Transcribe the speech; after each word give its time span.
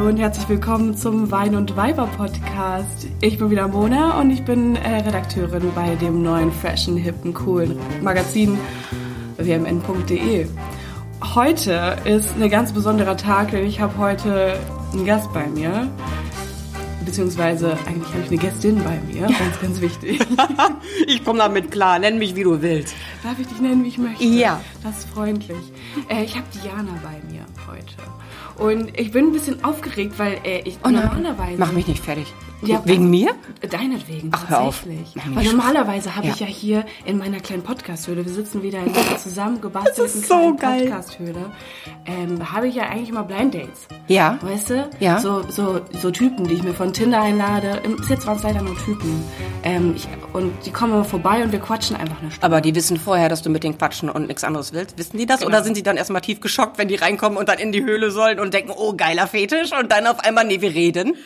Hallo 0.00 0.08
und 0.08 0.16
herzlich 0.16 0.48
willkommen 0.48 0.96
zum 0.96 1.30
Wein 1.30 1.54
und 1.54 1.76
Weiber 1.76 2.06
Podcast. 2.06 3.06
Ich 3.20 3.36
bin 3.36 3.50
wieder 3.50 3.68
Mona 3.68 4.18
und 4.18 4.30
ich 4.30 4.42
bin 4.46 4.74
äh, 4.76 5.02
Redakteurin 5.02 5.70
bei 5.74 5.94
dem 5.96 6.22
neuen 6.22 6.50
fashion, 6.50 6.96
hippen, 6.96 7.34
coolen 7.34 7.78
Magazin 8.00 8.58
wmn.de. 9.36 10.46
Heute 11.34 11.98
ist 12.06 12.30
ein 12.34 12.48
ganz 12.48 12.72
besonderer 12.72 13.18
Tag, 13.18 13.50
denn 13.50 13.66
ich 13.66 13.80
habe 13.80 13.98
heute 13.98 14.58
einen 14.94 15.04
Gast 15.04 15.30
bei 15.34 15.46
mir. 15.48 15.86
Beziehungsweise 17.04 17.76
eigentlich 17.86 18.08
habe 18.14 18.22
ich 18.22 18.28
eine 18.28 18.38
Gästin 18.38 18.82
bei 18.82 18.98
mir, 19.06 19.26
ganz, 19.38 19.60
ganz 19.60 19.82
wichtig. 19.82 20.18
ich 21.08 21.22
komme 21.26 21.40
damit 21.40 21.70
klar, 21.70 21.98
nenn 21.98 22.18
mich 22.18 22.34
wie 22.36 22.44
du 22.44 22.62
willst. 22.62 22.94
Darf 23.22 23.38
ich 23.38 23.48
dich 23.48 23.60
nennen, 23.60 23.84
wie 23.84 23.88
ich 23.88 23.98
möchte? 23.98 24.24
Ja. 24.24 24.62
Das 24.82 25.00
ist 25.00 25.10
freundlich. 25.10 25.58
Äh, 26.08 26.24
ich 26.24 26.36
habe 26.36 26.46
Diana 26.54 26.98
bei 27.02 27.20
mir 27.30 27.44
heute. 27.70 27.96
Und 28.60 28.98
ich 29.00 29.10
bin 29.12 29.26
ein 29.28 29.32
bisschen 29.32 29.64
aufgeregt, 29.64 30.18
weil 30.18 30.38
äh, 30.44 30.60
ich 30.64 30.78
Oh 30.84 30.88
normalerweise. 30.90 31.56
Mach 31.58 31.72
mich 31.72 31.86
nicht 31.88 32.04
fertig. 32.04 32.32
Ja, 32.62 32.82
Wegen 32.84 33.08
mir? 33.08 33.30
Deinetwegen, 33.70 34.28
Ach, 34.34 34.50
hör 34.50 34.60
auf. 34.60 34.80
tatsächlich. 34.80 35.12
Mach 35.14 35.24
mich 35.24 35.36
Weil 35.36 35.44
normalerweise 35.46 36.14
habe 36.14 36.26
Ja. 36.26 36.34
ich 36.34 36.40
ja 36.40 36.46
hier 36.46 36.84
in 37.06 37.16
meiner 37.16 37.40
kleinen 37.40 37.62
Podcast-Höhle, 37.62 38.26
wir 38.26 38.32
sitzen 38.34 38.62
wieder 38.62 38.80
in 38.80 38.92
dieser 38.92 39.16
zusammengebastelten 39.16 40.22
so 40.22 40.54
kleinen. 40.56 40.80
Podcast-Höhle, 40.90 41.46
ähm, 42.04 42.52
habe 42.52 42.68
ich 42.68 42.74
ja 42.74 42.82
eigentlich 42.90 43.08
immer 43.08 43.22
Blind 43.22 43.54
Dates. 43.54 43.86
Ja. 44.08 44.38
Weißt 44.42 44.68
du? 44.68 44.90
Ja. 45.00 45.20
So, 45.20 45.42
so, 45.48 45.80
so 46.02 46.10
Typen, 46.10 46.46
die 46.48 46.54
ich 46.56 46.62
mir 46.62 46.74
von 46.74 46.92
Tinder 46.92 47.22
einlade. 47.22 47.80
Bis 47.96 48.10
jetzt 48.10 48.26
waren 48.26 48.36
es 48.36 48.42
leider 48.42 48.60
nur 48.60 48.76
Typen. 48.84 49.24
Ähm, 49.62 49.94
ich, 49.96 50.06
und 50.34 50.52
die 50.66 50.70
kommen 50.70 50.92
immer 50.92 51.04
vorbei 51.06 51.42
und 51.42 51.52
wir 51.52 51.60
quatschen 51.60 51.96
einfach 51.96 52.20
eine 52.20 52.30
Stunde. 52.30 52.44
Aber 52.46 52.60
die 52.60 52.74
wissen 52.74 52.98
vorher, 52.98 53.30
dass 53.30 53.40
du 53.40 53.48
mit 53.48 53.64
denen 53.64 53.78
quatschen 53.78 54.10
und 54.10 54.26
nichts 54.26 54.44
anderes 54.44 54.74
willst. 54.74 54.98
Wissen 54.98 55.16
die 55.16 55.24
das? 55.24 55.38
Genau. 55.40 55.48
Oder 55.48 55.64
sind 55.64 55.76
sie 55.76 55.82
dann 55.82 55.96
erstmal 55.96 56.20
tief 56.20 56.40
geschockt, 56.40 56.76
wenn 56.76 56.88
die 56.88 56.96
reinkommen 56.96 57.38
und 57.38 57.48
dann 57.48 57.58
in 57.58 57.72
die 57.72 57.82
Höhle 57.82 58.10
sollen 58.10 58.38
und 58.38 58.49
denken, 58.50 58.72
oh, 58.76 58.94
geiler 58.94 59.26
Fetisch 59.26 59.72
und 59.72 59.90
dann 59.90 60.06
auf 60.06 60.20
einmal, 60.20 60.44
nee, 60.44 60.60
wir 60.60 60.74
reden? 60.74 61.16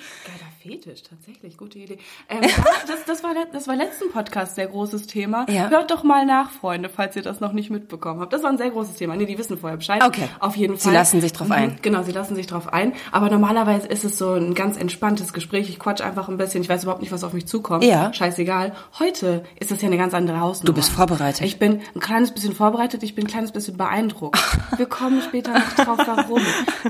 Fetisch, 0.66 1.02
tatsächlich, 1.02 1.58
gute 1.58 1.78
Idee. 1.78 1.98
Ähm, 2.30 2.40
das, 2.86 3.04
das, 3.06 3.22
war, 3.22 3.34
das 3.52 3.68
war 3.68 3.76
letzten 3.76 4.10
Podcast 4.10 4.54
sehr 4.54 4.66
großes 4.66 5.06
Thema. 5.06 5.44
Ja. 5.50 5.68
Hört 5.68 5.90
doch 5.90 6.04
mal 6.04 6.24
nach, 6.24 6.50
Freunde, 6.50 6.88
falls 6.88 7.14
ihr 7.16 7.22
das 7.22 7.38
noch 7.40 7.52
nicht 7.52 7.68
mitbekommen 7.68 8.20
habt. 8.20 8.32
Das 8.32 8.42
war 8.42 8.48
ein 8.48 8.56
sehr 8.56 8.70
großes 8.70 8.96
Thema. 8.96 9.14
Nee, 9.14 9.26
die 9.26 9.36
wissen 9.36 9.58
vorher 9.58 9.76
Bescheid. 9.76 10.02
Okay. 10.02 10.26
Auf 10.40 10.56
jeden 10.56 10.76
Sie 10.78 10.84
Fall. 10.84 10.94
lassen 10.94 11.20
sich 11.20 11.34
drauf 11.34 11.48
Mhm, 11.48 11.52
ein. 11.52 11.78
Genau, 11.82 12.02
sie 12.02 12.12
lassen 12.12 12.34
sich 12.34 12.46
drauf 12.46 12.72
ein. 12.72 12.94
Aber 13.12 13.28
normalerweise 13.28 13.86
ist 13.88 14.04
es 14.04 14.16
so 14.16 14.32
ein 14.32 14.54
ganz 14.54 14.78
entspanntes 14.78 15.34
Gespräch. 15.34 15.68
Ich 15.68 15.78
quatsch 15.78 16.00
einfach 16.00 16.30
ein 16.30 16.38
bisschen. 16.38 16.62
Ich 16.62 16.70
weiß 16.70 16.84
überhaupt 16.84 17.02
nicht, 17.02 17.12
was 17.12 17.24
auf 17.24 17.34
mich 17.34 17.44
zukommt. 17.46 17.84
Ja. 17.84 18.10
Scheißegal. 18.14 18.72
Heute 18.98 19.44
ist 19.60 19.70
das 19.70 19.82
ja 19.82 19.88
eine 19.88 19.98
ganz 19.98 20.14
andere 20.14 20.40
Hausnummer. 20.40 20.68
Du 20.68 20.72
bist 20.72 20.88
vorbereitet. 20.92 21.42
Ich 21.44 21.58
bin 21.58 21.82
ein 21.94 22.00
kleines 22.00 22.32
bisschen 22.32 22.54
vorbereitet. 22.54 23.02
Ich 23.02 23.14
bin 23.14 23.26
ein 23.26 23.28
kleines 23.28 23.52
bisschen 23.52 23.76
beeindruckt. 23.76 24.38
Wir 24.78 24.86
kommen 24.86 25.20
später 25.20 25.52
noch 25.52 25.72
drauf, 25.74 25.98
warum. 26.06 26.40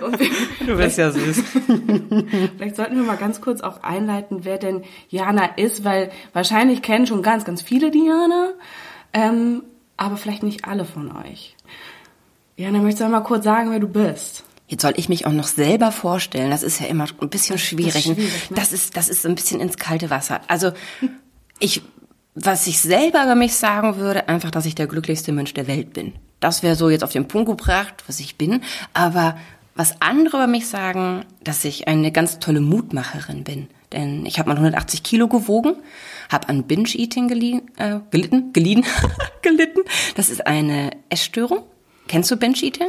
Und 0.00 0.20
wir, 0.20 0.28
Du 0.64 0.76
bist 0.76 0.96
ja 0.96 1.10
süß. 1.10 1.42
Vielleicht 2.56 2.76
sollten 2.76 2.94
wir 2.96 3.02
mal 3.02 3.16
ganz 3.16 3.40
kurz 3.40 3.63
auch 3.64 3.82
einleiten, 3.82 4.44
wer 4.44 4.58
denn 4.58 4.82
Jana 5.08 5.46
ist, 5.56 5.84
weil 5.84 6.10
wahrscheinlich 6.32 6.82
kennen 6.82 7.06
schon 7.06 7.22
ganz, 7.22 7.44
ganz 7.44 7.62
viele 7.62 7.90
Diana, 7.90 8.50
ähm, 9.12 9.62
aber 9.96 10.16
vielleicht 10.16 10.42
nicht 10.42 10.66
alle 10.66 10.84
von 10.84 11.14
euch. 11.16 11.56
Jana, 12.56 12.78
möchtest 12.78 13.02
du 13.02 13.08
mal 13.08 13.20
kurz 13.20 13.44
sagen, 13.44 13.70
wer 13.70 13.80
du 13.80 13.88
bist? 13.88 14.44
Jetzt 14.66 14.82
soll 14.82 14.94
ich 14.96 15.08
mich 15.08 15.26
auch 15.26 15.32
noch 15.32 15.46
selber 15.46 15.92
vorstellen. 15.92 16.50
Das 16.50 16.62
ist 16.62 16.80
ja 16.80 16.86
immer 16.86 17.06
ein 17.20 17.28
bisschen 17.28 17.58
schwierig. 17.58 18.04
schwierig, 18.04 18.50
ne? 18.50 18.56
Das 18.56 18.72
ist, 18.72 18.96
das 18.96 19.08
ist 19.08 19.26
ein 19.26 19.34
bisschen 19.34 19.60
ins 19.60 19.76
kalte 19.76 20.08
Wasser. 20.08 20.40
Also, 20.48 20.72
ich, 21.58 21.82
was 22.34 22.66
ich 22.66 22.80
selber 22.80 23.24
über 23.24 23.34
mich 23.34 23.54
sagen 23.54 23.96
würde, 23.96 24.28
einfach, 24.28 24.50
dass 24.50 24.66
ich 24.66 24.74
der 24.74 24.86
glücklichste 24.86 25.32
Mensch 25.32 25.52
der 25.54 25.66
Welt 25.66 25.92
bin. 25.92 26.14
Das 26.40 26.62
wäre 26.62 26.76
so 26.76 26.88
jetzt 26.88 27.04
auf 27.04 27.12
den 27.12 27.28
Punkt 27.28 27.48
gebracht, 27.48 28.04
was 28.06 28.20
ich 28.20 28.36
bin. 28.36 28.62
Aber 28.94 29.36
was 29.74 30.00
andere 30.00 30.36
über 30.38 30.46
mich 30.46 30.68
sagen, 30.68 31.24
dass 31.42 31.64
ich 31.64 31.88
eine 31.88 32.12
ganz 32.12 32.38
tolle 32.38 32.60
Mutmacherin 32.60 33.44
bin. 33.44 33.68
Denn 33.92 34.26
ich 34.26 34.38
habe 34.38 34.48
mal 34.48 34.56
180 34.56 35.02
Kilo 35.02 35.28
gewogen, 35.28 35.76
habe 36.30 36.48
an 36.48 36.64
Binge-Eating 36.64 37.28
gelien, 37.28 37.62
äh, 37.76 38.00
gelitten, 38.10 38.52
geliehen, 38.52 38.84
gelitten. 39.42 39.80
Das 40.16 40.30
ist 40.30 40.46
eine 40.46 40.90
Essstörung. 41.08 41.62
Kennst 42.08 42.30
du 42.30 42.36
Binge-Eating? 42.36 42.88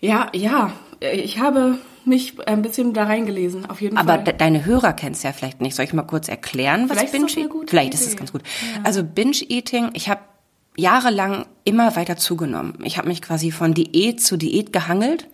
Ja, 0.00 0.28
ja, 0.32 0.72
ich 1.00 1.38
habe 1.38 1.78
mich 2.04 2.46
ein 2.46 2.62
bisschen 2.62 2.92
da 2.92 3.04
reingelesen, 3.04 3.66
auf 3.66 3.80
jeden 3.80 3.96
Aber 3.96 4.14
Fall. 4.16 4.24
de 4.24 4.36
deine 4.36 4.64
Hörer 4.64 4.92
kennen 4.92 5.14
es 5.14 5.22
ja 5.22 5.32
vielleicht 5.32 5.60
nicht. 5.60 5.74
Soll 5.74 5.86
ich 5.86 5.92
mal 5.92 6.02
kurz 6.02 6.28
erklären, 6.28 6.88
was 6.88 6.98
Vielleicht 6.98 7.14
ist 7.14 7.34
Binge 7.36 7.66
Vielleicht 7.66 7.94
ist 7.94 8.02
Idee. 8.02 8.10
es 8.10 8.16
ganz 8.16 8.32
gut. 8.32 8.42
Also 8.82 9.02
Binge-Eating, 9.02 9.90
ich 9.94 10.08
habe 10.08 10.20
jahrelang 10.76 11.46
immer 11.64 11.96
weiter 11.96 12.16
zugenommen. 12.16 12.74
Ich 12.84 12.98
habe 12.98 13.08
mich 13.08 13.22
quasi 13.22 13.50
von 13.50 13.74
Diät 13.74 14.20
zu 14.20 14.36
Diät 14.36 14.72
gehangelt 14.72 15.28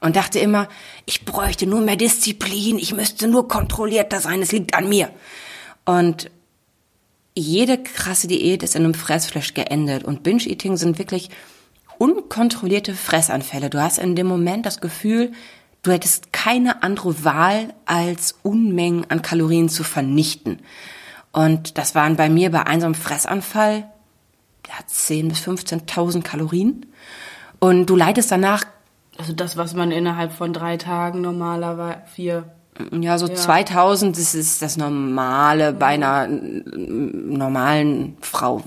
und 0.00 0.16
dachte 0.16 0.38
immer, 0.38 0.68
ich 1.04 1.24
bräuchte 1.24 1.66
nur 1.66 1.80
mehr 1.80 1.96
Disziplin, 1.96 2.78
ich 2.78 2.94
müsste 2.94 3.28
nur 3.28 3.48
kontrollierter 3.48 4.20
sein, 4.20 4.42
es 4.42 4.52
liegt 4.52 4.74
an 4.74 4.88
mir. 4.88 5.10
Und 5.84 6.30
jede 7.34 7.82
krasse 7.82 8.28
Diät 8.28 8.62
ist 8.62 8.76
in 8.76 8.84
einem 8.84 8.94
Fressflash 8.94 9.54
geendet 9.54 10.04
und 10.04 10.22
Binge-Eating 10.22 10.76
sind 10.76 10.98
wirklich 10.98 11.30
unkontrollierte 11.98 12.94
Fressanfälle. 12.94 13.70
Du 13.70 13.80
hast 13.80 13.98
in 13.98 14.16
dem 14.16 14.26
Moment 14.26 14.66
das 14.66 14.80
Gefühl, 14.80 15.32
du 15.82 15.92
hättest 15.92 16.32
keine 16.32 16.82
andere 16.82 17.24
Wahl, 17.24 17.74
als 17.84 18.34
Unmengen 18.42 19.06
an 19.10 19.22
Kalorien 19.22 19.68
zu 19.68 19.84
vernichten. 19.84 20.60
Und 21.32 21.78
das 21.78 21.94
waren 21.94 22.16
bei 22.16 22.28
mir 22.28 22.50
bei 22.50 22.66
einem 22.66 22.94
Fressanfall 22.94 23.90
ja, 24.66 24.74
10.000 24.90 25.28
bis 25.28 25.38
15.000 25.40 26.22
Kalorien. 26.22 26.86
Und 27.58 27.86
du 27.86 27.96
leidest 27.96 28.30
danach 28.30 28.64
also 29.18 29.32
das, 29.32 29.56
was 29.56 29.74
man 29.74 29.90
innerhalb 29.90 30.32
von 30.32 30.52
drei 30.52 30.76
Tagen 30.76 31.20
normalerweise 31.20 32.02
vier. 32.06 32.44
Ja, 32.92 33.16
so 33.16 33.26
2000, 33.26 34.18
das 34.18 34.34
ist 34.34 34.60
das 34.60 34.76
Normale 34.76 35.72
bei 35.72 35.86
einer 35.86 36.28
normalen 36.28 38.18
Frau, 38.20 38.62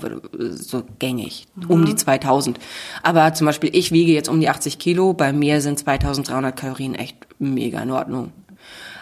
so 0.50 0.82
gängig, 0.98 1.46
um 1.68 1.84
die 1.84 1.94
2000. 1.94 2.58
Aber 3.04 3.32
zum 3.34 3.46
Beispiel, 3.46 3.70
ich 3.72 3.92
wiege 3.92 4.12
jetzt 4.12 4.28
um 4.28 4.40
die 4.40 4.48
80 4.48 4.80
Kilo, 4.80 5.12
bei 5.12 5.32
mir 5.32 5.60
sind 5.60 5.78
2300 5.78 6.56
Kalorien 6.56 6.96
echt 6.96 7.16
mega 7.38 7.80
in 7.82 7.92
Ordnung. 7.92 8.32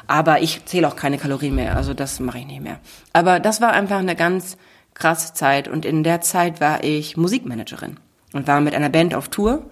Aber 0.06 0.42
ich 0.42 0.64
zähle 0.66 0.86
auch 0.86 0.96
keine 0.96 1.16
Kalorien 1.16 1.54
mehr, 1.54 1.76
also 1.76 1.94
das 1.94 2.20
mache 2.20 2.40
ich 2.40 2.46
nicht 2.46 2.62
mehr. 2.62 2.78
Aber 3.14 3.40
das 3.40 3.62
war 3.62 3.72
einfach 3.72 3.98
eine 3.98 4.14
ganz 4.16 4.58
krasse 4.94 5.32
Zeit 5.32 5.68
und 5.68 5.86
in 5.86 6.02
der 6.02 6.20
Zeit 6.20 6.60
war 6.60 6.84
ich 6.84 7.16
Musikmanagerin 7.16 7.96
und 8.32 8.46
war 8.46 8.60
mit 8.60 8.74
einer 8.74 8.88
Band 8.90 9.14
auf 9.14 9.28
Tour 9.28 9.62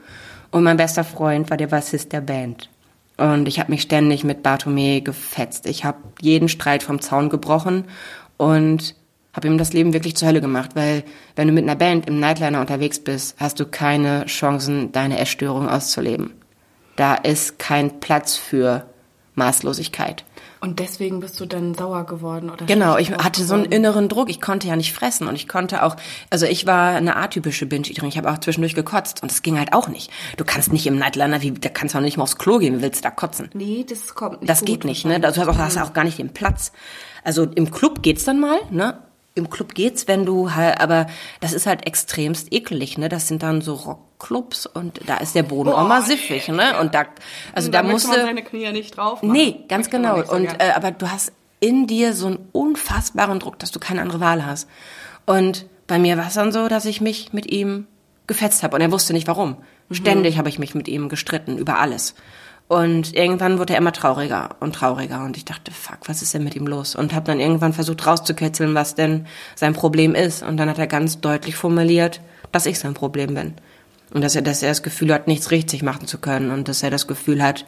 und 0.56 0.64
mein 0.64 0.78
bester 0.78 1.04
Freund 1.04 1.50
war 1.50 1.58
der 1.58 1.66
Bassist 1.66 2.12
der 2.12 2.22
Band. 2.22 2.70
Und 3.18 3.46
ich 3.46 3.60
habe 3.60 3.70
mich 3.70 3.82
ständig 3.82 4.24
mit 4.24 4.42
Bartome 4.42 5.02
gefetzt. 5.02 5.66
Ich 5.66 5.84
habe 5.84 5.98
jeden 6.20 6.48
Streit 6.48 6.82
vom 6.82 7.02
Zaun 7.02 7.28
gebrochen 7.28 7.84
und 8.38 8.94
habe 9.34 9.48
ihm 9.48 9.58
das 9.58 9.74
Leben 9.74 9.92
wirklich 9.92 10.16
zur 10.16 10.28
Hölle 10.28 10.40
gemacht, 10.40 10.70
weil 10.74 11.04
wenn 11.34 11.46
du 11.46 11.52
mit 11.52 11.64
einer 11.64 11.76
Band 11.76 12.08
im 12.08 12.20
Nightliner 12.20 12.62
unterwegs 12.62 12.98
bist, 12.98 13.36
hast 13.38 13.60
du 13.60 13.66
keine 13.66 14.24
Chancen, 14.26 14.92
deine 14.92 15.18
Essstörung 15.18 15.68
auszuleben. 15.68 16.32
Da 16.96 17.16
ist 17.16 17.58
kein 17.58 18.00
Platz 18.00 18.36
für 18.36 18.86
Maßlosigkeit. 19.34 20.24
Und 20.66 20.80
deswegen 20.80 21.20
bist 21.20 21.38
du 21.38 21.46
dann 21.46 21.74
sauer 21.74 22.06
geworden, 22.06 22.50
oder? 22.50 22.66
Genau, 22.66 22.98
ich 22.98 23.12
hatte 23.12 23.44
so 23.44 23.54
einen 23.54 23.64
geworden? 23.64 23.76
inneren 23.76 24.08
Druck. 24.08 24.28
Ich 24.30 24.40
konnte 24.40 24.66
ja 24.66 24.74
nicht 24.74 24.92
fressen 24.92 25.28
und 25.28 25.36
ich 25.36 25.46
konnte 25.46 25.84
auch, 25.84 25.94
also 26.28 26.44
ich 26.44 26.66
war 26.66 26.96
eine 26.96 27.14
atypische 27.14 27.66
Binge-Eaterin. 27.66 28.08
Ich 28.08 28.18
habe 28.18 28.28
auch 28.32 28.38
zwischendurch 28.38 28.74
gekotzt 28.74 29.22
und 29.22 29.30
das 29.30 29.42
ging 29.42 29.60
halt 29.60 29.72
auch 29.72 29.86
nicht. 29.86 30.10
Du 30.36 30.44
kannst 30.44 30.72
nicht 30.72 30.84
im 30.88 30.98
Nightliner, 30.98 31.40
wie, 31.40 31.52
da 31.52 31.68
kannst 31.68 31.94
du 31.94 31.98
auch 31.98 32.02
nicht 32.02 32.16
mal 32.16 32.24
aufs 32.24 32.36
Klo 32.36 32.58
gehen. 32.58 32.82
Willst 32.82 32.98
du 32.98 33.02
da 33.04 33.12
kotzen? 33.12 33.48
Nee, 33.54 33.86
das 33.88 34.16
kommt 34.16 34.40
nicht 34.40 34.50
Das 34.50 34.58
gut 34.60 34.66
geht 34.66 34.84
nicht, 34.84 35.04
ne? 35.04 35.20
Du 35.20 35.28
hast 35.28 35.38
auch, 35.38 35.56
hast 35.56 35.78
auch 35.78 35.92
gar 35.92 36.02
nicht 36.02 36.18
den 36.18 36.30
Platz. 36.30 36.72
Also 37.22 37.44
im 37.44 37.70
Club 37.70 38.02
geht's 38.02 38.24
dann 38.24 38.40
mal, 38.40 38.58
ne? 38.72 38.98
Im 39.36 39.48
Club 39.50 39.74
geht's, 39.74 40.08
wenn 40.08 40.26
du 40.26 40.54
halt, 40.54 40.80
aber 40.80 41.06
das 41.40 41.52
ist 41.52 41.66
halt 41.66 41.86
extremst 41.86 42.52
ekelig, 42.52 42.98
ne? 42.98 43.08
Das 43.08 43.28
sind 43.28 43.42
dann 43.42 43.60
so 43.60 43.74
Rockclubs 43.74 44.66
und 44.66 45.00
da 45.06 45.18
ist 45.18 45.34
der 45.34 45.44
Boden 45.44 45.68
auch 45.68 45.86
mal 45.86 46.02
siffig, 46.02 46.48
ne? 46.48 46.80
Und 46.80 46.94
da, 46.94 47.04
also 47.52 47.70
da, 47.70 47.82
möchte 47.82 47.92
musst 47.92 48.08
man 48.08 48.16
du, 48.16 48.22
seine 48.24 48.42
Knie 48.42 48.72
nicht 48.72 48.96
drauf 48.96 49.22
machen. 49.22 49.32
Nee, 49.32 49.64
ganz 49.68 49.86
Möchte 49.86 49.98
genau. 49.98 50.22
so 50.24 50.32
und 50.32 50.46
äh, 50.46 50.72
aber 50.74 50.90
du 50.90 51.10
hast 51.10 51.32
in 51.60 51.86
dir 51.86 52.12
so 52.12 52.26
einen 52.26 52.48
unfassbaren 52.52 53.38
Druck, 53.38 53.58
dass 53.58 53.70
du 53.70 53.78
keine 53.78 54.02
andere 54.02 54.20
Wahl 54.20 54.44
hast. 54.44 54.68
Und 55.26 55.66
bei 55.86 55.98
mir 55.98 56.16
war 56.16 56.28
es 56.28 56.34
dann 56.34 56.52
so, 56.52 56.68
dass 56.68 56.84
ich 56.84 57.00
mich 57.00 57.32
mit 57.32 57.50
ihm 57.50 57.86
gefetzt 58.26 58.62
habe 58.62 58.74
und 58.74 58.82
er 58.82 58.92
wusste 58.92 59.12
nicht 59.12 59.28
warum. 59.28 59.58
Mhm. 59.88 59.94
Ständig 59.94 60.38
habe 60.38 60.48
ich 60.48 60.58
mich 60.58 60.74
mit 60.74 60.88
ihm 60.88 61.08
gestritten 61.08 61.58
über 61.58 61.78
alles. 61.78 62.14
Und 62.68 63.14
irgendwann 63.14 63.58
wurde 63.58 63.74
er 63.74 63.78
immer 63.78 63.92
trauriger 63.92 64.56
und 64.58 64.74
trauriger 64.74 65.24
und 65.24 65.36
ich 65.36 65.44
dachte, 65.44 65.70
fuck, 65.70 65.98
was 66.06 66.22
ist 66.22 66.34
denn 66.34 66.42
mit 66.42 66.56
ihm 66.56 66.66
los? 66.66 66.96
Und 66.96 67.14
habe 67.14 67.26
dann 67.26 67.38
irgendwann 67.38 67.72
versucht 67.72 68.04
rauszukitzeln, 68.06 68.74
was 68.74 68.96
denn 68.96 69.26
sein 69.54 69.72
Problem 69.72 70.16
ist. 70.16 70.42
Und 70.42 70.56
dann 70.56 70.68
hat 70.68 70.78
er 70.78 70.88
ganz 70.88 71.20
deutlich 71.20 71.54
formuliert, 71.54 72.20
dass 72.50 72.66
ich 72.66 72.80
sein 72.80 72.94
Problem 72.94 73.34
bin. 73.34 73.54
Und 74.12 74.22
dass 74.22 74.34
er, 74.34 74.42
dass 74.42 74.62
er 74.62 74.70
das 74.70 74.82
Gefühl 74.82 75.12
hat, 75.12 75.28
nichts 75.28 75.52
richtig 75.52 75.82
machen 75.82 76.08
zu 76.08 76.18
können 76.18 76.50
und 76.50 76.66
dass 76.66 76.82
er 76.82 76.90
das 76.90 77.06
Gefühl 77.06 77.42
hat, 77.42 77.66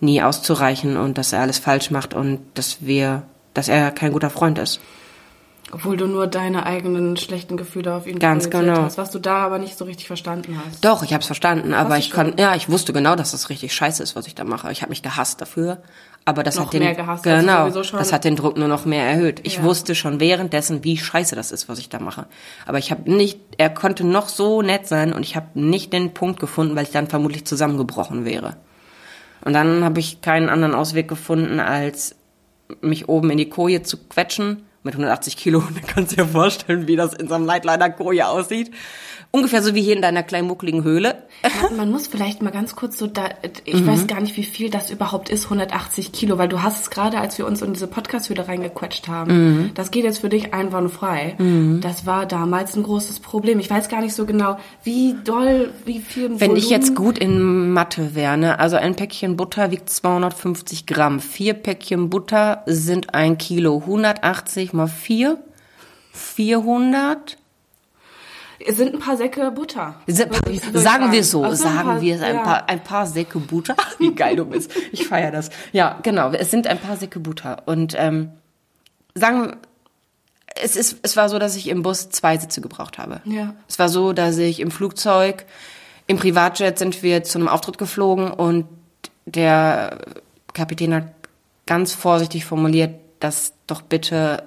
nie 0.00 0.22
auszureichen 0.22 0.96
und 0.96 1.18
dass 1.18 1.32
er 1.32 1.40
alles 1.40 1.58
falsch 1.58 1.90
macht 1.90 2.14
und 2.14 2.40
dass 2.54 2.78
wir, 2.80 3.24
dass 3.52 3.68
er 3.68 3.90
kein 3.90 4.12
guter 4.12 4.30
Freund 4.30 4.58
ist. 4.58 4.80
Obwohl 5.72 5.96
du 5.96 6.06
nur 6.06 6.26
deine 6.26 6.66
eigenen 6.66 7.16
schlechten 7.16 7.56
Gefühle 7.56 7.94
auf 7.94 8.06
ihn 8.06 8.18
Ganz 8.18 8.50
genau. 8.50 8.82
hast, 8.82 8.98
was 8.98 9.10
du 9.10 9.18
da 9.20 9.36
aber 9.38 9.58
nicht 9.58 9.78
so 9.78 9.84
richtig 9.84 10.08
verstanden 10.08 10.60
hast. 10.66 10.84
Doch, 10.84 11.02
ich 11.04 11.12
habe 11.12 11.20
es 11.20 11.26
verstanden, 11.26 11.74
aber 11.74 11.96
ich 11.96 12.10
kann, 12.10 12.34
ja, 12.38 12.54
ich 12.56 12.68
wusste 12.68 12.92
genau, 12.92 13.14
dass 13.14 13.30
das 13.30 13.50
richtig 13.50 13.72
scheiße 13.72 14.02
ist, 14.02 14.16
was 14.16 14.26
ich 14.26 14.34
da 14.34 14.42
mache. 14.44 14.72
Ich 14.72 14.82
habe 14.82 14.90
mich 14.90 15.02
gehasst 15.02 15.40
dafür, 15.40 15.78
aber 16.24 16.42
das 16.42 16.56
Noch 16.56 16.66
hat 16.66 16.72
den 16.72 16.82
mehr 16.82 16.94
gehasst, 16.94 17.24
als 17.26 17.40
du 17.44 17.46
genau, 17.46 17.98
das 17.98 18.12
hat 18.12 18.24
den 18.24 18.34
Druck 18.36 18.56
nur 18.56 18.66
noch 18.66 18.84
mehr 18.84 19.04
erhöht. 19.04 19.40
Ich 19.44 19.58
Ja. 19.58 19.62
wusste 19.62 19.94
schon 19.94 20.18
währenddessen, 20.18 20.82
wie 20.82 20.96
scheiße 20.96 21.36
das 21.36 21.52
ist, 21.52 21.68
was 21.68 21.78
ich 21.78 21.88
da 21.88 22.00
mache. 22.00 22.26
Aber 22.66 22.78
ich 22.78 22.90
habe 22.90 23.10
nicht, 23.10 23.38
er 23.56 23.70
konnte 23.70 24.04
noch 24.04 24.28
so 24.28 24.62
nett 24.62 24.88
sein 24.88 25.12
und 25.12 25.22
ich 25.22 25.36
habe 25.36 25.46
nicht 25.60 25.92
den 25.92 26.12
Punkt 26.14 26.40
gefunden, 26.40 26.74
weil 26.74 26.82
ich 26.84 26.90
dann 26.90 27.06
vermutlich 27.06 27.44
zusammengebrochen 27.44 28.24
wäre. 28.24 28.56
Und 29.44 29.52
dann 29.52 29.84
habe 29.84 30.00
ich 30.00 30.20
keinen 30.20 30.48
anderen 30.48 30.74
Ausweg 30.74 31.06
gefunden, 31.08 31.60
als 31.60 32.16
mich 32.80 33.08
oben 33.08 33.30
in 33.30 33.38
die 33.38 33.48
Koje 33.48 33.82
zu 33.82 33.96
quetschen 33.96 34.64
mit 34.82 34.94
180 34.94 35.36
Kilo. 35.36 35.60
Dann 35.74 35.86
kannst 35.86 36.12
du 36.12 36.16
dir 36.16 36.26
vorstellen, 36.26 36.86
wie 36.86 36.96
das 36.96 37.14
in 37.14 37.28
so 37.28 37.34
einem 37.34 37.46
Nightliner-Koje 37.46 38.26
aussieht. 38.26 38.70
Ungefähr 39.32 39.62
so 39.62 39.76
wie 39.76 39.82
hier 39.82 39.94
in 39.94 40.02
deiner 40.02 40.24
kleinen 40.24 40.48
muckligen 40.48 40.82
Höhle. 40.82 41.22
Man, 41.62 41.76
man 41.76 41.90
muss 41.92 42.08
vielleicht 42.08 42.42
mal 42.42 42.50
ganz 42.50 42.74
kurz 42.74 42.98
so 42.98 43.06
da, 43.06 43.26
ich 43.64 43.74
Mhm. 43.80 43.86
weiß 43.86 44.06
gar 44.08 44.20
nicht, 44.20 44.36
wie 44.36 44.42
viel 44.42 44.70
das 44.70 44.90
überhaupt 44.90 45.28
ist, 45.28 45.48
180 45.48 46.10
Kilo, 46.10 46.36
weil 46.36 46.48
du 46.48 46.64
hast 46.64 46.82
es 46.82 46.90
gerade, 46.90 47.18
als 47.20 47.38
wir 47.38 47.46
uns 47.46 47.62
in 47.62 47.72
diese 47.72 47.86
Podcast-Hütte 47.86 48.48
reingequetscht 48.48 49.06
haben, 49.06 49.30
Mhm. 49.32 49.70
das 49.74 49.92
geht 49.92 50.02
jetzt 50.02 50.18
für 50.18 50.28
dich 50.30 50.52
einwandfrei. 50.52 51.36
Das 51.80 52.06
war 52.06 52.26
damals 52.26 52.74
ein 52.76 52.82
großes 52.82 53.20
Problem. 53.20 53.60
Ich 53.60 53.70
weiß 53.70 53.88
gar 53.88 54.00
nicht 54.00 54.14
so 54.14 54.26
genau, 54.26 54.58
wie 54.82 55.14
doll, 55.22 55.72
wie 55.84 56.00
viel 56.00 56.24
Wenn 56.40 56.56
ich 56.56 56.64
Volumen- 56.64 56.68
jetzt 56.70 56.96
gut 56.96 57.16
in 57.16 57.70
Mathe 57.72 58.16
wäre, 58.16 58.36
ne? 58.36 58.58
also 58.58 58.76
ein 58.76 58.96
Päckchen 58.96 59.36
Butter 59.36 59.70
wiegt 59.70 59.90
250 59.90 60.86
Gramm. 60.86 61.20
Vier 61.20 61.54
Päckchen 61.54 62.10
Butter 62.10 62.64
sind 62.66 63.14
ein 63.14 63.38
Kilo. 63.38 63.84
180 63.86 64.72
mal 64.72 64.88
4, 64.88 65.38
400. 66.12 67.36
Es 68.66 68.76
sind 68.76 68.92
ein 68.94 69.00
paar 69.00 69.16
Säcke 69.16 69.50
Butter. 69.50 69.94
Sagen 70.06 71.12
wir 71.12 71.24
so, 71.24 71.44
Also 71.44 71.62
sagen 71.64 71.82
paar- 71.82 72.00
wir 72.00 72.16
es, 72.16 72.22
ein, 72.22 72.34
ja. 72.36 72.42
paar, 72.42 72.68
ein 72.68 72.82
paar 72.84 73.06
Säcke 73.06 73.38
Butter. 73.38 73.74
Wie 73.98 74.14
geil 74.14 74.36
du 74.36 74.44
bist. 74.44 74.70
Ich 74.92 75.06
feiere 75.08 75.30
das. 75.30 75.50
Ja, 75.72 75.98
genau, 76.02 76.30
es 76.32 76.50
sind 76.50 76.66
ein 76.66 76.78
paar 76.78 76.96
Säcke 76.96 77.20
Butter. 77.20 77.62
Und 77.66 77.94
ähm, 77.98 78.30
sagen 79.14 79.42
wir, 79.42 79.56
es, 80.62 80.76
ist, 80.76 80.98
es 81.02 81.16
war 81.16 81.28
so, 81.28 81.38
dass 81.38 81.56
ich 81.56 81.68
im 81.68 81.82
Bus 81.82 82.10
zwei 82.10 82.36
Sitze 82.36 82.60
gebraucht 82.60 82.98
habe. 82.98 83.20
Ja. 83.24 83.54
Es 83.68 83.78
war 83.78 83.88
so, 83.88 84.12
dass 84.12 84.36
ich 84.36 84.60
im 84.60 84.70
Flugzeug, 84.70 85.46
im 86.06 86.18
Privatjet 86.18 86.78
sind 86.78 87.02
wir 87.02 87.22
zu 87.22 87.38
einem 87.38 87.48
Auftritt 87.48 87.78
geflogen 87.78 88.30
und 88.30 88.66
der 89.26 89.98
Kapitän 90.52 90.92
hat 90.94 91.04
ganz 91.66 91.92
vorsichtig 91.94 92.44
formuliert, 92.44 92.96
dass 93.20 93.52
doch 93.68 93.80
bitte 93.82 94.42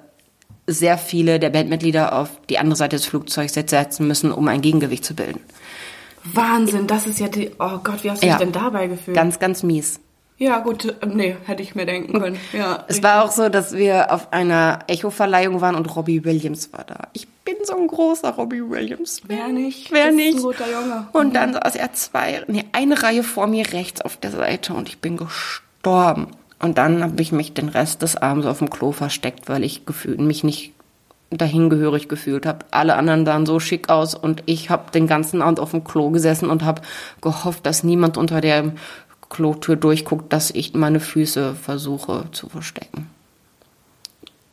sehr 0.66 0.96
viele 0.98 1.38
der 1.38 1.50
Bandmitglieder 1.50 2.18
auf 2.18 2.30
die 2.48 2.58
andere 2.58 2.76
Seite 2.76 2.96
des 2.96 3.06
Flugzeugs 3.06 3.52
setzen 3.54 4.06
müssen, 4.06 4.32
um 4.32 4.48
ein 4.48 4.62
Gegengewicht 4.62 5.04
zu 5.04 5.14
bilden. 5.14 5.40
Wahnsinn, 6.24 6.86
das 6.86 7.06
ist 7.06 7.20
ja 7.20 7.28
die, 7.28 7.50
oh 7.58 7.78
Gott, 7.82 8.02
wie 8.02 8.10
hast 8.10 8.22
du 8.22 8.26
Ja. 8.26 8.36
dich 8.36 8.44
denn 8.44 8.52
dabei 8.52 8.86
gefühlt? 8.86 9.16
Ganz, 9.16 9.38
ganz 9.38 9.62
mies. 9.62 10.00
ja, 10.38 10.58
gut, 10.60 10.86
äh, 10.86 11.06
nee, 11.06 11.36
hätte 11.44 11.62
ich 11.62 11.74
mir 11.74 11.84
denken 11.86 12.18
können. 12.18 12.38
Ja, 12.52 12.84
Es 12.88 13.02
war 13.02 13.22
auch 13.24 13.30
so, 13.30 13.48
dass 13.50 13.72
wir 13.76 14.10
auf 14.12 14.32
einer 14.32 14.80
Echo-Verleihung 14.88 15.60
waren 15.60 15.74
und 15.74 15.94
Robbie 15.94 16.24
Williams 16.24 16.72
war 16.72 16.84
da. 16.84 17.08
Ich 17.12 17.28
bin 17.44 17.54
so 17.64 17.76
ein 17.76 17.86
großer 17.86 18.30
Robbie 18.30 18.62
Williams. 18.68 19.20
Wer 19.26 19.48
nicht? 19.48 19.92
Wer 19.92 20.10
nicht? 20.12 20.38
ein 20.38 20.42
guter 20.42 20.64
Junge. 20.70 21.06
Und 21.12 21.36
dann 21.36 21.52
saß 21.52 21.76
er 21.76 21.92
zwei, 21.92 22.42
nee, 22.48 22.64
eine 22.72 23.02
Reihe 23.02 23.22
vor 23.22 23.46
mir 23.46 23.70
rechts 23.72 24.00
auf 24.00 24.16
der 24.16 24.30
Seite 24.32 24.72
und 24.74 24.88
ich 24.88 24.98
bin 24.98 25.16
gestorben. 25.18 26.28
Und 26.64 26.78
dann 26.78 27.02
habe 27.02 27.20
ich 27.20 27.30
mich 27.30 27.52
den 27.52 27.68
Rest 27.68 28.00
des 28.00 28.16
Abends 28.16 28.46
auf 28.46 28.60
dem 28.60 28.70
Klo 28.70 28.90
versteckt, 28.90 29.50
weil 29.50 29.64
ich 29.64 29.84
gefühlt, 29.84 30.18
mich 30.18 30.44
nicht 30.44 30.72
dahingehörig 31.28 32.08
gefühlt 32.08 32.46
habe. 32.46 32.64
Alle 32.70 32.94
anderen 32.94 33.26
sahen 33.26 33.44
so 33.44 33.60
schick 33.60 33.90
aus 33.90 34.14
und 34.14 34.42
ich 34.46 34.70
habe 34.70 34.90
den 34.90 35.06
ganzen 35.06 35.42
Abend 35.42 35.60
auf 35.60 35.72
dem 35.72 35.84
Klo 35.84 36.08
gesessen 36.08 36.48
und 36.48 36.64
habe 36.64 36.80
gehofft, 37.20 37.66
dass 37.66 37.84
niemand 37.84 38.16
unter 38.16 38.40
der 38.40 38.72
Klotür 39.28 39.76
durchguckt, 39.76 40.32
dass 40.32 40.50
ich 40.50 40.72
meine 40.72 41.00
Füße 41.00 41.54
versuche 41.54 42.28
zu 42.32 42.48
verstecken. 42.48 43.10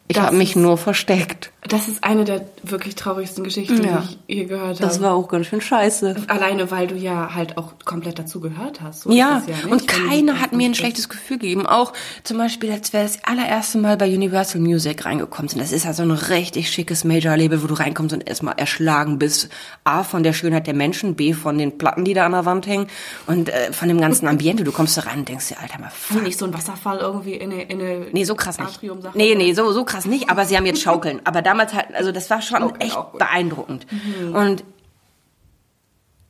Ich 0.09 0.19
habe 0.19 0.35
mich 0.35 0.57
nur 0.57 0.77
versteckt. 0.77 1.50
Das 1.67 1.87
ist 1.87 2.03
eine 2.03 2.25
der 2.25 2.45
wirklich 2.63 2.95
traurigsten 2.95 3.43
Geschichten, 3.43 3.83
Ja. 3.83 3.97
die 4.01 4.17
ich 4.27 4.37
je 4.39 4.45
gehört 4.45 4.81
habe. 4.81 4.99
war 5.01 5.13
auch 5.13 5.27
ganz 5.27 5.45
schön 5.45 5.61
scheiße. 5.61 6.15
Alleine, 6.27 6.71
weil 6.71 6.87
du 6.87 6.95
ja 6.95 7.35
halt 7.35 7.55
auch 7.57 7.73
komplett 7.85 8.17
dazu 8.17 8.39
gehört 8.39 8.81
hast. 8.81 9.01
So 9.01 9.11
Ja, 9.11 9.43
nicht, 9.45 9.65
und 9.65 9.87
keiner 9.87 10.41
hat 10.41 10.53
mir 10.53 10.65
ein 10.65 10.73
schlechtes 10.73 11.07
Gefühl 11.07 11.37
gegeben. 11.37 11.67
Auch 11.67 11.93
zum 12.23 12.39
Beispiel, 12.39 12.71
als 12.71 12.93
wir 12.93 13.03
das 13.03 13.19
allererste 13.23 13.77
Mal 13.77 13.95
bei 13.95 14.07
Universal 14.07 14.59
Music 14.59 15.05
reingekommen 15.05 15.49
sind. 15.49 15.61
Das 15.61 15.71
ist 15.71 15.85
ja 15.85 15.93
so 15.93 16.01
ein 16.01 16.09
richtig 16.11 16.69
schickes 16.71 17.03
Major-Label, 17.03 17.61
wo 17.61 17.67
du 17.67 17.75
reinkommst 17.75 18.13
und 18.13 18.27
erstmal 18.27 18.55
erschlagen 18.57 19.19
bist. 19.19 19.49
A, 19.83 20.03
von 20.03 20.23
der 20.23 20.33
Schönheit 20.33 20.65
der 20.65 20.73
Menschen, 20.73 21.13
B, 21.15 21.33
von 21.33 21.59
den 21.59 21.77
Platten, 21.77 22.05
die 22.05 22.15
da 22.15 22.25
an 22.25 22.31
der 22.31 22.45
Wand 22.45 22.65
hängen 22.65 22.87
und 23.27 23.49
äh, 23.49 23.71
von 23.71 23.87
dem 23.87 24.01
ganzen 24.01 24.27
Ambiente. 24.27 24.63
Du 24.63 24.71
kommst 24.71 24.97
da 24.97 25.01
rein 25.01 25.19
und 25.19 25.29
denkst 25.29 25.49
dir, 25.49 25.59
Alter, 25.59 25.79
mal 25.79 25.91
fuck. 25.91 26.23
Nicht 26.23 26.39
so 26.39 26.45
ein 26.45 26.53
Wasserfall 26.55 26.97
irgendwie 26.97 27.33
in 27.33 27.51
eine, 27.51 27.61
in 27.63 27.79
eine 27.79 28.05
Nee, 28.11 28.23
so 28.23 28.33
krass 28.33 28.57
nicht. 28.57 28.81
Nee, 29.13 29.35
nee, 29.35 29.53
so, 29.53 29.71
so 29.71 29.83
krass 29.85 30.05
nicht, 30.05 30.29
aber 30.31 30.45
sie 30.45 30.57
haben 30.57 30.65
jetzt 30.65 30.81
Schaukeln. 30.81 31.21
Aber 31.23 31.41
damals 31.51 31.73
halt, 31.73 31.93
also 31.93 32.11
das 32.11 32.29
war 32.29 32.41
schon 32.41 32.59
Schaukeln 32.59 32.81
echt 32.81 32.97
beeindruckend. 33.17 33.85
Und 34.33 34.63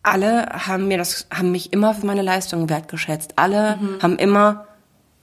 alle 0.04 0.48
haben 0.48 0.88
mir 0.88 0.98
das, 0.98 1.28
haben 1.32 1.52
mich 1.52 1.72
immer 1.74 1.94
für 1.94 2.08
meine 2.08 2.24
Leistung 2.24 2.70
wertgeschätzt. 2.70 3.34
Alle 3.36 3.78
haben 4.02 4.18
immer, 4.18 4.66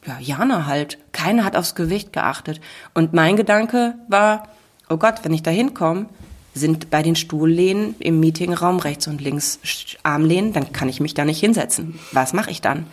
ja, 0.07 0.19
Jana 0.21 0.67
halt. 0.67 0.99
Keiner 1.13 1.45
hat 1.45 1.57
aufs 1.57 1.75
Gewicht 1.75 2.13
geachtet. 2.13 2.61
Und 2.95 3.13
mein 3.13 3.37
Gedanke 3.37 3.95
war, 4.09 4.49
oh 4.89 4.97
Gott, 4.97 5.17
wenn 5.25 5.35
ich 5.35 5.43
da 5.43 5.51
hinkomme, 5.51 6.07
sind 6.55 6.91
bei 6.91 7.03
den 7.03 7.17
Stuhllehnen 7.17 7.97
im 7.99 8.21
Meetingraum 8.21 8.79
rechts 8.79 9.07
und 9.09 9.21
links 9.21 9.59
Armlehnen, 10.03 10.53
dann 10.53 10.73
kann 10.73 10.89
ich 10.89 11.01
mich 11.01 11.15
da 11.15 11.25
nicht 11.25 11.41
hinsetzen. 11.41 11.99
Was 12.13 12.33
mache 12.33 12.51
ich 12.51 12.61
dann? 12.61 12.87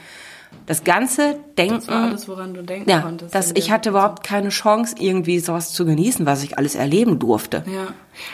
Das 0.66 0.84
ganze 0.84 1.38
Denken. 1.58 1.76
Das 1.76 1.88
war 1.88 2.04
alles, 2.04 2.28
woran 2.28 2.54
du 2.54 2.64
denken 2.64 2.90
Ja, 2.90 3.02
konntest. 3.02 3.36
dass 3.36 3.52
ich 3.54 3.72
hatte 3.72 3.90
überhaupt 3.90 4.24
keine 4.24 4.50
Chance, 4.50 4.96
irgendwie 5.00 5.40
sowas 5.40 5.74
zu 5.74 5.86
genießen, 5.86 6.26
was 6.26 6.44
ich 6.44 6.58
alles 6.58 6.76
erleben 6.76 7.20
durfte. 7.20 7.64
Ja, 7.68 7.88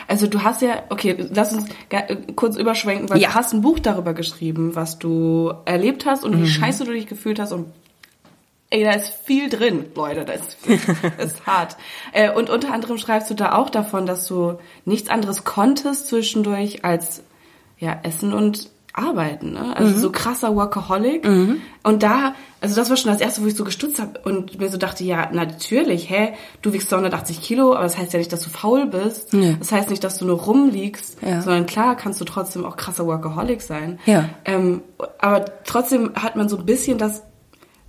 also 0.08 0.26
du 0.26 0.42
hast 0.42 0.62
ja, 0.62 0.82
okay, 0.88 1.26
lass 1.32 1.52
uns 1.52 1.66
äh, 1.90 2.16
kurz 2.34 2.56
überschwenken, 2.56 3.10
weil 3.10 3.20
Ja. 3.20 3.28
du 3.30 3.34
hast 3.34 3.52
ein 3.52 3.60
Buch 3.60 3.78
darüber 3.80 4.14
geschrieben, 4.14 4.74
was 4.74 4.98
du 4.98 5.52
erlebt 5.66 6.06
hast 6.06 6.24
und 6.24 6.40
wie 6.42 6.46
scheiße 6.46 6.84
du 6.84 6.92
dich 6.92 7.06
gefühlt 7.06 7.38
hast 7.38 7.52
und 7.52 7.66
ey, 8.70 8.84
da 8.84 8.92
ist 8.92 9.12
viel 9.24 9.50
drin, 9.50 9.84
Leute, 9.94 10.24
da 10.24 10.32
ist, 10.32 10.56
das 11.18 11.32
ist 11.34 11.46
hart. 11.46 11.76
Äh, 12.12 12.32
und 12.32 12.48
unter 12.48 12.72
anderem 12.72 12.96
schreibst 12.96 13.28
du 13.28 13.34
da 13.34 13.54
auch 13.54 13.68
davon, 13.68 14.06
dass 14.06 14.26
du 14.26 14.58
nichts 14.86 15.10
anderes 15.10 15.44
konntest 15.44 16.08
zwischendurch 16.08 16.82
als 16.84 17.22
ja 17.78 17.98
Essen 18.02 18.32
und 18.32 18.70
Arbeiten, 18.94 19.52
ne? 19.54 19.74
Also 19.76 19.98
so 19.98 20.10
krasser 20.12 20.54
Workaholic. 20.54 21.24
Und 21.82 22.02
da, 22.02 22.34
also 22.60 22.76
das 22.76 22.90
war 22.90 22.96
schon 22.98 23.10
das 23.10 23.20
erste, 23.20 23.42
wo 23.42 23.46
ich 23.46 23.54
so 23.56 23.64
gestutzt 23.64 23.98
habe 24.00 24.20
und 24.24 24.58
mir 24.60 24.68
so 24.68 24.76
dachte, 24.76 25.02
ja, 25.04 25.30
natürlich, 25.32 26.10
hä, 26.10 26.34
du 26.60 26.72
wiegst 26.74 26.90
280 26.90 27.40
Kilo, 27.40 27.72
aber 27.74 27.84
das 27.84 27.96
heißt 27.96 28.12
ja 28.12 28.18
nicht, 28.18 28.32
dass 28.32 28.42
du 28.42 28.50
faul 28.50 28.86
bist. 28.86 29.32
Nee. 29.32 29.56
Das 29.58 29.72
heißt 29.72 29.88
nicht, 29.88 30.04
dass 30.04 30.18
du 30.18 30.26
nur 30.26 30.38
rumliegst, 30.40 31.22
Ja. 31.22 31.40
sondern 31.40 31.64
klar 31.66 31.96
kannst 31.96 32.20
du 32.20 32.24
trotzdem 32.24 32.64
auch 32.66 32.76
krasser 32.76 33.06
Workaholic 33.06 33.62
sein. 33.62 33.98
Ja. 34.04 34.28
Ähm, 34.44 34.82
aber 35.18 35.44
trotzdem 35.64 36.12
hat 36.14 36.36
man 36.36 36.48
so 36.50 36.58
ein 36.58 36.66
bisschen 36.66 36.98
das, 36.98 37.22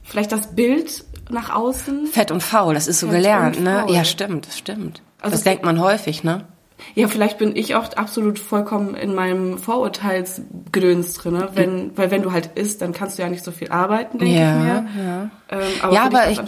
vielleicht 0.04 0.32
das 0.32 0.56
Bild 0.56 1.04
nach 1.30 1.54
außen. 1.54 2.08
Fett 2.08 2.32
und 2.32 2.42
faul, 2.42 2.74
das 2.76 2.88
ist 2.88 3.00
so 3.02 3.08
Fett 3.08 3.18
gelernt, 3.18 3.62
ne? 3.62 3.86
Ja, 3.90 4.06
stimmt, 4.06 4.48
das 4.48 4.58
stimmt. 4.58 5.02
Also 5.22 5.36
das 5.36 5.44
denkt 5.44 5.64
man 5.66 5.80
häufig, 5.80 6.24
ne? 6.24 6.46
Ja, 6.96 7.08
vielleicht 7.08 7.38
bin 7.38 7.56
ich 7.56 7.76
auch 7.76 7.92
absolut 7.94 8.40
vollkommen 8.40 8.96
in 8.96 9.16
meinem 9.16 9.58
Vorurteilsgedöns 9.58 11.14
drin, 11.14 11.34
ne? 11.34 11.50
wenn, 11.54 11.98
weil 11.98 12.12
wenn 12.12 12.22
du 12.22 12.32
halt 12.32 12.52
isst, 12.56 12.82
dann 12.82 12.94
kannst 12.94 13.18
du 13.18 13.24
ja 13.24 13.30
nicht 13.30 13.44
so 13.44 13.52
viel 13.52 13.72
arbeiten, 13.72 14.20
denke 14.20 14.36
Ja, 14.36 14.58
ich 14.58 14.64
mir. 14.64 15.04
ja. 15.04 15.30
Ähm, 15.50 15.62
aber 15.82 15.94
ja, 15.94 16.04
aber 16.04 16.30
ich, 16.30 16.40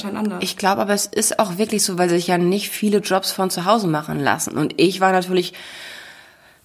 ich 0.41 0.57
glaube, 0.57 0.81
aber 0.81 0.93
es 0.93 1.05
ist 1.05 1.39
auch 1.39 1.57
wirklich 1.57 1.83
so, 1.83 1.97
weil 1.97 2.09
sich 2.09 2.27
ja 2.27 2.37
nicht 2.37 2.69
viele 2.69 2.99
Jobs 2.99 3.31
von 3.31 3.49
zu 3.49 3.65
Hause 3.65 3.87
machen 3.87 4.19
lassen. 4.19 4.57
Und 4.57 4.73
ich 4.79 4.99
war 4.99 5.11
natürlich 5.11 5.53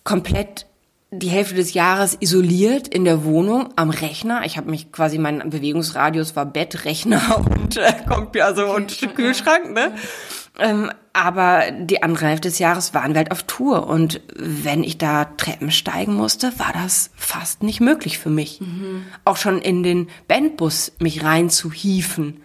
komplett 0.04 0.66
die 1.12 1.28
Hälfte 1.28 1.56
des 1.56 1.74
Jahres 1.74 2.16
isoliert 2.20 2.86
in 2.86 3.04
der 3.04 3.24
Wohnung 3.24 3.70
am 3.74 3.90
Rechner. 3.90 4.42
Ich 4.44 4.56
habe 4.56 4.70
mich 4.70 4.92
quasi, 4.92 5.18
mein 5.18 5.50
Bewegungsradius 5.50 6.36
war 6.36 6.46
Bett, 6.46 6.84
Rechner 6.84 7.44
und 7.50 7.76
äh, 7.76 7.92
Computer 8.08 8.46
also 8.46 8.72
und 8.74 8.96
Kühlschrank, 9.16 9.72
ne? 9.72 9.92
Ähm, 10.60 10.90
aber 11.12 11.64
die 11.72 12.02
andere 12.02 12.26
Hälfte 12.26 12.48
des 12.48 12.58
Jahres 12.58 12.94
waren 12.94 13.14
wir 13.14 13.18
halt 13.18 13.32
auf 13.32 13.42
Tour. 13.42 13.88
Und 13.88 14.20
wenn 14.36 14.84
ich 14.84 14.98
da 14.98 15.24
Treppen 15.24 15.70
steigen 15.70 16.14
musste, 16.14 16.52
war 16.58 16.72
das 16.72 17.10
fast 17.16 17.62
nicht 17.62 17.80
möglich 17.80 18.18
für 18.18 18.30
mich. 18.30 18.60
Auch 19.24 19.36
schon 19.36 19.60
in 19.60 19.82
den 19.82 20.08
Bandbus 20.28 20.92
mich 21.00 21.24
reinzuhieven. 21.24 22.40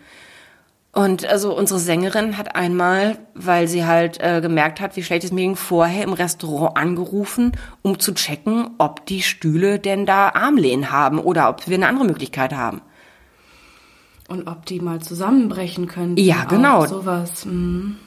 Und 0.94 1.26
also 1.26 1.56
unsere 1.56 1.80
Sängerin 1.80 2.38
hat 2.38 2.56
einmal, 2.56 3.18
weil 3.34 3.68
sie 3.68 3.86
halt 3.86 4.18
äh, 4.22 4.40
gemerkt 4.40 4.80
hat, 4.80 4.96
wie 4.96 5.04
schlecht 5.04 5.26
es 5.26 5.34
mir 5.34 5.42
ging, 5.42 5.58
vorher 5.58 6.06
im 6.06 6.14
Restaurant 6.14 6.78
angerufen, 6.78 7.52
um 7.82 8.00
zu 8.00 8.14
checken, 8.14 8.70
ob 8.78 9.06
die 9.06 9.22
Stühle 9.22 9.78
denn 9.78 10.06
da 10.06 10.30
Armlehnen 10.30 10.92
haben 10.92 11.20
oder 11.20 11.50
ob 11.50 11.68
wir 11.68 11.76
eine 11.76 11.90
andere 11.90 12.06
Möglichkeit 12.06 12.54
haben. 12.54 12.82
Und 14.30 14.48
ob 14.48 14.66
die 14.66 14.80
mal 14.80 15.02
zusammenbrechen 15.02 15.88
können. 15.88 16.16
Ja, 16.16 16.46
genau. 16.46 16.86
Sowas. 16.86 17.46
Mhm. 17.46 17.98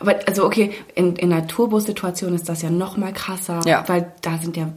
Aber 0.00 0.16
also 0.26 0.44
okay, 0.44 0.72
in, 0.94 1.16
in 1.16 1.32
einer 1.32 1.46
Tourbus-Situation 1.46 2.34
ist 2.34 2.48
das 2.48 2.62
ja 2.62 2.70
noch 2.70 2.96
mal 2.96 3.12
krasser, 3.12 3.60
Ja. 3.66 3.84
weil 3.86 4.12
da 4.22 4.38
sind 4.38 4.56
ja 4.56 4.68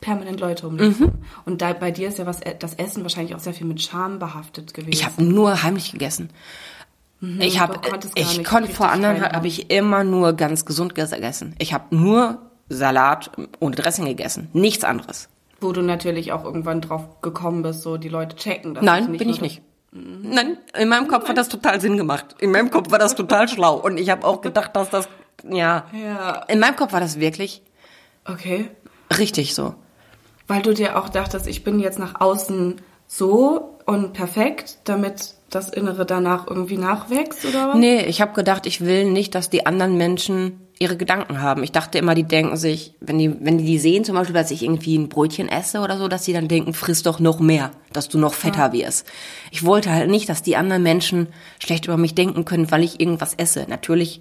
permanent 0.00 0.38
Leute 0.40 0.66
um 0.68 0.78
dich. 0.78 1.00
rum. 1.00 1.12
Und 1.44 1.60
da 1.62 1.72
bei 1.72 1.90
dir 1.90 2.08
ist 2.08 2.18
ja 2.18 2.26
was 2.26 2.40
das 2.60 2.74
Essen 2.74 3.02
wahrscheinlich 3.02 3.34
auch 3.34 3.40
sehr 3.40 3.54
viel 3.54 3.66
mit 3.66 3.82
Scham 3.82 4.18
behaftet 4.18 4.72
gewesen. 4.74 4.92
Ich 4.92 5.04
habe 5.04 5.22
nur 5.24 5.62
heimlich 5.62 5.90
gegessen. 5.92 6.30
ich 7.40 7.58
habe, 7.60 7.74
Mhm, 7.78 7.82
du 7.82 7.90
konntest 7.90 8.14
gar 8.16 8.24
ich 8.24 8.44
konnte 8.44 8.70
vor 8.72 8.90
anderen 8.90 9.22
habe 9.22 9.48
ich 9.48 9.70
immer 9.70 10.04
nur 10.04 10.34
ganz 10.34 10.64
gesund 10.64 10.94
gegessen. 10.94 11.54
Ich 11.58 11.72
habe 11.72 11.94
nur 11.96 12.38
Salat 12.68 13.30
ohne 13.60 13.74
Dressing 13.76 14.04
gegessen, 14.04 14.48
nichts 14.52 14.84
anderes. 14.84 15.28
wo 15.60 15.72
du 15.72 15.82
natürlich 15.82 16.30
auch 16.30 16.44
irgendwann 16.44 16.80
drauf 16.80 17.20
gekommen 17.20 17.62
bist, 17.62 17.82
so 17.82 17.96
die 17.96 18.08
Leute 18.08 18.36
checken 18.36 18.74
das. 18.74 18.84
Nein, 18.84 19.16
bin 19.16 19.28
ich 19.28 19.40
nicht. 19.40 19.62
Nein, 19.90 20.58
in 20.76 20.88
meinem 20.88 21.08
Kopf 21.08 21.28
hat 21.28 21.38
das 21.38 21.48
total 21.48 21.80
Sinn 21.80 21.96
gemacht. 21.96 22.36
In 22.40 22.50
meinem 22.52 22.70
Kopf 22.70 22.90
war 22.90 22.98
das 22.98 23.14
total 23.14 23.48
schlau 23.48 23.76
und 23.76 23.98
ich 23.98 24.10
habe 24.10 24.26
auch 24.26 24.40
gedacht, 24.42 24.76
dass 24.76 24.90
das 24.90 25.08
ja, 25.48 25.86
Ja. 25.92 26.42
in 26.48 26.58
meinem 26.58 26.76
Kopf 26.76 26.92
war 26.92 27.00
das 27.00 27.18
wirklich 27.20 27.62
Okay. 28.26 28.68
richtig 29.18 29.54
so. 29.54 29.74
Weil 30.46 30.62
du 30.62 30.74
dir 30.74 30.98
auch 30.98 31.08
dachtest, 31.08 31.46
ich 31.46 31.64
bin 31.64 31.78
jetzt 31.80 31.98
nach 31.98 32.20
außen 32.20 32.80
so 33.06 33.78
und 33.86 34.12
perfekt, 34.12 34.78
damit 34.84 35.34
das 35.48 35.70
Innere 35.70 36.04
danach 36.04 36.46
irgendwie 36.46 36.76
nachwächst 36.76 37.44
oder 37.46 37.68
was? 37.68 37.76
Nee, 37.76 38.02
ich 38.04 38.20
habe 38.20 38.34
gedacht, 38.34 38.66
ich 38.66 38.82
will 38.82 39.06
nicht, 39.10 39.34
dass 39.34 39.48
die 39.48 39.64
anderen 39.64 39.96
Menschen 39.96 40.60
ihre 40.80 40.96
Gedanken 40.96 41.40
haben. 41.42 41.62
Ich 41.64 41.72
dachte 41.72 41.98
immer, 41.98 42.14
die 42.14 42.22
denken 42.24 42.56
sich, 42.56 42.94
wenn 43.00 43.18
die, 43.18 43.34
wenn 43.44 43.58
die 43.58 43.64
die 43.64 43.78
sehen, 43.78 44.04
zum 44.04 44.14
Beispiel, 44.14 44.34
dass 44.34 44.50
ich 44.50 44.62
irgendwie 44.62 44.96
ein 44.96 45.08
Brötchen 45.08 45.48
esse 45.48 45.80
oder 45.80 45.98
so, 45.98 46.06
dass 46.08 46.24
sie 46.24 46.32
dann 46.32 46.46
denken, 46.48 46.72
friss 46.72 47.02
doch 47.02 47.18
noch 47.20 47.40
mehr, 47.40 47.72
dass 47.92 48.08
du 48.08 48.18
noch 48.18 48.34
fetter 48.34 48.72
wirst. 48.72 49.06
Ich 49.50 49.64
wollte 49.64 49.90
halt 49.90 50.08
nicht, 50.10 50.28
dass 50.28 50.42
die 50.42 50.56
anderen 50.56 50.82
Menschen 50.84 51.26
schlecht 51.58 51.86
über 51.86 51.96
mich 51.96 52.14
denken 52.14 52.44
können, 52.44 52.70
weil 52.70 52.84
ich 52.84 53.00
irgendwas 53.00 53.34
esse. 53.34 53.66
Natürlich 53.68 54.20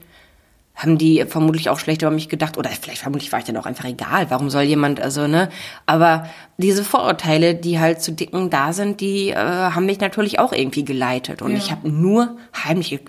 haben 0.75 0.99
die 0.99 1.25
vermutlich 1.27 1.69
auch 1.69 1.79
schlecht 1.79 2.03
über 2.03 2.11
mich 2.11 2.29
gedacht 2.29 2.55
oder 2.55 2.69
vielleicht 2.69 3.01
vermutlich 3.01 3.31
war 3.31 3.39
ich 3.39 3.45
dann 3.45 3.57
auch 3.57 3.65
einfach 3.65 3.85
egal. 3.85 4.29
Warum 4.29 4.51
soll 4.51 4.61
jemand 4.61 4.99
also 4.99 5.25
ne? 5.27 5.49
Aber 5.87 6.27
diese 6.57 6.83
Vorurteile, 6.83 7.55
die 7.55 7.79
halt 7.79 8.01
zu 8.01 8.11
dicken 8.11 8.51
da 8.51 8.73
sind, 8.73 9.01
die 9.01 9.29
äh, 9.29 9.35
haben 9.35 9.87
mich 9.87 9.99
natürlich 9.99 10.37
auch 10.37 10.53
irgendwie 10.53 10.85
geleitet 10.85 11.41
und 11.41 11.51
Ja. 11.51 11.57
ich 11.57 11.71
habe 11.71 11.89
nur 11.89 12.37
heimlich, 12.63 12.99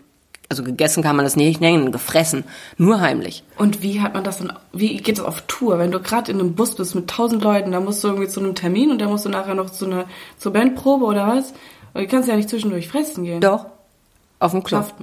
also 0.48 0.62
gegessen 0.62 1.02
kann 1.02 1.14
man 1.16 1.24
das 1.26 1.36
nicht 1.36 1.60
nennen, 1.60 1.92
gefressen, 1.92 2.44
nur 2.78 3.00
heimlich. 3.00 3.42
Und 3.58 3.82
wie 3.82 4.00
hat 4.00 4.14
man 4.14 4.24
das 4.24 4.38
dann, 4.38 4.52
wie 4.72 4.96
geht 4.96 5.18
das 5.18 5.24
auf 5.24 5.42
Tour? 5.42 5.78
Wenn 5.78 5.90
du 5.90 6.00
gerade 6.00 6.32
in 6.32 6.40
einem 6.40 6.54
Bus 6.54 6.74
bist 6.74 6.94
mit 6.94 7.08
tausend 7.08 7.42
Leuten, 7.42 7.72
da 7.72 7.80
musst 7.80 8.02
du 8.02 8.08
irgendwie 8.08 8.28
zu 8.28 8.40
einem 8.40 8.54
Termin 8.54 8.90
und 8.90 8.98
dann 9.00 9.08
musst 9.10 9.24
du 9.26 9.28
nachher 9.28 9.54
noch 9.54 9.70
zu 9.70 9.84
einer, 9.86 10.06
zur 10.38 10.52
Bandprobe 10.52 11.04
oder 11.04 11.26
was? 11.26 11.52
Und 11.94 12.02
du 12.02 12.06
kannst 12.06 12.28
ja 12.28 12.36
nicht 12.36 12.48
zwischendurch 12.48 12.88
fressen 12.88 13.24
gehen. 13.24 13.40
Doch, 13.40 13.66
auf 14.38 14.52
dem 14.52 14.62
Klo. 14.62 14.78
Schafft- 14.78 14.94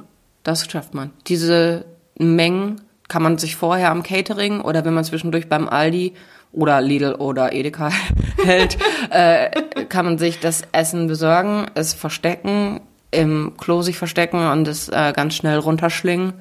Das 0.44 0.66
schafft 0.70 0.94
man. 0.94 1.12
Diese 1.28 1.86
Mengen 2.18 2.82
kann 3.08 3.22
man 3.22 3.38
sich 3.38 3.56
vorher 3.56 3.92
am 3.92 4.02
Catering 4.04 4.62
oder 4.62 4.84
wenn 4.86 4.94
man 4.96 5.04
zwischendurch 5.04 5.48
beim 5.48 5.68
Aldi 5.70 6.14
oder 6.54 6.82
Lidl 6.82 7.16
oder 7.16 7.54
Edeka 7.54 7.92
hält, 8.44 8.78
äh, 9.12 9.50
kann 9.90 10.06
man 10.06 10.18
sich 10.18 10.40
das 10.40 10.62
Essen 10.72 11.06
besorgen, 11.08 11.66
es 11.76 11.94
verstecken, 11.94 12.80
im 13.16 13.54
Klo 13.58 13.82
sich 13.82 13.98
verstecken 13.98 14.48
und 14.48 14.68
es 14.68 14.90
äh, 14.90 15.14
ganz 15.16 15.36
schnell 15.36 15.58
runterschlingen, 15.58 16.34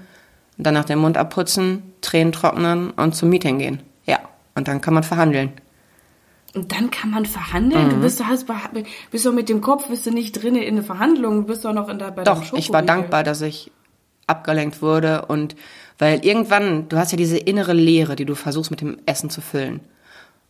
danach 0.57 0.85
den 0.85 0.99
Mund 0.99 1.17
abputzen, 1.17 1.83
Tränen 2.01 2.33
trocknen 2.33 2.91
und 2.91 3.15
zum 3.15 3.29
Meeting 3.29 3.59
gehen. 3.59 3.81
Ja, 4.05 4.19
und 4.55 4.69
dann 4.69 4.81
kann 4.81 4.95
man 4.95 5.03
verhandeln. 5.03 5.53
Und 6.55 6.71
dann 6.71 6.91
kann 6.91 7.11
man 7.11 7.27
verhandeln. 7.27 7.87
Mhm. 7.87 7.91
Du 7.91 7.97
bist, 8.01 8.21
du 8.21 8.25
hast, 8.27 8.47
bist 9.11 9.27
doch 9.27 9.33
mit 9.33 9.49
dem 9.49 9.61
Kopf, 9.61 9.89
bist 9.89 10.07
du 10.07 10.13
nicht 10.13 10.41
drin 10.41 10.55
in 10.55 10.77
der 10.77 10.85
Verhandlung, 10.85 11.43
du 11.43 11.47
bist 11.49 11.65
doch 11.65 11.73
noch 11.73 11.89
in 11.89 11.99
der, 11.99 12.13
bei 12.13 12.23
Doch, 12.23 12.53
ich 12.53 12.73
war 12.73 12.83
dankbar, 12.83 13.25
dass 13.25 13.41
ich 13.41 13.73
abgelenkt 14.27 14.81
wurde 14.81 15.27
und 15.27 15.57
weil 15.99 16.25
irgendwann, 16.25 16.89
du 16.89 16.97
hast 16.97 17.13
ja 17.13 17.17
diese 17.17 17.39
innere 17.39 17.73
Leere, 17.73 18.17
die 18.17 18.25
du 18.25 18.35
versuchst 18.35 18.71
mit 18.71 18.81
dem 18.81 18.99
Essen 19.07 19.31
zu 19.31 19.41
füllen. 19.41 19.81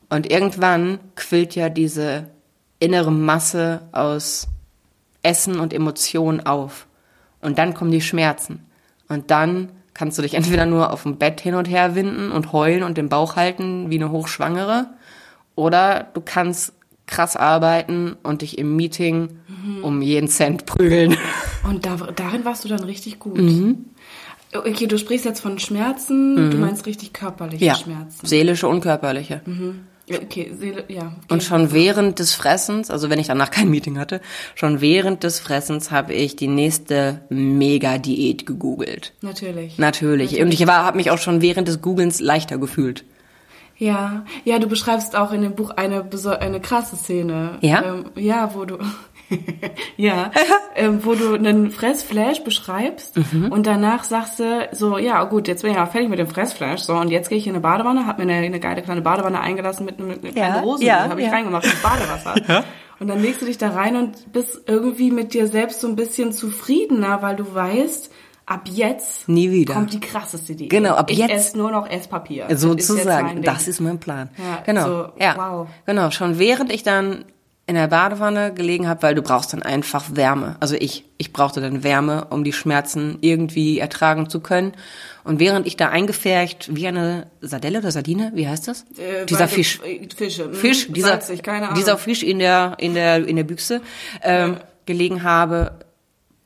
Und 0.09 0.31
irgendwann 0.31 1.00
quillt 1.16 1.54
ja 1.54 1.69
diese 1.69 2.31
innere 2.78 3.11
Masse 3.11 3.83
aus 3.93 4.49
Essen 5.25 5.59
und 5.59 5.73
Emotionen 5.73 6.47
auf. 6.47 6.87
Und 7.40 7.59
dann 7.59 7.75
kommen 7.75 7.90
die 7.90 8.00
Schmerzen. 8.00 8.61
Und 9.09 9.31
dann 9.31 9.71
kannst 9.93 10.19
du 10.19 10.23
dich 10.23 10.35
entweder 10.35 10.66
nur 10.66 10.93
auf 10.93 11.02
dem 11.02 11.16
Bett 11.19 11.40
hin 11.40 11.54
und 11.54 11.66
her 11.69 11.95
winden 11.95 12.31
und 12.33 12.52
heulen 12.52 12.83
und 12.83 12.97
den 12.99 13.09
Bauch 13.09 13.37
halten 13.37 13.90
wie 13.90 13.97
eine 13.97 14.11
Hochschwangere. 14.11 14.87
Oder 15.57 16.09
du 16.14 16.21
kannst 16.21 16.73
krass 17.07 17.37
arbeiten 17.37 18.16
und 18.23 18.43
dich 18.43 18.57
im 18.59 18.76
Meeting 18.76 19.38
um 19.83 20.00
jeden 20.02 20.28
Cent 20.28 20.64
prügeln. 20.66 21.16
Und 21.69 21.85
da, 21.87 21.97
darin 22.16 22.45
warst 22.47 22.64
du 22.64 22.69
dann 22.69 22.83
richtig 22.83 23.19
gut. 23.19 23.37
Mhm. 23.38 23.85
Okay, 24.54 24.87
du 24.87 24.99
sprichst 24.99 25.25
jetzt 25.26 25.40
von 25.40 25.59
Schmerzen, 25.59 26.50
du 26.50 26.57
meinst 26.59 26.87
richtig 26.87 27.12
körperliche 27.12 27.64
Ja, 27.64 27.75
Schmerzen. 27.75 28.25
seelische 28.26 28.69
und 28.69 28.81
körperliche. 28.83 29.43
Ja, 29.47 29.52
Okay, 30.11 30.52
Seele, 30.58 30.84
ja. 30.88 31.06
Okay. 31.06 31.14
Und 31.30 31.42
schon 31.42 31.73
während 31.73 32.18
des 32.18 32.34
Fressens, 32.34 32.90
also 32.90 33.08
wenn 33.08 33.18
ich 33.18 33.28
danach 33.28 33.50
kein 33.50 33.70
Meeting 33.70 33.99
hatte, 33.99 34.20
schon 34.54 34.80
während 34.80 35.25
des 35.25 35.40
Fressens 35.40 35.90
habe 35.90 36.12
ich 36.12 36.37
die 36.37 36.49
nächste 36.49 37.23
Mega-Diät 37.30 38.44
gegoogelt. 38.44 39.14
Natürlich. 39.23 39.78
Natürlich. 39.78 40.40
Und 40.40 40.52
ich 40.52 40.66
habe 40.66 40.96
mich 40.96 41.11
auch 41.11 41.18
schon 41.18 41.40
während 41.40 41.68
des 41.68 41.80
Googlens 41.80 42.20
leichter 42.20 42.58
gefühlt. 42.58 43.04
Ja, 43.76 44.25
ja, 44.44 44.58
du 44.58 44.68
beschreibst 44.68 45.16
auch 45.16 45.32
in 45.32 45.42
dem 45.42 45.54
Buch 45.54 45.70
eine 45.70 46.08
eine 46.40 46.61
krasse 46.61 46.96
Szene. 46.96 47.58
Ja? 47.61 47.82
Ähm, 47.82 48.04
ja, 48.14 48.54
wo 48.54 48.64
du 48.64 48.78
ja, 49.97 50.31
ähm, 50.75 51.00
wo 51.04 51.14
du 51.14 51.35
einen 51.35 51.71
Fressflash 51.71 52.43
beschreibst 52.45 53.16
Mhm. 53.33 53.50
und 53.52 53.66
danach 53.66 54.04
sagst 54.04 54.38
du 54.40 54.69
so, 54.73 54.99
ja 54.99 55.23
gut, 55.25 55.49
jetzt 55.49 55.62
bin 55.62 55.71
ich 55.73 55.76
ja 55.76 55.87
fertig 55.87 56.09
mit 56.11 56.19
dem 56.19 56.26
Fressflash, 56.26 56.81
so 56.81 56.95
und 56.95 57.09
jetzt 57.11 57.28
gehe 57.28 57.38
ich 57.38 57.47
in 57.47 57.52
eine 57.54 57.61
Badewanne, 57.61 58.07
hab 58.07 58.19
mir 58.19 58.25
eine, 58.25 58.35
eine 58.35 58.61
geile 58.61 58.83
kleine 58.83 59.02
Badewanne 59.02 59.40
eingelassen 59.40 59.87
mit, 59.87 59.99
mit, 60.00 60.23
mit 60.23 60.37
Ja, 60.37 60.47
kleinen 60.49 60.64
Rosen, 60.64 60.85
ja, 60.87 61.09
habe 61.09 61.21
ich 61.21 61.26
ja. 61.26 61.33
reingemacht 61.33 61.64
ins 61.64 61.83
Badewasser. 61.83 62.64
Und 63.00 63.09
dann 63.09 63.21
legst 63.21 63.43
du 63.43 63.47
dich 63.47 63.59
da 63.59 63.71
rein 63.71 63.97
und 63.97 64.33
bist 64.33 64.62
irgendwie 64.69 65.11
mit 65.11 65.35
dir 65.35 65.49
selbst 65.49 65.81
so 65.81 65.88
ein 65.88 65.97
bisschen 65.97 66.31
zufriedener, 66.33 67.23
weil 67.23 67.35
du 67.35 67.52
weißt, 67.52 68.12
ab 68.47 68.69
jetzt 68.73 69.28
Nie 69.28 69.50
wieder. 69.50 69.75
kommt 69.75 69.93
die 69.93 69.99
krasseste 70.00 70.54
Diät. 70.54 70.71
Genau, 70.71 70.95
ab 70.95 71.11
ich 71.11 71.19
jetzt- 71.19 71.33
esse 71.33 71.59
nur 71.59 71.73
noch 71.73 71.90
Esspapier. 71.90 72.45
Das 72.45 72.59
ist 72.59 72.61
Sozusagen, 72.62 73.26
mein 73.26 73.37
Ding. 73.37 73.45
das 73.45 73.66
ist 73.66 73.81
mein 73.81 73.99
Plan. 73.99 74.31
Ja, 74.38 74.62
genau. 74.64 74.87
so, 74.87 75.09
ja, 75.19 75.35
wow. 75.37 75.69
genau. 75.87 76.11
Schon 76.12 76.38
während 76.38 76.73
ich 76.73 76.85
dann 76.85 77.25
in 77.66 77.76
der 77.76 77.87
Badewanne 77.87 78.52
gelegen 78.52 78.88
habe, 78.88 79.02
weil 79.02 79.14
du 79.14 79.23
brauchst 79.23 79.54
dann 79.54 79.62
einfach 79.62 80.04
Wärme. 80.14 80.56
Also 80.61 80.75
ich, 80.78 81.04
ich 81.16 81.33
brauchte 81.33 81.62
dann 81.62 81.83
Wärme, 81.83 82.26
um 82.28 82.44
die 82.44 82.52
Schmerzen 82.52 83.16
irgendwie 83.23 83.78
ertragen 83.78 84.28
zu 84.28 84.40
können. 84.40 84.73
Und 85.25 85.40
während 85.40 85.66
ich 85.66 85.76
da 85.76 85.88
eingefärcht, 85.88 86.75
wie 86.76 86.87
eine 86.87 87.26
Sardelle 87.40 87.78
oder 87.78 87.90
Sardine, 87.90 88.33
wie 88.35 88.47
heißt 88.47 88.68
das? 88.68 88.85
Äh, 88.99 89.25
dieser 89.25 89.49
Fisch. 89.49 89.80
äh, 89.83 90.06
Fische. 90.14 90.49
mhm. 90.49 90.54
Fisch, 90.54 90.92
dieser, 90.92 91.09
Salzig, 91.09 91.42
keine 91.42 91.66
Ahnung. 91.66 91.78
dieser 91.78 91.97
Fisch 91.97 92.23
in 92.23 92.38
der, 92.38 92.76
in 92.78 92.92
der, 92.92 93.26
in 93.26 93.37
der 93.37 93.44
Büchse, 93.44 93.80
ähm, 94.23 94.59
gelegen 94.85 95.23
habe. 95.23 95.73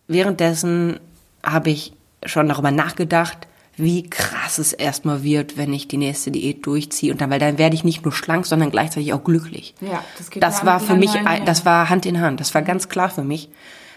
Währenddessen 0.06 1.00
habe 1.42 1.70
ich 1.70 1.92
schon 2.24 2.48
darüber 2.48 2.70
nachgedacht, 2.70 3.48
wie 3.78 4.02
krass 4.10 4.58
es 4.58 4.72
erstmal 4.72 5.22
wird, 5.22 5.56
wenn 5.56 5.72
ich 5.72 5.88
die 5.88 5.96
nächste 5.96 6.30
Diät 6.30 6.66
durchziehe. 6.66 7.12
Und 7.12 7.20
dann, 7.20 7.30
weil 7.30 7.38
dann 7.38 7.58
werde 7.58 7.74
ich 7.76 7.84
nicht 7.84 8.04
nur 8.04 8.12
schlank, 8.12 8.44
sondern 8.44 8.70
gleichzeitig 8.70 9.12
auch 9.12 9.22
glücklich. 9.24 9.74
Ja, 9.80 10.04
das 10.18 10.30
geht 10.30 10.42
Das 10.42 10.66
war 10.66 10.80
für 10.80 10.94
mich, 10.96 11.10
miteinander 11.12 11.30
ein- 11.42 11.44
das 11.46 11.64
war 11.64 11.88
Hand 11.88 12.04
in 12.04 12.20
Hand. 12.20 12.40
Das 12.40 12.52
war 12.54 12.62
ganz 12.62 12.88
klar 12.88 13.08
für 13.08 13.24
mich, 13.24 13.48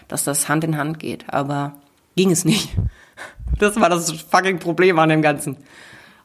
dass 0.08 0.24
das 0.24 0.48
Hand 0.48 0.64
in 0.64 0.76
Hand 0.78 0.98
geht. 0.98 1.24
Aber 1.28 1.74
ging 2.16 2.30
es 2.30 2.44
nicht. 2.44 2.68
Das 3.58 3.78
war 3.78 3.90
das 3.90 4.10
fucking 4.10 4.58
Problem 4.58 4.98
an 4.98 5.10
dem 5.10 5.20
Ganzen. 5.22 5.56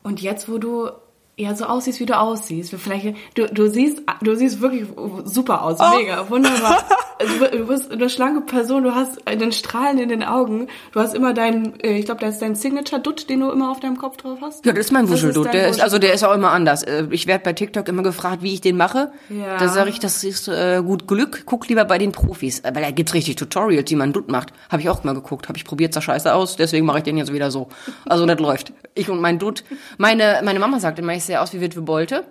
Und 0.02 0.22
jetzt, 0.22 0.50
wo 0.50 0.58
du 0.58 0.90
ja 1.38 1.54
so 1.56 1.66
aussiehst, 1.66 2.00
wie 2.00 2.06
du 2.08 2.18
aussiehst, 2.18 2.74
vielleicht 2.78 3.16
du, 3.36 3.46
du 3.48 3.70
siehst 3.70 4.02
du 4.22 4.36
siehst 4.36 4.60
wirklich 4.62 4.86
super 5.26 5.62
aus, 5.64 5.78
Oh. 5.80 5.98
mega 5.98 6.28
wunderbar. 6.30 6.84
Du, 7.20 7.58
du 7.58 7.66
bist 7.66 7.92
eine 7.92 8.10
schlanke 8.12 8.42
Person, 8.42 8.84
du 8.84 8.94
hast 8.94 9.28
einen 9.28 9.52
Strahlen 9.52 9.98
in 9.98 10.08
den 10.10 10.24
Augen, 10.24 10.68
du 10.92 11.00
hast 11.00 11.16
immer 11.16 11.34
deinen, 11.34 11.80
äh, 11.80 11.98
ich 11.98 12.06
glaube, 12.06 12.22
das 12.22 12.36
ist 12.36 12.42
dein 12.44 12.54
Signature 12.54 13.02
Dutt, 13.02 13.28
den 13.30 13.40
du 13.40 13.50
immer 13.50 13.72
auf 13.72 13.80
deinem 13.80 13.98
Kopf 13.98 14.18
drauf 14.18 14.38
hast. 14.42 14.64
Ja, 14.68 14.72
das 14.72 14.86
ist 14.86 14.92
mein 14.92 15.10
Wuscheldut. 15.10 15.46
dein 15.48 15.52
Der 15.54 15.68
ist, 15.70 15.82
also 15.82 15.98
der 15.98 16.14
ist 16.14 16.24
auch 16.24 16.34
immer 16.36 16.52
anders. 16.52 16.84
Äh, 16.84 17.08
Ich 17.10 17.26
werde 17.26 17.44
bei 17.44 17.54
TikTok 17.54 17.88
immer 17.88 18.04
gefragt, 18.04 18.44
wie 18.44 18.54
ich 18.54 18.62
den 18.62 18.78
mache. 18.78 19.12
Ja. 19.30 19.58
Da 19.58 19.68
sage 19.70 19.90
ich, 19.90 20.00
das 20.00 20.24
ist 20.24 20.48
äh, 20.48 20.82
gut 20.86 21.08
Glück. 21.08 21.42
Guck 21.48 21.68
lieber 21.70 21.86
bei 21.86 21.98
den 21.98 22.12
Profis, 22.12 22.62
weil 22.64 22.84
da 22.84 22.92
gibt's 22.92 23.16
richtig 23.16 23.36
Tutorials, 23.38 23.90
wie 23.90 23.96
man 23.96 24.14
Dutt 24.14 24.30
macht. 24.30 24.54
Habe 24.70 24.84
ich 24.84 24.90
auch 24.90 25.04
mal 25.04 25.16
geguckt. 25.16 25.48
Habe 25.50 25.58
ich 25.58 25.66
probiert, 25.66 25.96
sah 25.96 26.02
scheiße 26.02 26.32
aus. 26.34 26.56
Deswegen 26.56 26.86
mache 26.86 27.00
ich 27.00 27.04
den 27.04 27.18
jetzt 27.18 27.34
wieder 27.34 27.50
so. 27.50 27.68
Also 28.06 28.28
das 28.28 28.40
läuft. 28.40 28.74
Ich 28.94 29.10
und 29.10 29.22
mein 29.22 29.40
Dutt. 29.40 29.64
Meine 29.98 30.42
meine 30.44 30.60
Mama 30.60 30.80
sagt 30.80 31.00
immer, 31.00 31.14
ich 31.14 31.24
sehe 31.28 31.42
aus 31.42 31.54
wie 31.54 31.62
Witwe 31.62 31.82
Bolte 31.82 32.26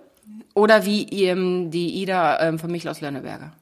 oder 0.55 0.85
wie 0.85 1.05
ähm, 1.25 1.71
die 1.71 2.03
Ida 2.03 2.41
ähm, 2.41 2.59
von 2.59 2.71
Michel 2.71 2.91
aus 2.91 3.01
Lönneberger. 3.01 3.53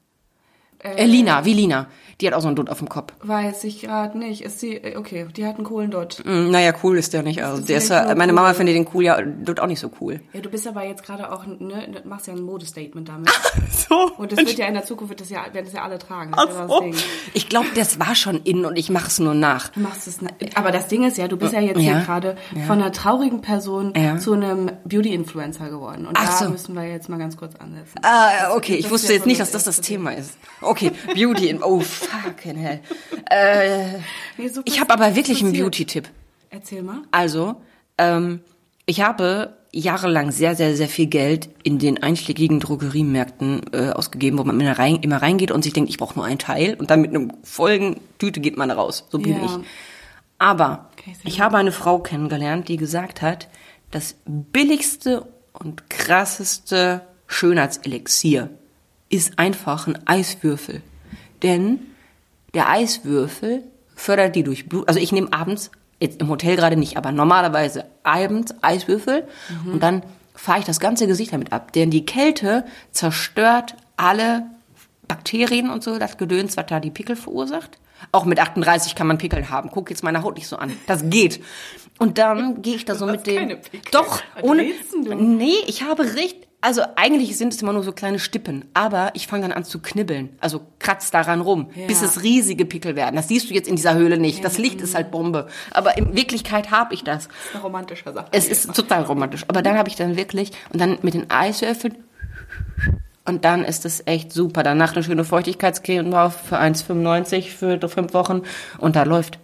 Äh, 0.84 1.06
Lina, 1.06 1.44
wie 1.44 1.54
Lina. 1.54 1.86
Die 2.20 2.28
hat 2.28 2.34
auch 2.34 2.40
so 2.42 2.46
einen 2.46 2.54
Dutt 2.54 2.70
auf 2.70 2.78
dem 2.78 2.88
Kopf. 2.88 3.12
Weiß 3.22 3.64
ich 3.64 3.80
gerade 3.80 4.16
nicht. 4.16 4.42
Ist 4.42 4.60
sie, 4.60 4.74
äh, 4.76 4.96
okay, 4.96 5.26
die 5.36 5.44
hat 5.44 5.56
einen 5.56 5.64
coolen 5.64 5.90
Dutt. 5.90 6.22
Mm, 6.24 6.50
naja, 6.50 6.72
cool 6.84 6.96
ist 6.96 7.12
der 7.12 7.22
nicht. 7.24 7.42
Also, 7.42 7.60
der 7.64 7.78
ist, 7.78 7.88
ja- 7.88 8.14
meine 8.14 8.30
cool. 8.32 8.36
Mama 8.36 8.54
findet 8.54 8.76
den 8.76 8.86
cool, 8.94 9.02
ja, 9.02 9.20
Dutt 9.20 9.58
auch 9.58 9.66
nicht 9.66 9.80
so 9.80 9.90
cool. 10.00 10.20
Ja, 10.32 10.40
du 10.40 10.48
bist 10.48 10.64
aber 10.68 10.84
jetzt 10.86 11.02
gerade 11.04 11.32
auch, 11.32 11.44
ne, 11.46 11.88
du 12.02 12.08
machst 12.08 12.28
ja 12.28 12.34
ein 12.34 12.42
Modestatement 12.42 13.08
damit. 13.08 13.30
So. 13.88 14.10
Und 14.16 14.32
das 14.32 14.38
wird 14.38 14.56
ja 14.56 14.66
in 14.66 14.72
der 14.74 14.84
Zukunft, 14.84 15.10
wird 15.10 15.20
das 15.20 15.28
ja, 15.28 15.44
werden 15.52 15.66
das 15.66 15.74
ja 15.74 15.82
alle 15.82 15.98
tragen. 15.98 16.32
Das 16.32 16.44
ist 16.48 16.54
ja 16.56 16.64
Ach 16.64 16.68
so. 16.68 16.90
Ich 17.34 17.48
glaube, 17.50 17.66
das 17.74 17.98
war 17.98 18.14
schon 18.14 18.40
in 18.42 18.64
und 18.64 18.76
ich 18.78 18.88
mache 18.88 19.08
es 19.08 19.18
nur 19.18 19.34
nach. 19.34 19.68
Du 19.68 19.80
machst 19.80 20.06
es, 20.06 20.18
aber 20.54 20.70
das 20.70 20.86
Ding 20.88 21.04
ist 21.04 21.18
ja, 21.18 21.28
du 21.28 21.36
bist 21.36 21.52
ja 21.52 21.60
jetzt 21.60 21.76
Ja. 21.80 21.82
hier 21.96 22.00
gerade 22.00 22.36
von 22.66 22.80
einer 22.80 22.92
traurigen 22.92 23.42
Person 23.42 23.92
Ja. 23.96 24.16
zu 24.18 24.32
einem 24.32 24.70
Beauty-Influencer 24.86 25.68
geworden. 25.68 26.06
Und 26.06 26.16
Ach 26.18 26.38
da 26.38 26.44
so. 26.46 26.50
müssen 26.50 26.74
wir 26.74 26.84
jetzt 26.88 27.08
mal 27.08 27.18
ganz 27.18 27.36
kurz 27.36 27.56
ansetzen. 27.56 27.98
Ah, 28.02 28.54
okay. 28.54 28.76
Ich 28.76 28.90
wusste 28.90 29.12
jetzt 29.12 29.26
nicht, 29.26 29.40
das 29.40 29.50
dass 29.50 29.64
das 29.64 29.76
das 29.76 29.86
Thema 29.86 30.12
ist. 30.14 30.38
Okay, 30.74 30.92
Beauty. 31.14 31.48
in- 31.48 31.62
Oh, 31.62 31.80
fucking 31.80 32.56
hell. 32.56 32.80
Äh, 33.30 33.98
Nee, 34.36 34.48
super, 34.48 34.62
ich 34.66 34.80
habe 34.80 34.92
aber 34.92 35.14
wirklich 35.16 35.42
einen. 35.42 35.52
Beauty-Tipp. 35.52 36.08
Erzähl 36.50 36.82
mal. 36.82 37.02
Also, 37.10 37.56
ähm, 37.98 38.40
ich 38.86 39.00
habe 39.00 39.56
jahrelang 39.72 40.30
sehr, 40.30 40.54
sehr, 40.54 40.76
sehr 40.76 40.88
viel 40.88 41.06
Geld 41.06 41.48
in 41.64 41.78
den 41.80 42.00
einschlägigen 42.02 42.60
Drogeriemärkten 42.60 43.62
äh, 43.72 43.90
ausgegeben, 43.90 44.38
wo 44.38 44.44
man 44.44 44.60
immer, 44.60 44.78
rein, 44.78 44.96
immer 44.96 45.20
reingeht 45.20 45.50
und 45.50 45.64
sich 45.64 45.72
denkt, 45.72 45.90
ich 45.90 45.98
brauche 45.98 46.14
nur 46.14 46.24
ein 46.24 46.38
Teil 46.38 46.74
und 46.74 46.90
dann 46.90 47.00
mit 47.00 47.10
einem 47.10 47.32
vollen 47.42 47.96
Tüte 48.18 48.40
geht 48.40 48.56
man 48.56 48.70
raus. 48.70 49.06
So 49.10 49.18
bin 49.18 49.36
Ja. 49.36 49.44
ich. 49.46 49.50
Aber 50.38 50.90
Okay, 50.98 51.14
ich 51.24 51.40
habe 51.40 51.56
eine 51.56 51.72
Frau 51.72 51.98
kennengelernt, 51.98 52.68
die 52.68 52.76
gesagt 52.76 53.20
hat, 53.22 53.48
das 53.90 54.16
billigste 54.26 55.26
und 55.52 55.88
krasseste 55.90 57.00
Schönheitselixier 57.26 58.50
ist 59.14 59.38
einfach 59.38 59.86
ein 59.86 59.98
Eiswürfel. 60.06 60.82
Denn 61.42 61.80
der 62.54 62.68
Eiswürfel 62.68 63.62
fördert 63.94 64.36
die 64.36 64.42
durch 64.42 64.68
Blut. 64.68 64.88
Also 64.88 65.00
ich 65.00 65.12
nehme 65.12 65.32
abends, 65.32 65.70
jetzt 66.00 66.20
im 66.20 66.28
Hotel 66.28 66.56
gerade 66.56 66.76
nicht, 66.76 66.96
aber 66.96 67.12
normalerweise 67.12 67.84
abends 68.02 68.54
Eiswürfel 68.62 69.26
und 69.66 69.82
dann 69.82 70.02
fahre 70.34 70.58
ich 70.58 70.64
das 70.64 70.80
ganze 70.80 71.06
Gesicht 71.06 71.32
damit 71.32 71.52
ab. 71.52 71.72
Denn 71.72 71.90
die 71.90 72.04
Kälte 72.04 72.64
zerstört 72.90 73.76
alle 73.96 74.44
Bakterien 75.06 75.70
und 75.70 75.82
so, 75.82 75.98
das 75.98 76.18
Gedöns, 76.18 76.56
was 76.56 76.66
da 76.66 76.80
die 76.80 76.90
Pickel 76.90 77.16
verursacht. 77.16 77.78
Auch 78.12 78.24
mit 78.24 78.40
38 78.40 78.94
kann 78.94 79.06
man 79.06 79.18
Pickel 79.18 79.48
haben. 79.48 79.70
Guck 79.72 79.90
jetzt 79.90 80.02
meine 80.02 80.22
Haut 80.22 80.36
nicht 80.36 80.48
so 80.48 80.56
an. 80.56 80.72
Das 80.86 81.08
geht. 81.08 81.40
Und 81.98 82.18
dann 82.18 82.60
gehe 82.62 82.74
ich 82.74 82.84
da 82.84 82.94
so 82.94 83.06
mit 83.06 83.26
dem. 83.26 83.36
keine 83.36 83.56
Pickel. 83.56 83.92
Doch, 83.92 84.20
ohne. 84.42 84.66
Nee, 85.16 85.54
ich 85.66 85.82
habe 85.82 86.14
recht. 86.16 86.48
Also 86.66 86.80
eigentlich 86.96 87.36
sind 87.36 87.52
es 87.52 87.60
immer 87.60 87.74
nur 87.74 87.82
so 87.82 87.92
kleine 87.92 88.18
Stippen, 88.18 88.64
aber 88.72 89.10
ich 89.12 89.26
fange 89.26 89.42
dann 89.42 89.52
an 89.52 89.64
zu 89.64 89.80
knibbeln, 89.80 90.30
also 90.40 90.62
kratz 90.78 91.10
daran 91.10 91.42
rum, 91.42 91.68
Ja. 91.74 91.86
bis 91.86 92.00
es 92.00 92.22
riesige 92.22 92.64
Pickel 92.64 92.96
werden. 92.96 93.16
Das 93.16 93.28
siehst 93.28 93.50
du 93.50 93.54
jetzt 93.54 93.68
in 93.68 93.76
dieser 93.76 93.94
Höhle 93.94 94.16
nicht. 94.16 94.42
Das 94.42 94.56
Licht 94.56 94.80
ist 94.80 94.94
halt 94.94 95.10
Bombe, 95.10 95.46
aber 95.72 95.98
in 95.98 96.16
Wirklichkeit 96.16 96.70
habe 96.70 96.94
ich 96.94 97.04
das. 97.04 97.28
Eine 97.52 97.62
romantische 97.62 98.10
Sache. 98.10 98.28
Es 98.32 98.48
ist 98.48 98.72
total 98.74 99.02
romantisch. 99.02 99.44
Aber 99.48 99.60
dann 99.60 99.76
habe 99.76 99.90
ich 99.90 99.96
dann 99.96 100.16
wirklich, 100.16 100.52
und 100.72 100.80
dann 100.80 100.96
mit 101.02 101.12
den 101.12 101.30
Eiswürfeln, 101.30 101.96
und 103.26 103.44
dann 103.44 103.62
ist 103.62 103.84
es 103.84 104.02
echt 104.06 104.32
super. 104.32 104.62
Danach 104.62 104.94
eine 104.94 105.02
schöne 105.02 105.24
Feuchtigkeitscreme 105.24 106.10
drauf 106.10 106.34
für 106.48 106.58
1,95 106.58 107.50
für 107.50 107.88
fünf 107.90 108.14
Wochen 108.14 108.40
und 108.78 108.96
da 108.96 109.02
läuft. 109.02 109.38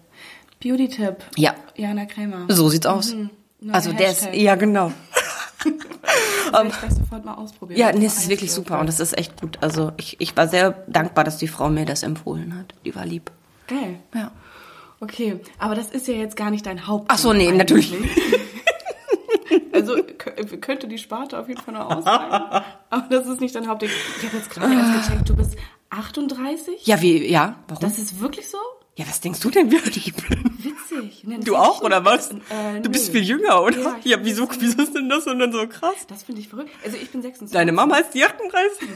Beauty-Tipp. 0.63 1.17
Ja, 1.37 1.55
Jana 1.77 2.07
Krämer. 2.07 2.47
so 2.49 2.69
sieht's 2.71 2.87
aus. 2.87 3.15
Neuer 3.63 3.75
Also 3.75 3.93
der 3.93 4.11
ist, 4.11 4.23
Hashtag. 4.23 4.37
ja 4.41 4.55
genau. 4.55 4.91
Soll 6.53 6.67
ich 6.67 6.79
gleich 6.79 6.93
sofort 6.95 7.25
mal 7.25 7.35
ausprobieren. 7.35 7.79
Ja, 7.79 7.93
nee, 7.93 8.07
es 8.07 8.17
ist 8.19 8.29
wirklich 8.29 8.53
super 8.53 8.81
und 8.81 8.89
es 8.89 9.01
ist 9.01 9.17
echt 9.19 9.41
gut. 9.41 9.59
Also 9.61 9.93
ich, 9.97 10.21
ich 10.21 10.37
war 10.37 10.49
sehr 10.49 10.73
dankbar, 10.89 11.25
dass 11.25 11.37
die 11.37 11.49
Frau 11.49 11.69
mir 11.69 11.85
das 11.87 12.03
empfohlen 12.03 12.57
hat. 12.59 12.75
Die 12.85 12.95
war 12.95 13.07
lieb. 13.07 13.31
Geil. 13.67 14.01
Ja. 14.15 14.31
Okay, 15.01 15.41
aber 15.59 15.75
das 15.75 15.91
ist 15.91 16.07
ja 16.09 16.15
jetzt 16.15 16.37
gar 16.37 16.51
nicht 16.51 16.67
dein 16.67 16.87
Haupt. 16.87 17.07
Ach 17.09 17.19
so, 17.19 17.33
nee, 17.33 17.51
natürlich. 17.53 17.95
Also 19.73 19.95
kö- 19.95 20.59
könnte 20.59 20.87
die 20.89 20.99
Sparte 20.99 21.39
auf 21.39 21.49
jeden 21.49 21.61
Fall 21.61 21.75
noch 21.75 21.91
ausreichen. 21.91 22.63
aber 22.91 23.07
das 23.09 23.27
ist 23.27 23.41
nicht 23.41 23.55
dein 23.55 23.67
Hauptding. 23.67 23.89
Ich 24.19 24.27
habe 24.27 24.37
jetzt 24.37 24.51
gerade 24.51 24.75
erst 24.75 25.09
gecheckt, 25.09 25.29
du 25.29 25.35
bist 25.37 25.57
38? 25.91 26.87
Ja, 26.87 27.01
wie, 27.01 27.27
ja, 27.27 27.57
warum? 27.67 27.81
Das 27.83 27.99
ist 27.99 28.21
wirklich 28.21 28.49
so? 28.51 28.59
Ja, 28.97 29.07
was 29.09 29.21
denkst 29.21 29.41
du 29.41 29.51
denn, 29.51 29.71
wie 29.71 29.79
alt 29.79 29.97
ich 29.97 30.13
bin? 30.15 30.45
Witzig. 30.59 31.23
Das 31.25 31.45
Du 31.45 31.57
auch, 31.57 31.81
oder 31.83 32.05
was? 32.05 32.31
Äh, 32.33 32.81
Du 32.83 32.91
bist 32.91 33.07
nee. 33.07 33.21
viel 33.21 33.29
jünger, 33.29 33.63
oder? 33.63 33.81
Ja, 33.81 33.99
Ja, 34.05 34.19
wieso, 34.23 34.49
wieso 34.59 34.83
ist 34.83 34.95
denn 34.95 35.09
das 35.09 35.25
denn 35.25 35.53
so 35.53 35.67
krass? 35.69 36.07
Das 36.09 36.25
finde 36.25 36.41
ich 36.41 36.49
verrückt. 36.49 36.71
Also 36.85 36.97
ich 36.97 37.11
bin 37.11 37.23
26. 37.23 37.53
Deine 37.53 37.73
Mama 37.73 37.97
ist 37.99 38.11
die 38.13 38.25
38. 38.25 38.89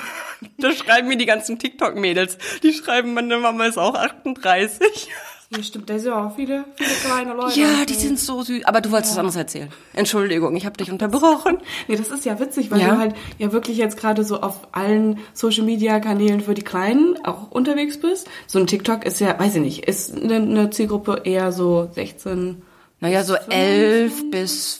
da 0.58 0.72
schreiben 0.72 1.08
mir 1.08 1.16
die 1.16 1.26
ganzen 1.26 1.58
TikTok-Mädels. 1.58 2.38
Die 2.62 2.72
schreiben, 2.72 3.14
meine 3.14 3.38
Mama 3.38 3.66
ist 3.66 3.78
auch 3.78 3.94
38. 3.94 5.08
Ja, 5.54 5.62
stimmt, 5.62 5.90
da 5.90 5.98
sind 5.98 6.10
ja 6.12 6.26
auch 6.26 6.34
viele, 6.34 6.64
viele 6.76 6.90
kleine 7.04 7.34
Leute. 7.34 7.60
Ja, 7.60 7.84
die 7.86 7.94
sind 7.94 8.18
so 8.18 8.42
süß. 8.42 8.64
Aber 8.64 8.80
du 8.80 8.90
wolltest 8.90 9.12
was 9.12 9.18
anderes 9.18 9.36
erzählen. 9.36 9.68
Entschuldigung, 9.92 10.56
ich 10.56 10.64
habe 10.64 10.76
dich 10.78 10.90
unterbrochen. 10.90 11.58
Nee, 11.88 11.96
das 11.96 12.08
ist 12.08 12.24
ja 12.24 12.38
witzig, 12.40 12.70
weil 12.70 12.80
Ja. 12.80 12.94
du 12.94 12.98
halt 12.98 13.14
ja 13.38 13.52
wirklich 13.52 13.76
jetzt 13.76 13.96
gerade 13.98 14.24
so 14.24 14.40
auf 14.40 14.68
allen 14.72 15.18
Social 15.34 15.64
Media 15.64 16.00
Kanälen 16.00 16.40
für 16.40 16.54
die 16.54 16.62
Kleinen 16.62 17.22
auch 17.24 17.50
unterwegs 17.50 18.00
bist. 18.00 18.28
So 18.46 18.58
ein 18.58 18.66
TikTok 18.66 19.04
ist 19.04 19.20
ja, 19.20 19.38
weiß 19.38 19.56
ich 19.56 19.60
nicht, 19.60 19.84
ist 19.86 20.16
eine, 20.16 20.36
eine 20.36 20.70
Zielgruppe 20.70 21.22
eher 21.24 21.52
so 21.52 21.90
16. 21.92 22.62
Naja, 23.00 23.22
so 23.24 23.34
elf 23.50 24.30
bis 24.30 24.78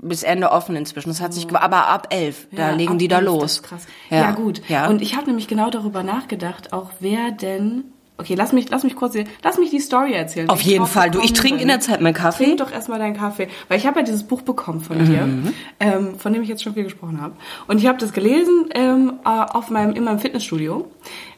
bis 0.00 0.22
Ende 0.22 0.52
offen 0.52 0.76
inzwischen. 0.76 1.08
Das 1.08 1.20
hat 1.20 1.34
sich, 1.34 1.48
aber 1.52 1.88
ab 1.88 2.06
elf, 2.10 2.46
da 2.52 2.70
Ja, 2.70 2.76
legen 2.76 2.92
ab 2.92 2.98
die 2.98 3.08
da 3.08 3.16
11, 3.18 3.26
los. 3.26 3.62
Krass. 3.64 3.82
Ja, 4.10 4.30
gut. 4.30 4.62
Ja. 4.68 4.86
Und 4.88 5.02
ich 5.02 5.16
habe 5.16 5.26
nämlich 5.26 5.48
genau 5.48 5.70
darüber 5.70 6.04
nachgedacht, 6.04 6.72
auch 6.72 6.90
wer 7.00 7.32
denn. 7.32 7.82
Okay, 8.20 8.34
lass 8.34 8.52
mich, 8.52 8.68
lass 8.68 8.82
mich 8.82 8.96
kurz, 8.96 9.16
lass 9.44 9.58
mich 9.58 9.70
die 9.70 9.78
Story 9.78 10.12
erzählen. 10.12 10.48
Auf 10.48 10.60
jeden 10.60 10.86
Fall. 10.86 11.10
Du, 11.10 11.20
ich 11.20 11.32
trinke 11.32 11.62
in 11.62 11.68
der 11.68 11.78
Zeit 11.78 12.00
meinen 12.00 12.14
Kaffee. 12.14 12.44
Trink 12.46 12.58
doch 12.58 12.72
erstmal 12.72 12.98
deinen 12.98 13.16
Kaffee. 13.16 13.46
Weil 13.68 13.78
ich 13.78 13.86
habe 13.86 14.00
ja 14.00 14.04
dieses 14.04 14.24
Buch 14.24 14.42
bekommen 14.42 14.80
von 14.80 15.04
dir, 15.04 15.28
ähm, 15.78 16.18
von 16.18 16.32
dem 16.32 16.42
ich 16.42 16.48
jetzt 16.48 16.64
schon 16.64 16.74
viel 16.74 16.82
gesprochen 16.82 17.20
habe. 17.20 17.34
Und 17.68 17.78
ich 17.78 17.86
habe 17.86 17.98
das 17.98 18.12
gelesen 18.12 18.70
ähm, 18.74 19.20
äh, 19.24 19.28
auf 19.28 19.70
meinem, 19.70 19.94
in 19.94 20.02
meinem 20.02 20.18
Fitnessstudio. 20.18 20.90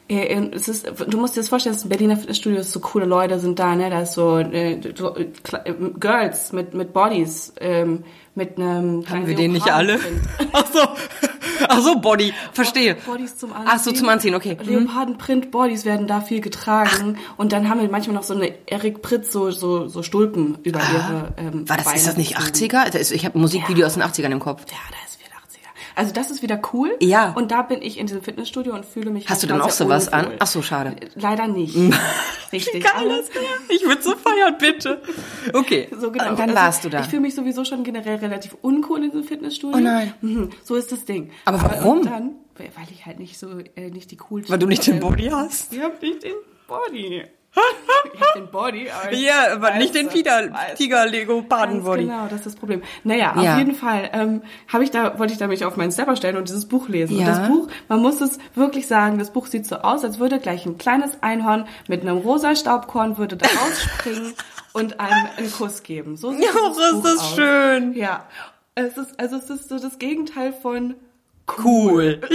Äh, 0.09 0.23
äh, 0.23 0.49
Es 0.53 0.67
ist, 0.67 0.91
du 1.07 1.17
musst 1.19 1.35
dir 1.35 1.41
das 1.41 1.49
vorstellen, 1.49 1.77
ein 1.81 1.89
Berliner 1.89 2.17
Fitnessstudio, 2.17 2.59
es 2.59 2.67
ist 2.67 2.73
so 2.73 2.79
coole 2.79 3.05
Leute 3.05 3.39
sind 3.39 3.59
da, 3.59 3.75
ne? 3.75 3.91
Da 3.91 4.01
ist 4.01 4.13
so, 4.13 4.39
äh, 4.39 4.81
so 4.95 5.15
äh, 5.15 5.27
Girls 5.99 6.51
mit, 6.51 6.73
mit 6.73 6.93
Bodies, 6.93 7.53
ähm, 7.61 8.03
mit 8.35 8.57
einem 8.57 9.07
Haben 9.09 9.27
wir 9.27 9.35
den 9.35 9.51
nicht 9.51 9.71
alle? 9.71 9.97
Leopardenprint. 9.97 10.49
Ach 10.53 10.65
so. 10.71 10.79
Ach 11.67 11.81
Body. 12.01 12.33
Verstehe. 12.53 12.95
Bodies 12.95 13.37
zum 13.37 13.53
Anziehen. 13.53 13.69
Ach 13.71 13.79
so, 13.79 13.91
zum 13.91 14.09
Anziehen, 14.09 14.35
okay. 14.35 14.57
Mhm. 14.61 14.69
Leopardenprint-Bodies 14.69 15.85
werden 15.85 16.07
da 16.07 16.21
viel 16.21 16.41
getragen. 16.41 17.17
Und 17.37 17.51
dann 17.51 17.69
haben 17.69 17.81
wir 17.81 17.89
manchmal 17.89 18.15
noch 18.15 18.23
so 18.23 18.33
eine 18.33 18.53
Eric 18.67 19.01
Pritz, 19.01 19.31
so, 19.31 19.51
so, 19.51 19.87
so 19.87 20.01
Stulpen 20.03 20.57
über 20.63 20.79
ihre 20.79 21.33
ähm, 21.37 21.65
Ah. 21.65 21.69
War 21.69 21.77
das, 21.77 21.85
ist 21.85 21.93
Beine 21.93 22.05
das 22.05 22.17
nicht 22.17 22.35
gezogen. 22.35 22.71
80er? 22.71 22.85
Das 22.91 23.01
ist, 23.01 23.11
ich 23.11 23.25
habe 23.25 23.37
ein 23.37 23.41
Musikvideo 23.41 23.85
aus 23.85 23.93
den 23.93 24.03
80ern 24.03 24.31
im 24.31 24.39
Kopf. 24.39 24.63
Ja, 24.71 24.77
da 24.89 24.97
ist 25.05 25.17
viel 25.17 25.27
80er. 25.27 25.69
Also 25.95 26.13
das 26.13 26.31
ist 26.31 26.41
wieder 26.41 26.61
cool. 26.73 26.95
Ja. 27.01 27.33
Und 27.33 27.51
da 27.51 27.61
bin 27.61 27.81
ich 27.81 27.97
in 27.97 28.07
diesem 28.07 28.21
Fitnessstudio 28.21 28.73
und 28.73 28.85
fühle 28.85 29.11
mich 29.11 29.29
Hast 29.29 29.43
du 29.43 29.47
dann 29.47 29.61
auch 29.61 29.69
sowas 29.69 30.07
an? 30.11 30.27
Ach 30.39 30.47
so, 30.47 30.61
schade. 30.61 30.95
Leider 31.15 31.47
nicht. 31.47 31.75
Richtig. 32.53 32.83
Geil 32.83 32.93
aber- 33.09 33.19
ist. 33.19 33.31
Ich 33.69 33.83
würde 33.83 34.01
so 34.01 34.15
feiern, 34.15 34.55
bitte. 34.59 35.01
Okay. 35.53 35.87
So 36.01 36.11
genau. 36.11 36.29
Und 36.31 36.39
dann 36.39 36.49
Also, 36.49 36.55
warst 36.61 36.83
du 36.85 36.89
da. 36.89 37.01
Ich 37.01 37.07
fühle 37.07 37.21
mich 37.21 37.35
sowieso 37.35 37.63
schon 37.63 37.83
generell 37.83 38.15
relativ 38.17 38.55
uncool 38.61 38.97
in 39.03 39.11
diesem 39.11 39.23
Fitnessstudio. 39.23 39.77
Oh 39.77 39.79
nein. 39.81 40.13
Mhm, 40.21 40.49
so 40.63 40.75
ist 40.75 40.91
das 40.91 41.05
Ding. 41.05 41.29
Aber 41.45 41.61
warum? 41.61 42.03
Dann, 42.03 42.31
weil 42.57 42.87
ich 42.91 43.05
halt 43.05 43.19
nicht 43.19 43.37
so, 43.37 43.47
äh, 43.75 43.89
nicht 43.91 44.09
die 44.11 44.17
coolste. 44.17 44.51
Weil 44.51 44.59
du 44.59 44.67
nicht 44.67 44.85
den 44.87 44.99
Body 44.99 45.29
hast? 45.31 45.71
Ich 45.73 45.79
hab 45.81 46.01
nicht 46.01 46.23
den 46.23 46.33
Body. 46.67 47.23
ich 48.13 48.19
den 48.35 48.47
Body, 48.49 48.89
aber 48.89 49.13
Ja, 49.13 49.53
aber 49.53 49.67
weiß 49.69 49.77
nicht 49.79 49.93
den 49.93 50.05
das, 50.05 50.13
Tiger, 50.15 50.51
weiß 50.53 50.77
Tiger 50.77 51.05
Lego 51.05 51.37
Ganz 51.37 51.49
Baden-Body. 51.49 52.03
Genau, 52.05 52.23
das 52.25 52.39
ist 52.39 52.45
das 52.45 52.55
Problem. 52.55 52.81
Naja, 53.03 53.33
Ja. 53.41 53.53
auf 53.53 53.57
jeden 53.59 53.75
Fall 53.75 54.09
ähm, 54.13 54.41
habe 54.71 54.83
ich 54.83 54.91
da, 54.91 55.19
wollte 55.19 55.33
ich 55.33 55.39
da 55.39 55.47
mich 55.47 55.65
auf 55.65 55.75
meinen 55.75 55.91
Stepper 55.91 56.15
stellen 56.15 56.37
und 56.37 56.47
dieses 56.47 56.67
Buch 56.67 56.87
lesen. 56.87 57.17
Und 57.17 57.23
Ja. 57.25 57.27
das 57.39 57.47
Buch, 57.49 57.67
man 57.89 57.99
muss 58.01 58.21
es 58.21 58.39
wirklich 58.55 58.87
sagen, 58.87 59.19
das 59.19 59.31
Buch 59.31 59.47
sieht 59.47 59.65
so 59.65 59.75
aus, 59.77 60.03
als 60.05 60.17
würde 60.19 60.39
gleich 60.39 60.65
ein 60.65 60.77
kleines 60.77 61.21
Einhorn 61.21 61.67
mit 61.87 62.01
einem 62.01 62.17
rosa 62.19 62.55
Staubkorn 62.55 63.17
würde 63.17 63.35
da 63.35 63.47
rausspringen 63.47 64.33
und 64.73 64.99
einem 65.01 65.27
einen 65.37 65.51
Kuss 65.51 65.83
geben. 65.83 66.15
So 66.15 66.31
sieht 66.31 66.43
Ja, 66.45 66.51
dieses 66.69 66.83
ist 66.85 66.91
Buch 66.93 67.03
das 67.03 67.19
aus. 67.19 67.35
schön. 67.35 67.93
Ja. 67.95 68.25
Es 68.75 68.97
ist, 68.97 69.19
also 69.19 69.35
es 69.35 69.49
ist 69.49 69.67
so 69.67 69.77
das 69.77 69.99
Gegenteil 69.99 70.53
von 70.53 70.95
Cool. 71.63 72.21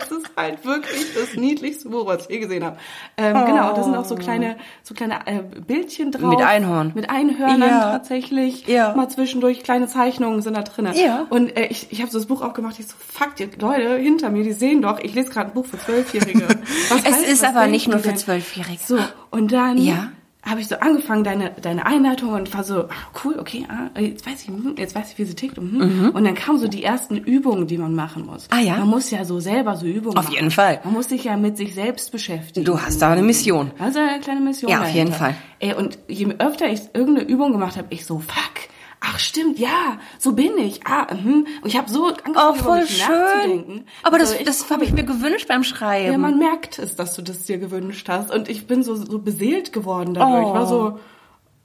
es 0.00 0.10
ist 0.10 0.30
halt 0.36 0.64
wirklich 0.64 1.14
das 1.14 1.34
niedlichste 1.36 1.88
Buch, 1.88 2.06
was 2.06 2.24
ich 2.24 2.30
je 2.30 2.38
gesehen 2.40 2.64
habe. 2.64 2.76
Ähm, 3.16 3.34
Genau, 3.46 3.74
da 3.74 3.82
sind 3.82 3.94
auch 3.94 4.04
so 4.04 4.14
kleine, 4.14 4.56
so 4.82 4.94
kleine 4.94 5.26
äh, 5.26 5.40
Bildchen 5.42 6.10
drauf. 6.10 6.30
Mit 6.30 6.40
Einhorn. 6.40 6.92
Mit 6.94 7.10
Einhörnern 7.10 7.68
Ja. 7.68 7.80
tatsächlich. 7.92 8.66
Ja. 8.66 8.94
Mal 8.94 9.08
zwischendurch 9.08 9.62
kleine 9.62 9.86
Zeichnungen 9.86 10.42
sind 10.42 10.54
da 10.56 10.62
drin. 10.62 10.88
Ja. 10.94 11.26
Und 11.30 11.56
äh, 11.56 11.66
ich, 11.66 11.92
ich 11.92 12.00
habe 12.00 12.10
so 12.10 12.18
das 12.18 12.26
Buch 12.26 12.42
aufgemacht, 12.42 12.78
ich 12.78 12.86
so, 12.86 12.94
fuck, 12.98 13.36
die 13.36 13.48
Leute 13.60 13.96
hinter 13.96 14.30
mir, 14.30 14.42
die 14.44 14.52
sehen 14.52 14.82
doch, 14.82 14.98
ich 15.00 15.14
lese 15.14 15.30
gerade 15.30 15.48
ein 15.50 15.54
Buch 15.54 15.66
für 15.66 15.78
Zwölfjährige. 15.78 16.46
Es 16.90 17.04
heißt- 17.04 17.22
ist 17.24 17.44
aber 17.44 17.66
nicht 17.66 17.88
nur 17.88 17.98
für? 17.98 18.14
Zwölfjährige. 18.14 18.78
So, 18.84 18.98
und 19.30 19.52
dann 19.52 19.78
Ja. 19.78 20.08
Habe 20.44 20.60
ich 20.60 20.66
so 20.66 20.76
angefangen, 20.76 21.22
deine, 21.22 21.52
deine 21.62 21.86
Einleitung 21.86 22.30
und 22.30 22.52
war 22.52 22.64
so, 22.64 22.84
ah, 22.84 22.88
cool, 23.24 23.38
okay, 23.38 23.64
ah, 23.68 23.98
jetzt 24.00 24.26
weiß 24.26 24.42
ich, 24.42 24.48
hm, 24.48 24.74
jetzt 24.76 24.94
weiß 24.94 25.12
ich, 25.12 25.18
wie 25.18 25.24
sie 25.24 25.34
tickt. 25.34 25.60
Mhm. 25.60 26.10
Und 26.12 26.24
dann 26.24 26.34
kamen 26.34 26.58
so 26.58 26.66
die 26.66 26.82
ersten 26.82 27.16
Übungen, 27.16 27.68
die 27.68 27.78
man 27.78 27.94
machen 27.94 28.26
muss. 28.26 28.48
Ah, 28.50 28.58
ja? 28.58 28.76
Man 28.76 28.88
muss 28.88 29.10
ja 29.10 29.24
so 29.24 29.38
selber 29.38 29.76
so 29.76 29.86
Übungen 29.86 30.18
Auf 30.18 30.24
machen. 30.24 30.34
jeden 30.34 30.50
Fall. 30.50 30.80
Man 30.82 30.94
muss 30.94 31.08
sich 31.08 31.24
ja 31.24 31.36
mit 31.36 31.56
sich 31.56 31.74
selbst 31.74 32.10
beschäftigen. 32.10 32.66
Du 32.66 32.80
hast 32.80 33.00
da 33.00 33.12
eine 33.12 33.22
Mission. 33.22 33.70
Also 33.78 34.00
eine 34.00 34.20
kleine 34.20 34.40
Mission. 34.40 34.70
Ja, 34.70 34.80
auf 34.80 34.88
jeden 34.88 35.10
dahinter. 35.10 35.18
Fall. 35.18 35.34
Ey, 35.60 35.74
und 35.74 35.98
je 36.08 36.26
öfter 36.38 36.68
ich 36.68 36.80
irgendeine 36.92 37.28
Übung 37.28 37.52
gemacht 37.52 37.76
habe, 37.76 37.86
ich 37.90 38.04
so, 38.04 38.18
fuck. 38.18 38.61
Ach 39.04 39.18
stimmt, 39.18 39.58
ja, 39.58 39.98
so 40.18 40.32
bin 40.32 40.56
ich. 40.58 40.86
Ah, 40.86 41.12
mhm. 41.12 41.46
Und 41.60 41.68
ich 41.68 41.76
habe 41.76 41.90
so 41.90 42.06
angefangen, 42.06 42.36
Oh, 42.36 42.54
voll 42.54 42.86
schön. 42.86 43.08
nachzudenken. 43.10 43.84
Aber 44.04 44.18
Also 44.18 44.32
das, 44.32 44.40
ich- 44.40 44.46
das 44.46 44.70
habe 44.70 44.84
ich 44.84 44.92
mir 44.92 45.02
gewünscht 45.02 45.48
beim 45.48 45.64
Schreiben. 45.64 46.12
ja, 46.12 46.18
man 46.18 46.38
merkt 46.38 46.78
es, 46.78 46.94
dass 46.94 47.14
du 47.16 47.22
das 47.22 47.42
dir 47.44 47.58
gewünscht 47.58 48.08
hast. 48.08 48.30
Und 48.30 48.48
ich 48.48 48.66
bin 48.68 48.84
so, 48.84 48.94
so 48.94 49.18
beseelt 49.18 49.72
geworden 49.72 50.14
dadurch. 50.14 50.44
Oh. 50.44 50.48
Ich 50.48 50.54
war 50.54 50.66
so, 50.66 50.98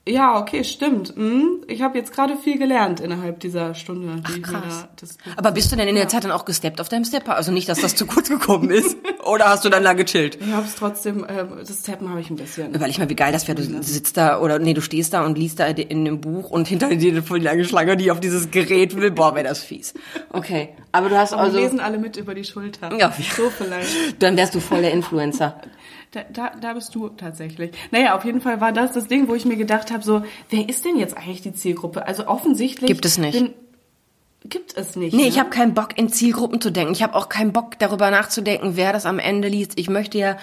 ja, 0.07 0.39
okay, 0.39 0.63
stimmt. 0.63 1.15
Hm, 1.15 1.63
ich 1.67 1.81
habe 1.81 1.97
jetzt 1.97 2.13
gerade 2.13 2.35
viel 2.35 2.57
gelernt 2.57 2.99
innerhalb 2.99 3.39
dieser 3.39 3.75
Stunde, 3.75 4.21
die 4.27 4.39
ich 4.39 4.47
mir 4.47 4.63
da 4.63 4.89
Aber 5.35 5.51
bist 5.51 5.71
du 5.71 5.75
denn 5.75 5.87
in 5.87 5.95
der 5.95 6.07
Zeit 6.07 6.23
dann 6.23 6.31
auch 6.31 6.45
gesteppt 6.45 6.81
auf 6.81 6.89
deinem 6.89 7.05
Stepper? 7.05 7.35
Also 7.35 7.51
nicht, 7.51 7.67
dass 7.69 7.81
das 7.81 7.95
zu 7.95 8.05
kurz 8.05 8.29
gekommen 8.29 8.69
ist. 8.69 8.97
Oder 9.25 9.45
hast 9.45 9.65
du 9.65 9.69
dann 9.69 9.83
da 9.83 9.93
gechillt? 9.93 10.37
Ich 10.41 10.51
habe 10.51 10.65
es 10.65 10.75
trotzdem, 10.75 11.25
ähm, 11.27 11.49
das 11.59 11.81
Tappen 11.81 12.09
habe 12.09 12.21
ich 12.21 12.29
ein 12.29 12.35
bisschen. 12.35 12.79
Weil 12.79 12.89
ich 12.89 12.99
mal, 12.99 13.09
wie 13.09 13.15
geil 13.15 13.31
das 13.31 13.47
wäre, 13.47 13.61
du 13.61 13.83
sitzt 13.83 14.17
da 14.17 14.39
oder 14.39 14.59
nee, 14.59 14.73
du 14.73 14.81
stehst 14.81 15.13
da 15.13 15.25
und 15.25 15.37
liest 15.37 15.59
da 15.59 15.67
in 15.67 16.05
dem 16.05 16.21
Buch 16.21 16.49
und 16.49 16.67
hinter 16.67 16.89
dir 16.95 17.11
eine 17.11 17.23
voll 17.23 17.41
lange 17.41 17.65
Schlange, 17.65 17.97
die 17.97 18.11
auf 18.11 18.19
dieses 18.19 18.51
Gerät 18.51 18.95
will. 18.95 19.11
Boah, 19.11 19.35
wäre 19.35 19.47
das 19.47 19.63
fies. 19.63 19.93
Okay, 20.31 20.69
aber 20.91 21.09
du 21.09 21.17
hast 21.17 21.33
Aber 21.33 21.43
also, 21.43 21.59
lesen 21.59 21.79
alle 21.79 21.97
mit 21.97 22.17
über 22.17 22.33
die 22.33 22.43
Schulter. 22.43 22.95
Ja. 22.97 23.13
So 23.35 23.49
vielleicht. 23.49 24.21
dann 24.21 24.37
wärst 24.37 24.55
du 24.55 24.59
voll 24.59 24.81
der 24.81 24.91
Influencer. 24.91 25.61
Da, 26.11 26.21
da, 26.31 26.51
da 26.59 26.73
bist 26.73 26.95
du 26.95 27.09
tatsächlich. 27.09 27.71
Naja, 27.91 28.15
auf 28.15 28.23
jeden 28.23 28.39
Fall 28.39 28.61
war 28.61 28.71
das 28.71 28.93
das 28.93 29.07
Ding, 29.07 29.27
wo 29.27 29.35
ich 29.35 29.43
mir 29.43 29.57
gedacht 29.57 29.91
habe, 29.91 29.96
so, 30.03 30.23
wer 30.49 30.67
ist 30.67 30.85
denn 30.85 30.97
jetzt 30.97 31.17
eigentlich 31.17 31.41
die 31.41 31.53
Zielgruppe? 31.53 32.05
Also 32.05 32.27
offensichtlich... 32.27 32.87
Gibt 32.87 33.05
es 33.05 33.17
nicht. 33.17 33.37
Bin, 33.37 33.53
gibt 34.45 34.77
es 34.77 34.95
nicht. 34.95 35.13
Nee, 35.13 35.23
ne? 35.23 35.27
ich 35.27 35.39
habe 35.39 35.49
keinen 35.49 35.73
Bock, 35.73 35.97
in 35.97 36.09
Zielgruppen 36.09 36.61
zu 36.61 36.71
denken. 36.71 36.93
Ich 36.93 37.03
habe 37.03 37.15
auch 37.15 37.29
keinen 37.29 37.53
Bock, 37.53 37.79
darüber 37.79 38.11
nachzudenken, 38.11 38.75
wer 38.75 38.93
das 38.93 39.05
am 39.05 39.19
Ende 39.19 39.47
liest. 39.47 39.73
Ich 39.79 39.89
möchte 39.89 40.17
ja 40.17 40.37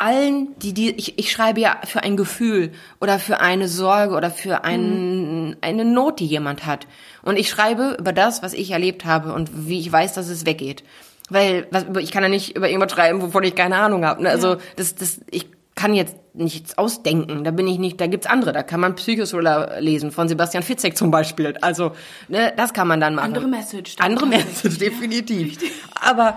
allen, 0.00 0.48
die 0.58 0.72
die 0.72 0.90
ich, 0.92 1.18
ich 1.18 1.30
schreibe 1.30 1.60
ja 1.60 1.76
für 1.84 2.02
ein 2.02 2.16
Gefühl 2.16 2.72
oder 3.00 3.18
für 3.18 3.40
eine 3.40 3.68
Sorge 3.68 4.14
oder 4.14 4.30
für 4.30 4.64
ein, 4.64 5.56
eine 5.60 5.84
Not, 5.84 6.20
die 6.20 6.26
jemand 6.26 6.64
hat. 6.64 6.86
Und 7.22 7.38
ich 7.38 7.50
schreibe 7.50 7.96
über 7.98 8.14
das, 8.14 8.42
was 8.42 8.54
ich 8.54 8.70
erlebt 8.70 9.04
habe 9.04 9.34
und 9.34 9.68
wie 9.68 9.78
ich 9.78 9.92
weiß, 9.92 10.14
dass 10.14 10.28
es 10.28 10.46
weggeht. 10.46 10.84
Weil 11.28 11.66
was, 11.70 11.84
ich 12.00 12.10
kann 12.10 12.22
ja 12.22 12.30
nicht 12.30 12.56
über 12.56 12.68
irgendwas 12.68 12.92
schreiben, 12.92 13.20
wovon 13.20 13.44
ich 13.44 13.54
keine 13.54 13.76
Ahnung 13.76 14.06
habe. 14.06 14.22
Ne? 14.22 14.30
Also 14.30 14.56
das, 14.76 14.94
das, 14.94 15.20
ich 15.30 15.46
kann 15.80 15.94
jetzt 15.94 16.14
nichts 16.34 16.76
ausdenken. 16.76 17.42
Da 17.42 17.52
bin 17.52 17.66
ich 17.66 17.78
nicht, 17.78 17.98
da 18.02 18.06
gibt's 18.06 18.26
andere. 18.26 18.52
Da 18.52 18.62
kann 18.62 18.80
man 18.80 18.96
Psychothriller 18.96 19.80
lesen, 19.80 20.12
von 20.12 20.28
Sebastian 20.28 20.62
Fitzek 20.62 20.94
zum 20.94 21.10
Beispiel. 21.10 21.56
Also, 21.62 21.92
ne, 22.28 22.52
das 22.54 22.74
kann 22.74 22.86
man 22.86 23.00
dann 23.00 23.14
machen. 23.14 23.28
Andere 23.28 23.48
Message. 23.48 23.96
Andere. 23.98 24.26
Message, 24.26 24.76
definitiv. 24.76 25.58
Aber 25.94 26.36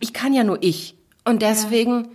ich 0.00 0.12
kann 0.12 0.32
ja 0.32 0.42
nur 0.42 0.58
ich. 0.60 0.96
Und 1.24 1.40
deswegen 1.40 2.08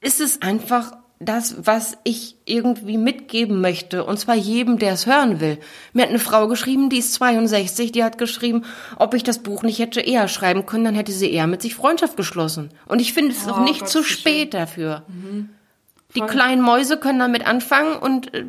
ist 0.00 0.20
es 0.20 0.42
einfach 0.42 0.92
das, 1.20 1.56
was 1.66 1.96
ich 2.04 2.36
irgendwie 2.44 2.98
mitgeben 2.98 3.60
möchte. 3.60 4.04
Und 4.04 4.18
zwar 4.18 4.34
jedem, 4.34 4.78
der 4.78 4.92
es 4.92 5.06
hören 5.06 5.40
will. 5.40 5.58
Mir 5.92 6.02
hat 6.02 6.10
eine 6.10 6.18
Frau 6.18 6.48
geschrieben, 6.48 6.90
die 6.90 6.98
ist 6.98 7.14
62, 7.14 7.92
die 7.92 8.04
hat 8.04 8.18
geschrieben, 8.18 8.64
ob 8.96 9.14
ich 9.14 9.22
das 9.22 9.38
Buch 9.38 9.62
nicht 9.62 9.78
hätte 9.78 10.00
eher 10.00 10.28
schreiben 10.28 10.66
können, 10.66 10.84
dann 10.84 10.94
hätte 10.94 11.12
sie 11.12 11.30
eher 11.32 11.46
mit 11.46 11.62
sich 11.62 11.74
Freundschaft 11.74 12.16
geschlossen. 12.16 12.70
Und 12.86 13.00
ich 13.00 13.12
finde 13.14 13.30
es 13.32 13.38
ist 13.38 13.46
Oh, 13.46 13.50
noch 13.50 13.64
nicht 13.64 13.80
Gott, 13.80 13.88
zu 13.88 14.00
wie 14.00 14.04
schön. 14.04 14.18
spät 14.18 14.54
dafür. 14.54 15.02
Die 16.14 16.18
Voll. 16.20 16.28
kleinen 16.28 16.62
Mäuse 16.62 16.96
können 16.98 17.18
damit 17.20 17.46
anfangen 17.46 17.96
und 17.96 18.34
äh, 18.34 18.44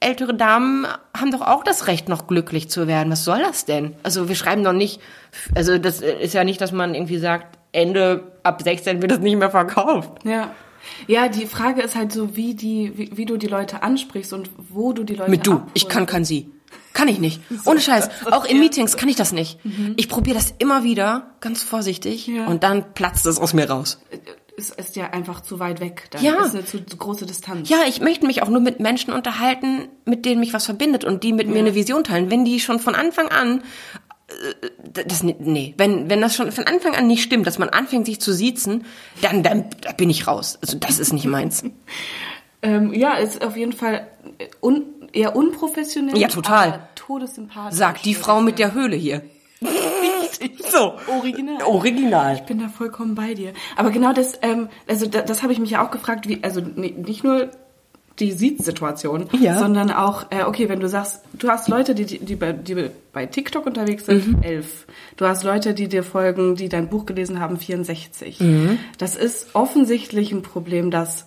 ältere 0.00 0.34
Damen 0.34 0.86
haben 1.16 1.30
doch 1.30 1.42
auch 1.42 1.64
das 1.64 1.86
Recht, 1.86 2.08
noch 2.08 2.26
glücklich 2.26 2.68
zu 2.70 2.86
werden. 2.86 3.12
Was 3.12 3.24
soll 3.24 3.38
das 3.40 3.64
denn? 3.64 3.94
Also 4.02 4.28
wir 4.28 4.34
schreiben 4.36 4.64
doch 4.64 4.72
nicht, 4.72 5.00
also 5.54 5.78
das 5.78 6.00
ist 6.00 6.34
ja 6.34 6.44
nicht, 6.44 6.60
dass 6.60 6.72
man 6.72 6.94
irgendwie 6.94 7.18
sagt, 7.18 7.58
Ende 7.72 8.32
ab 8.42 8.62
16 8.62 9.02
wird 9.02 9.10
das 9.12 9.18
nicht 9.20 9.36
mehr 9.36 9.50
verkauft. 9.50 10.24
Ja. 10.24 10.50
Ja, 11.06 11.28
die 11.28 11.46
Frage 11.46 11.82
ist 11.82 11.94
halt 11.96 12.12
so, 12.12 12.36
wie 12.36 12.54
die, 12.54 12.92
wie, 12.96 13.16
wie 13.16 13.24
du 13.26 13.36
die 13.36 13.46
Leute 13.46 13.82
ansprichst 13.82 14.32
und 14.32 14.50
wo 14.70 14.92
du 14.92 15.04
die 15.04 15.14
Leute 15.14 15.30
Mit 15.30 15.46
du, 15.46 15.52
abholst. 15.54 15.70
ich 15.74 15.88
kann 15.88 16.06
kein 16.06 16.24
sie. 16.24 16.50
Kann 16.92 17.08
ich 17.08 17.18
nicht. 17.18 17.40
Ohne 17.64 17.80
Scheiß. 17.80 18.08
Auch 18.30 18.44
in 18.44 18.58
Meetings 18.60 18.96
kann 18.96 19.08
ich 19.08 19.16
das 19.16 19.32
nicht. 19.32 19.58
Ich 19.96 20.08
probiere 20.08 20.36
das 20.36 20.54
immer 20.58 20.84
wieder, 20.84 21.34
ganz 21.40 21.62
vorsichtig, 21.62 22.26
Ja. 22.26 22.46
und 22.46 22.62
dann 22.62 22.94
platzt 22.94 23.26
es 23.26 23.38
aus 23.38 23.52
mir 23.52 23.68
raus. 23.68 24.00
Es 24.56 24.70
ist 24.70 24.94
ja 24.94 25.10
einfach 25.10 25.40
zu 25.40 25.58
weit 25.58 25.80
weg. 25.80 26.06
Dann 26.12 26.22
Ja. 26.22 26.44
ist 26.44 26.54
eine 26.54 26.64
zu 26.64 26.78
große 26.78 27.26
Distanz. 27.26 27.68
Ja, 27.68 27.78
ich 27.88 28.00
möchte 28.00 28.24
mich 28.24 28.40
auch 28.40 28.48
nur 28.48 28.60
mit 28.60 28.78
Menschen 28.78 29.12
unterhalten, 29.12 29.88
mit 30.04 30.24
denen 30.24 30.38
mich 30.38 30.52
was 30.54 30.66
verbindet 30.66 31.02
und 31.04 31.24
die 31.24 31.32
mit 31.32 31.48
mir 31.48 31.58
eine 31.58 31.74
Vision 31.74 32.04
teilen. 32.04 32.30
Wenn 32.30 32.44
die 32.44 32.60
schon 32.60 32.78
von 32.78 32.94
Anfang 32.94 33.26
an 33.28 33.62
das 34.92 35.22
nee, 35.22 35.74
wenn 35.76 36.08
wenn 36.08 36.20
das 36.20 36.34
schon 36.34 36.50
von 36.52 36.64
Anfang 36.66 36.94
an 36.94 37.06
nicht 37.06 37.22
stimmt, 37.22 37.46
dass 37.46 37.58
man 37.58 37.68
anfängt 37.68 38.06
sich 38.06 38.20
zu 38.20 38.32
siezen, 38.32 38.84
dann 39.22 39.42
dann 39.42 39.66
da 39.82 39.92
bin 39.92 40.08
ich 40.10 40.26
raus. 40.26 40.58
Also 40.62 40.78
das 40.78 40.98
ist 40.98 41.12
nicht 41.12 41.26
meins. 41.26 41.64
Ähm, 42.66 42.94
ja, 42.94 43.16
ist 43.16 43.44
auf 43.44 43.58
jeden 43.58 43.74
Fall 43.74 44.06
un, 44.62 44.84
eher 45.12 45.36
unprofessionell. 45.36 46.16
Ja, 46.16 46.28
total. 46.28 46.88
Todessympathisch. 46.94 47.76
Sagt 47.78 48.06
die 48.06 48.14
Frau 48.14 48.40
mit 48.40 48.58
der 48.58 48.72
Höhle 48.72 48.96
hier. 48.96 49.20
so. 50.72 50.94
Original. 51.08 51.62
Original. 51.64 52.36
Ich 52.36 52.42
bin 52.44 52.58
da 52.60 52.68
vollkommen 52.68 53.14
bei 53.14 53.34
dir. 53.34 53.52
Aber 53.76 53.90
genau 53.90 54.14
das, 54.14 54.38
ähm, 54.40 54.70
also 54.88 55.04
das, 55.06 55.26
das 55.26 55.42
habe 55.42 55.52
ich 55.52 55.58
mich 55.58 55.72
ja 55.72 55.86
auch 55.86 55.90
gefragt, 55.90 56.26
wie, 56.26 56.42
also 56.42 56.62
ni- 56.62 56.92
nicht 56.92 57.22
nur 57.22 57.50
die 58.20 58.30
Sieht-Situation, 58.32 59.28
Ja. 59.40 59.58
sondern 59.58 59.90
auch, 59.90 60.26
äh, 60.30 60.44
okay, 60.44 60.68
wenn 60.68 60.78
du 60.80 60.88
sagst, 60.88 61.22
du 61.32 61.48
hast 61.48 61.68
Leute, 61.68 61.94
die, 61.96 62.04
die, 62.06 62.18
die, 62.20 62.36
bei, 62.36 62.52
die 62.52 62.90
bei 63.12 63.26
TikTok 63.26 63.66
unterwegs 63.66 64.06
sind, 64.06 64.26
Mhm. 64.28 64.42
elf. 64.42 64.86
Du 65.16 65.26
hast 65.26 65.42
Leute, 65.42 65.74
die 65.74 65.88
dir 65.88 66.04
folgen, 66.04 66.54
die 66.54 66.68
dein 66.68 66.88
Buch 66.88 67.06
gelesen 67.06 67.40
haben, 67.40 67.56
64. 67.58 68.38
Mhm. 68.40 68.78
Das 68.98 69.16
ist 69.16 69.54
offensichtlich 69.54 70.30
ein 70.32 70.42
Problem, 70.42 70.90
das 70.92 71.26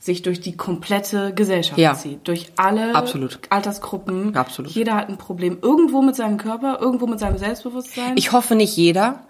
sich 0.00 0.22
durch 0.22 0.40
die 0.40 0.56
komplette 0.56 1.32
Gesellschaft 1.34 1.78
Ja. 1.78 1.94
zieht. 1.94 2.26
Durch 2.28 2.48
alle 2.56 2.94
Absolut. 2.94 3.38
Altersgruppen. 3.50 4.36
Absolut. 4.36 4.70
Jeder 4.72 4.96
hat 4.96 5.08
ein 5.08 5.16
Problem. 5.16 5.58
Irgendwo 5.62 6.02
mit 6.02 6.14
seinem 6.16 6.36
Körper, 6.36 6.78
irgendwo 6.80 7.06
mit 7.06 7.20
seinem 7.20 7.38
Selbstbewusstsein. 7.38 8.12
Ich 8.16 8.32
hoffe 8.32 8.54
nicht 8.54 8.76
jeder. 8.76 9.20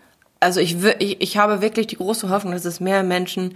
Also 0.41 0.59
ich, 0.61 0.77
ich, 0.99 1.21
ich 1.21 1.37
habe 1.37 1.61
wirklich 1.63 1.87
die 1.87 1.97
große 1.97 2.29
Hoffnung, 2.29 2.55
dass 2.55 2.65
es 2.65 2.81
mehr 2.81 3.03
Menschen 3.05 3.55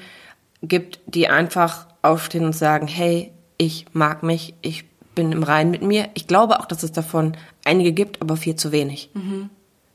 gibt, 0.62 1.00
die 1.06 1.28
einfach 1.28 1.86
aufstehen 2.02 2.44
und 2.44 2.54
sagen, 2.54 2.86
hey, 2.86 3.32
ich 3.58 3.86
mag 3.92 4.22
mich, 4.22 4.54
ich 4.62 4.84
bin 5.14 5.32
im 5.32 5.42
Reinen 5.42 5.70
mit 5.70 5.82
mir. 5.82 6.08
Ich 6.14 6.26
glaube 6.26 6.58
auch, 6.60 6.66
dass 6.66 6.82
es 6.82 6.92
davon 6.92 7.36
einige 7.64 7.92
gibt, 7.92 8.22
aber 8.22 8.36
viel 8.36 8.54
zu 8.56 8.70
wenig. 8.72 9.10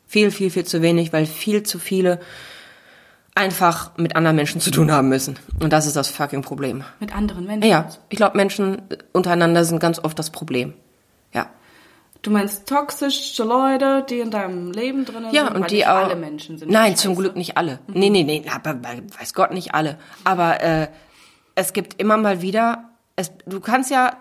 Viel, 0.06 0.32
viel, 0.32 0.50
viel 0.52 0.66
zu 0.66 0.82
wenig, 0.82 1.12
weil 1.14 1.26
viel 1.26 1.64
zu 1.64 1.80
viele 1.80 2.20
einfach 3.36 3.98
mit 3.98 4.16
anderen 4.16 4.36
Menschen 4.36 4.62
zu 4.62 4.70
tun 4.70 4.92
haben 4.92 5.10
müssen. 5.10 5.40
Und 5.60 5.74
das 5.74 5.88
ist 5.88 5.96
das 5.96 6.10
fucking 6.10 6.42
Problem. 6.44 6.84
mit 7.00 7.16
anderen 7.16 7.46
Menschen. 7.46 7.68
Ja, 7.70 7.90
ich 8.10 8.18
glaube, 8.18 8.38
Menschen 8.38 8.82
untereinander 9.12 9.64
sind 9.66 9.80
ganz 9.80 9.98
oft 9.98 10.20
das 10.20 10.30
Problem. 10.30 10.74
Ja. 11.34 11.48
Du 12.22 12.30
meinst 12.30 12.68
toxische 12.70 13.44
Leute, 13.44 14.06
die 14.08 14.20
in 14.20 14.30
deinem 14.30 14.72
Leben 14.72 15.06
drin 15.06 15.26
Ja, 15.32 15.46
sind? 15.46 15.56
und 15.56 15.62
weil 15.64 15.70
die 15.70 15.86
auch. 15.88 15.96
alle 15.96 16.16
Menschen 16.16 16.58
sind. 16.60 16.70
Nein, 16.70 16.96
zum 16.96 17.16
Glück 17.16 17.36
nicht 17.36 17.58
alle. 17.58 17.80
Nee, 17.88 18.10
nee, 18.12 18.24
nee, 18.24 18.44
aber 18.54 18.80
weiß 19.20 19.34
Gott 19.34 19.52
nicht 19.52 19.74
alle. 19.74 19.98
Aber 20.24 20.62
äh, 20.62 20.88
es 21.56 21.74
gibt 21.74 22.00
immer 22.00 22.18
mal 22.18 22.42
wieder, 22.44 22.90
es, 23.16 23.32
du 23.46 23.60
kannst 23.60 23.92
ja 23.92 24.18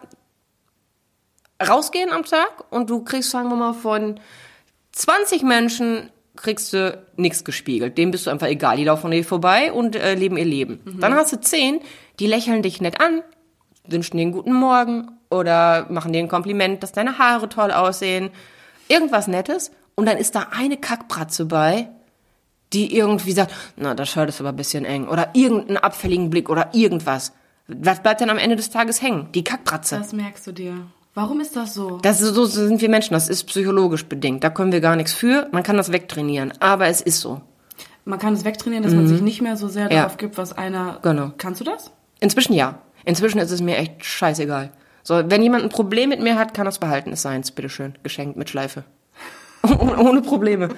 rausgehen 1.66 2.10
am 2.10 2.24
Tag 2.24 2.64
und 2.70 2.90
du 2.90 3.02
kriegst, 3.04 3.30
sagen 3.30 3.48
wir 3.48 3.56
mal, 3.56 3.72
von 3.72 4.20
20 4.92 5.42
Menschen 5.42 6.10
kriegst 6.36 6.72
du 6.72 7.02
nichts 7.16 7.44
gespiegelt. 7.44 7.98
Dem 7.98 8.10
bist 8.10 8.26
du 8.26 8.30
einfach 8.30 8.46
egal. 8.46 8.76
Die 8.76 8.84
laufen 8.84 9.06
an 9.06 9.12
dir 9.12 9.24
vorbei 9.24 9.72
und 9.72 9.96
äh, 9.96 10.14
leben 10.14 10.36
ihr 10.36 10.44
Leben. 10.44 10.80
Dann 11.00 11.14
hast 11.14 11.32
du 11.32 11.40
10, 11.40 11.80
die 12.18 12.26
lächeln 12.26 12.62
dich 12.62 12.80
nett 12.80 13.00
an, 13.00 13.22
wünschen 13.86 14.16
dir 14.16 14.22
einen 14.22 14.32
guten 14.32 14.52
Morgen 14.52 15.10
oder 15.30 15.86
machen 15.90 16.12
dir 16.12 16.20
ein 16.20 16.28
Kompliment, 16.28 16.82
dass 16.82 16.92
deine 16.92 17.18
Haare 17.18 17.48
toll 17.48 17.70
aussehen. 17.70 18.30
Irgendwas 18.88 19.28
Nettes. 19.28 19.72
Und 19.94 20.06
dann 20.06 20.16
ist 20.16 20.34
da 20.34 20.48
eine 20.52 20.78
Kackbratze 20.78 21.46
bei, 21.46 21.88
die 22.72 22.96
irgendwie 22.96 23.32
sagt, 23.32 23.52
na, 23.76 23.94
das 23.94 24.08
Shirt 24.08 24.30
ist 24.30 24.40
aber 24.40 24.50
ein 24.50 24.56
bisschen 24.56 24.84
eng. 24.84 25.08
Oder 25.08 25.30
irgendeinen 25.34 25.76
abfälligen 25.76 26.30
Blick 26.30 26.48
oder 26.48 26.70
irgendwas. 26.72 27.32
Was 27.68 28.02
bleibt 28.02 28.20
denn 28.20 28.30
am 28.30 28.38
Ende 28.38 28.56
des 28.56 28.70
Tages 28.70 29.00
hängen? 29.02 29.28
Die 29.34 29.44
Kackbratze. 29.44 29.96
Das 29.98 30.12
merkst 30.12 30.46
du 30.46 30.52
dir. 30.52 30.74
Warum 31.14 31.40
ist 31.40 31.56
das 31.56 31.74
so? 31.74 31.98
Das 32.02 32.20
ist, 32.20 32.34
so 32.34 32.44
sind 32.46 32.80
wir 32.80 32.88
Menschen, 32.88 33.12
das 33.14 33.28
ist 33.28 33.44
psychologisch 33.44 34.06
bedingt. 34.06 34.42
Da 34.44 34.50
können 34.50 34.72
wir 34.72 34.80
gar 34.80 34.96
nichts 34.96 35.12
für. 35.12 35.48
Man 35.52 35.62
kann 35.62 35.76
das 35.76 35.92
wegtrainieren, 35.92 36.52
aber 36.60 36.86
es 36.86 37.00
ist 37.02 37.20
so. 37.20 37.40
Man 38.04 38.18
kann 38.18 38.32
es 38.34 38.44
wegtrainieren, 38.44 38.82
dass 38.82 38.94
man 38.94 39.06
sich 39.06 39.20
nicht 39.20 39.42
mehr 39.42 39.56
so 39.56 39.68
sehr 39.68 39.84
Ja. 39.92 40.02
darauf 40.02 40.16
gibt, 40.16 40.38
was 40.38 40.52
einer. 40.56 40.98
Genau. 41.02 41.32
Kannst 41.38 41.60
du 41.60 41.64
das? 41.64 41.90
Inzwischen 42.20 42.54
ja. 42.54 42.78
Inzwischen 43.04 43.38
ist 43.38 43.50
es 43.50 43.60
mir 43.60 43.76
echt 43.76 44.04
scheißegal. 44.04 44.72
So, 45.02 45.22
wenn 45.30 45.42
jemand 45.42 45.64
ein 45.64 45.68
Problem 45.68 46.08
mit 46.08 46.20
mir 46.20 46.36
hat, 46.36 46.54
kann 46.54 46.64
das 46.64 46.78
behalten. 46.78 47.12
Es 47.12 47.22
seins, 47.22 47.50
bitteschön. 47.50 47.94
Geschenkt 48.02 48.36
mit 48.36 48.48
Schleife. 48.50 48.84
Ohne 49.98 50.22
Probleme. 50.22 50.70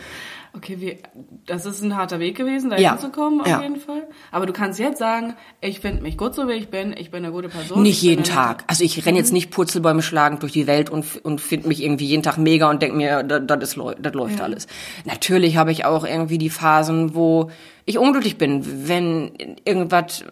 Okay, 0.57 0.77
wie, 0.79 0.99
das 1.47 1.67
ist 1.67 1.83
ein 1.83 1.97
harter 1.97 2.21
Weg 2.21 2.37
gewesen, 2.37 2.71
da 2.71 2.79
Ja. 2.79 2.91
hinzukommen, 2.93 3.41
auf 3.41 3.47
Ja. 3.49 3.61
jeden 3.61 3.77
Fall. 3.77 4.07
Aber 4.31 4.47
du 4.47 4.53
kannst 4.53 4.79
jetzt 4.79 4.99
sagen, 4.99 5.35
ich 5.61 5.81
finde 5.81 6.03
mich 6.03 6.17
gut 6.17 6.35
so, 6.35 6.47
wie 6.49 6.53
ich 6.53 6.69
bin, 6.69 6.95
ich 6.97 7.11
bin 7.11 7.25
eine 7.25 7.33
gute 7.33 7.49
Person. 7.49 7.83
Nicht 7.83 8.01
jeden 8.03 8.23
Tag. 8.23 8.63
Also 8.69 8.85
ich 8.85 9.05
renne 9.05 9.19
jetzt 9.19 9.31
Mhm. 9.31 9.35
nicht 9.35 9.51
Purzelbäume 9.51 10.01
schlagend 10.03 10.43
durch 10.43 10.53
die 10.53 10.67
Welt 10.69 10.91
und, 10.91 11.05
und 11.25 11.41
finde 11.41 11.67
mich 11.69 11.83
irgendwie 11.83 12.07
jeden 12.07 12.23
Tag 12.23 12.39
mega 12.39 12.71
und 12.71 12.81
denke 12.83 12.97
mir, 12.97 13.23
das, 13.25 13.43
das, 13.47 13.63
ist, 13.71 13.77
läu- 13.77 13.97
das 13.99 14.15
läuft 14.15 14.41
alles. 14.41 14.69
Natürlich 15.05 15.57
habe 15.57 15.73
ich 15.73 15.85
auch 15.85 16.05
irgendwie 16.07 16.39
die 16.39 16.51
Phasen, 16.51 17.15
wo 17.17 17.51
ich 17.85 17.99
unglücklich 17.99 18.39
bin, 18.39 18.89
wenn 18.89 19.33
irgendwas 19.65 20.25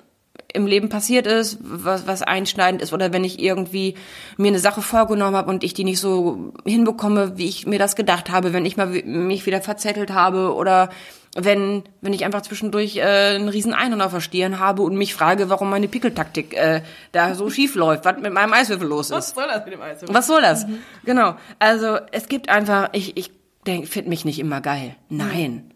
im 0.55 0.67
Leben 0.67 0.89
passiert 0.89 1.27
ist, 1.27 1.59
was, 1.61 2.07
was 2.07 2.23
einschneidend 2.23 2.83
ist, 2.83 2.93
oder 2.93 3.13
wenn 3.13 3.25
ich 3.25 3.41
irgendwie 3.41 3.95
mir 4.37 4.49
eine 4.49 4.59
Sache 4.59 4.83
vorgenommen 4.83 5.37
habe 5.37 5.51
und 5.51 5.65
ich 5.65 5.75
die 5.75 5.85
nicht 5.85 6.01
so 6.01 6.53
hinbekomme, 6.65 7.39
wie 7.39 7.49
ich 7.49 7.67
mir 7.67 7.79
das 7.79 7.97
gedacht 7.97 8.31
habe, 8.31 8.53
wenn 8.53 8.67
ich 8.67 8.77
mal 8.77 8.87
mich 8.87 9.47
wieder 9.47 9.61
verzettelt 9.61 10.13
habe 10.13 10.55
oder 10.55 10.91
wenn, 11.35 11.83
wenn 12.03 12.13
ich 12.13 12.25
einfach 12.25 12.43
zwischendurch 12.43 12.97
äh, 12.97 13.35
einen 13.35 13.49
riesen 13.49 13.73
Einhorn 13.73 14.03
auf 14.03 14.13
der 14.13 14.21
Stirn 14.21 14.59
habe 14.59 14.83
und 14.83 14.97
mich 14.97 15.15
frage, 15.15 15.49
warum 15.49 15.71
meine 15.71 15.89
Pickeltaktik 15.89 16.55
äh, 16.55 16.83
da 17.13 17.35
so 17.35 17.49
schief 17.49 17.75
läuft, 17.75 18.05
was 18.05 18.19
mit 18.19 18.33
meinem 18.33 18.53
Eiswürfel 18.53 18.87
los 18.87 19.11
Was 19.11 19.29
ist. 19.29 19.35
soll 19.35 19.47
das 19.49 19.65
mit 19.65 19.75
dem 19.75 19.81
Eis? 19.81 20.01
Was 20.07 20.27
soll 20.27 20.43
das? 20.43 20.67
Genau. 21.05 21.37
Also 21.59 21.99
es 22.13 22.29
gibt 22.29 22.51
einfach, 22.51 22.91
ich, 22.93 23.17
ich 23.17 23.33
denk, 23.67 23.89
finde 23.89 24.11
mich 24.11 24.25
nicht 24.25 24.39
immer 24.39 24.61
geil. 24.61 24.95
Nein. 25.09 25.73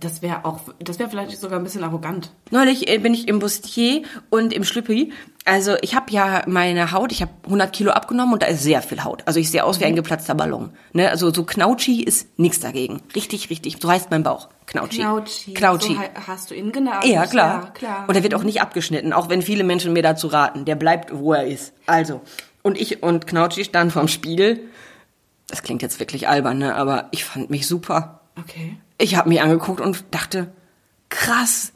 Das 0.00 0.22
wäre 0.22 0.44
auch, 0.44 0.60
das 0.80 0.98
wäre 0.98 1.08
vielleicht 1.08 1.40
sogar 1.40 1.58
ein 1.58 1.64
bisschen 1.64 1.84
arrogant. 1.84 2.30
Neulich 2.50 2.88
äh, 2.88 2.98
bin 2.98 3.14
ich 3.14 3.28
im 3.28 3.38
Bustier 3.38 4.02
und 4.28 4.52
im 4.52 4.64
Schlüppi. 4.64 5.12
Also 5.44 5.76
ich 5.80 5.94
habe 5.94 6.10
ja 6.10 6.42
meine 6.46 6.92
Haut, 6.92 7.12
ich 7.12 7.22
habe 7.22 7.30
100 7.44 7.72
Kilo 7.72 7.92
abgenommen 7.92 8.34
und 8.34 8.42
da 8.42 8.46
ist 8.48 8.62
sehr 8.62 8.82
viel 8.82 9.04
Haut. 9.04 9.22
Also 9.24 9.40
ich 9.40 9.50
sehe 9.50 9.64
aus 9.64 9.80
wie 9.80 9.84
ein 9.84 9.96
geplatzter 9.96 10.34
Ballon. 10.34 10.70
Ne? 10.92 11.08
Also 11.08 11.32
so 11.32 11.44
Knautschi 11.44 12.02
ist 12.02 12.38
nichts 12.38 12.60
dagegen. 12.60 13.00
Richtig, 13.14 13.48
richtig. 13.50 13.78
So 13.80 13.88
heißt 13.88 14.10
mein 14.10 14.24
Bauch. 14.24 14.48
Knautschi. 14.66 14.98
Knautschi. 14.98 15.54
Knautschi. 15.54 15.94
So 15.94 16.26
hast 16.26 16.50
du 16.50 16.54
ihn 16.54 16.72
genannt. 16.72 17.04
Ja, 17.06 17.26
klar. 17.26 17.64
Ja, 17.64 17.70
klar. 17.70 18.04
Und 18.08 18.14
er 18.14 18.22
wird 18.22 18.34
auch 18.34 18.42
nicht 18.42 18.60
abgeschnitten, 18.60 19.12
auch 19.12 19.30
wenn 19.30 19.40
viele 19.40 19.64
Menschen 19.64 19.92
mir 19.94 20.02
dazu 20.02 20.26
raten. 20.26 20.64
Der 20.64 20.74
bleibt, 20.74 21.16
wo 21.16 21.32
er 21.32 21.46
ist. 21.46 21.72
Also. 21.86 22.20
Und 22.62 22.78
ich 22.78 23.02
und 23.02 23.26
Knautschi 23.26 23.64
standen 23.64 23.92
vorm 23.92 24.08
Spiegel. 24.08 24.60
Das 25.46 25.62
klingt 25.62 25.80
jetzt 25.80 26.00
wirklich 26.00 26.28
albern, 26.28 26.58
ne? 26.58 26.74
Aber 26.74 27.08
ich 27.12 27.24
fand 27.24 27.48
mich 27.48 27.66
super. 27.66 28.20
Okay. 28.38 28.76
Ich 28.98 29.16
habe 29.16 29.28
mich 29.28 29.40
angeguckt 29.40 29.80
und 29.80 30.04
dachte, 30.10 30.48
krass. 31.08 31.72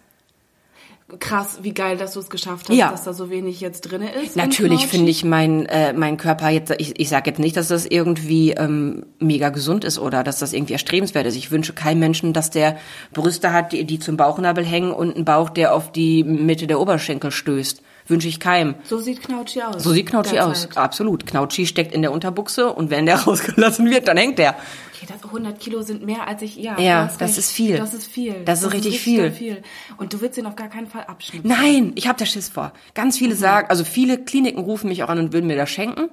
Krass, 1.19 1.59
wie 1.61 1.75
geil, 1.75 1.99
dass 1.99 2.15
du 2.15 2.21
es 2.21 2.31
geschafft 2.31 2.71
hast, 2.71 2.77
Ja. 2.77 2.91
dass 2.91 3.05
da 3.05 3.13
so 3.13 3.29
wenig 3.29 3.61
jetzt 3.61 3.83
drin 3.83 4.01
ist. 4.01 4.35
Natürlich 4.35 4.87
finde 4.87 5.11
ich 5.11 5.25
mein, 5.25 5.67
äh, 5.67 5.93
mein 5.93 6.17
Körper 6.17 6.49
jetzt, 6.49 6.73
ich, 6.79 6.99
ich 6.99 7.11
sage 7.11 7.29
jetzt 7.29 7.39
nicht, 7.39 7.55
dass 7.59 7.69
das 7.69 7.85
irgendwie 7.85 8.53
ähm, 8.53 9.05
mega 9.19 9.51
gesund 9.51 9.85
ist 9.85 9.99
oder 9.99 10.25
dass 10.25 10.39
das 10.39 10.55
irgendwie 10.55 10.73
erstrebenswert 10.73 11.27
ist. 11.27 11.37
Ich 11.37 11.51
wünsche 11.51 11.75
keinem 11.75 11.99
Menschen, 11.99 12.33
dass 12.33 12.49
der 12.49 12.79
Brüste 13.13 13.53
hat, 13.53 13.73
die, 13.73 13.85
die 13.85 13.99
zum 13.99 14.17
Bauchnabel 14.17 14.65
hängen 14.65 14.91
und 14.91 15.15
einen 15.15 15.27
Bauch, 15.27 15.51
der 15.51 15.75
auf 15.75 15.93
die 15.93 16.25
Mitte 16.25 16.67
der 16.67 16.81
Oberschenkel 16.81 17.31
stößt. 17.31 17.83
Wünsche 18.07 18.29
ich 18.29 18.41
keinem. 18.41 18.75
So 18.85 18.99
sieht 18.99 19.23
Knautschi 19.23 19.61
aus. 19.63 19.83
So 19.83 19.93
sieht 19.93 20.07
Knautschi 20.07 20.39
aus. 20.41 20.63
Derzeit. 20.63 20.79
Absolut. 20.79 21.27
Knautschi 21.27 21.67
steckt 21.67 21.93
in 21.95 22.01
der 22.01 22.13
Unterbuchse 22.13 22.73
und 22.73 22.89
wenn 22.91 23.05
der 23.05 23.17
rausgelassen 23.25 23.91
wird, 23.91 24.09
dann 24.09 24.17
hängt 24.17 24.39
der. 24.39 24.57
Okay, 25.03 25.12
das 25.21 25.25
100 25.25 25.59
Kilo 25.59 25.83
sind 25.83 26.05
mehr 26.05 26.29
als 26.29 26.43
ich, 26.43 26.57
ja. 26.57 26.79
Ja, 26.79 27.05
das 27.07 27.21
recht. 27.21 27.38
ist 27.38 27.51
viel. 27.51 27.77
Das 27.77 27.93
ist 27.95 28.07
viel. 28.07 28.45
Das 28.45 28.62
ist 28.62 28.73
richtig 28.73 29.01
viel. 29.01 29.33
viel. 29.33 29.62
Und 29.97 30.12
du 30.12 30.21
willst 30.21 30.38
ihn 30.38 30.47
auf 30.47 30.55
gar 30.57 30.69
keinen 30.69 30.87
Fall 30.87 31.05
abschneiden. 31.05 31.49
Nein, 31.51 31.93
ich 31.97 32.07
habe 32.07 32.19
da 32.19 32.27
Schiss 32.27 32.49
vor. 32.49 32.73
Ganz 32.95 33.19
viele 33.19 33.35
sagen, 33.35 33.69
also 33.69 33.85
viele 33.85 34.19
Kliniken 34.23 34.61
rufen 34.62 34.88
mich 34.88 35.03
auch 35.03 35.09
an 35.09 35.19
und 35.19 35.33
würden 35.33 35.47
mir 35.47 35.57
das 35.57 35.71
schenken. 35.71 36.09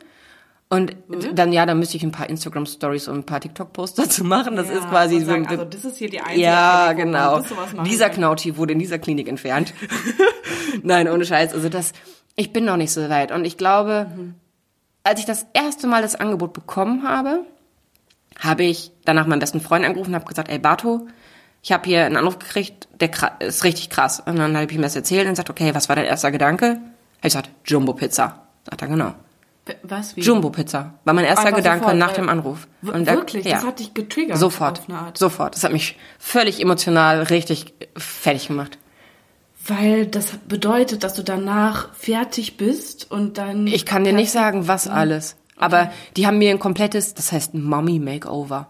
Und 0.71 0.95
dann, 1.33 1.51
ja, 1.51 1.65
dann 1.65 1.79
müsste 1.79 1.97
ich 1.97 2.03
ein 2.03 2.11
paar 2.11 2.29
Instagram-Stories 2.29 3.07
und 3.07 3.17
ein 3.19 3.23
paar 3.25 3.39
TikTok-Posts 3.41 3.95
dazu 4.03 4.23
machen. 4.23 4.55
Das 4.55 4.67
Ja, 4.67 4.73
ist 4.75 4.89
quasi 4.89 5.19
so 5.19 5.31
ein 5.31 5.47
also 5.47 5.65
das 5.65 5.83
ist 5.85 5.97
hier 5.97 6.09
die 6.09 6.21
einzige 6.21 6.41
Ja, 6.41 6.87
Klinik, 6.93 7.05
genau. 7.05 7.39
das 7.39 7.47
Dieser. 7.85 8.09
Knautschi 8.09 8.55
wurde 8.57 8.73
in 8.73 8.79
dieser 8.79 8.99
Klinik 8.99 9.27
entfernt. 9.27 9.73
Nein, 10.83 11.07
ohne 11.09 11.25
Scheiß. 11.25 11.53
Also 11.53 11.69
das, 11.69 11.93
ich 12.35 12.53
bin 12.53 12.65
noch 12.65 12.77
nicht 12.77 12.91
so 12.91 13.07
weit. 13.09 13.31
Und 13.31 13.45
ich 13.45 13.57
glaube, 13.57 14.07
als 15.03 15.19
ich 15.19 15.25
das 15.25 15.45
erste 15.53 15.87
Mal 15.87 16.01
das 16.03 16.15
Angebot 16.15 16.53
bekommen 16.53 17.01
habe, 17.07 17.41
habe 18.39 18.63
ich 18.63 18.91
danach 19.05 19.27
meinen 19.27 19.39
besten 19.39 19.61
Freund 19.61 19.85
angerufen 19.85 20.09
und 20.09 20.15
habe 20.15 20.25
gesagt, 20.25 20.49
ey 20.49 20.59
Bato, 20.59 21.07
ich 21.61 21.71
habe 21.71 21.87
hier 21.87 22.05
einen 22.05 22.17
Anruf 22.17 22.39
gekriegt, 22.39 22.87
der 22.99 23.09
ist 23.39 23.63
richtig 23.63 23.89
krass. 23.89 24.21
Und 24.25 24.37
dann 24.37 24.55
habe 24.55 24.65
ich 24.65 24.71
ihm 24.71 24.81
das 24.81 24.95
erzählt 24.95 25.25
und 25.25 25.31
gesagt, 25.33 25.49
okay, 25.49 25.75
was 25.75 25.89
war 25.89 25.95
dein 25.95 26.05
erster 26.05 26.31
Gedanke? 26.31 26.65
Habe 26.67 26.79
ich 27.17 27.23
gesagt, 27.23 27.49
Jumbo 27.65 27.93
Pizza. 27.93 28.47
Sagt 28.63 28.81
er, 28.81 28.87
genau. 28.87 29.13
Was, 29.83 30.15
wie? 30.15 30.21
Jumbo 30.21 30.49
Pizza 30.49 30.95
war 31.03 31.13
mein 31.13 31.25
erster 31.25 31.47
Einfach 31.47 31.57
Gedanke 31.57 31.83
sofort, 31.83 31.97
nach 31.97 32.13
dem 32.13 32.29
Anruf. 32.29 32.67
Und 32.81 33.05
da- 33.07 33.13
wirklich? 33.13 33.45
ja. 33.45 33.55
Das 33.55 33.65
hat 33.65 33.79
dich 33.79 33.93
getriggert 33.93 34.37
Sofort. 34.37 34.81
Sofort. 35.13 35.55
Das 35.55 35.63
hat 35.63 35.73
mich 35.73 35.97
völlig 36.17 36.61
emotional 36.61 37.23
richtig 37.23 37.73
fertig 37.95 38.47
gemacht. 38.47 38.79
Weil 39.67 40.07
das 40.07 40.31
bedeutet, 40.47 41.03
dass 41.03 41.13
du 41.13 41.23
danach 41.23 41.93
fertig 41.93 42.57
bist 42.57 43.11
und 43.11 43.37
dann... 43.37 43.67
Ich 43.67 43.85
kann 43.85 44.03
dir 44.03 44.13
nicht 44.13 44.31
sagen, 44.31 44.67
was 44.67 44.87
alles. 44.87 45.35
Aber 45.59 45.91
die 46.17 46.25
haben 46.25 46.37
mir 46.37 46.49
ein 46.49 46.59
komplettes, 46.59 47.13
das 47.13 47.31
heißt 47.31 47.53
Mommy 47.53 47.99
Makeover. 47.99 48.67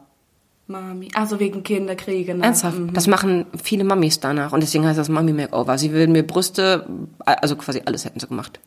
Mami. 0.67 1.09
Also 1.15 1.39
wegen 1.39 1.63
Kinderkriege. 1.63 2.35
Ne? 2.35 2.43
Ernsthaft. 2.43 2.77
Das 2.93 3.07
machen 3.07 3.47
viele 3.61 3.83
Mamis 3.83 4.19
danach. 4.19 4.53
Und 4.53 4.61
deswegen 4.61 4.85
heißt 4.85 4.99
das 4.99 5.09
Mommy 5.09 5.33
Makeover. 5.33 5.77
Sie 5.77 5.91
würden 5.91 6.11
mir 6.11 6.23
Brüste, 6.23 6.85
also 7.25 7.55
quasi 7.55 7.81
alles 7.85 8.05
hätten 8.05 8.19
sie 8.19 8.27
gemacht. 8.27 8.59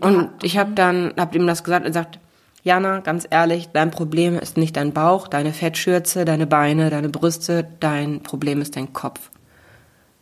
Und 0.00 0.30
ich 0.42 0.56
habe 0.56 0.72
dann, 0.72 1.12
hab 1.18 1.34
ihm 1.34 1.46
das 1.46 1.62
gesagt 1.62 1.84
und 1.84 1.90
gesagt, 1.90 2.18
Jana, 2.62 3.00
ganz 3.00 3.26
ehrlich, 3.28 3.68
dein 3.74 3.90
Problem 3.90 4.38
ist 4.38 4.56
nicht 4.56 4.76
dein 4.76 4.94
Bauch, 4.94 5.28
deine 5.28 5.52
Fettschürze, 5.52 6.24
deine 6.24 6.46
Beine, 6.46 6.88
deine 6.88 7.10
Brüste, 7.10 7.68
dein 7.80 8.22
Problem 8.22 8.62
ist 8.62 8.76
dein 8.76 8.94
Kopf. 8.94 9.30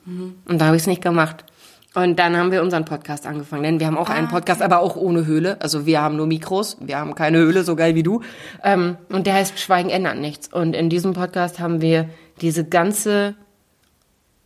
Und 0.05 0.59
da 0.61 0.67
habe 0.67 0.77
ich 0.77 0.83
es 0.83 0.89
nicht 0.89 1.03
gemacht. 1.03 1.45
Und 1.94 2.18
dann 2.18 2.37
haben 2.37 2.50
wir 2.50 2.62
unseren 2.62 2.87
Podcast 2.87 3.26
angefangen, 3.26 3.64
denn 3.64 3.81
wir 3.81 3.87
haben 3.87 3.98
auch 3.98 4.09
einen 4.09 4.28
Podcast, 4.28 4.62
aber 4.62 4.81
auch 4.81 4.96
ohne 4.96 5.26
Höhle. 5.26 5.61
Also 5.61 5.85
wir 5.85 6.00
haben 6.00 6.16
nur 6.16 6.26
Mikros, 6.26 6.78
wir 6.81 6.98
haben 6.98 7.14
keine 7.14 7.37
Höhle, 7.38 7.64
so 7.64 7.76
geil 7.76 7.94
wie 7.94 8.02
du. 8.02 8.22
Ähm, 8.64 8.96
und 9.11 9.26
der 9.26 9.35
heißt 9.35 9.61
Schweigen 9.61 9.90
ändert 9.90 10.16
nichts. 10.16 10.50
Und 10.50 10.74
in 10.74 10.88
diesem 10.88 11.12
Podcast 11.12 11.61
haben 11.61 11.83
wir 11.83 12.09
diese 12.40 12.64
ganze 12.64 13.35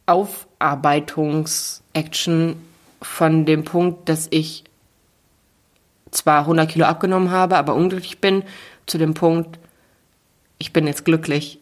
Aufarbeitungs-Action 0.07 2.57
von 3.01 3.45
dem 3.45 3.63
Punkt, 3.65 4.09
dass 4.09 4.27
ich 4.31 4.65
zwar 6.11 6.41
100 6.41 6.69
Kilo 6.69 6.87
abgenommen 6.87 7.31
habe, 7.31 7.57
aber 7.57 7.75
unglücklich 7.75 8.21
bin, 8.21 8.43
zu 8.87 8.99
dem 8.99 9.15
Punkt, 9.15 9.61
ich 10.59 10.73
bin 10.73 10.87
jetzt 10.87 11.05
glücklich, 11.05 11.61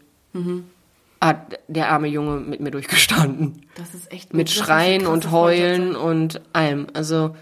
hat 1.20 1.58
der 1.68 1.88
arme 1.90 2.08
Junge 2.08 2.40
mit 2.40 2.60
mir 2.60 2.70
durchgestanden. 2.70 3.66
Das 3.76 3.94
ist 3.94 4.12
echt... 4.12 4.34
Mit 4.34 4.50
Schreien 4.50 5.06
und 5.06 5.30
Heulen 5.30 5.96
und 5.96 6.40
allem. 6.52 6.86
Also 6.92 7.34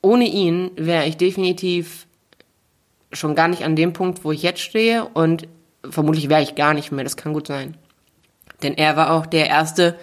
ohne 0.00 0.26
ihn 0.26 0.70
wäre 0.76 1.06
ich 1.06 1.16
definitiv 1.16 2.06
schon 3.12 3.34
gar 3.34 3.48
nicht 3.48 3.64
an 3.64 3.76
dem 3.76 3.92
Punkt, 3.92 4.24
wo 4.24 4.32
ich 4.32 4.42
jetzt 4.42 4.60
stehe 4.60 5.04
und 5.04 5.48
vermutlich 5.88 6.28
wäre 6.28 6.42
ich 6.42 6.54
gar 6.54 6.74
nicht 6.74 6.92
mehr. 6.92 7.04
Das 7.04 7.16
kann 7.16 7.32
gut 7.32 7.46
sein. 7.46 7.76
Denn 8.62 8.74
er 8.74 8.96
war 8.96 9.12
auch 9.12 9.26
der 9.26 9.48
Erste, 9.48 9.98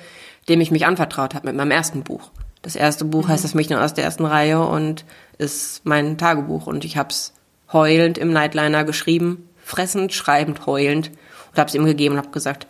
dem 0.49 0.61
ich 0.61 0.71
mich 0.71 0.85
anvertraut 0.85 1.35
habe 1.35 1.47
mit 1.47 1.55
meinem 1.55 1.71
ersten 1.71 2.03
Buch. 2.03 2.31
Das 2.61 2.75
erste 2.75 3.05
Buch 3.05 3.27
heißt 3.27 3.43
das 3.43 3.53
Mädchen 3.53 3.77
aus 3.77 3.93
der 3.93 4.03
ersten 4.03 4.25
Reihe 4.25 4.65
und 4.65 5.05
ist 5.37 5.85
mein 5.85 6.17
Tagebuch. 6.17 6.67
Und 6.67 6.83
ich 6.83 6.97
habe 6.97 7.09
es 7.09 7.33
heulend 7.71 8.17
im 8.17 8.31
Nightliner 8.31 8.83
geschrieben, 8.83 9.47
fressend, 9.63 10.13
schreibend, 10.13 10.65
heulend 10.65 11.11
und 11.51 11.59
habe 11.59 11.69
es 11.69 11.75
ihm 11.75 11.85
gegeben 11.85 12.15
und 12.15 12.21
habe 12.21 12.31
gesagt, 12.31 12.67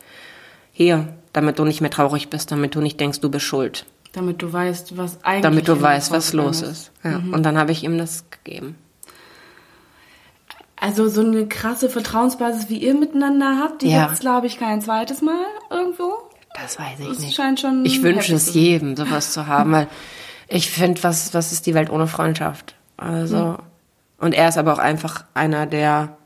hier, 0.78 1.08
damit 1.34 1.58
du 1.58 1.66
nicht 1.66 1.82
mehr 1.82 1.90
traurig 1.90 2.30
bist, 2.30 2.52
damit 2.52 2.76
du 2.76 2.82
nicht 2.82 3.00
denkst, 3.00 3.20
du 3.20 3.32
bist 3.32 3.46
schuld. 3.46 3.88
Damit 4.14 4.44
du 4.44 4.54
weißt, 4.54 4.96
was 4.96 5.24
eigentlich... 5.24 5.42
Damit 5.42 5.68
du 5.68 5.82
weißt, 5.82 6.12
was 6.12 6.34
los 6.34 6.62
ist. 6.62 6.92
Ja. 7.04 7.16
Und 7.18 7.42
dann 7.42 7.58
habe 7.58 7.72
ich 7.72 7.84
ihm 7.84 7.98
das 7.98 8.26
gegeben. 8.30 8.76
Also 10.80 11.10
so 11.10 11.22
eine 11.22 11.48
krasse 11.48 11.90
Vertrauensbasis, 11.90 12.70
wie 12.70 12.78
ihr 12.78 12.94
miteinander 12.94 13.58
habt, 13.60 13.82
die 13.82 13.90
Ja. 13.90 14.06
gibt's, 14.06 14.20
glaube 14.20 14.46
ich, 14.46 14.60
kein 14.60 14.80
zweites 14.84 15.24
Mal 15.24 15.40
irgendwo. 15.72 16.14
Das 16.54 16.78
weiß 16.78 17.00
ich 17.00 17.08
Das 17.08 17.20
nicht. 17.22 17.36
scheint 17.36 17.60
schon 17.60 17.84
ich 17.84 18.04
wünsche 18.04 18.36
es 18.36 18.54
jedem, 18.54 18.96
sowas 18.96 19.34
zu 19.34 19.48
haben, 19.48 19.72
weil 19.72 19.88
ich 20.48 20.70
finde, 20.70 21.02
was, 21.04 21.34
was 21.34 21.52
ist 21.52 21.66
die 21.66 21.74
Welt 21.74 21.90
ohne 21.90 22.06
Freundschaft? 22.06 22.76
Also, 22.98 23.58
und 24.20 24.34
er 24.36 24.50
ist 24.50 24.60
aber 24.60 24.74
auch 24.74 24.80
einfach 24.80 25.26
einer 25.34 25.66
der 25.66 26.18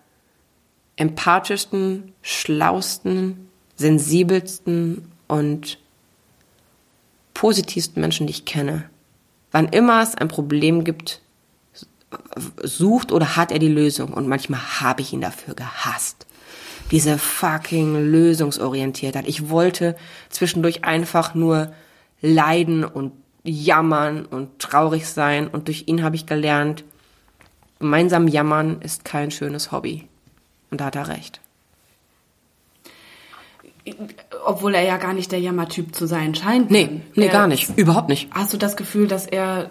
empathischsten, 0.97 2.11
schlausten, 2.21 3.47
sensibelsten 3.81 5.11
und 5.27 5.77
positivsten 7.33 8.01
Menschen, 8.01 8.27
die 8.27 8.31
ich 8.31 8.45
kenne. 8.45 8.89
Wann 9.51 9.67
immer 9.67 10.01
es 10.01 10.15
ein 10.15 10.27
Problem 10.27 10.83
gibt, 10.83 11.21
sucht 12.61 13.11
oder 13.11 13.35
hat 13.35 13.51
er 13.51 13.59
die 13.59 13.67
Lösung 13.67 14.13
und 14.13 14.27
manchmal 14.27 14.81
habe 14.81 15.01
ich 15.01 15.13
ihn 15.13 15.21
dafür 15.21 15.55
gehasst. 15.55 16.27
Diese 16.91 17.17
fucking 17.17 18.11
Lösungsorientiertheit. 18.11 19.27
Ich 19.27 19.49
wollte 19.49 19.95
zwischendurch 20.29 20.83
einfach 20.83 21.35
nur 21.35 21.73
leiden 22.21 22.83
und 22.83 23.13
jammern 23.43 24.25
und 24.25 24.59
traurig 24.59 25.07
sein 25.07 25.47
und 25.47 25.67
durch 25.67 25.85
ihn 25.87 26.03
habe 26.03 26.15
ich 26.15 26.25
gelernt, 26.25 26.83
gemeinsam 27.79 28.27
jammern 28.27 28.81
ist 28.81 29.05
kein 29.05 29.31
schönes 29.31 29.71
Hobby. 29.71 30.07
Und 30.69 30.81
da 30.81 30.85
hat 30.85 30.95
er 30.95 31.07
recht. 31.07 31.41
Obwohl 34.45 34.75
er 34.75 34.83
ja 34.83 34.97
gar 34.97 35.13
nicht 35.13 35.31
der 35.31 35.39
Jammertyp 35.39 35.95
zu 35.95 36.05
sein 36.05 36.35
scheint. 36.35 36.69
Nee, 36.71 37.01
nee, 37.15 37.25
er, 37.25 37.31
gar 37.31 37.47
nicht. 37.47 37.77
Überhaupt 37.77 38.09
nicht. 38.09 38.29
Hast 38.31 38.53
du 38.53 38.57
das 38.57 38.77
Gefühl, 38.77 39.07
dass 39.07 39.25
er 39.25 39.69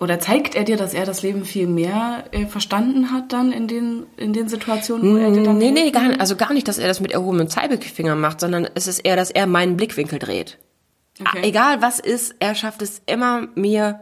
oder 0.00 0.18
zeigt 0.18 0.56
er 0.56 0.64
dir, 0.64 0.76
dass 0.76 0.92
er 0.92 1.06
das 1.06 1.22
Leben 1.22 1.44
viel 1.44 1.68
mehr 1.68 2.24
äh, 2.32 2.46
verstanden 2.46 3.12
hat 3.12 3.32
dann 3.32 3.52
in 3.52 3.68
den 3.68 4.06
in 4.16 4.32
den 4.32 4.48
Situationen, 4.48 5.14
wo 5.14 5.18
er 5.18 5.30
dir 5.30 5.44
dann 5.44 5.58
Nee, 5.58 5.70
nee, 5.70 5.90
gar 5.92 6.08
nicht, 6.08 6.20
also 6.20 6.34
gar 6.34 6.52
nicht, 6.52 6.66
dass 6.66 6.78
er 6.78 6.88
das 6.88 7.00
mit 7.00 7.12
erhobenem 7.12 7.48
Zeigefinger 7.48 8.16
macht, 8.16 8.40
sondern 8.40 8.68
es 8.74 8.88
ist 8.88 9.00
eher, 9.00 9.16
dass 9.16 9.30
er 9.30 9.46
meinen 9.46 9.76
Blickwinkel 9.76 10.18
dreht. 10.18 10.58
Okay. 11.20 11.42
Egal 11.42 11.80
was 11.80 12.00
ist, 12.00 12.34
er 12.40 12.56
schafft 12.56 12.82
es 12.82 13.02
immer, 13.06 13.46
mir 13.54 14.00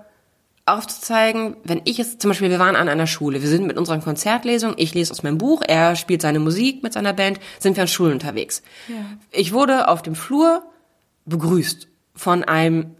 aufzuzeigen, 0.64 1.56
wenn 1.64 1.82
ich 1.84 1.98
es, 1.98 2.18
zum 2.18 2.30
Beispiel, 2.30 2.50
wir 2.50 2.58
waren 2.58 2.76
an 2.76 2.88
einer 2.88 3.06
Schule, 3.06 3.42
wir 3.42 3.48
sind 3.48 3.66
mit 3.66 3.76
unseren 3.76 4.00
Konzertlesungen, 4.00 4.76
ich 4.78 4.94
lese 4.94 5.10
aus 5.10 5.22
meinem 5.22 5.38
Buch, 5.38 5.62
er 5.66 5.96
spielt 5.96 6.22
seine 6.22 6.38
Musik 6.38 6.82
mit 6.82 6.92
seiner 6.92 7.12
Band, 7.12 7.40
sind 7.58 7.76
wir 7.76 7.82
an 7.82 7.88
Schulen 7.88 8.12
unterwegs. 8.12 8.62
Ja. 8.88 8.94
Ich 9.32 9.52
wurde 9.52 9.88
auf 9.88 10.02
dem 10.02 10.14
Flur 10.14 10.62
begrüßt 11.24 11.88
von 12.14 12.44
einem 12.44 12.94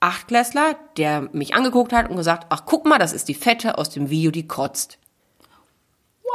Achtklässler, 0.00 0.76
der 0.96 1.28
mich 1.32 1.54
angeguckt 1.54 1.92
hat 1.92 2.10
und 2.10 2.16
gesagt, 2.16 2.46
ach 2.50 2.62
guck 2.66 2.86
mal, 2.86 2.98
das 2.98 3.12
ist 3.12 3.28
die 3.28 3.34
Fette 3.34 3.78
aus 3.78 3.90
dem 3.90 4.10
Video, 4.10 4.30
die 4.30 4.46
kotzt. 4.46 4.98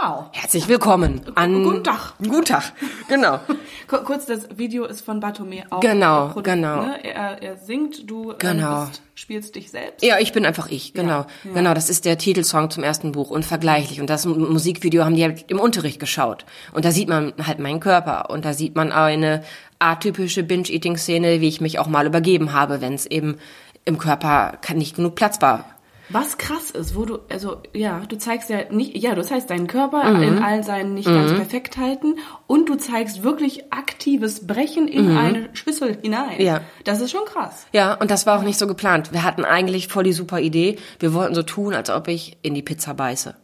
Wow. 0.01 0.25
Herzlich 0.31 0.67
willkommen 0.67 1.21
an 1.35 1.63
Guten 1.63 1.83
Tag. 1.83 2.13
Guten 2.17 2.45
Tag, 2.45 2.73
genau. 3.07 3.39
Ku- 3.87 3.97
Kurz, 4.03 4.25
das 4.25 4.47
Video 4.57 4.85
ist 4.85 5.01
von 5.05 5.19
Bartome 5.19 5.63
auch. 5.69 5.79
Genau, 5.81 6.29
produziert, 6.29 6.55
genau. 6.55 6.81
Ne? 6.81 7.03
Er, 7.05 7.41
er 7.43 7.57
singt, 7.57 8.09
du 8.09 8.31
äh, 8.31 8.35
Genau. 8.39 8.85
bist, 8.85 9.01
spielst 9.13 9.55
dich 9.55 9.69
selbst. 9.69 10.03
Ja, 10.03 10.17
ich 10.19 10.31
bin 10.33 10.45
einfach 10.45 10.69
ich, 10.69 10.93
genau. 10.93 11.25
Ja. 11.43 11.51
Genau, 11.53 11.73
das 11.73 11.89
ist 11.89 12.05
der 12.05 12.17
Titelsong 12.17 12.71
zum 12.71 12.83
ersten 12.83 13.11
Buch, 13.11 13.29
unvergleichlich. 13.29 14.01
Und 14.01 14.09
das 14.09 14.25
Musikvideo 14.25 15.05
haben 15.05 15.15
die 15.15 15.23
halt 15.23 15.45
im 15.51 15.59
Unterricht 15.59 15.99
geschaut. 15.99 16.43
Und 16.73 16.85
da 16.85 16.91
sieht 16.91 17.07
man 17.07 17.33
halt 17.45 17.59
meinen 17.59 17.79
Körper. 17.79 18.29
Und 18.31 18.45
da 18.45 18.53
sieht 18.53 18.75
man 18.75 18.91
eine 18.91 19.43
atypische 19.79 20.43
Binge-Eating-Szene, 20.43 21.39
wie 21.39 21.47
ich 21.47 21.61
mich 21.61 21.77
auch 21.77 21.87
mal 21.87 22.07
übergeben 22.07 22.51
habe, 22.51 22.81
wenn 22.81 22.93
es 22.93 23.05
eben 23.05 23.37
im 23.85 23.97
Körper 23.99 24.57
kann 24.61 24.77
nicht 24.77 24.95
genug 24.95 25.15
Platz 25.15 25.39
war. 25.41 25.65
Was 26.09 26.37
krass 26.37 26.69
ist, 26.71 26.95
wo 26.95 27.05
du, 27.05 27.19
also 27.29 27.57
ja, 27.73 28.01
du 28.07 28.17
zeigst 28.17 28.49
ja 28.49 28.69
nicht, 28.71 28.97
ja, 28.97 29.15
du 29.15 29.23
zeigst 29.23 29.49
deinen 29.49 29.67
Körper 29.67 30.03
Mhm. 30.03 30.21
in 30.23 30.43
all 30.43 30.63
seinen 30.63 30.93
nicht 30.93 31.07
ganz 31.07 31.31
Perfektheiten 31.33 32.15
und 32.45 32.67
du 32.69 32.75
zeigst 32.75 33.23
wirklich 33.23 33.71
aktives 33.73 34.45
Brechen 34.45 34.87
in 34.87 35.15
eine 35.17 35.49
Schüssel 35.53 35.97
hinein. 36.01 36.37
Mhm. 36.37 36.45
Ja. 36.45 36.61
Das 36.83 36.99
ist 37.01 37.11
schon 37.11 37.25
krass. 37.25 37.65
Ja, 37.71 37.93
und 37.93 38.11
das 38.11 38.25
war 38.25 38.37
auch 38.37 38.43
nicht 38.43 38.59
so 38.59 38.67
geplant. 38.67 39.13
Wir 39.13 39.23
hatten 39.23 39.45
eigentlich 39.45 39.87
voll 39.87 40.03
die 40.03 40.13
super 40.13 40.39
Idee. 40.39 40.77
Wir 40.99 41.13
wollten 41.13 41.35
so 41.35 41.43
tun, 41.43 41.73
als 41.73 41.89
ob 41.89 42.07
ich 42.09 42.37
in 42.41 42.53
die 42.53 42.61
Pizza 42.63 42.93
beiße. 42.93 43.35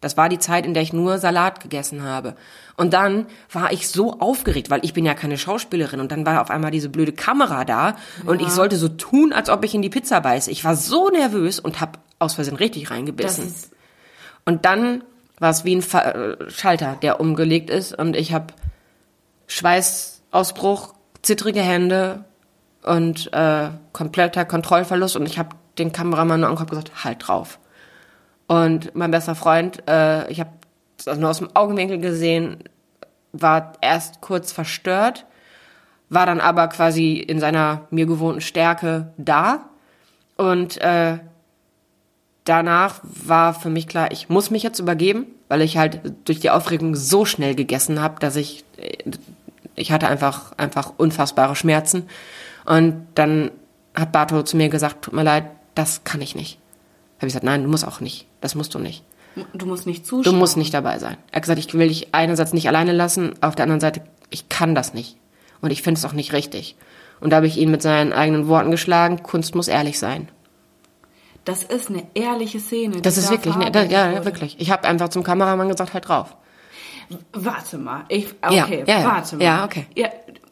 Das 0.00 0.16
war 0.16 0.28
die 0.28 0.38
Zeit, 0.38 0.64
in 0.64 0.74
der 0.74 0.82
ich 0.84 0.92
nur 0.92 1.18
Salat 1.18 1.60
gegessen 1.60 2.04
habe. 2.04 2.36
Und 2.76 2.92
dann 2.94 3.26
war 3.50 3.72
ich 3.72 3.88
so 3.88 4.20
aufgeregt, 4.20 4.70
weil 4.70 4.84
ich 4.84 4.94
bin 4.94 5.04
ja 5.04 5.14
keine 5.14 5.36
Schauspielerin. 5.36 5.98
Und 5.98 6.12
dann 6.12 6.24
war 6.24 6.40
auf 6.40 6.50
einmal 6.50 6.70
diese 6.70 6.88
blöde 6.88 7.12
Kamera 7.12 7.64
da 7.64 7.96
und 8.24 8.40
ich 8.40 8.50
sollte 8.50 8.76
so 8.76 8.88
tun, 8.88 9.32
als 9.32 9.50
ob 9.50 9.64
ich 9.64 9.74
in 9.74 9.82
die 9.82 9.88
Pizza 9.88 10.20
beiße. 10.20 10.52
Ich 10.52 10.64
war 10.64 10.76
so 10.76 11.08
nervös 11.08 11.58
und 11.58 11.80
habe 11.80 11.98
aus 12.18 12.34
Versehen 12.34 12.56
richtig 12.56 12.90
reingebissen. 12.90 13.52
Und 14.44 14.64
dann 14.64 15.04
war 15.38 15.50
es 15.50 15.64
wie 15.64 15.76
ein 15.76 15.82
Fa 15.82 16.00
äh, 16.00 16.50
Schalter, 16.50 16.96
der 17.00 17.20
umgelegt 17.20 17.70
ist 17.70 17.96
und 17.96 18.16
ich 18.16 18.32
habe 18.32 18.46
Schweißausbruch, 19.46 20.94
zittrige 21.22 21.60
Hände 21.60 22.24
und 22.82 23.32
äh, 23.32 23.68
kompletter 23.92 24.44
Kontrollverlust 24.44 25.16
und 25.16 25.26
ich 25.26 25.38
habe 25.38 25.50
den 25.78 25.92
Kameramann 25.92 26.40
nur 26.40 26.48
angeguckt 26.48 26.72
und 26.72 26.78
gesagt, 26.78 27.04
halt 27.04 27.28
drauf. 27.28 27.58
Und 28.46 28.94
mein 28.94 29.10
bester 29.10 29.34
Freund, 29.34 29.82
äh, 29.88 30.28
ich 30.30 30.40
habe 30.40 30.50
das 31.04 31.18
nur 31.18 31.30
aus 31.30 31.38
dem 31.38 31.54
Augenwinkel 31.54 31.98
gesehen, 31.98 32.64
war 33.32 33.74
erst 33.80 34.20
kurz 34.20 34.52
verstört, 34.52 35.26
war 36.08 36.26
dann 36.26 36.40
aber 36.40 36.68
quasi 36.68 37.18
in 37.18 37.38
seiner 37.40 37.86
mir 37.90 38.06
gewohnten 38.06 38.40
Stärke 38.40 39.12
da 39.18 39.68
und 40.36 40.78
äh, 40.80 41.18
danach 42.48 43.00
war 43.04 43.54
für 43.54 43.70
mich 43.70 43.86
klar, 43.88 44.10
ich 44.12 44.28
muss 44.28 44.50
mich 44.50 44.62
jetzt 44.62 44.78
übergeben, 44.78 45.26
weil 45.48 45.62
ich 45.62 45.76
halt 45.76 46.00
durch 46.24 46.40
die 46.40 46.50
Aufregung 46.50 46.94
so 46.94 47.24
schnell 47.24 47.54
gegessen 47.54 48.00
habe, 48.00 48.18
dass 48.20 48.36
ich 48.36 48.64
ich 49.74 49.92
hatte 49.92 50.08
einfach 50.08 50.52
einfach 50.56 50.92
unfassbare 50.96 51.54
Schmerzen 51.56 52.04
und 52.64 53.06
dann 53.14 53.50
hat 53.94 54.12
Bato 54.12 54.42
zu 54.42 54.56
mir 54.56 54.68
gesagt, 54.68 55.02
tut 55.02 55.14
mir 55.14 55.22
leid, 55.22 55.44
das 55.74 56.04
kann 56.04 56.20
ich 56.20 56.34
nicht. 56.34 56.58
Habe 57.18 57.26
ich 57.26 57.32
gesagt, 57.32 57.44
nein, 57.44 57.62
du 57.64 57.68
musst 57.68 57.86
auch 57.86 58.00
nicht. 58.00 58.26
Das 58.40 58.54
musst 58.54 58.74
du 58.74 58.78
nicht. 58.78 59.02
du 59.54 59.66
musst 59.66 59.86
nicht 59.86 60.04
Du 60.04 60.22
zuschauen. 60.22 60.38
musst 60.38 60.56
nicht 60.56 60.72
dabei 60.74 60.98
sein. 60.98 61.16
Er 61.32 61.36
hat 61.36 61.42
gesagt, 61.42 61.58
ich 61.58 61.72
will 61.74 61.88
dich 61.88 62.14
einerseits 62.14 62.52
nicht 62.52 62.68
alleine 62.68 62.92
lassen, 62.92 63.34
auf 63.40 63.54
der 63.56 63.64
anderen 63.64 63.80
Seite, 63.80 64.02
ich 64.30 64.48
kann 64.48 64.74
das 64.74 64.94
nicht. 64.94 65.16
Und 65.60 65.70
ich 65.72 65.82
finde 65.82 65.98
es 65.98 66.04
auch 66.04 66.12
nicht 66.12 66.32
richtig. 66.32 66.76
Und 67.20 67.30
da 67.30 67.36
habe 67.36 67.48
ich 67.48 67.56
ihn 67.56 67.70
mit 67.72 67.82
seinen 67.82 68.12
eigenen 68.12 68.46
Worten 68.46 68.70
geschlagen, 68.70 69.22
Kunst 69.24 69.54
muss 69.56 69.66
ehrlich 69.66 69.98
sein. 69.98 70.28
Das 71.48 71.62
ist 71.62 71.88
eine 71.88 72.06
ehrliche 72.12 72.60
Szene. 72.60 73.00
Das 73.00 73.16
ist 73.16 73.30
wirklich, 73.30 73.56
ne, 73.56 73.70
da, 73.70 73.82
ja, 73.82 74.10
ja, 74.10 74.24
wirklich. 74.26 74.60
Ich 74.60 74.70
habe 74.70 74.86
einfach 74.86 75.08
zum 75.08 75.22
Kameramann 75.22 75.70
gesagt, 75.70 75.94
halt 75.94 76.06
drauf. 76.06 76.36
Warte 77.32 77.78
mal. 77.78 78.04
Ich, 78.08 78.34
okay, 78.42 78.84
ja, 78.86 78.98
ja. 78.98 79.04
warte 79.06 79.36
mal. 79.36 79.44
Ja, 79.44 79.64
okay. 79.64 79.86
Ja, 79.94 80.08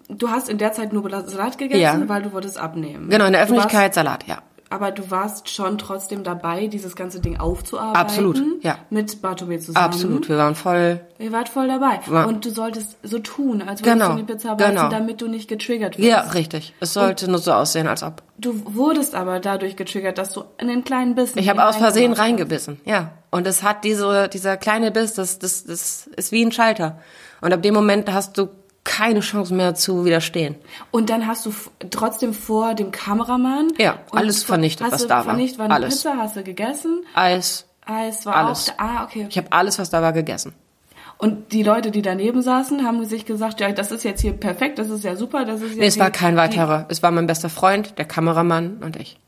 du 0.08 0.30
hast 0.30 0.48
in 0.48 0.56
der 0.56 0.72
Zeit 0.72 0.94
nur 0.94 1.10
Salat 1.28 1.58
gegessen, 1.58 2.08
weil 2.08 2.22
du 2.22 2.32
wolltest 2.32 2.56
abnehmen. 2.56 3.10
Genau, 3.10 3.26
in 3.26 3.32
der 3.32 3.42
warst- 3.42 3.52
Öffentlichkeit 3.52 3.92
Salat, 3.92 4.26
ja. 4.26 4.38
Aber 4.68 4.90
du 4.90 5.10
warst 5.12 5.48
schon 5.48 5.78
trotzdem 5.78 6.24
dabei, 6.24 6.66
dieses 6.66 6.96
ganze 6.96 7.20
Ding 7.20 7.38
aufzuarbeiten. 7.38 7.96
Absolut, 8.00 8.42
ja. 8.64 8.78
Mit 8.90 9.22
Bartome 9.22 9.60
zusammen. 9.60 9.84
Absolut, 9.86 10.28
wir 10.28 10.36
waren 10.38 10.56
voll, 10.56 11.00
Ihr 11.20 11.30
wart 11.30 11.48
voll 11.48 11.68
dabei. 11.68 12.00
War- 12.06 12.26
Und 12.26 12.44
du 12.44 12.50
solltest 12.50 12.96
so 13.04 13.20
tun, 13.20 13.62
als 13.62 13.80
würdest 13.80 13.84
Genau, 13.84 14.10
du 14.16 14.16
die 14.22 14.32
Pizza 14.32 14.56
beißen, 14.56 14.74
genau. 14.74 14.88
damit 14.88 15.20
du 15.20 15.28
nicht 15.28 15.48
getriggert 15.48 15.98
wirst. 15.98 16.08
ja, 16.08 16.20
richtig. 16.20 16.74
Es 16.80 16.92
sollte 16.94 17.30
nur 17.30 17.38
so 17.38 17.52
aussehen, 17.52 17.86
als 17.86 18.02
ob. 18.02 18.22
Du 18.38 18.60
wurdest 18.74 19.14
aber 19.14 19.38
dadurch 19.38 19.76
getriggert, 19.76 20.18
dass 20.18 20.32
du 20.32 20.42
einen 20.58 20.82
kleinen 20.82 21.14
Bissen 21.14 21.38
Ich 21.38 21.48
habe 21.48 21.64
aus 21.64 21.76
Versehen 21.76 22.12
reingebissen, 22.12 22.80
ja. 22.84 23.12
Und 23.30 23.46
es 23.46 23.62
hat 23.62 23.84
diese, 23.84 24.28
dieser 24.28 24.56
kleine 24.56 24.90
Biss, 24.90 25.14
das, 25.14 25.38
das, 25.38 25.64
das 25.64 26.08
ist 26.16 26.32
wie 26.32 26.44
ein 26.44 26.50
Schalter. 26.52 26.98
Und 27.40 27.52
ab 27.52 27.62
dem 27.62 27.74
Moment 27.74 28.12
hast 28.12 28.36
du 28.36 28.48
keine 28.86 29.20
Chance 29.20 29.52
mehr 29.52 29.74
zu 29.74 30.04
widerstehen. 30.06 30.54
Und 30.90 31.10
dann 31.10 31.26
hast 31.26 31.44
du 31.44 31.52
trotzdem 31.90 32.32
vor 32.32 32.74
dem 32.74 32.90
Kameramann... 32.92 33.68
Ja, 33.76 33.98
und 34.10 34.18
alles 34.18 34.44
vernichtet, 34.44 34.86
hast 34.86 34.92
was 34.92 35.02
du 35.02 35.08
da 35.08 35.16
war. 35.16 35.24
vernichtet, 35.24 35.58
war. 35.58 35.70
Alles. 35.70 35.96
Pizza 35.96 36.16
hast 36.16 36.36
du 36.36 36.42
gegessen, 36.42 37.02
Eis, 37.12 37.66
Eis 37.84 38.24
war 38.24 38.36
Alles. 38.36 38.70
auch... 38.70 38.74
Da. 38.76 38.84
Ah, 38.84 39.04
okay. 39.04 39.26
ich 39.28 39.36
habe 39.36 39.52
alles, 39.52 39.78
was 39.78 39.90
da 39.90 40.00
war, 40.00 40.12
gegessen. 40.14 40.54
Und 41.18 41.52
die 41.52 41.62
Leute, 41.62 41.90
die 41.90 42.02
daneben 42.02 42.42
saßen, 42.42 42.84
haben 42.86 43.04
sich 43.06 43.24
gesagt, 43.26 43.60
ja, 43.60 43.72
das 43.72 43.90
ist 43.90 44.04
jetzt 44.04 44.20
hier 44.20 44.32
perfekt, 44.34 44.78
das 44.78 44.88
ist 44.90 45.02
ja 45.02 45.16
super, 45.16 45.44
das 45.44 45.60
ist 45.62 45.70
jetzt 45.70 45.78
Nee, 45.78 45.86
es 45.86 45.98
war 45.98 46.10
kein 46.10 46.36
weiterer. 46.36 46.86
Es 46.88 47.02
war 47.02 47.10
mein 47.10 47.26
bester 47.26 47.48
Freund, 47.48 47.98
der 47.98 48.04
Kameramann 48.04 48.78
und 48.82 48.96
ich. 48.96 49.18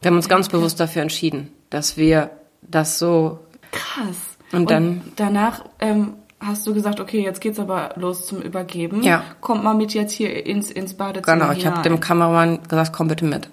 Wir 0.00 0.10
haben 0.10 0.16
uns 0.16 0.28
ganz 0.28 0.48
bewusst 0.48 0.80
dafür 0.80 1.02
entschieden, 1.02 1.52
dass 1.70 1.96
wir 1.96 2.30
das 2.62 2.98
so 2.98 3.38
Krass. 3.72 4.16
Und 4.52 4.70
dann- 4.70 5.00
danach 5.16 5.64
ähm, 5.80 6.14
hast 6.44 6.66
du 6.66 6.74
gesagt, 6.74 7.00
okay, 7.00 7.22
jetzt 7.22 7.40
geht's 7.40 7.58
aber 7.58 7.92
los 7.96 8.26
zum 8.26 8.42
Übergeben. 8.42 9.02
Ja. 9.02 9.24
Kommt 9.40 9.62
mal 9.62 9.74
mit 9.74 9.94
jetzt 9.94 10.12
hier 10.12 10.44
ins, 10.44 10.70
ins 10.70 10.94
Badezimmer 10.94 11.38
Genau, 11.38 11.52
ich 11.52 11.66
habe 11.66 11.82
dem 11.82 12.00
Kameramann 12.00 12.62
gesagt, 12.62 12.92
komm 12.92 13.08
bitte 13.08 13.24
mit. 13.24 13.48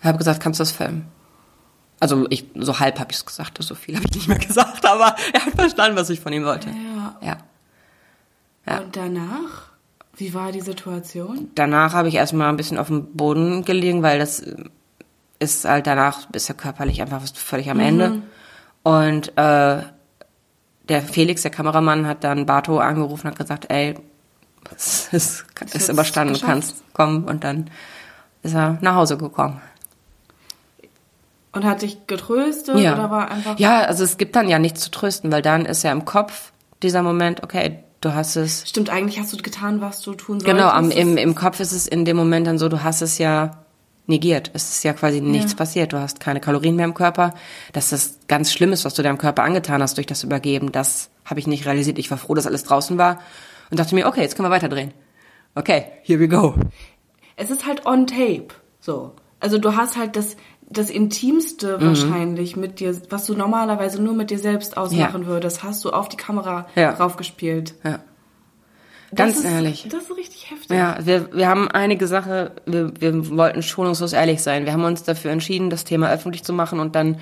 Ich 0.00 0.06
habe 0.06 0.18
gesagt, 0.18 0.40
kannst 0.40 0.60
du 0.60 0.62
das 0.62 0.72
filmen? 0.72 1.06
Also 1.98 2.26
ich 2.30 2.46
so 2.54 2.78
halb 2.78 3.00
habe 3.00 3.10
ich 3.10 3.16
es 3.18 3.26
gesagt, 3.26 3.62
so 3.62 3.74
viel 3.74 3.96
habe 3.96 4.06
ich 4.08 4.14
nicht 4.14 4.28
mehr 4.28 4.38
gesagt, 4.46 4.84
aber 4.84 5.16
er 5.32 5.46
hat 5.46 5.54
verstanden, 5.54 5.96
was 5.96 6.10
ich 6.10 6.20
von 6.20 6.32
ihm 6.32 6.44
wollte. 6.44 6.68
Ja. 6.68 7.16
Ja. 7.20 7.36
Ja. 8.68 8.80
Und 8.80 8.96
danach, 8.96 9.70
wie 10.16 10.34
war 10.34 10.52
die 10.52 10.60
Situation? 10.60 11.50
Danach 11.54 11.94
habe 11.94 12.08
ich 12.08 12.14
erstmal 12.14 12.48
ein 12.48 12.56
bisschen 12.56 12.78
auf 12.78 12.88
dem 12.88 13.12
Boden 13.14 13.64
gelegen, 13.64 14.02
weil 14.02 14.18
das 14.18 14.42
ist 15.38 15.64
halt 15.64 15.86
danach 15.86 16.26
bist 16.26 16.48
du 16.48 16.54
körperlich 16.54 17.00
einfach 17.02 17.22
völlig 17.34 17.70
am 17.70 17.80
Ende. 17.80 18.22
Und 18.82 19.36
äh, 19.36 19.82
der 20.88 21.02
Felix, 21.02 21.42
der 21.42 21.50
Kameramann, 21.50 22.06
hat 22.06 22.24
dann 22.24 22.46
Bato 22.46 22.78
angerufen 22.78 23.26
und 23.26 23.32
hat 23.32 23.38
gesagt, 23.38 23.70
ey, 23.70 23.94
es 24.74 25.08
ist, 25.12 25.44
ist 25.72 25.88
überstanden, 25.88 26.34
du 26.34 26.40
kannst 26.40 26.82
kommen. 26.92 27.24
Und 27.24 27.44
dann 27.44 27.70
ist 28.42 28.54
er 28.54 28.78
nach 28.80 28.94
Hause 28.94 29.16
gekommen. 29.16 29.60
Und 31.52 31.64
hat 31.64 31.82
dich 31.82 32.06
getröstet 32.06 32.78
Ja. 32.78 32.94
oder 32.94 33.10
war 33.10 33.30
einfach... 33.30 33.58
ja, 33.58 33.80
also 33.82 34.04
es 34.04 34.18
gibt 34.18 34.36
dann 34.36 34.48
ja 34.48 34.58
nichts 34.58 34.80
zu 34.80 34.90
trösten, 34.90 35.32
weil 35.32 35.42
dann 35.42 35.64
ist 35.64 35.82
ja 35.82 35.92
im 35.92 36.04
Kopf 36.04 36.52
dieser 36.82 37.02
Moment, 37.02 37.42
okay, 37.42 37.78
du 38.00 38.14
hast 38.14 38.36
es. 38.36 38.68
Stimmt, 38.68 38.90
eigentlich 38.90 39.18
hast 39.18 39.32
du 39.32 39.38
getan, 39.38 39.80
was 39.80 40.02
du 40.02 40.12
tun 40.14 40.40
solltest. 40.40 40.46
Genau, 40.46 40.68
am, 40.68 40.90
im, 40.90 41.16
im 41.16 41.34
Kopf 41.34 41.60
ist 41.60 41.72
es 41.72 41.86
in 41.86 42.04
dem 42.04 42.16
Moment 42.16 42.46
dann 42.46 42.58
so, 42.58 42.68
du 42.68 42.82
hast 42.82 43.00
es 43.00 43.18
ja 43.18 43.65
negiert. 44.06 44.50
Es 44.54 44.68
ist 44.70 44.84
ja 44.84 44.92
quasi 44.92 45.20
nichts 45.20 45.52
Ja. 45.52 45.56
passiert. 45.58 45.92
Du 45.92 45.98
hast 46.00 46.20
keine 46.20 46.40
Kalorien 46.40 46.76
mehr 46.76 46.84
im 46.84 46.94
Körper. 46.94 47.34
Dass 47.72 47.90
das 47.90 48.18
ganz 48.28 48.52
Schlimmes, 48.52 48.84
was 48.84 48.94
du 48.94 49.02
deinem 49.02 49.18
Körper 49.18 49.42
angetan 49.42 49.82
hast 49.82 49.96
durch 49.96 50.06
das 50.06 50.22
Übergeben, 50.22 50.72
das 50.72 51.10
habe 51.24 51.40
ich 51.40 51.46
nicht 51.46 51.66
realisiert. 51.66 51.98
Ich 51.98 52.10
war 52.10 52.18
froh, 52.18 52.34
dass 52.34 52.46
alles 52.46 52.64
draußen 52.64 52.96
war 52.98 53.18
und 53.70 53.80
dachte 53.80 53.94
mir, 53.94 54.06
okay, 54.06 54.20
jetzt 54.22 54.36
können 54.36 54.46
wir 54.48 54.54
weiterdrehen. 54.54 54.92
Okay, 55.54 55.86
here 56.02 56.20
we 56.20 56.28
go. 56.28 56.54
Es 57.36 57.50
ist 57.50 57.66
halt 57.66 57.84
on 57.86 58.06
tape, 58.06 58.48
so. 58.80 59.12
Also 59.40 59.58
du 59.58 59.74
hast 59.76 59.96
halt 59.96 60.16
das, 60.16 60.36
das 60.68 60.88
Intimste 60.90 61.78
Mhm. 61.78 61.84
wahrscheinlich 61.86 62.56
mit 62.56 62.80
dir, 62.80 62.96
was 63.10 63.26
du 63.26 63.34
normalerweise 63.34 64.00
nur 64.00 64.14
mit 64.14 64.30
dir 64.30 64.38
selbst 64.38 64.76
ausmachen 64.76 65.26
würdest, 65.26 65.62
hast 65.62 65.84
du 65.84 65.90
auf 65.90 66.08
die 66.08 66.16
Kamera 66.16 66.66
Ja. 66.74 66.92
draufgespielt. 66.92 67.74
Ja. 67.84 67.98
Ganz 69.16 69.38
ist, 69.38 69.44
ehrlich. 69.44 69.86
Das 69.90 70.04
ist 70.04 70.16
richtig 70.16 70.50
heftig. 70.50 70.76
Ja, 70.76 70.98
wir, 71.02 71.32
wir 71.34 71.48
haben 71.48 71.68
einige 71.68 72.06
Sache, 72.06 72.52
wir, 72.66 72.92
wir 73.00 73.36
wollten 73.36 73.62
schonungslos 73.62 74.12
ehrlich 74.12 74.42
sein. 74.42 74.64
Wir 74.64 74.72
haben 74.72 74.84
uns 74.84 75.02
dafür 75.02 75.30
entschieden, 75.30 75.70
das 75.70 75.84
Thema 75.84 76.10
öffentlich 76.10 76.44
zu 76.44 76.52
machen 76.52 76.80
und 76.80 76.94
dann 76.94 77.18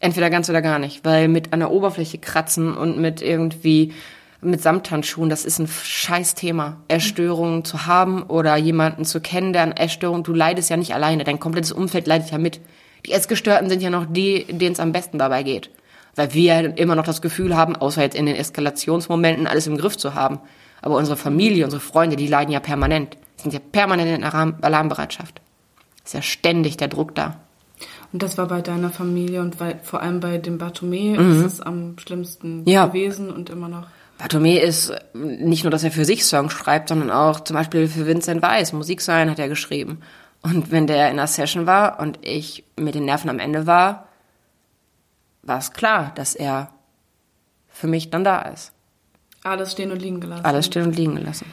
entweder 0.00 0.30
ganz 0.30 0.48
oder 0.50 0.62
gar 0.62 0.78
nicht. 0.78 1.04
Weil 1.04 1.28
mit 1.28 1.52
an 1.52 1.60
der 1.60 1.70
Oberfläche 1.70 2.18
kratzen 2.18 2.76
und 2.76 2.98
mit 2.98 3.22
irgendwie 3.22 3.92
mit 4.42 4.60
Samthandschuhen, 4.60 5.30
das 5.30 5.44
ist 5.44 5.60
ein 5.60 5.68
scheiß 5.68 6.34
Thema. 6.34 6.78
Erstörungen 6.88 7.64
zu 7.64 7.86
haben 7.86 8.24
oder 8.24 8.56
jemanden 8.56 9.04
zu 9.04 9.20
kennen, 9.20 9.52
der 9.52 9.62
an 9.62 9.72
Essstörungen, 9.72 10.24
du 10.24 10.34
leidest 10.34 10.68
ja 10.68 10.76
nicht 10.76 10.94
alleine, 10.94 11.24
dein 11.24 11.38
komplettes 11.38 11.72
Umfeld 11.72 12.08
leidet 12.08 12.30
ja 12.30 12.38
mit. 12.38 12.60
Die 13.06 13.12
Essgestörten 13.12 13.68
sind 13.68 13.82
ja 13.82 13.90
noch 13.90 14.06
die, 14.08 14.44
denen 14.44 14.72
es 14.72 14.80
am 14.80 14.92
besten 14.92 15.18
dabei 15.18 15.44
geht. 15.44 15.70
Weil 16.16 16.34
wir 16.34 16.76
immer 16.76 16.96
noch 16.96 17.04
das 17.04 17.22
Gefühl 17.22 17.56
haben, 17.56 17.76
außer 17.76 18.02
jetzt 18.02 18.16
in 18.16 18.26
den 18.26 18.36
Eskalationsmomenten, 18.36 19.46
alles 19.46 19.66
im 19.66 19.78
Griff 19.78 19.96
zu 19.96 20.14
haben. 20.14 20.40
Aber 20.82 20.96
unsere 20.96 21.16
Familie, 21.16 21.64
unsere 21.64 21.80
Freunde, 21.80 22.16
die 22.16 22.26
leiden 22.26 22.52
ja 22.52 22.60
permanent. 22.60 23.16
Sind 23.36 23.54
ja 23.54 23.60
permanent 23.60 24.08
in 24.18 24.24
Alarm 24.24 24.56
Alarmbereitschaft. 24.60 25.40
Ist 26.04 26.14
ja 26.14 26.22
ständig 26.22 26.76
der 26.76 26.88
Druck 26.88 27.14
da. 27.14 27.40
Und 28.12 28.22
das 28.22 28.36
war 28.36 28.46
bei 28.46 28.60
deiner 28.60 28.90
Familie 28.90 29.40
und 29.40 29.58
bei, 29.58 29.78
vor 29.82 30.02
allem 30.02 30.20
bei 30.20 30.36
dem 30.38 30.58
Bartome 30.58 31.16
ist 31.16 31.40
es 31.44 31.60
am 31.60 31.96
schlimmsten 31.98 32.60
Mhm. 32.60 32.68
Ja. 32.68 32.86
gewesen 32.86 33.30
und 33.30 33.48
immer 33.48 33.68
noch. 33.68 33.86
Bartome 34.18 34.60
ist 34.60 34.92
nicht 35.14 35.64
nur, 35.64 35.70
dass 35.70 35.82
er 35.82 35.90
für 35.90 36.04
sich 36.04 36.24
Songs 36.24 36.52
schreibt, 36.52 36.90
sondern 36.90 37.10
auch 37.10 37.40
zum 37.40 37.54
Beispiel 37.56 37.88
für 37.88 38.06
Vincent 38.06 38.42
Weiss. 38.42 38.72
Musik 38.72 39.00
sein 39.00 39.30
hat 39.30 39.38
er 39.38 39.48
geschrieben. 39.48 40.00
Und 40.42 40.70
wenn 40.70 40.86
der 40.86 41.06
in 41.06 41.18
einer 41.18 41.26
Session 41.26 41.66
war 41.66 41.98
und 42.00 42.18
ich 42.22 42.64
mit 42.76 42.94
den 42.94 43.04
Nerven 43.04 43.30
am 43.30 43.38
Ende 43.38 43.66
war, 43.66 44.08
war 45.42 45.58
es 45.58 45.72
klar, 45.72 46.12
dass 46.14 46.34
er 46.34 46.68
für 47.68 47.86
mich 47.86 48.10
dann 48.10 48.24
da 48.24 48.42
ist. 48.42 48.72
Alles 49.44 49.72
stehen 49.72 49.90
und 49.90 50.00
liegen 50.00 50.20
gelassen. 50.20 50.44
Alles 50.44 50.66
stehen 50.66 50.84
und 50.84 50.96
liegen 50.96 51.16
gelassen. 51.16 51.46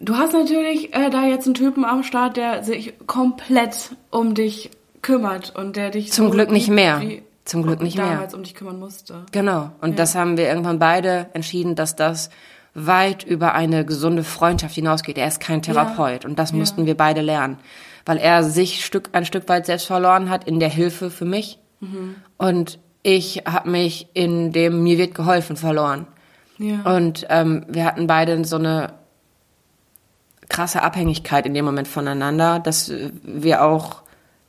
Du 0.00 0.16
hast 0.16 0.32
natürlich 0.32 0.94
äh, 0.94 1.10
da 1.10 1.26
jetzt 1.26 1.46
einen 1.46 1.54
Typen 1.54 1.84
am 1.84 2.02
Start, 2.02 2.36
der 2.36 2.62
sich 2.62 2.94
komplett 3.06 3.96
um 4.10 4.34
dich 4.34 4.70
kümmert 5.02 5.54
und 5.56 5.76
der 5.76 5.90
dich 5.90 6.12
Zum 6.12 6.26
so 6.26 6.32
Glück 6.32 6.50
nicht 6.50 6.68
mehr. 6.68 7.02
Zum 7.44 7.62
Glück 7.62 7.82
nicht 7.82 7.96
mehr. 7.96 8.06
damals 8.06 8.34
um 8.34 8.42
dich 8.42 8.54
kümmern 8.54 8.78
musste. 8.78 9.24
Genau. 9.32 9.70
Und 9.80 9.98
das 9.98 10.14
haben 10.14 10.36
wir 10.36 10.46
irgendwann 10.48 10.78
beide 10.78 11.28
entschieden, 11.32 11.74
dass 11.74 11.96
das 11.96 12.30
weit 12.74 13.24
über 13.24 13.54
eine 13.54 13.84
gesunde 13.84 14.22
Freundschaft 14.22 14.74
hinausgeht. 14.74 15.18
Er 15.18 15.26
ist 15.26 15.40
kein 15.40 15.62
Therapeut. 15.62 16.24
Und 16.24 16.38
das 16.38 16.52
mussten 16.52 16.86
wir 16.86 16.96
beide 16.96 17.22
lernen. 17.22 17.58
Weil 18.04 18.18
er 18.18 18.44
sich 18.44 18.84
Stück, 18.84 19.10
ein 19.12 19.24
Stück 19.24 19.48
weit 19.48 19.66
selbst 19.66 19.86
verloren 19.86 20.30
hat 20.30 20.44
in 20.44 20.60
der 20.60 20.68
Hilfe 20.68 21.10
für 21.10 21.24
mich. 21.24 21.58
Und 22.36 22.78
ich 23.02 23.42
habe 23.46 23.70
mich 23.70 24.08
in 24.12 24.52
dem 24.52 24.82
mir 24.82 24.98
wird 24.98 25.14
geholfen 25.14 25.56
verloren. 25.56 26.06
Ja. 26.58 26.82
Und 26.96 27.26
ähm, 27.28 27.64
wir 27.68 27.84
hatten 27.84 28.06
beide 28.06 28.44
so 28.44 28.56
eine 28.56 28.94
krasse 30.48 30.82
Abhängigkeit 30.82 31.46
in 31.46 31.54
dem 31.54 31.64
Moment 31.64 31.88
voneinander, 31.88 32.58
dass 32.58 32.92
wir 33.22 33.64
auch 33.64 34.02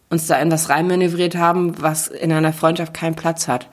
uns 0.09 0.27
da 0.27 0.39
in 0.39 0.49
das 0.49 0.69
reinmanövriert 0.69 1.35
haben, 1.35 1.81
was 1.81 2.07
in 2.07 2.31
einer 2.31 2.53
Freundschaft 2.53 2.93
keinen 2.93 3.15
Platz 3.15 3.47
hat. 3.47 3.67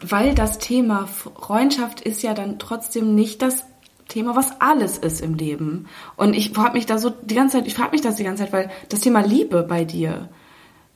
Weil 0.00 0.34
das 0.34 0.58
Thema 0.58 1.06
Freundschaft 1.06 2.00
ist 2.00 2.22
ja 2.22 2.32
dann 2.32 2.58
trotzdem 2.58 3.14
nicht 3.14 3.42
das 3.42 3.64
Thema, 4.06 4.36
was 4.36 4.60
alles 4.60 4.98
ist 4.98 5.20
im 5.20 5.34
Leben. 5.34 5.86
Und 6.16 6.34
ich 6.34 6.56
habe 6.56 6.76
mich 6.76 6.86
da 6.86 6.98
so 6.98 7.10
die 7.10 7.34
ganze 7.34 7.58
Zeit, 7.58 7.66
ich 7.66 7.74
frage 7.74 7.90
mich 7.90 8.00
das 8.00 8.16
die 8.16 8.24
ganze 8.24 8.44
Zeit, 8.44 8.52
weil 8.52 8.70
das 8.88 9.00
Thema 9.00 9.20
Liebe 9.20 9.64
bei 9.64 9.84
dir 9.84 10.28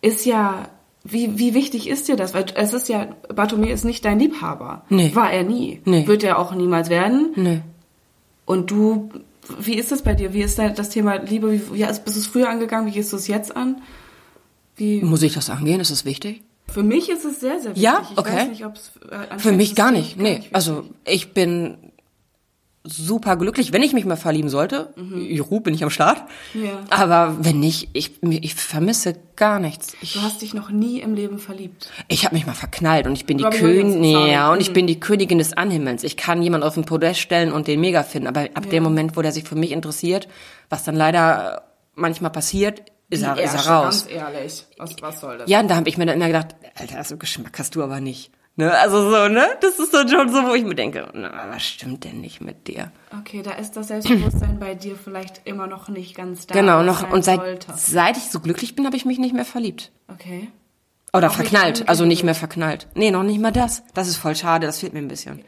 ist 0.01 0.24
ja, 0.24 0.68
wie, 1.05 1.38
wie 1.38 1.55
wichtig 1.55 1.88
ist 1.88 2.09
dir 2.09 2.16
das? 2.16 2.32
Weil 2.34 2.46
es 2.55 2.72
ist 2.72 2.88
ja, 2.88 3.09
Bartome 3.34 3.70
ist 3.70 3.84
nicht 3.84 4.05
dein 4.05 4.18
Liebhaber. 4.18 4.84
Nee. 4.88 5.11
War 5.14 5.32
er 5.32 5.42
nie. 5.42 5.80
Nee. 5.84 6.07
Wird 6.07 6.22
er 6.22 6.38
auch 6.38 6.55
niemals 6.55 6.90
werden. 6.90 7.32
Nö. 7.36 7.59
Und 8.44 8.70
du, 8.70 9.11
wie 9.59 9.74
ist 9.74 9.90
das 9.92 10.03
bei 10.03 10.14
dir? 10.14 10.32
Wie 10.32 10.42
ist 10.42 10.59
da 10.59 10.68
das 10.68 10.90
Thema 10.90 11.16
Liebe? 11.16 11.53
Wie, 11.53 11.61
wie 11.74 11.84
bist 11.84 12.07
du 12.07 12.11
es 12.20 12.26
früher 12.26 12.48
angegangen? 12.48 12.86
Wie 12.86 12.92
gehst 12.92 13.12
du 13.12 13.16
es 13.16 13.26
jetzt 13.26 13.57
an? 13.57 13.82
Wie, 14.76 15.03
Muss 15.03 15.22
ich 15.22 15.34
das 15.34 15.50
angehen? 15.50 15.80
Ist 15.80 15.90
das 15.90 16.05
wichtig? 16.05 16.42
für 16.72 16.82
mich 16.82 17.11
ist 17.11 17.26
es 17.26 17.40
sehr, 17.40 17.61
sehr 17.61 17.72
wichtig. 17.72 17.82
Ja? 17.82 18.00
Ich 18.11 18.16
Okay. 18.16 18.34
weiß 18.34 18.48
nicht, 18.48 18.64
ob's, 18.64 18.92
äh, 19.11 19.38
Für 19.38 19.53
mich 19.53 19.74
gar 19.74 19.90
nicht. 19.90 20.16
Nee. 20.18 20.44
Also 20.53 20.84
ich 21.05 21.34
bin 21.34 21.76
super 22.85 23.37
glücklich. 23.37 23.72
Wenn 23.72 23.83
ich 23.83 23.93
mich 23.93 24.05
mal 24.05 24.16
verlieben 24.16 24.49
sollte, 24.49 24.93
Juhu, 24.97 25.61
bin 25.61 25.72
ich 25.74 25.85
am 25.85 25.91
Start. 25.91 26.22
Mhm. 26.53 26.64
Ja. 26.64 26.80
Aber 26.91 27.37
wenn 27.45 27.61
nicht, 27.61 27.91
ich, 27.93 28.20
ich 28.22 28.55
vermisse 28.55 29.14
gar 29.37 29.61
nichts. 29.61 29.95
Ich, 30.01 30.14
Du 30.14 30.22
hast 30.22 30.43
dich 30.43 30.53
noch 30.53 30.70
nie 30.70 31.01
im 31.01 31.14
Leben 31.14 31.39
verliebt. 31.39 31.91
ich 32.09 32.24
habe 32.24 32.35
mich 32.35 32.45
mal 32.47 32.55
verknallt 32.55 33.07
und 33.07 33.12
ich 33.12 33.24
bin 33.26 33.39
die 33.39 33.45
Robbie 33.45 33.59
Königin. 33.59 34.05
Ja, 34.26 34.53
und 34.53 34.61
ich 34.61 34.70
Mhm. 34.70 34.74
bin 34.74 34.87
die 34.89 34.99
Königin 35.01 35.39
des 35.39 35.53
Anhimmels. 35.53 36.03
Ich 36.05 36.16
kann 36.16 36.43
jemanden 36.43 36.66
auf 36.66 36.74
den 36.74 36.85
Podest 36.85 37.20
stellen 37.20 37.53
und 37.53 37.68
den 37.68 37.80
mega 37.80 38.03
finden. 38.03 38.26
Aber 38.28 38.49
ab 38.55 38.68
dem 38.68 38.83
Moment, 38.83 39.16
wo 39.16 39.22
der 39.22 39.33
sich 39.33 39.45
für 39.45 39.55
mich 39.57 39.70
interessiert, 39.70 40.26
was 40.68 40.83
dann 40.85 40.97
leider 40.97 41.62
manchmal 41.95 42.30
passiert, 42.33 42.83
ist 43.11 43.22
er, 43.22 43.39
ist 43.39 43.55
er 43.55 43.66
raus. 43.66 44.07
Ganz 44.07 44.14
ehrlich. 44.35 44.64
Was, 44.78 44.97
was 45.03 45.20
soll 45.20 45.39
das? 45.39 45.49
Ja, 45.51 45.61
und 45.61 45.68
da 45.70 45.76
habe 45.76 45.89
ich 45.89 45.99
mir 45.99 46.07
dann 46.07 46.16
immer 46.16 46.26
gedacht, 46.28 46.57
Alter, 46.74 47.05
so 47.05 47.16
Geschmack 47.18 47.59
hast 47.59 47.74
du 47.76 47.83
aber 47.83 48.01
nicht. 48.01 48.30
Ne? 48.57 48.70
Also 48.70 49.11
so, 49.11 49.28
ne? 49.28 49.46
Das 49.61 49.78
ist 49.78 49.94
dann 49.94 50.09
schon 50.09 50.28
so, 50.30 50.44
wo 50.44 50.55
ich 50.55 50.64
mir 50.64 50.74
denke, 50.74 51.09
na, 51.14 51.46
was 51.50 51.62
stimmt 51.62 52.05
denn 52.05 52.20
nicht 52.20 52.42
mit 52.42 52.68
dir? 52.68 52.92
Okay, 53.18 53.42
da 53.42 53.53
ist 53.53 53.76
das 53.76 53.88
Selbstbewusstsein 53.88 54.59
bei 54.61 54.74
dir 54.74 54.96
vielleicht 54.96 55.40
immer 55.44 55.66
noch 55.66 55.88
nicht 55.88 56.14
ganz 56.14 56.46
da. 56.46 56.55
genau, 56.55 56.82
noch 56.82 57.11
und 57.11 57.24
seit, 57.24 57.40
sollte. 57.40 57.72
seit 57.76 58.18
ich 58.18 58.24
so 58.24 58.40
glücklich 58.40 58.76
bin, 58.76 58.84
habe 58.84 58.96
ich 58.96 59.07
mich 59.07 59.18
nicht 59.18 59.34
mehr 59.34 59.46
verliebt. 59.46 59.90
Okay. 60.09 60.48
Oder 61.14 61.28
Auch 61.28 61.34
verknallt, 61.34 61.88
also 61.88 62.05
nicht 62.05 62.24
mehr 62.24 62.34
verknallt. 62.34 62.88
Nee, 62.94 63.11
noch 63.11 63.22
nicht 63.22 63.40
mal 63.40 63.53
das. 63.53 63.84
Das 63.94 64.09
ist 64.09 64.16
voll 64.16 64.36
schade, 64.36 64.66
das 64.66 64.78
fehlt 64.78 64.92
mir 64.92 65.00
ein 65.00 65.09
bisschen. 65.09 65.44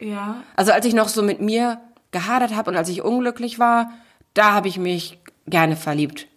Ja. 0.00 0.42
Also 0.56 0.72
als 0.72 0.86
ich 0.86 0.94
noch 0.94 1.08
so 1.08 1.22
mit 1.22 1.40
mir 1.40 1.80
gehadert 2.10 2.54
habe 2.54 2.70
und 2.70 2.76
als 2.76 2.88
ich 2.88 3.02
unglücklich 3.02 3.58
war, 3.58 3.90
da 4.34 4.52
habe 4.52 4.68
ich 4.68 4.78
mich 4.78 5.18
gerne 5.46 5.76
verliebt. 5.76 6.28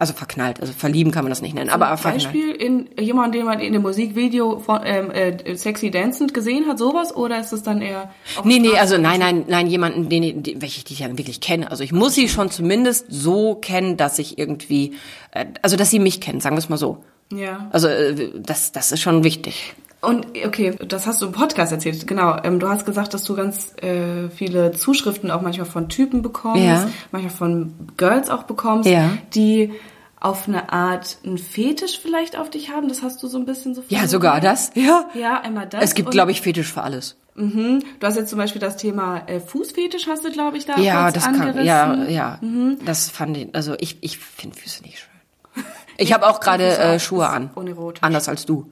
Also 0.00 0.14
verknallt, 0.14 0.62
also 0.62 0.72
verlieben 0.72 1.12
kann 1.12 1.24
man 1.24 1.30
das 1.30 1.42
nicht 1.42 1.54
nennen, 1.54 1.68
aber 1.68 1.94
verknallt. 1.98 2.24
Beispiel 2.24 2.52
in 2.52 2.88
jemanden, 2.98 3.32
den 3.32 3.44
man 3.44 3.60
in 3.60 3.74
dem 3.74 3.82
Musikvideo 3.82 4.58
von 4.58 4.80
ähm, 4.82 5.10
äh, 5.10 5.54
Sexy 5.56 5.90
Dancing 5.90 6.28
gesehen 6.28 6.66
hat, 6.66 6.78
sowas? 6.78 7.14
Oder 7.14 7.38
ist 7.38 7.52
es 7.52 7.62
dann 7.62 7.82
eher 7.82 8.10
Nee, 8.44 8.60
nee, 8.60 8.78
also 8.78 8.96
nein, 8.96 9.20
nein, 9.20 9.44
nein, 9.46 9.66
jemanden, 9.66 10.08
den, 10.08 10.42
den 10.42 10.62
welche 10.62 10.78
ich 10.78 10.84
die 10.84 10.94
ja 10.94 11.14
wirklich 11.18 11.42
kenne. 11.42 11.70
Also 11.70 11.84
ich 11.84 11.92
muss 11.92 12.14
sie 12.14 12.30
schon 12.30 12.50
zumindest 12.50 13.08
so 13.10 13.56
kennen, 13.56 13.98
dass 13.98 14.18
ich 14.18 14.38
irgendwie, 14.38 14.94
äh, 15.32 15.44
also 15.60 15.76
dass 15.76 15.90
sie 15.90 15.98
mich 15.98 16.22
kennen, 16.22 16.40
sagen 16.40 16.56
wir 16.56 16.60
es 16.60 16.70
mal 16.70 16.78
so. 16.78 17.04
Ja. 17.30 17.68
Also 17.70 17.88
äh, 17.88 18.30
das, 18.40 18.72
das 18.72 18.92
ist 18.92 19.02
schon 19.02 19.22
wichtig. 19.22 19.74
Und 20.00 20.26
okay, 20.46 20.76
das 20.88 21.06
hast 21.06 21.20
du 21.20 21.26
im 21.26 21.32
Podcast 21.32 21.72
erzählt, 21.72 22.06
genau. 22.06 22.36
Ähm, 22.42 22.58
du 22.58 22.68
hast 22.68 22.86
gesagt, 22.86 23.12
dass 23.12 23.22
du 23.24 23.34
ganz 23.36 23.74
äh, 23.82 24.30
viele 24.30 24.72
Zuschriften 24.72 25.30
auch 25.30 25.42
manchmal 25.42 25.66
von 25.66 25.88
Typen 25.90 26.22
bekommst, 26.22 26.62
Ja. 26.64 26.88
manchmal 27.12 27.32
von 27.34 27.74
Girls 27.98 28.30
auch 28.30 28.44
bekommst, 28.44 28.88
Ja. 28.88 29.10
die 29.34 29.72
auf 30.18 30.48
eine 30.48 30.72
Art 30.72 31.18
einen 31.24 31.36
Fetisch 31.38 31.98
vielleicht 32.00 32.38
auf 32.38 32.48
dich 32.50 32.70
haben. 32.70 32.88
Das 32.88 33.02
hast 33.02 33.22
du 33.22 33.26
so 33.28 33.36
ein 33.38 33.44
bisschen 33.44 33.74
so. 33.74 33.82
Ja, 33.88 34.06
sogar 34.06 34.40
das. 34.40 34.70
Ja. 34.74 35.08
Ja, 35.14 35.40
einmal 35.40 35.66
das. 35.66 35.82
Es 35.84 35.94
gibt, 35.94 36.10
glaube 36.10 36.30
ich, 36.30 36.40
Fetisch 36.40 36.72
für 36.72 36.82
alles. 36.82 37.16
Mhm. 37.34 37.82
Du 38.00 38.06
hast 38.06 38.16
jetzt 38.16 38.28
zum 38.30 38.38
Beispiel 38.38 38.60
das 38.60 38.76
Thema 38.76 39.22
äh, 39.26 39.40
Fußfetisch, 39.40 40.06
hast 40.08 40.24
du, 40.24 40.30
glaube 40.30 40.56
ich, 40.56 40.66
da 40.66 40.78
Ja, 40.78 41.10
das 41.10 41.24
angerissen. 41.26 41.56
kann, 41.56 41.64
ja, 41.64 42.04
ja. 42.08 42.38
Das 42.84 43.08
fand 43.10 43.36
ich, 43.36 43.54
also 43.54 43.74
ich, 43.78 43.98
ich 44.02 44.18
finde 44.18 44.56
Füße 44.56 44.82
nicht 44.82 44.98
schön. 44.98 45.64
Ich 45.96 46.14
habe 46.14 46.26
auch 46.26 46.40
gerade 46.40 46.78
äh, 46.78 46.98
Schuhe 46.98 47.28
an. 47.28 47.50
unerotisch. 47.54 48.02
Anders 48.02 48.26
als 48.28 48.46
du. 48.46 48.70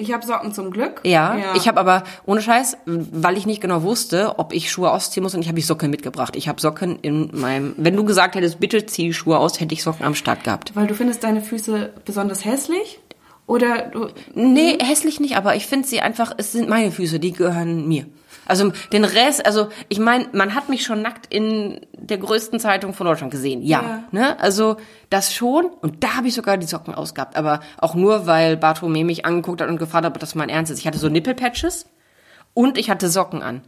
Ich 0.00 0.12
habe 0.12 0.26
Socken 0.26 0.52
zum 0.54 0.70
Glück. 0.70 1.00
Ja, 1.04 1.54
ich 1.54 1.68
habe 1.68 1.78
aber 1.78 2.04
ohne 2.24 2.40
Scheiß, 2.40 2.78
weil 2.86 3.36
ich 3.36 3.44
nicht 3.46 3.60
genau 3.60 3.82
wusste, 3.82 4.38
ob 4.38 4.52
ich 4.54 4.70
Schuhe 4.70 4.90
ausziehen 4.90 5.22
muss 5.22 5.34
und 5.34 5.42
ich 5.42 5.48
habe 5.48 5.58
ich 5.58 5.66
Socken 5.66 5.90
mitgebracht. 5.90 6.36
Ich 6.36 6.48
habe 6.48 6.60
Socken 6.60 6.98
in 7.00 7.30
meinem. 7.32 7.74
Wenn 7.76 7.96
du 7.96 8.04
gesagt 8.04 8.34
hättest, 8.34 8.60
bitte 8.60 8.86
zieh 8.86 9.12
Schuhe 9.12 9.38
aus, 9.38 9.60
hätte 9.60 9.74
ich 9.74 9.82
Socken 9.82 10.06
am 10.06 10.14
Start 10.14 10.44
gehabt. 10.44 10.74
Weil 10.74 10.86
du 10.86 10.94
findest 10.94 11.22
deine 11.22 11.42
Füße 11.42 11.92
besonders 12.04 12.44
hässlich? 12.44 12.98
Oder 13.46 13.88
du, 13.88 14.08
Nee, 14.34 14.78
hässlich 14.80 15.20
nicht, 15.20 15.36
aber 15.36 15.56
ich 15.56 15.66
finde 15.66 15.86
sie 15.86 16.00
einfach, 16.00 16.32
es 16.36 16.52
sind 16.52 16.68
meine 16.68 16.92
Füße, 16.92 17.18
die 17.18 17.32
gehören 17.32 17.86
mir. 17.88 18.06
Also 18.46 18.72
den 18.92 19.04
Rest, 19.04 19.46
also 19.46 19.68
ich 19.88 19.98
meine, 19.98 20.28
man 20.32 20.54
hat 20.54 20.68
mich 20.68 20.82
schon 20.82 21.02
nackt 21.02 21.32
in 21.32 21.86
der 21.92 22.18
größten 22.18 22.58
Zeitung 22.58 22.94
von 22.94 23.06
Deutschland 23.06 23.30
gesehen, 23.30 23.62
ja. 23.62 23.82
Ja. 23.82 24.04
Ne? 24.10 24.40
Also 24.40 24.76
das 25.08 25.32
schon 25.34 25.66
und 25.66 26.02
da 26.02 26.16
habe 26.16 26.28
ich 26.28 26.34
sogar 26.34 26.56
die 26.56 26.66
Socken 26.66 26.94
ausgehabt, 26.94 27.36
aber 27.36 27.60
auch 27.78 27.94
nur, 27.94 28.26
weil 28.26 28.54
Bartolomé 28.54 29.04
mich 29.04 29.24
angeguckt 29.24 29.60
hat 29.60 29.68
und 29.68 29.78
gefragt 29.78 30.04
hat, 30.04 30.12
ob 30.12 30.18
das 30.18 30.34
mein 30.34 30.48
Ernst 30.48 30.72
ist. 30.72 30.78
Ich 30.78 30.86
hatte 30.86 30.98
so 30.98 31.08
Nippelpatches 31.08 31.86
und 32.54 32.78
ich 32.78 32.90
hatte 32.90 33.08
Socken 33.08 33.42
an. 33.42 33.62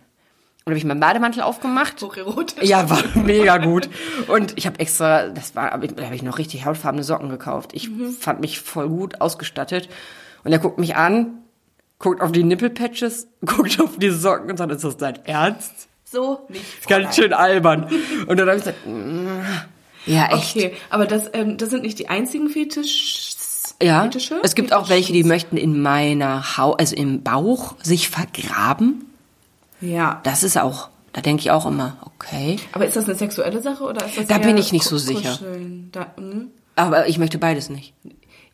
Und 0.65 0.71
habe 0.71 0.79
ich 0.79 0.85
meinen 0.85 1.01
Bademantel 1.01 1.43
aufgemacht. 1.43 2.01
hocherotisch. 2.01 2.69
Ja, 2.69 2.89
war 2.89 3.03
mega 3.15 3.59
gut. 3.59 3.89
Und 4.29 4.57
ich 4.57 4.67
habe 4.67 4.79
extra, 4.79 5.29
das 5.29 5.57
war, 5.57 5.77
da 5.77 6.05
habe 6.05 6.15
ich 6.15 6.23
noch 6.23 6.39
richtig 6.39 6.65
hautfarbene 6.65 7.03
Socken 7.03 7.29
gekauft. 7.29 7.73
Ich 7.73 7.91
fand 8.21 8.41
mich 8.41 8.61
voll 8.61 8.89
gut 8.89 9.21
ausgestattet. 9.21 9.89
Und 10.45 10.53
er 10.53 10.61
guckt 10.61 10.79
mich 10.79 10.95
an, 10.95 11.42
guckt 12.03 12.21
auf 12.21 12.33
die 12.33 12.45
Nippelpatches, 12.45 13.29
guckt 13.47 13.81
auf 13.81 13.97
die 13.97 14.11
Socken 14.11 14.51
und 14.51 14.57
sagt, 14.59 14.73
ist 14.73 14.85
das 14.85 14.97
dein 14.99 15.25
Ernst? 15.25 15.89
So 16.05 16.41
nicht. 16.51 16.63
Ist 16.81 16.89
ganz 16.89 17.17
schön 17.17 17.33
albern. 17.33 17.89
Und 18.27 18.39
dann 18.39 18.47
habe 18.47 18.59
ich 18.59 18.65
gesagt, 18.65 18.87
mm, 18.87 19.41
ja, 20.05 20.31
echt. 20.33 20.57
Okay, 20.57 20.75
aber 20.91 21.07
das, 21.07 21.31
ähm, 21.33 21.57
das 21.57 21.71
sind 21.71 21.83
nicht 21.83 21.99
die 21.99 22.09
einzigen 22.09 22.51
Fetisch. 22.51 23.31
Ja, 23.83 24.03
Fetische? 24.03 24.41
es 24.43 24.55
gibt 24.55 24.75
auch 24.75 24.91
welche, 24.91 25.13
die 25.13 25.25
möchten 25.25 25.57
in 25.57 25.81
meiner 25.81 26.59
Haut, 26.59 26.79
also 26.79 26.95
im 26.95 27.23
Bauch, 27.23 27.77
sich 27.83 28.11
vergraben. 28.11 29.07
Ja. 29.81 30.21
Das 30.25 30.43
ist 30.43 30.59
auch 30.59 30.91
Da 31.13 31.21
denke 31.21 31.41
ich 31.41 31.51
auch 31.51 31.67
immer, 31.67 31.97
okay. 32.05 32.59
Aber 32.73 32.87
ist 32.87 32.97
das 32.97 33.07
eine 33.07 33.15
sexuelle 33.15 33.61
Sache 33.63 33.85
oder 33.85 34.05
ist 34.05 34.19
das 34.19 34.27
Da 34.27 34.37
eher 34.37 34.47
bin 34.47 34.59
ich 34.59 34.73
nicht 34.73 34.85
so 34.85 34.99
sicher. 34.99 35.39
Da, 35.93 36.13
hm? 36.17 36.51
Aber 36.77 37.09
ich 37.09 37.19
möchte 37.19 37.39
beides 37.39 37.71
nicht. 37.71 37.95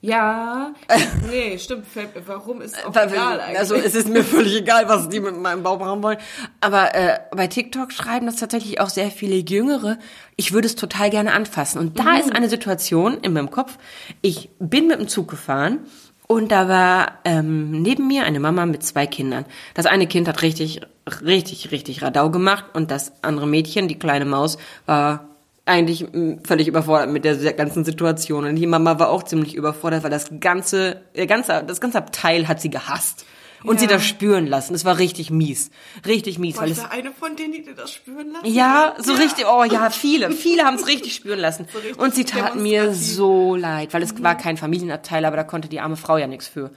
Ja, 0.00 0.74
nee, 1.30 1.58
stimmt. 1.58 1.86
Warum 2.26 2.60
ist 2.60 2.86
auch 2.86 2.90
egal 2.90 3.40
eigentlich. 3.40 3.58
Also 3.58 3.74
es 3.74 3.96
ist 3.96 4.08
mir 4.08 4.22
völlig 4.22 4.56
egal, 4.56 4.88
was 4.88 5.08
die 5.08 5.18
mit 5.18 5.36
meinem 5.36 5.64
Bauch 5.64 5.80
machen 5.80 6.02
wollen. 6.02 6.18
Aber 6.60 6.94
äh, 6.94 7.18
bei 7.32 7.48
TikTok 7.48 7.92
schreiben 7.92 8.26
das 8.26 8.36
tatsächlich 8.36 8.80
auch 8.80 8.90
sehr 8.90 9.10
viele 9.10 9.36
Jüngere. 9.36 9.98
Ich 10.36 10.52
würde 10.52 10.66
es 10.66 10.76
total 10.76 11.10
gerne 11.10 11.32
anfassen. 11.32 11.80
Und 11.80 11.98
da 11.98 12.16
ist 12.16 12.32
eine 12.32 12.48
Situation 12.48 13.18
in 13.22 13.32
meinem 13.32 13.50
Kopf. 13.50 13.76
Ich 14.22 14.50
bin 14.60 14.86
mit 14.86 15.00
dem 15.00 15.08
Zug 15.08 15.28
gefahren 15.28 15.80
und 16.28 16.52
da 16.52 16.68
war 16.68 17.18
ähm, 17.24 17.82
neben 17.82 18.06
mir 18.06 18.24
eine 18.24 18.38
Mama 18.38 18.66
mit 18.66 18.84
zwei 18.84 19.06
Kindern. 19.06 19.46
Das 19.74 19.86
eine 19.86 20.06
Kind 20.06 20.28
hat 20.28 20.42
richtig, 20.42 20.82
richtig, 21.24 21.72
richtig 21.72 22.02
Radau 22.02 22.30
gemacht 22.30 22.66
und 22.74 22.92
das 22.92 23.12
andere 23.22 23.48
Mädchen, 23.48 23.88
die 23.88 23.98
kleine 23.98 24.26
Maus, 24.26 24.58
war 24.86 25.27
eigentlich 25.68 26.06
mh, 26.12 26.38
völlig 26.44 26.66
überfordert 26.68 27.10
mit 27.10 27.24
der 27.24 27.36
ganzen 27.52 27.84
Situation. 27.84 28.44
Und 28.44 28.56
die 28.56 28.66
Mama 28.66 28.98
war 28.98 29.10
auch 29.10 29.22
ziemlich 29.22 29.54
überfordert, 29.54 30.02
weil 30.02 30.10
das 30.10 30.30
ganze, 30.40 31.02
der 31.16 31.26
ganze, 31.26 31.62
das 31.66 31.80
ganze 31.80 31.98
Abteil 31.98 32.48
hat 32.48 32.60
sie 32.60 32.70
gehasst. 32.70 33.24
Und 33.64 33.74
Ja. 33.76 33.80
sie 33.80 33.86
das 33.88 34.04
spüren 34.06 34.46
lassen. 34.46 34.72
Es 34.74 34.84
war 34.84 34.98
richtig 34.98 35.32
mies. 35.32 35.72
Richtig 36.06 36.38
mies, 36.38 36.54
Boah, 36.54 36.62
weil 36.62 36.70
ist 36.70 36.78
es, 36.78 36.90
eine 36.92 37.10
von 37.10 37.34
denen, 37.34 37.52
die 37.52 37.62
dir 37.64 37.74
das 37.74 37.90
spüren 37.92 38.30
lassen? 38.32 38.46
ja, 38.46 38.94
so 38.98 39.12
richtig, 39.14 39.46
oh 39.50 39.64
ja, 39.64 39.90
viele, 39.90 40.30
viele 40.30 40.62
haben 40.62 40.76
es 40.76 40.86
richtig 40.86 41.12
spüren 41.16 41.40
lassen. 41.40 41.66
richtig 41.74 41.98
Und 41.98 42.14
sie 42.14 42.24
taten 42.24 42.62
mir 42.62 42.94
so 42.94 43.56
leid, 43.56 43.92
weil 43.94 44.02
es 44.04 44.22
war 44.22 44.36
kein 44.36 44.56
Familienabteil, 44.56 45.24
aber 45.24 45.34
da 45.36 45.42
konnte 45.42 45.66
die 45.68 45.80
arme 45.80 45.96
Frau 45.96 46.16
ja 46.18 46.28
nichts 46.28 46.46
für. 46.46 46.70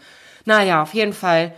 Naja, 0.45 0.81
auf 0.81 0.95
jeden 0.95 1.13
Fall, 1.13 1.53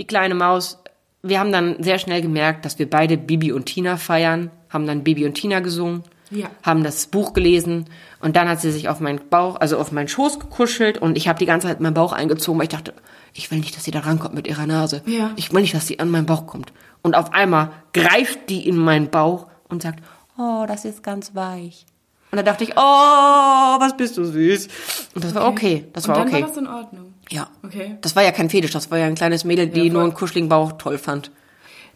die 0.00 0.08
kleine 0.08 0.34
Maus, 0.34 0.82
wir 1.22 1.38
haben 1.38 1.52
dann 1.52 1.80
sehr 1.80 2.00
schnell 2.00 2.20
gemerkt, 2.20 2.64
dass 2.64 2.76
wir 2.76 2.90
beide 2.90 3.16
Bibi 3.16 3.52
und 3.52 3.66
Tina 3.66 3.96
feiern, 3.96 4.50
haben 4.70 4.88
dann 4.88 5.04
Bibi 5.04 5.24
und 5.24 5.34
Tina 5.34 5.60
gesungen, 5.60 6.02
Ja. 6.30 6.48
haben 6.62 6.82
das 6.84 7.06
Buch 7.06 7.32
gelesen 7.32 7.86
und 8.20 8.34
dann 8.36 8.48
hat 8.48 8.60
sie 8.60 8.72
sich 8.72 8.88
auf 8.88 9.00
meinen 9.00 9.20
Bauch, 9.28 9.56
also 9.60 9.78
auf 9.78 9.92
meinen 9.92 10.08
Schoß 10.08 10.40
gekuschelt 10.40 10.98
und 10.98 11.16
ich 11.16 11.28
habe 11.28 11.38
die 11.38 11.46
ganze 11.46 11.68
Zeit 11.68 11.80
meinen 11.80 11.94
Bauch 11.94 12.12
eingezogen, 12.12 12.58
weil 12.58 12.64
ich 12.64 12.70
dachte, 12.70 12.94
ich 13.34 13.50
will 13.50 13.58
nicht, 13.58 13.76
dass 13.76 13.84
sie 13.84 13.90
da 13.90 14.00
rankommt 14.00 14.34
mit 14.34 14.46
ihrer 14.46 14.66
Nase. 14.66 15.02
Ja. 15.06 15.30
Ich 15.36 15.52
will 15.52 15.60
nicht, 15.60 15.74
dass 15.74 15.86
sie 15.86 15.98
an 16.00 16.10
meinen 16.10 16.26
Bauch 16.26 16.46
kommt. 16.46 16.72
Und 17.02 17.14
auf 17.14 17.32
einmal 17.32 17.70
greift 17.92 18.48
die 18.48 18.66
in 18.66 18.76
meinen 18.76 19.10
Bauch 19.10 19.46
und 19.68 19.82
sagt, 19.82 20.02
oh, 20.38 20.64
das 20.66 20.84
ist 20.84 21.02
ganz 21.02 21.34
weich. 21.34 21.84
Und 22.30 22.36
da 22.38 22.42
dachte 22.42 22.64
ich, 22.64 22.72
oh, 22.76 22.80
was 22.80 23.96
bist 23.96 24.16
du 24.16 24.24
süß. 24.24 24.68
Und 25.14 25.22
das 25.24 25.34
war 25.34 25.46
okay. 25.46 25.84
Das 25.92 26.04
Und 26.06 26.14
war 26.14 26.18
dann 26.18 26.28
okay. 26.28 26.42
war 26.42 26.48
das 26.48 26.56
in 26.56 26.66
Ordnung. 26.66 27.14
ja. 27.30 27.48
Okay. 27.62 27.96
Das 28.00 28.16
war 28.16 28.22
ja 28.24 28.32
kein 28.32 28.50
Fetisch, 28.50 28.72
das 28.72 28.90
war 28.90 28.98
ja 28.98 29.06
ein 29.06 29.14
kleines 29.14 29.44
Mädel, 29.44 29.66
die 29.68 29.86
Ja, 29.86 29.92
nur 29.92 30.02
einen 30.02 30.14
kuscheligen 30.14 30.48
Bauch 30.48 30.72
toll 30.78 30.98
fand. 30.98 31.30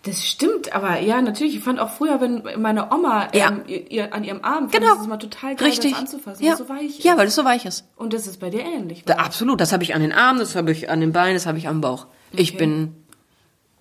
Das 0.04 0.24
stimmt, 0.26 0.72
aber 0.72 1.00
ja, 1.00 1.20
natürlich. 1.20 1.56
Ich 1.56 1.62
fand 1.64 1.80
auch 1.80 1.90
früher, 1.90 2.20
wenn 2.20 2.42
meine 2.60 2.92
Oma 2.92 3.28
Ja. 3.34 3.48
ähm, 3.48 3.62
ihr, 3.66 3.90
ihr, 3.90 4.14
an 4.14 4.22
ihrem 4.24 4.44
Arm, 4.44 4.70
Genau. 4.70 4.86
ich 4.86 4.94
das 4.98 5.04
immer 5.06 5.18
total 5.18 5.56
geil, 5.56 5.68
Richtig. 5.68 5.90
das 5.92 6.00
anzufassen, 6.00 6.44
ja. 6.44 6.50
weil 6.52 6.54
es 6.54 6.58
so 6.58 6.68
weich 6.68 6.98
ist. 6.98 7.04
ja, 7.04 7.16
weil 7.18 7.26
es 7.26 7.34
so 7.34 7.44
weich 7.44 7.64
ist. 7.66 7.84
Und 7.96 8.12
das 8.12 8.26
ist 8.26 8.38
bei 8.38 8.48
dir 8.50 8.60
ähnlich. 8.60 9.02
Da, 9.04 9.14
absolut, 9.14 9.60
das 9.60 9.72
habe 9.72 9.82
ich 9.82 9.94
an 9.94 10.00
den 10.00 10.12
Armen, 10.12 10.38
das 10.38 10.54
habe 10.54 10.70
ich 10.70 10.88
an 10.88 11.00
den 11.00 11.12
Beinen, 11.12 11.34
das 11.34 11.46
habe 11.46 11.58
ich 11.58 11.66
am 11.68 11.80
Bauch. 11.80 12.06
Ich 12.32 12.50
Okay. 12.50 12.58
bin 12.58 12.94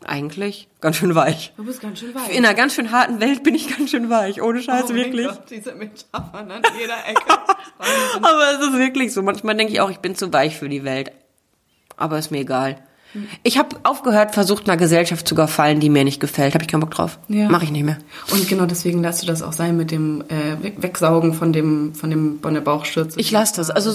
eigentlich 0.05 0.68
ganz 0.82 0.95
schön 0.97 1.13
weich. 1.15 1.53
Du 1.57 1.63
bist 1.65 1.82
ganz 1.82 1.99
schön 1.99 2.13
weich. 2.15 2.30
In 2.36 2.45
einer 2.45 2.53
ganz 2.55 2.74
schön 2.74 2.91
harten 2.91 3.20
Welt 3.20 3.43
bin 3.43 3.55
ich 3.55 3.76
ganz 3.78 3.89
schön 3.91 4.09
weich, 4.09 4.41
ohne 4.41 4.61
Scheiß, 4.61 4.86
Oh 4.89 4.93
wirklich. 4.93 5.28
Gott, 5.28 5.43
diese 5.49 5.74
Metaphern 5.76 6.51
an 6.51 6.61
jeder 6.80 6.97
Ecke. 7.07 7.22
Aber 8.22 8.51
es 8.55 8.59
ist 8.65 8.74
wirklich 8.78 9.13
so. 9.13 9.22
Manchmal 9.22 9.55
denke 9.55 9.74
ich 9.74 9.82
auch, 9.82 9.89
ich 9.89 9.97
bin 9.99 10.15
zu 10.15 10.32
weich 10.34 10.57
für 10.57 10.70
die 10.70 10.84
Welt. 10.84 11.11
Aber 11.95 12.18
ist 12.20 12.32
mir 12.32 12.39
egal. 12.39 12.84
Ich 13.43 13.57
habe 13.57 13.76
aufgehört, 13.84 14.34
versucht 14.34 14.68
einer 14.70 14.78
Gesellschaft 14.78 15.28
zu 15.28 15.36
gefallen, 15.36 15.80
die 15.80 15.89
mir 15.89 16.03
nicht 16.03 16.20
gefällt. 16.20 16.53
Habe 16.53 16.63
ich 16.63 16.68
keinen 16.70 16.82
Bock 16.82 16.91
drauf. 16.91 17.20
Ja. 17.28 17.49
Mache 17.49 17.65
ich 17.65 17.72
nicht 17.72 17.84
mehr. 17.84 17.97
Und 18.32 18.47
genau 18.47 18.65
deswegen 18.65 19.01
lässt 19.01 19.22
du 19.22 19.28
das 19.28 19.41
auch 19.41 19.53
sein 19.53 19.78
mit 19.78 19.91
dem 19.91 20.24
äh, 20.30 20.63
Weg- 20.63 20.82
Wegsaugen 20.82 21.34
von 21.34 21.53
dem 21.53 21.93
von 21.95 22.09
dem 22.09 22.39
von 22.41 22.53
der 22.53 22.61
Bauchschürze. 22.61 23.20
Ich 23.20 23.32
lasse 23.32 23.55
das. 23.55 23.70
Also 23.70 23.91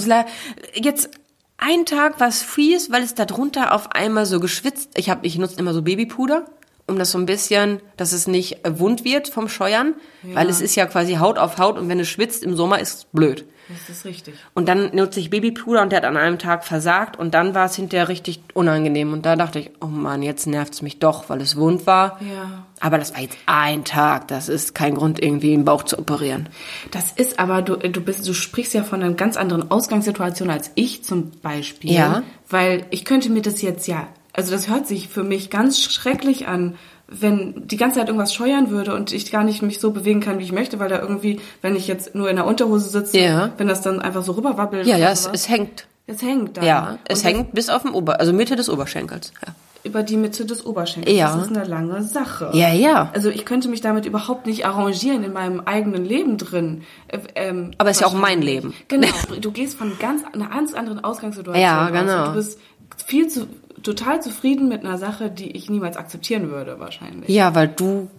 jetzt 0.75 1.09
ein 1.57 1.85
Tag 1.85 2.19
war 2.19 2.27
es 2.27 2.41
fies, 2.41 2.91
weil 2.91 3.03
es 3.03 3.15
darunter 3.15 3.73
auf 3.73 3.91
einmal 3.91 4.25
so 4.25 4.39
geschwitzt. 4.39 4.89
Ich 4.95 5.09
habe, 5.09 5.25
ich 5.25 5.37
nutze 5.37 5.57
immer 5.59 5.73
so 5.73 5.81
Babypuder, 5.81 6.45
um 6.87 6.99
das 6.99 7.11
so 7.11 7.17
ein 7.17 7.25
bisschen, 7.25 7.79
dass 7.95 8.11
es 8.11 8.27
nicht 8.27 8.65
äh, 8.65 8.79
wund 8.79 9.05
wird 9.05 9.29
vom 9.29 9.47
Scheuern, 9.47 9.93
weil 10.23 10.49
es 10.49 10.59
ist 10.59 10.75
ja 10.75 10.85
quasi 10.85 11.15
Haut 11.15 11.37
auf 11.37 11.57
Haut 11.57 11.77
und 11.77 11.87
wenn 11.87 11.99
es 11.99 12.09
schwitzt 12.09 12.43
im 12.43 12.55
Sommer 12.55 12.79
ist 12.79 12.93
es 12.95 13.05
blöd. 13.05 13.45
Das 13.69 13.89
ist 13.89 14.05
richtig. 14.05 14.35
Und 14.53 14.67
dann 14.67 14.93
nutze 14.93 15.19
ich 15.19 15.29
Babypuder 15.29 15.81
und 15.81 15.91
der 15.91 15.97
hat 15.97 16.05
an 16.05 16.17
einem 16.17 16.37
Tag 16.37 16.65
versagt 16.65 17.17
und 17.17 17.33
dann 17.33 17.55
war 17.55 17.65
es 17.65 17.75
hinterher 17.75 18.09
richtig 18.09 18.41
unangenehm. 18.53 19.13
Und 19.13 19.25
da 19.25 19.35
dachte 19.35 19.59
ich, 19.59 19.71
oh 19.79 19.87
Mann, 19.87 20.21
jetzt 20.21 20.47
nervt's 20.47 20.81
mich 20.81 20.99
doch, 20.99 21.29
weil 21.29 21.41
es 21.41 21.55
wund 21.55 21.87
war. 21.87 22.19
Ja. 22.21 22.65
Aber 22.79 22.97
das 22.97 23.13
war 23.13 23.21
jetzt 23.21 23.37
ein 23.45 23.85
Tag, 23.85 24.27
das 24.27 24.49
ist 24.49 24.75
kein 24.75 24.95
Grund, 24.95 25.21
irgendwie 25.21 25.51
den 25.51 25.63
Bauch 25.63 25.83
zu 25.83 25.97
operieren. 25.97 26.49
Das 26.91 27.11
ist 27.13 27.39
aber, 27.39 27.61
du, 27.61 27.77
du 27.77 28.01
bist, 28.01 28.27
du 28.27 28.33
sprichst 28.33 28.73
ja 28.73 28.83
von 28.83 29.01
einer 29.01 29.13
ganz 29.13 29.37
anderen 29.37 29.71
Ausgangssituation 29.71 30.49
als 30.49 30.71
ich 30.75 31.03
zum 31.03 31.31
Beispiel. 31.41 31.91
Ja. 31.93 32.23
Weil 32.49 32.85
ich 32.89 33.05
könnte 33.05 33.29
mir 33.29 33.41
das 33.41 33.61
jetzt 33.61 33.87
ja, 33.87 34.07
also 34.33 34.51
das 34.51 34.67
hört 34.67 34.87
sich 34.87 35.07
für 35.07 35.23
mich 35.23 35.49
ganz 35.49 35.79
schrecklich 35.79 36.47
an, 36.47 36.75
wenn 37.19 37.67
die 37.67 37.77
ganze 37.77 37.99
Zeit 37.99 38.07
irgendwas 38.07 38.33
scheuern 38.33 38.69
würde 38.69 38.93
und 38.95 39.11
ich 39.13 39.31
gar 39.31 39.43
nicht 39.43 39.61
mich 39.61 39.79
so 39.79 39.91
bewegen 39.91 40.19
kann, 40.19 40.39
wie 40.39 40.43
ich 40.43 40.51
möchte, 40.51 40.79
weil 40.79 40.89
da 40.89 40.99
irgendwie, 40.99 41.39
wenn 41.61 41.75
ich 41.75 41.87
jetzt 41.87 42.15
nur 42.15 42.29
in 42.29 42.35
der 42.35 42.45
Unterhose 42.45 42.89
sitze, 42.89 43.17
Ja. 43.19 43.51
wenn 43.57 43.67
das 43.67 43.81
dann 43.81 44.01
einfach 44.01 44.23
so 44.23 44.33
rüberwabbelt. 44.33 44.85
Ja, 44.87 44.97
ja, 44.97 45.11
es, 45.11 45.29
es 45.31 45.47
hängt. 45.49 45.85
es 46.07 46.21
hängt 46.21 46.57
da. 46.57 46.63
Ja, 46.63 46.97
es 47.05 47.19
Und 47.19 47.25
hängt 47.27 47.53
bis 47.53 47.69
auf 47.69 47.83
den 47.83 47.91
Ober, 47.91 48.19
also 48.19 48.33
Mitte 48.33 48.55
des 48.55 48.69
Oberschenkels. 48.69 49.31
Ja. 49.45 49.53
über 49.85 50.01
die 50.01 50.15
Mitte 50.15 50.45
des 50.45 50.65
Oberschenkels. 50.65 51.15
Ja. 51.17 51.35
Das 51.35 51.47
ist 51.49 51.55
eine 51.55 51.65
lange 51.65 52.01
Sache. 52.03 52.51
Ja, 52.53 52.71
ja. 52.73 53.11
Also 53.13 53.29
ich 53.29 53.45
könnte 53.45 53.67
mich 53.67 53.81
damit 53.81 54.05
überhaupt 54.05 54.45
nicht 54.45 54.65
arrangieren 54.65 55.23
in 55.25 55.33
meinem 55.33 55.59
eigenen 55.59 56.05
Leben 56.05 56.37
drin. 56.37 56.83
Äh, 57.09 57.19
Ähm, 57.35 57.71
Aber 57.77 57.89
ist 57.91 57.99
ja 58.01 58.07
auch 58.07 58.13
mein. 58.13 58.41
Leben. 58.41 58.73
Genau. 58.87 59.07
Du 59.41 59.51
gehst 59.51 59.77
von 59.77 59.91
ganz 59.99 60.23
einer 60.33 60.47
ganz 60.47 60.73
anderen 60.73 61.03
Ausgangssituation 61.03 61.61
Ja, 61.61 61.85
aus. 61.87 61.91
genau. 61.91 62.19
Und 62.23 62.29
du 62.29 62.33
bist 62.35 62.59
viel 63.05 63.27
zu 63.27 63.47
total 63.83 64.21
zufrieden 64.21 64.67
mit 64.69 64.83
einer 64.85 64.97
Sache, 64.97 65.29
die 65.29 65.51
ich 65.55 65.69
niemals 65.69 65.97
akzeptieren 65.97 66.49
würde 66.49 66.79
wahrscheinlich. 66.79 67.29
Ja, 67.29 67.53
weil 67.55 67.67
du 67.67 68.09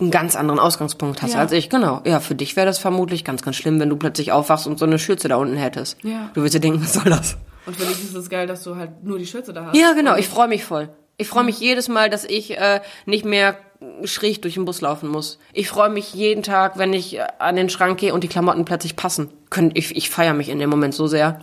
einen 0.00 0.10
ganz 0.10 0.36
anderen 0.36 0.60
Ausgangspunkt 0.60 1.22
hast 1.22 1.34
Ja. 1.34 1.40
als 1.40 1.52
ich, 1.52 1.70
genau. 1.70 2.02
Ja, 2.04 2.20
für 2.20 2.34
dich 2.34 2.56
wäre 2.56 2.66
das 2.66 2.78
vermutlich 2.78 3.24
ganz, 3.24 3.42
ganz 3.42 3.56
schlimm, 3.56 3.80
wenn 3.80 3.88
du 3.88 3.96
plötzlich 3.96 4.32
aufwachst 4.32 4.66
und 4.66 4.78
so 4.78 4.84
eine 4.84 4.98
Schürze 4.98 5.28
da 5.28 5.36
unten 5.36 5.56
hättest. 5.56 5.96
Ja. 6.04 6.30
Du 6.34 6.40
würdest 6.42 6.54
dir 6.56 6.60
denken, 6.60 6.82
was 6.82 6.92
soll 6.92 7.04
das? 7.04 7.36
Und 7.66 7.76
für 7.76 7.86
dich 7.86 8.02
ist 8.04 8.14
es 8.14 8.28
geil, 8.30 8.46
dass 8.46 8.62
du 8.64 8.76
halt 8.76 9.02
nur 9.04 9.18
die 9.18 9.26
Schürze 9.26 9.52
da 9.52 9.66
hast. 9.66 9.76
Ja, 9.76 9.92
genau. 9.92 10.16
Ich 10.16 10.28
freue 10.28 10.48
mich 10.48 10.64
voll. 10.64 10.88
Ich 11.16 11.28
freue 11.28 11.44
mich 11.44 11.58
jedes 11.58 11.88
Mal, 11.88 12.10
dass 12.10 12.24
ich 12.24 12.56
äh, 12.58 12.80
nicht 13.06 13.24
mehr 13.24 13.56
schräg 14.04 14.42
durch 14.42 14.54
den 14.54 14.64
Bus 14.64 14.80
laufen 14.80 15.08
muss. 15.08 15.38
Ich 15.52 15.68
freue 15.68 15.88
mich 15.90 16.12
jeden 16.14 16.42
Tag, 16.42 16.78
wenn 16.78 16.92
ich 16.92 17.16
äh, 17.18 17.26
an 17.38 17.56
den 17.56 17.68
Schrank 17.70 17.98
gehe 17.98 18.12
und 18.14 18.24
die 18.24 18.28
Klamotten 18.28 18.64
plötzlich 18.64 18.94
passen. 18.96 19.30
Ich 19.74 19.96
ich 19.96 20.10
feiere 20.10 20.34
mich 20.34 20.48
in 20.48 20.58
dem 20.58 20.70
Moment 20.70 20.94
so 20.94 21.06
sehr. 21.06 21.40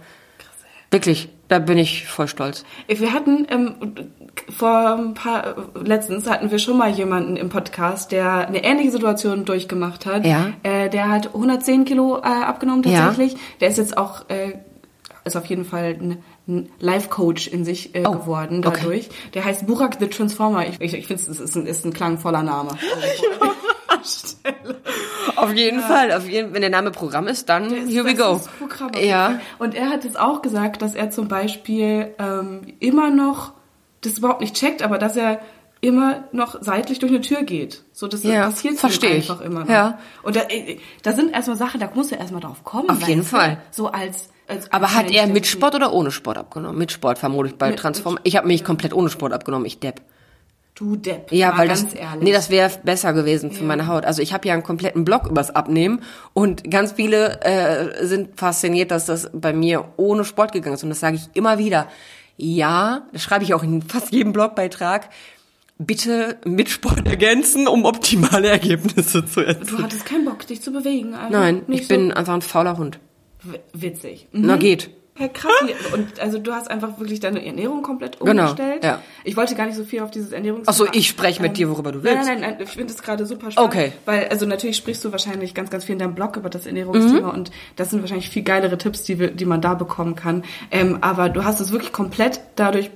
Wirklich, 0.95 1.27
da 1.49 1.59
bin 1.59 1.77
ich 1.77 2.07
voll 2.07 2.27
stolz. 2.29 2.63
Wir 2.87 3.11
hatten 3.11 3.45
ähm, 3.49 3.75
vor 4.49 4.95
ein 4.97 5.13
paar 5.13 5.55
letztens 5.75 6.29
hatten 6.29 6.51
wir 6.51 6.57
schon 6.59 6.77
mal 6.77 6.89
jemanden 6.89 7.35
im 7.35 7.49
Podcast, 7.49 8.13
der 8.13 8.47
eine 8.47 8.63
ähnliche 8.63 8.91
Situation 8.91 9.43
durchgemacht 9.43 10.05
hat. 10.05 10.25
Ja. 10.25 10.53
Äh, 10.63 10.89
der 10.89 11.09
hat 11.09 11.27
110 11.27 11.83
Kilo 11.83 12.17
äh, 12.19 12.21
abgenommen 12.21 12.81
Ja. 12.83 13.07
tatsächlich. 13.07 13.35
Der 13.59 13.67
ist 13.67 13.77
jetzt 13.77 13.97
auch 13.97 14.29
äh, 14.29 14.53
ist 15.25 15.35
auf 15.35 15.45
jeden 15.47 15.65
Fall 15.65 15.97
ein, 15.99 16.23
ein 16.47 16.69
Life-Coach 16.79 17.47
in 17.47 17.65
sich 17.65 17.93
äh, 17.93 18.03
Oh, 18.05 18.11
geworden 18.11 18.63
okay. 18.65 18.77
dadurch. 18.81 19.09
Der 19.33 19.43
heißt 19.43 19.67
Burak 19.67 19.97
the 19.99 20.07
Transformer. 20.07 20.65
Ich, 20.67 20.79
ich, 20.79 20.93
ich 20.93 21.07
finde, 21.07 21.23
es 21.29 21.39
ist 21.39 21.55
ein, 21.57 21.65
ist 21.65 21.83
ein 21.85 21.91
klangvoller 21.93 22.43
Name. 22.43 22.69
Auf 25.35 25.53
jeden 25.53 25.81
Fall. 25.81 26.11
Auf 26.11 26.27
jeden, 26.27 26.53
wenn 26.53 26.61
der 26.61 26.69
Name 26.69 26.91
Programm 26.91 27.27
ist, 27.27 27.49
dann 27.49 27.69
here 27.69 28.05
we 28.05 28.13
Das 28.15 28.17
go. 28.45 28.49
Programm 28.59 28.91
Ja. 29.03 29.39
Und 29.59 29.75
er 29.75 29.89
hat 29.89 30.05
es 30.05 30.15
auch 30.15 30.41
gesagt, 30.41 30.81
dass 30.81 30.95
er 30.95 31.09
zum 31.11 31.27
Beispiel 31.27 32.13
ähm, 32.19 32.61
immer 32.79 33.09
noch 33.09 33.53
das 34.01 34.17
überhaupt 34.19 34.41
nicht 34.41 34.55
checkt, 34.55 34.81
aber 34.83 34.97
dass 34.97 35.15
er 35.17 35.39
immer 35.81 36.23
noch 36.31 36.57
seitlich 36.61 36.99
durch 36.99 37.11
eine 37.11 37.21
Tür 37.21 37.43
geht. 37.43 37.83
So, 37.91 38.07
das 38.07 38.23
Ja, 38.23 38.45
passiert 38.45 38.77
versteh 38.77 39.07
ihm 39.13 39.17
ich. 39.19 39.29
einfach 39.29 39.43
immer 39.43 39.61
noch. 39.61 39.69
Ja. 39.69 39.99
Und 40.23 40.35
da, 40.35 40.41
äh, 40.49 40.77
da 41.03 41.11
sind 41.11 41.31
erstmal 41.33 41.57
Sachen, 41.57 41.79
da 41.79 41.89
musst 41.93 42.11
du 42.11 42.15
erstmal 42.15 42.41
drauf 42.41 42.63
kommen. 42.63 42.89
Auf 42.89 43.07
jeden? 43.07 43.23
Fall. 43.23 43.57
So 43.71 43.87
als, 43.87 44.29
als 44.47 44.71
Aber 44.71 44.93
hat 44.95 45.11
er 45.11 45.27
mit 45.27 45.45
Sport 45.45 45.75
oder 45.75 45.91
ohne 45.93 46.11
Sport 46.11 46.37
abgenommen? 46.37 46.77
Mit 46.77 46.91
Sport 46.91 47.19
vermutlich 47.19 47.55
bei 47.57 47.69
Mit- 47.71 47.79
Transform. 47.79 48.17
Ich 48.23 48.35
habe 48.35 48.47
mich 48.47 48.63
komplett 48.63 48.93
ohne 48.93 49.09
Sport 49.09 49.33
abgenommen, 49.33 49.65
ich 49.65 49.79
Depp. 49.79 50.01
Du 50.75 50.97
Depp. 50.97 51.31
Ja, 51.31 51.57
weil 51.57 51.69
ganz 51.69 51.85
das, 51.85 51.93
ehrlich. 51.93 52.21
nee, 52.23 52.31
das 52.33 52.49
wäre 52.49 52.69
besser 52.83 53.13
gewesen 53.13 53.49
für 53.51 53.61
Ja. 53.61 53.65
meine 53.65 53.87
Haut. 53.87 54.03
Also 54.05 54.21
ich 54.21 54.33
habe 54.33 54.45
ja 54.47 54.53
einen 54.53 54.63
kompletten 54.63 55.05
Blog 55.05 55.25
übers 55.27 55.49
Abnehmen 55.55 56.01
und 56.33 56.69
ganz 56.69 56.91
viele 56.91 57.41
äh, 57.43 58.05
sind 58.05 58.37
fasziniert, 58.37 58.91
dass 58.91 59.05
das 59.05 59.29
bei 59.33 59.53
mir 59.53 59.85
ohne 59.95 60.25
Sport 60.25 60.51
gegangen 60.51 60.75
ist. 60.75 60.83
Und 60.83 60.89
das 60.89 60.99
sage 60.99 61.15
ich 61.15 61.29
immer 61.33 61.57
wieder. 61.57 61.87
Ja, 62.35 63.07
das 63.13 63.23
schreibe 63.23 63.45
ich 63.45 63.53
auch 63.53 63.63
in 63.63 63.81
fast 63.83 64.11
jedem 64.11 64.33
Blogbeitrag. 64.33 65.09
Bitte 65.77 66.37
mit 66.45 66.69
Sport 66.69 67.05
ergänzen, 67.07 67.67
um 67.67 67.85
optimale 67.85 68.49
Ergebnisse 68.49 69.25
zu 69.25 69.41
Du 69.41 69.47
erzielen. 69.47 69.83
hattest 69.83 70.05
keinen 70.05 70.25
Bock, 70.25 70.45
dich 70.47 70.61
zu 70.61 70.71
bewegen. 70.71 71.13
Einfach 71.15 71.29
Nein, 71.29 71.61
ich 71.69 71.87
bin 71.87 72.09
So 72.09 72.15
einfach 72.15 72.33
ein 72.33 72.41
fauler 72.41 72.77
Hund. 72.77 72.99
w- 73.43 73.59
witzig. 73.73 74.27
Mhm. 74.33 74.45
Na 74.45 74.57
geht. 74.57 74.89
Ja, 75.17 75.29
krass. 75.29 75.51
Und 75.93 76.19
also 76.19 76.39
du 76.39 76.51
hast 76.51 76.69
einfach 76.69 76.99
wirklich 76.99 77.21
deine 77.21 77.45
Ernährung 77.45 77.81
komplett 77.83 78.19
Genau, 78.19 78.41
umgestellt. 78.43 78.83
ja. 78.83 79.01
Ich 79.23 79.37
wollte 79.37 79.55
gar 79.55 79.65
nicht 79.65 79.77
so 79.77 79.85
viel 79.85 80.01
auf 80.01 80.11
dieses 80.11 80.33
Ernährungsthema. 80.33 80.71
Ach 80.71 80.77
so, 80.77 80.87
ich 80.91 81.07
spreche 81.07 81.41
mit 81.41 81.55
dir, 81.55 81.69
worüber 81.69 81.93
du 81.93 82.03
willst. 82.03 82.17
Nein, 82.27 82.41
nein, 82.41 82.55
nein, 82.57 82.57
ich 82.61 82.69
finde 82.69 82.91
es 82.93 83.01
gerade 83.01 83.25
super 83.25 83.49
spannend. 83.49 83.69
Okay. 83.71 83.91
Weil, 84.03 84.27
also 84.27 84.45
natürlich 84.45 84.75
sprichst 84.75 85.05
du 85.05 85.13
wahrscheinlich 85.13 85.53
ganz, 85.53 85.69
ganz 85.69 85.85
viel 85.85 85.93
in 85.93 85.99
deinem 85.99 86.15
Blog 86.15 86.35
über 86.35 86.49
das 86.49 86.65
Ernährungsthema 86.65 87.29
Mhm. 87.29 87.33
und 87.33 87.51
das 87.77 87.91
sind 87.91 88.01
wahrscheinlich 88.01 88.29
viel 88.29 88.43
geilere 88.43 88.77
Tipps, 88.77 89.03
die, 89.03 89.17
wir, 89.17 89.31
die 89.31 89.45
man 89.45 89.61
da 89.61 89.73
bekommen 89.73 90.15
kann. 90.15 90.43
Ähm, 90.69 90.97
aber 90.99 91.29
du 91.29 91.45
hast 91.45 91.61
es 91.61 91.71
wirklich 91.71 91.93
komplett 91.93 92.41
dadurch 92.57 92.91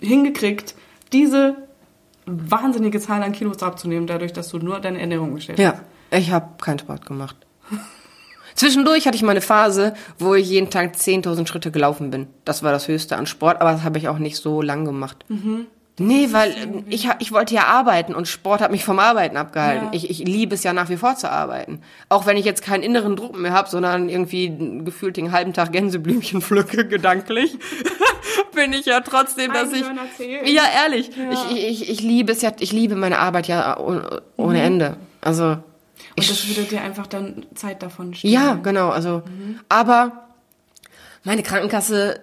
hingekriegt, 0.00 0.74
diese 1.12 1.56
wahnsinnige 2.26 3.00
Zahl 3.00 3.22
an 3.22 3.32
Kilos 3.32 3.62
abzunehmen, 3.62 4.06
dadurch, 4.06 4.32
dass 4.32 4.48
du 4.48 4.58
nur 4.58 4.80
deine 4.80 5.00
Ernährung 5.00 5.30
umgestellt 5.30 5.58
hast. 5.58 5.64
Ja, 6.12 6.16
ich 6.16 6.30
habe 6.30 6.62
keinen 6.62 6.78
Sport 6.78 7.06
gemacht. 7.06 7.36
Zwischendurch 8.54 9.06
hatte 9.06 9.16
ich 9.16 9.22
mal 9.22 9.32
eine 9.32 9.40
Phase, 9.40 9.94
wo 10.18 10.34
ich 10.34 10.48
jeden 10.48 10.70
Tag 10.70 10.94
10.000 10.94 11.46
Schritte 11.46 11.70
gelaufen 11.70 12.10
bin. 12.10 12.28
Das 12.44 12.62
war 12.62 12.72
das 12.72 12.88
Höchste 12.88 13.16
an 13.16 13.26
Sport, 13.26 13.60
aber 13.60 13.72
das 13.72 13.82
habe 13.82 13.98
ich 13.98 14.08
auch 14.08 14.18
nicht 14.18 14.36
so 14.36 14.62
lang 14.62 14.84
gemacht. 14.84 15.24
Nee, 15.98 16.28
weil 16.32 16.84
ich, 16.88 17.08
ich 17.20 17.30
wollte 17.30 17.54
ja 17.54 17.66
arbeiten 17.66 18.16
und 18.16 18.26
Sport 18.26 18.60
hat 18.60 18.72
mich 18.72 18.84
vom 18.84 18.98
Arbeiten 18.98 19.36
abgehalten. 19.36 19.86
Ja. 19.86 19.90
Ich, 19.92 20.10
ich 20.10 20.18
liebe 20.18 20.54
es 20.56 20.64
ja 20.64 20.72
nach 20.72 20.88
wie 20.88 20.96
vor 20.96 21.14
zu 21.14 21.30
arbeiten. 21.30 21.80
Auch 22.08 22.26
wenn 22.26 22.36
ich 22.36 22.44
jetzt 22.44 22.62
keinen 22.62 22.82
inneren 22.82 23.14
Druck 23.14 23.38
mehr 23.38 23.52
habe, 23.52 23.68
sondern 23.68 24.08
irgendwie 24.08 24.52
gefühlt 24.84 25.16
den 25.16 25.30
halben 25.30 25.52
Tag 25.52 25.70
Gänseblümchen 25.70 26.42
pflücke, 26.42 26.84
gedanklich, 26.88 27.56
bin 28.54 28.72
ich 28.72 28.86
ja 28.86 29.02
trotzdem, 29.02 29.52
dass 29.52 29.72
ich... 29.72 29.84
Ja, 30.52 30.62
ehrlich. 30.82 31.10
Ich, 31.30 31.56
ich, 31.56 31.90
ich 31.90 32.00
liebe 32.00 32.32
es 32.32 32.42
ja, 32.42 32.50
ich 32.58 32.72
liebe 32.72 32.96
meine 32.96 33.20
Arbeit 33.20 33.46
ja 33.46 33.78
ohne, 33.78 34.22
ohne 34.36 34.62
Ende. 34.62 34.96
Also... 35.20 35.58
Und 36.16 36.22
Ich 36.22 36.28
das 36.28 36.46
würde 36.48 36.64
dir 36.64 36.80
einfach 36.82 37.06
dann 37.06 37.46
Zeit 37.54 37.82
davon 37.82 38.14
stehen. 38.14 38.30
ja, 38.30 38.54
genau. 38.54 38.90
Also, 38.90 39.22
aber 39.68 40.28
meine 41.24 41.42
Krankenkasse, 41.42 42.20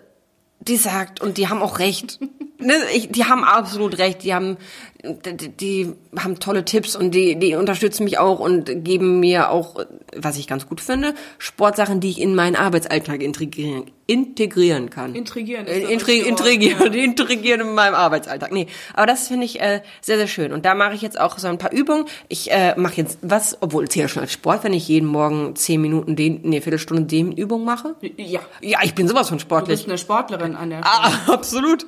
die 0.59 0.77
sagt 0.77 1.21
und 1.21 1.37
die 1.37 1.47
haben 1.49 1.61
auch 1.61 1.79
recht. 1.79 2.19
ne, 2.59 2.75
ich, 2.93 3.11
die 3.11 3.25
haben 3.25 3.43
absolut 3.43 3.97
recht. 3.97 4.23
Die 4.23 4.33
haben, 4.33 4.57
die, 5.03 5.49
die 5.49 5.93
haben 6.17 6.39
tolle 6.39 6.63
Tipps 6.65 6.95
und 6.95 7.11
die, 7.11 7.35
die 7.37 7.55
unterstützen 7.55 8.03
mich 8.03 8.19
auch 8.19 8.39
und 8.39 8.83
geben 8.83 9.19
mir 9.19 9.49
auch, 9.49 9.75
was 10.15 10.37
ich 10.37 10.47
ganz 10.47 10.67
gut 10.67 10.81
finde, 10.81 11.13
Sportsachen, 11.39 11.99
die 11.99 12.09
ich 12.09 12.21
in 12.21 12.35
meinen 12.35 12.55
Arbeitsalltag 12.55 13.21
integrieren, 13.23 13.85
integrieren 14.05 14.89
kann. 14.89 15.15
Intrigieren 15.15 15.65
ist 15.65 15.75
Äh, 15.77 15.81
das 15.81 15.89
Intri 15.91 16.11
richtige 16.11 16.31
Wort, 16.31 16.41
intrigieren, 16.41 16.93
intrigieren 16.93 17.61
in 17.61 17.73
meinem 17.73 17.95
Arbeitsalltag. 17.95 18.51
Nee, 18.51 18.67
aber 18.93 19.07
das 19.07 19.27
finde 19.27 19.45
ich 19.45 19.59
äh, 19.59 19.81
sehr, 20.01 20.17
sehr 20.17 20.27
schön. 20.27 20.51
Und 20.53 20.65
da 20.65 20.75
mache 20.75 20.93
ich 20.93 21.01
jetzt 21.01 21.19
auch 21.19 21.37
so 21.39 21.47
ein 21.47 21.57
paar 21.57 21.71
Übungen. 21.71 22.05
Ich 22.27 22.51
äh, 22.51 22.75
mache 22.77 22.95
jetzt 22.97 23.17
was, 23.21 23.57
obwohl 23.61 23.85
es 23.85 23.95
ja 23.95 24.07
schon 24.07 24.21
als 24.21 24.33
Sport, 24.33 24.63
wenn 24.63 24.73
ich 24.73 24.87
jeden 24.87 25.07
Morgen 25.07 25.55
zehn 25.55 25.81
Minuten, 25.81 26.15
den, 26.15 26.41
nee, 26.43 26.61
Viertelstunde 26.61 27.03
Dehnübung 27.03 27.63
mache. 27.65 27.95
Ja. 28.17 28.41
Ja, 28.61 28.79
ich 28.83 28.93
bin 28.93 29.07
sowas 29.07 29.29
von 29.29 29.37
Du 29.39 29.41
sportlich. 29.43 29.79
bist 29.79 29.89
eine 29.89 29.97
Sportlerin 29.97 30.55
an 30.55 30.69
der 30.69 30.83
Stelle. 30.83 31.15
Ah, 31.27 31.31
absolut. 31.33 31.85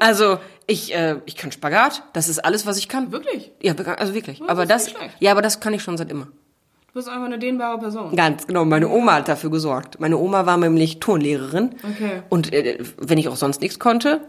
Also 0.00 0.38
ich, 0.70 0.94
äh, 0.94 1.16
ich 1.26 1.36
kann 1.36 1.52
Spagat. 1.52 2.02
Das 2.12 2.28
ist 2.28 2.38
alles, 2.44 2.66
was 2.66 2.78
ich 2.78 2.88
kann. 2.88 3.12
Wirklich? 3.12 3.50
Ja, 3.60 3.74
also 3.98 4.14
wirklich. 4.14 4.38
Das 4.38 4.48
aber 4.48 4.66
das, 4.66 4.92
ja, 5.18 5.32
aber 5.32 5.42
das 5.42 5.60
kann 5.60 5.74
ich 5.74 5.82
schon 5.82 5.96
seit 5.98 6.10
immer. 6.10 6.26
Du 6.26 6.94
bist 6.94 7.08
einfach 7.08 7.26
eine 7.26 7.38
dehnbare 7.38 7.78
Person. 7.78 8.16
Ganz 8.16 8.46
genau. 8.46 8.64
Meine 8.64 8.88
Oma 8.88 9.14
hat 9.14 9.28
dafür 9.28 9.50
gesorgt. 9.50 10.00
Meine 10.00 10.16
Oma 10.18 10.46
war 10.46 10.56
nämlich 10.56 10.98
Turnlehrerin. 11.00 11.70
Okay. 11.84 12.22
Und 12.28 12.52
äh, 12.52 12.78
wenn 12.98 13.18
ich 13.18 13.28
auch 13.28 13.36
sonst 13.36 13.60
nichts 13.60 13.78
konnte, 13.78 14.20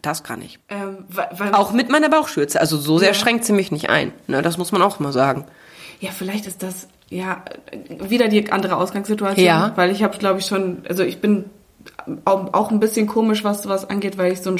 das 0.00 0.22
kann 0.22 0.42
ich. 0.42 0.58
Ähm, 0.68 1.04
Auch 1.52 1.72
mit 1.72 1.90
meiner 1.90 2.08
Bauchschürze. 2.08 2.60
Also 2.60 2.76
so 2.76 2.98
sehr 2.98 3.08
Ja. 3.08 3.14
schränkt 3.14 3.44
sie 3.44 3.52
mich 3.52 3.70
nicht 3.72 3.90
ein. 3.90 4.12
Ne, 4.26 4.42
das 4.42 4.58
muss 4.58 4.72
man 4.72 4.82
auch 4.82 4.98
mal 4.98 5.12
sagen. 5.12 5.46
Ja, 6.00 6.10
vielleicht 6.10 6.46
ist 6.46 6.62
das 6.62 6.88
ja 7.10 7.42
wieder 7.88 8.28
die 8.28 8.50
andere 8.52 8.76
Ausgangssituation. 8.76 9.44
Ja. 9.44 9.72
Weil 9.76 9.90
ich 9.90 10.02
habe, 10.02 10.16
glaube 10.18 10.40
ich, 10.40 10.46
schon, 10.46 10.82
also 10.88 11.02
ich 11.02 11.20
bin 11.20 11.46
auch, 12.24 12.70
ein 12.70 12.80
bisschen 12.80 13.06
komisch, 13.06 13.44
was 13.44 13.68
was 13.68 13.88
angeht, 13.88 14.16
weil 14.18 14.32
ich 14.32 14.40
so 14.40 14.50
ein 14.50 14.58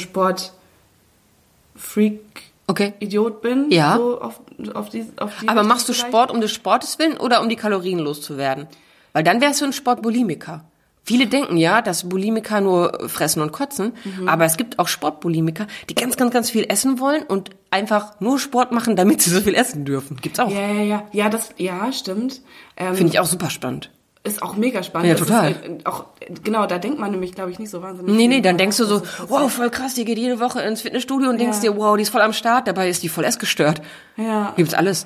Sport-Freak-Idiot 1.77 2.45
Okay. 2.67 2.93
bin. 3.41 3.71
Ja. 3.71 3.97
So 3.97 4.21
auf, 4.21 4.41
auf 4.73 4.89
die, 4.89 5.05
auf 5.17 5.31
die 5.41 5.47
Aber 5.47 5.63
machst 5.63 5.87
du 5.87 5.93
vielleicht. 5.93 6.07
Sport 6.07 6.31
um 6.31 6.41
des 6.41 6.51
Sportes 6.51 6.97
willen 6.99 7.17
oder 7.17 7.41
um 7.41 7.49
die 7.49 7.55
Kalorien 7.55 7.99
loszuwerden? 7.99 8.67
Weil 9.13 9.23
dann 9.23 9.39
wärst 9.41 9.61
du 9.61 9.65
ein 9.65 9.73
Sportbulimiker. 9.73 10.65
Viele 11.07 11.27
denken 11.27 11.57
ja, 11.57 11.83
dass 11.83 12.09
Bulimiker 12.09 12.61
nur 12.61 13.07
fressen 13.09 13.39
und 13.43 13.51
kotzen, 13.51 13.93
Mhm. 14.03 14.27
aber 14.27 14.45
es 14.45 14.57
gibt 14.57 14.79
auch 14.79 14.87
Sportbulimiker, 14.87 15.67
die 15.87 15.93
ganz, 15.93 16.17
ganz, 16.17 16.33
ganz 16.33 16.49
viel 16.49 16.65
essen 16.67 16.99
wollen 16.99 17.21
und 17.21 17.51
einfach 17.69 18.19
nur 18.21 18.39
Sport 18.39 18.71
machen, 18.71 18.95
damit 18.95 19.21
sie 19.21 19.29
so 19.29 19.39
viel 19.41 19.53
essen 19.53 19.85
dürfen. 19.85 20.17
Gibt's 20.19 20.39
auch. 20.39 20.49
Ja, 20.49 20.61
ja, 20.71 20.81
ja. 20.81 21.03
Ja, 21.11 21.29
das, 21.29 21.49
ja, 21.57 21.91
stimmt. 21.93 22.41
Ähm, 22.75 22.95
Finde 22.95 23.13
ich 23.13 23.19
auch 23.19 23.27
super 23.27 23.51
spannend. 23.51 23.91
Ist 24.25 24.41
auch 24.41 24.55
mega 24.55 24.81
spannend. 24.83 25.07
Ja, 25.09 25.15
total. 25.15 25.51
Ist, 25.51 25.63
äh, 25.63 25.77
auch, 25.85 26.05
genau, 26.43 26.65
da 26.65 26.79
denkt 26.79 26.99
man 26.99 27.11
nämlich, 27.11 27.33
glaube 27.33 27.51
ich, 27.51 27.59
nicht 27.59 27.69
so 27.69 27.81
wahnsinnig. 27.81 28.13
Nee, 28.15 28.27
nee, 28.27 28.41
dann 28.41 28.57
denkst 28.57 28.77
du 28.77 28.85
so, 28.85 29.01
wow, 29.27 29.51
voll 29.51 29.69
krass, 29.69 29.93
die 29.93 30.03
geht 30.03 30.17
jede 30.17 30.39
Woche 30.39 30.61
ins 30.61 30.81
Fitnessstudio 30.81 31.29
und 31.29 31.37
denkst 31.39 31.57
Ja. 31.63 31.71
dir, 31.71 31.77
wow, 31.77 31.95
die 31.95 32.01
ist 32.03 32.09
voll 32.09 32.21
am 32.21 32.33
Start, 32.33 32.67
dabei 32.67 32.89
ist 32.89 33.03
die 33.03 33.09
voll 33.09 33.23
essgestört. 33.23 33.81
Ja. 34.17 34.53
Gibt's 34.57 34.73
alles. 34.73 35.05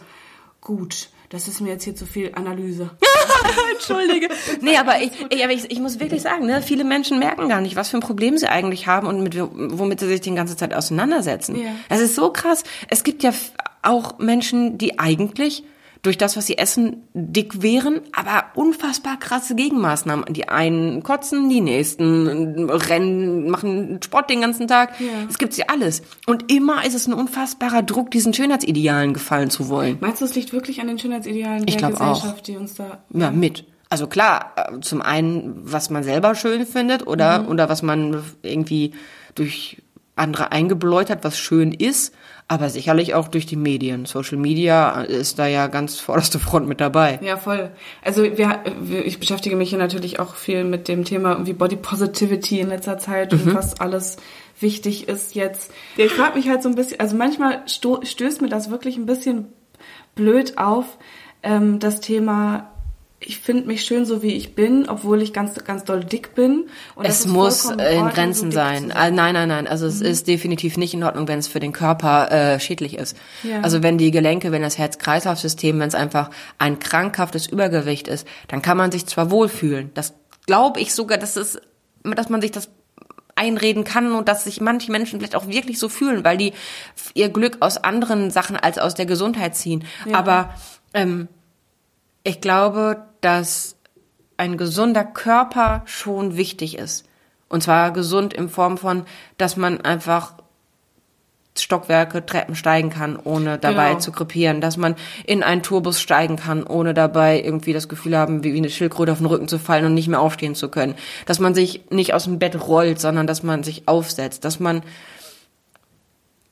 Gut, 0.61 1.09
das 1.29 1.47
ist 1.47 1.59
mir 1.61 1.69
jetzt 1.69 1.83
hier 1.83 1.95
zu 1.95 2.05
viel 2.05 2.31
Analyse. 2.35 2.91
Entschuldige. 3.73 4.29
Nee, 4.61 4.77
aber 4.77 5.01
ich, 5.01 5.11
ich, 5.29 5.43
aber 5.43 5.53
ich, 5.53 5.69
ich 5.71 5.79
muss 5.79 5.99
wirklich 5.99 6.21
sagen, 6.21 6.45
ne, 6.45 6.61
viele 6.61 6.83
Menschen 6.83 7.19
merken 7.19 7.47
gar 7.49 7.61
nicht, 7.61 7.75
was 7.75 7.89
für 7.89 7.97
ein 7.97 8.01
Problem 8.01 8.37
sie 8.37 8.47
eigentlich 8.47 8.87
haben 8.87 9.07
und 9.07 9.21
mit, 9.23 9.35
womit 9.37 9.99
sie 9.99 10.07
sich 10.07 10.21
die 10.21 10.33
ganze 10.33 10.55
Zeit 10.57 10.73
auseinandersetzen. 10.73 11.55
Ja. 11.55 11.71
Es 11.89 11.99
ist 12.01 12.15
so 12.15 12.31
krass. 12.31 12.63
Es 12.89 13.03
gibt 13.03 13.23
ja 13.23 13.31
auch 13.81 14.17
Menschen, 14.19 14.77
die 14.77 14.99
eigentlich 14.99 15.63
durch 16.01 16.17
das, 16.17 16.37
was 16.37 16.45
sie 16.47 16.57
essen, 16.57 17.03
dick 17.13 17.61
wären, 17.61 18.01
aber 18.13 18.45
unfassbar 18.55 19.17
krasse 19.19 19.55
Gegenmaßnahmen. 19.55 20.33
Die 20.33 20.47
einen 20.47 21.03
kotzen, 21.03 21.49
die 21.49 21.59
nächsten 21.59 22.69
rennen, 22.69 23.49
machen 23.49 23.99
Sport 24.01 24.29
den 24.29 24.41
ganzen 24.41 24.67
Tag. 24.67 24.99
Ja. 24.99 25.07
Es 25.29 25.37
gibt 25.37 25.53
sie 25.53 25.67
alles. 25.67 26.01
Und 26.25 26.51
immer 26.51 26.85
ist 26.85 26.95
es 26.95 27.07
ein 27.07 27.13
unfassbarer 27.13 27.83
Druck, 27.83 28.11
diesen 28.11 28.33
Schönheitsidealen 28.33 29.13
gefallen 29.13 29.49
zu 29.49 29.67
wollen. 29.67 29.97
Meinst 29.99 30.21
du, 30.21 30.25
es 30.25 30.35
liegt 30.35 30.53
wirklich 30.53 30.79
an 30.79 30.87
den 30.87 30.99
Schönheitsidealen 30.99 31.67
Ich 31.67 31.77
der 31.77 31.89
glaub 31.89 32.01
auch. 32.01 32.15
Gesellschaft, 32.15 32.47
die 32.47 32.55
uns 32.55 32.75
da... 32.75 32.99
Ja, 33.13 33.31
mit. 33.31 33.65
Also 33.89 34.07
klar, 34.07 34.53
äh, 34.55 34.79
zum 34.81 35.01
einen, 35.01 35.53
was 35.63 35.89
man 35.89 36.03
selber 36.03 36.35
schön 36.35 36.65
findet 36.65 37.07
oder, 37.07 37.49
oder 37.49 37.69
was 37.69 37.81
man 37.81 38.23
irgendwie 38.43 38.93
durch 39.35 39.81
andere 40.15 40.51
eingebläut 40.51 41.09
hat, 41.09 41.23
was 41.23 41.39
schön 41.39 41.71
ist, 41.71 42.13
aber 42.49 42.69
sicherlich 42.69 43.13
auch 43.13 43.27
durch 43.29 43.45
die 43.45 43.55
Medien. 43.55 44.05
Social 44.05 44.37
Media 44.37 45.01
ist 45.03 45.37
da 45.39 45.45
ja 45.47 45.67
ganz 45.67 45.99
vorderste 45.99 46.39
Front 46.39 46.67
mit 46.67 46.81
dabei. 46.81 47.19
Ja, 47.21 47.37
voll. 47.37 47.69
Also 48.03 48.23
wir, 48.23 48.59
ich 49.05 49.19
beschäftige 49.19 49.55
mich 49.55 49.69
hier 49.69 49.77
natürlich 49.77 50.19
auch 50.19 50.35
viel 50.35 50.63
mit 50.63 50.87
dem 50.87 51.05
Thema 51.05 51.31
irgendwie 51.33 51.53
Body 51.53 51.75
Positivity 51.77 52.59
in 52.59 52.69
letzter 52.69 52.97
Zeit 52.97 53.31
Mhm. 53.31 53.39
und 53.41 53.53
was 53.55 53.79
alles 53.79 54.17
wichtig 54.59 55.07
ist 55.07 55.35
jetzt. 55.35 55.71
Ich 55.95 56.11
frage 56.11 56.37
mich 56.37 56.49
halt 56.49 56.63
so 56.63 56.69
ein 56.69 56.75
bisschen, 56.75 56.99
also 56.99 57.15
manchmal 57.15 57.61
stößt 57.67 58.41
mir 58.41 58.49
das 58.49 58.69
wirklich 58.71 58.97
ein 58.97 59.05
bisschen 59.05 59.53
blöd 60.15 60.57
auf, 60.57 60.97
ähm, 61.43 61.79
das 61.79 62.01
Thema 62.01 62.68
ich 63.21 63.39
finde 63.39 63.67
mich 63.67 63.83
schön 63.83 64.05
so 64.05 64.21
wie 64.21 64.33
ich 64.33 64.55
bin, 64.55 64.87
obwohl 64.87 65.21
ich 65.21 65.33
ganz 65.33 65.53
ganz 65.65 65.83
doll 65.83 66.03
dick 66.03 66.35
bin. 66.35 66.69
Und 66.95 67.05
Es 67.05 67.25
muss 67.25 67.65
in 67.65 67.79
Ordnung, 67.79 68.09
Grenzen 68.09 68.51
so 68.51 68.55
sein. 68.55 68.91
Ah, 68.93 69.11
Nein, 69.11 69.33
nein, 69.33 69.49
nein. 69.49 69.67
Also 69.67 69.87
es 69.87 69.99
ist 69.99 70.27
definitiv 70.27 70.77
nicht 70.77 70.93
in 70.93 71.03
Ordnung, 71.03 71.27
wenn 71.27 71.39
es 71.39 71.47
für 71.47 71.59
den 71.59 71.73
Körper 71.73 72.31
äh, 72.31 72.59
schädlich 72.59 72.97
ist. 72.97 73.17
Ja. 73.43 73.61
Also 73.61 73.83
wenn 73.83 73.97
die 73.97 74.11
Gelenke, 74.11 74.51
wenn 74.51 74.61
das 74.61 74.77
Herz-Kreislauf-System, 74.77 75.79
wenn 75.79 75.89
es 75.89 75.95
einfach 75.95 76.29
ein 76.59 76.79
krankhaftes 76.79 77.47
Übergewicht 77.47 78.07
ist, 78.07 78.25
dann 78.47 78.61
kann 78.61 78.77
man 78.77 78.91
sich 78.91 79.05
zwar 79.05 79.31
wohlfühlen. 79.31 79.91
Das 79.95 80.13
glaube 80.45 80.79
ich 80.79 80.93
sogar, 80.93 81.17
dass 81.17 81.35
es, 81.35 81.59
dass 82.03 82.29
man 82.29 82.39
sich 82.39 82.51
das 82.51 82.69
einreden 83.35 83.83
kann 83.83 84.13
und 84.13 84.27
dass 84.29 84.45
sich 84.45 84.61
manche 84.61 84.91
Menschen 84.91 85.19
vielleicht 85.19 85.35
auch 85.35 85.47
wirklich 85.47 85.79
so 85.79 85.89
fühlen, 85.89 86.23
weil 86.23 86.37
die 86.37 86.53
ihr 87.13 87.29
Glück 87.29 87.57
aus 87.61 87.77
anderen 87.77 88.31
Sachen 88.31 88.55
als 88.55 88.77
aus 88.77 88.95
der 88.95 89.05
Gesundheit 89.05 89.55
ziehen. 89.55 89.85
Aber 90.11 90.53
ähm, 90.93 91.27
ich 92.29 92.41
glaube, 92.41 93.05
dass 93.21 93.75
ein 94.37 94.55
gesunder 94.55 95.03
Körper 95.03 95.81
schon 95.85 96.37
wichtig 96.37 96.77
ist. 96.77 97.05
Und 97.49 97.63
zwar 97.63 97.91
gesund 97.91 98.33
in 98.35 98.49
Form 98.49 98.77
von, 98.77 99.05
dass 99.37 99.57
man 99.57 99.81
einfach 99.81 100.33
Stockwerke, 101.57 102.23
Treppen 102.23 102.55
steigen 102.55 102.91
kann, 102.91 103.17
ohne 103.17 103.57
dabei 103.57 103.89
Genau. 103.89 103.99
zu 103.99 104.11
krepieren, 104.11 104.61
dass 104.61 104.77
man 104.77 104.95
in 105.25 105.41
einen 105.41 105.63
Tourbus 105.63 105.99
steigen 105.99 106.35
kann, 106.35 106.63
ohne 106.63 106.93
dabei 106.93 107.41
irgendwie 107.41 107.73
das 107.73 107.89
Gefühl 107.89 108.15
haben, 108.15 108.43
wie 108.43 108.53
wie 108.53 108.57
eine 108.59 108.69
Schildkröte 108.69 109.11
auf 109.11 109.17
den 109.17 109.27
Rücken 109.27 109.47
zu 109.47 109.57
fallen 109.57 109.85
und 109.85 109.95
nicht 109.95 110.07
mehr 110.07 110.21
aufstehen 110.21 110.53
zu 110.53 110.69
können, 110.69 110.93
dass 111.25 111.39
man 111.39 111.55
sich 111.55 111.81
nicht 111.89 112.13
aus 112.13 112.25
dem 112.25 112.37
Bett 112.37 112.67
rollt, 112.67 113.01
sondern 113.01 113.25
dass 113.25 113.41
man 113.41 113.63
sich 113.63 113.87
aufsetzt, 113.87 114.45
dass 114.45 114.59
man 114.59 114.83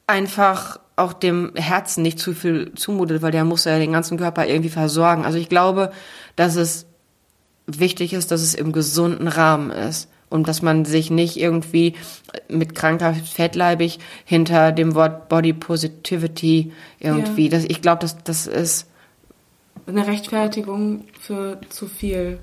einfach 0.07 0.79
auch 0.97 1.13
dem 1.13 1.53
Herzen 1.55 2.01
nicht 2.01 2.19
zu 2.19 2.33
viel 2.33 2.73
zumutet, 2.75 3.21
weil 3.21 3.31
der 3.31 3.45
muss 3.45 3.63
ja 3.63 3.77
den 3.79 3.93
ganzen 3.93 4.17
Körper 4.17 4.45
irgendwie 4.47 4.69
versorgen. 4.69 5.25
Also 5.25 5.37
ich 5.37 5.47
glaube, 5.47 5.91
dass 6.35 6.55
es 6.55 6.85
wichtig 7.67 8.13
ist, 8.13 8.31
dass 8.31 8.41
es 8.41 8.55
im 8.55 8.71
gesunden 8.71 9.27
Rahmen 9.27 9.71
ist 9.71 10.09
und 10.29 10.47
dass 10.47 10.61
man 10.61 10.85
sich 10.85 11.09
nicht 11.09 11.37
irgendwie 11.37 11.95
mit 12.49 12.75
krankhaft 12.75 13.27
fettleibig 13.27 13.99
hinter 14.25 14.71
dem 14.71 14.95
Wort 14.95 15.29
Body 15.29 15.53
Positivity 15.53 16.73
irgendwie, 16.99 17.49
das, 17.49 17.63
ich 17.63 17.81
glaube, 17.81 18.01
dass 18.01 18.23
das 18.23 18.47
ist 18.47 18.87
eine 19.85 20.05
Rechtfertigung 20.05 21.05
für 21.19 21.61
zu 21.69 21.87
viel. 21.87 22.39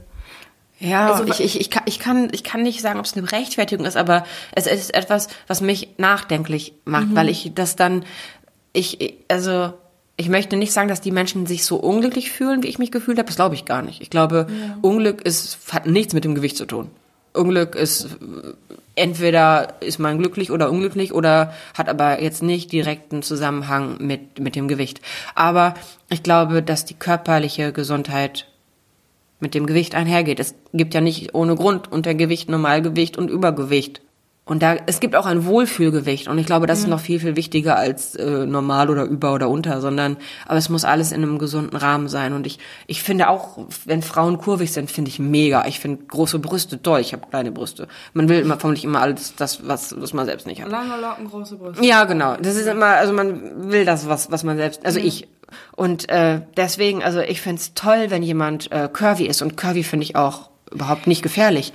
Ja, 0.79 1.13
Also, 1.13 1.25
ich, 1.25 1.41
ich, 1.41 1.61
ich, 1.61 1.71
kann, 1.71 1.83
ich, 1.87 1.99
kann, 1.99 2.29
ich 2.33 2.43
kann 2.43 2.63
nicht 2.63 2.81
sagen, 2.81 2.99
ob 2.99 3.05
es 3.05 3.17
eine 3.17 3.31
Rechtfertigung 3.31 3.87
ist, 3.87 3.97
aber 3.97 4.25
es 4.53 4.67
ist 4.67 4.95
etwas, 4.95 5.29
was 5.47 5.61
mich 5.61 5.91
nachdenklich 5.99 6.75
macht, 6.85 7.15
weil 7.15 7.29
ich 7.29 7.53
das 7.55 7.77
dann, 7.77 8.05
ich, 8.75 9.15
also 9.29 9.73
ich 10.17 10.29
möchte 10.29 10.57
nicht 10.57 10.73
sagen, 10.73 10.89
dass 10.89 11.01
die 11.01 11.11
Menschen 11.11 11.47
sich 11.47 11.65
so 11.65 11.77
unglücklich 11.77 12.31
fühlen, 12.31 12.63
wie 12.63 12.69
ich 12.69 12.79
mich 12.79 12.93
gefühlt 12.93 13.19
habe. 13.19 13.27
Das 13.27 13.37
glaube 13.37 13.55
ich 13.55 13.65
gar 13.65 13.83
nicht. 13.83 14.01
Ich 14.01 14.11
glaube, 14.11 14.47
Unglück 14.83 15.23
ist, 15.23 15.59
hat 15.73 15.87
nichts 15.87 16.13
mit 16.13 16.25
dem 16.25 16.35
Gewicht 16.35 16.57
zu 16.57 16.67
tun. 16.67 16.91
Unglück 17.33 17.75
ist, 17.75 18.09
entweder 18.95 19.75
ist 19.81 19.99
man 19.99 20.19
glücklich 20.19 20.53
oder 20.53 20.71
unglücklich 20.71 21.13
oder 21.13 21.53
hat 21.77 21.89
aber 21.89 22.23
jetzt 22.23 22.43
nicht 22.43 22.71
direkten 22.71 23.23
Zusammenhang 23.23 23.97
mit, 23.99 24.39
mit 24.39 24.55
dem 24.55 24.69
Gewicht. 24.69 25.01
Aber 25.35 25.75
ich 26.11 26.23
glaube, 26.23 26.63
dass 26.63 26.85
die 26.85 26.95
körperliche 26.95 27.73
Gesundheit 27.73 28.47
mit 29.41 29.55
dem 29.55 29.67
Gewicht 29.67 29.97
einhergeht. 29.97 30.39
Es 30.39 30.55
gibt 30.73 30.95
ja 30.95 31.01
nicht 31.01 31.35
ohne 31.35 31.57
Grund 31.57 31.91
Untergewicht, 31.91 32.49
Normalgewicht 32.49 33.19
und 33.19 33.31
Übergewicht. 33.31 34.01
Und 34.47 34.63
da, 34.63 34.77
es 34.87 35.01
gibt 35.01 35.17
auch 35.17 35.25
ein 35.25 35.47
Wohlfühlgewicht. 35.47 36.29
Und 36.29 36.37
ich 36.37 36.45
glaube, 36.45 36.67
das 36.67 36.81
ist 36.81 36.89
noch 36.89 37.01
viel, 37.01 37.19
viel 37.19 37.35
wichtiger 37.35 37.77
als 37.77 38.15
äh, 38.15 38.45
normal 38.45 38.91
oder 38.91 39.05
über 39.05 39.33
oder 39.33 39.49
unter, 39.49 39.81
sondern, 39.81 40.19
aber 40.47 40.59
es 40.59 40.69
muss 40.69 40.85
alles 40.85 41.13
in 41.13 41.23
einem 41.23 41.39
gesunden 41.39 41.77
Rahmen 41.77 42.09
sein. 42.09 42.35
Und 42.35 42.47
ich, 42.47 42.59
ich 42.87 43.03
finde 43.03 43.31
auch, 43.31 43.59
wenn 43.87 44.03
Frauen 44.03 44.37
kurvig 44.37 44.71
sind, 44.71 44.91
finde 44.91 45.09
ich 45.09 45.19
mega. 45.19 45.65
Ich 45.67 45.81
finde 45.81 46.05
große 46.05 46.39
Brüste 46.41 46.83
toll. 46.83 47.01
Ich 47.01 47.15
habe 47.15 47.27
kleine 47.31 47.53
Brüste. 47.53 47.89
Man 48.13 48.29
will 48.29 48.41
immer, 48.41 48.59
vermutlich 48.59 48.85
immer 48.85 49.01
alles, 49.01 49.35
das, 49.35 49.67
was, 49.67 49.99
was 49.99 50.13
man 50.13 50.27
selbst 50.27 50.47
nicht 50.47 50.61
hat. 50.61 50.71
Lange 50.71 51.01
Locken, 51.01 51.31
große 51.31 51.57
Brüste. 51.57 51.83
Ja, 51.83 52.05
genau. 52.05 52.37
Das 52.37 52.57
ist 52.57 52.67
immer, 52.67 52.87
also 52.87 53.15
man 53.15 53.71
will 53.73 53.87
das, 53.87 54.09
was, 54.11 54.31
was 54.31 54.45
man 54.45 54.59
selbst, 54.59 54.85
also 54.85 55.01
ich. 55.01 55.27
Und 55.75 56.11
äh, 56.11 56.43
deswegen, 56.57 57.03
also 57.03 57.21
ich 57.21 57.41
find's 57.41 57.73
toll, 57.73 58.07
wenn 58.09 58.23
jemand 58.23 58.71
äh, 58.73 58.91
curvy 58.93 59.25
ist. 59.27 59.41
Und 59.41 59.57
curvy 59.57 59.85
finde 59.85 60.05
ich 60.05 60.17
auch 60.17 60.51
überhaupt 60.71 61.07
nicht 61.07 61.23
gefährlich. 61.23 61.73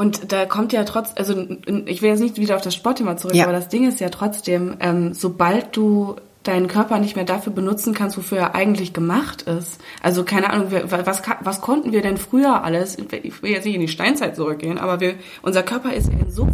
Und 0.00 0.32
da 0.32 0.46
kommt 0.46 0.72
ja 0.72 0.84
trotz, 0.84 1.12
also 1.16 1.46
ich 1.84 2.00
will 2.00 2.08
jetzt 2.08 2.20
nicht 2.20 2.38
wieder 2.38 2.56
auf 2.56 2.62
das 2.62 2.74
Sportthema 2.74 3.18
zurück, 3.18 3.34
Ja. 3.34 3.44
aber 3.44 3.52
das 3.52 3.68
Ding 3.68 3.86
ist 3.86 4.00
ja 4.00 4.08
trotzdem, 4.08 4.76
ähm, 4.80 5.12
sobald 5.12 5.76
du 5.76 6.16
deinen 6.42 6.68
Körper 6.68 6.98
nicht 6.98 7.16
mehr 7.16 7.24
dafür 7.26 7.52
benutzen 7.52 7.92
kannst, 7.94 8.16
wofür 8.16 8.38
er 8.38 8.54
eigentlich 8.54 8.92
gemacht 8.94 9.42
ist. 9.42 9.80
Also 10.02 10.24
keine 10.24 10.50
Ahnung, 10.50 10.68
was, 10.70 11.22
was 11.40 11.60
konnten 11.60 11.92
wir 11.92 12.00
denn 12.00 12.16
früher 12.16 12.64
alles? 12.64 12.96
Ich 12.98 13.42
will 13.42 13.50
jetzt 13.50 13.66
nicht 13.66 13.74
in 13.74 13.80
die 13.82 13.88
Steinzeit 13.88 14.36
zurückgehen, 14.36 14.78
aber 14.78 15.00
wir, 15.00 15.16
unser 15.42 15.62
Körper 15.62 15.92
ist 15.92 16.08
in 16.08 16.30
so, 16.30 16.48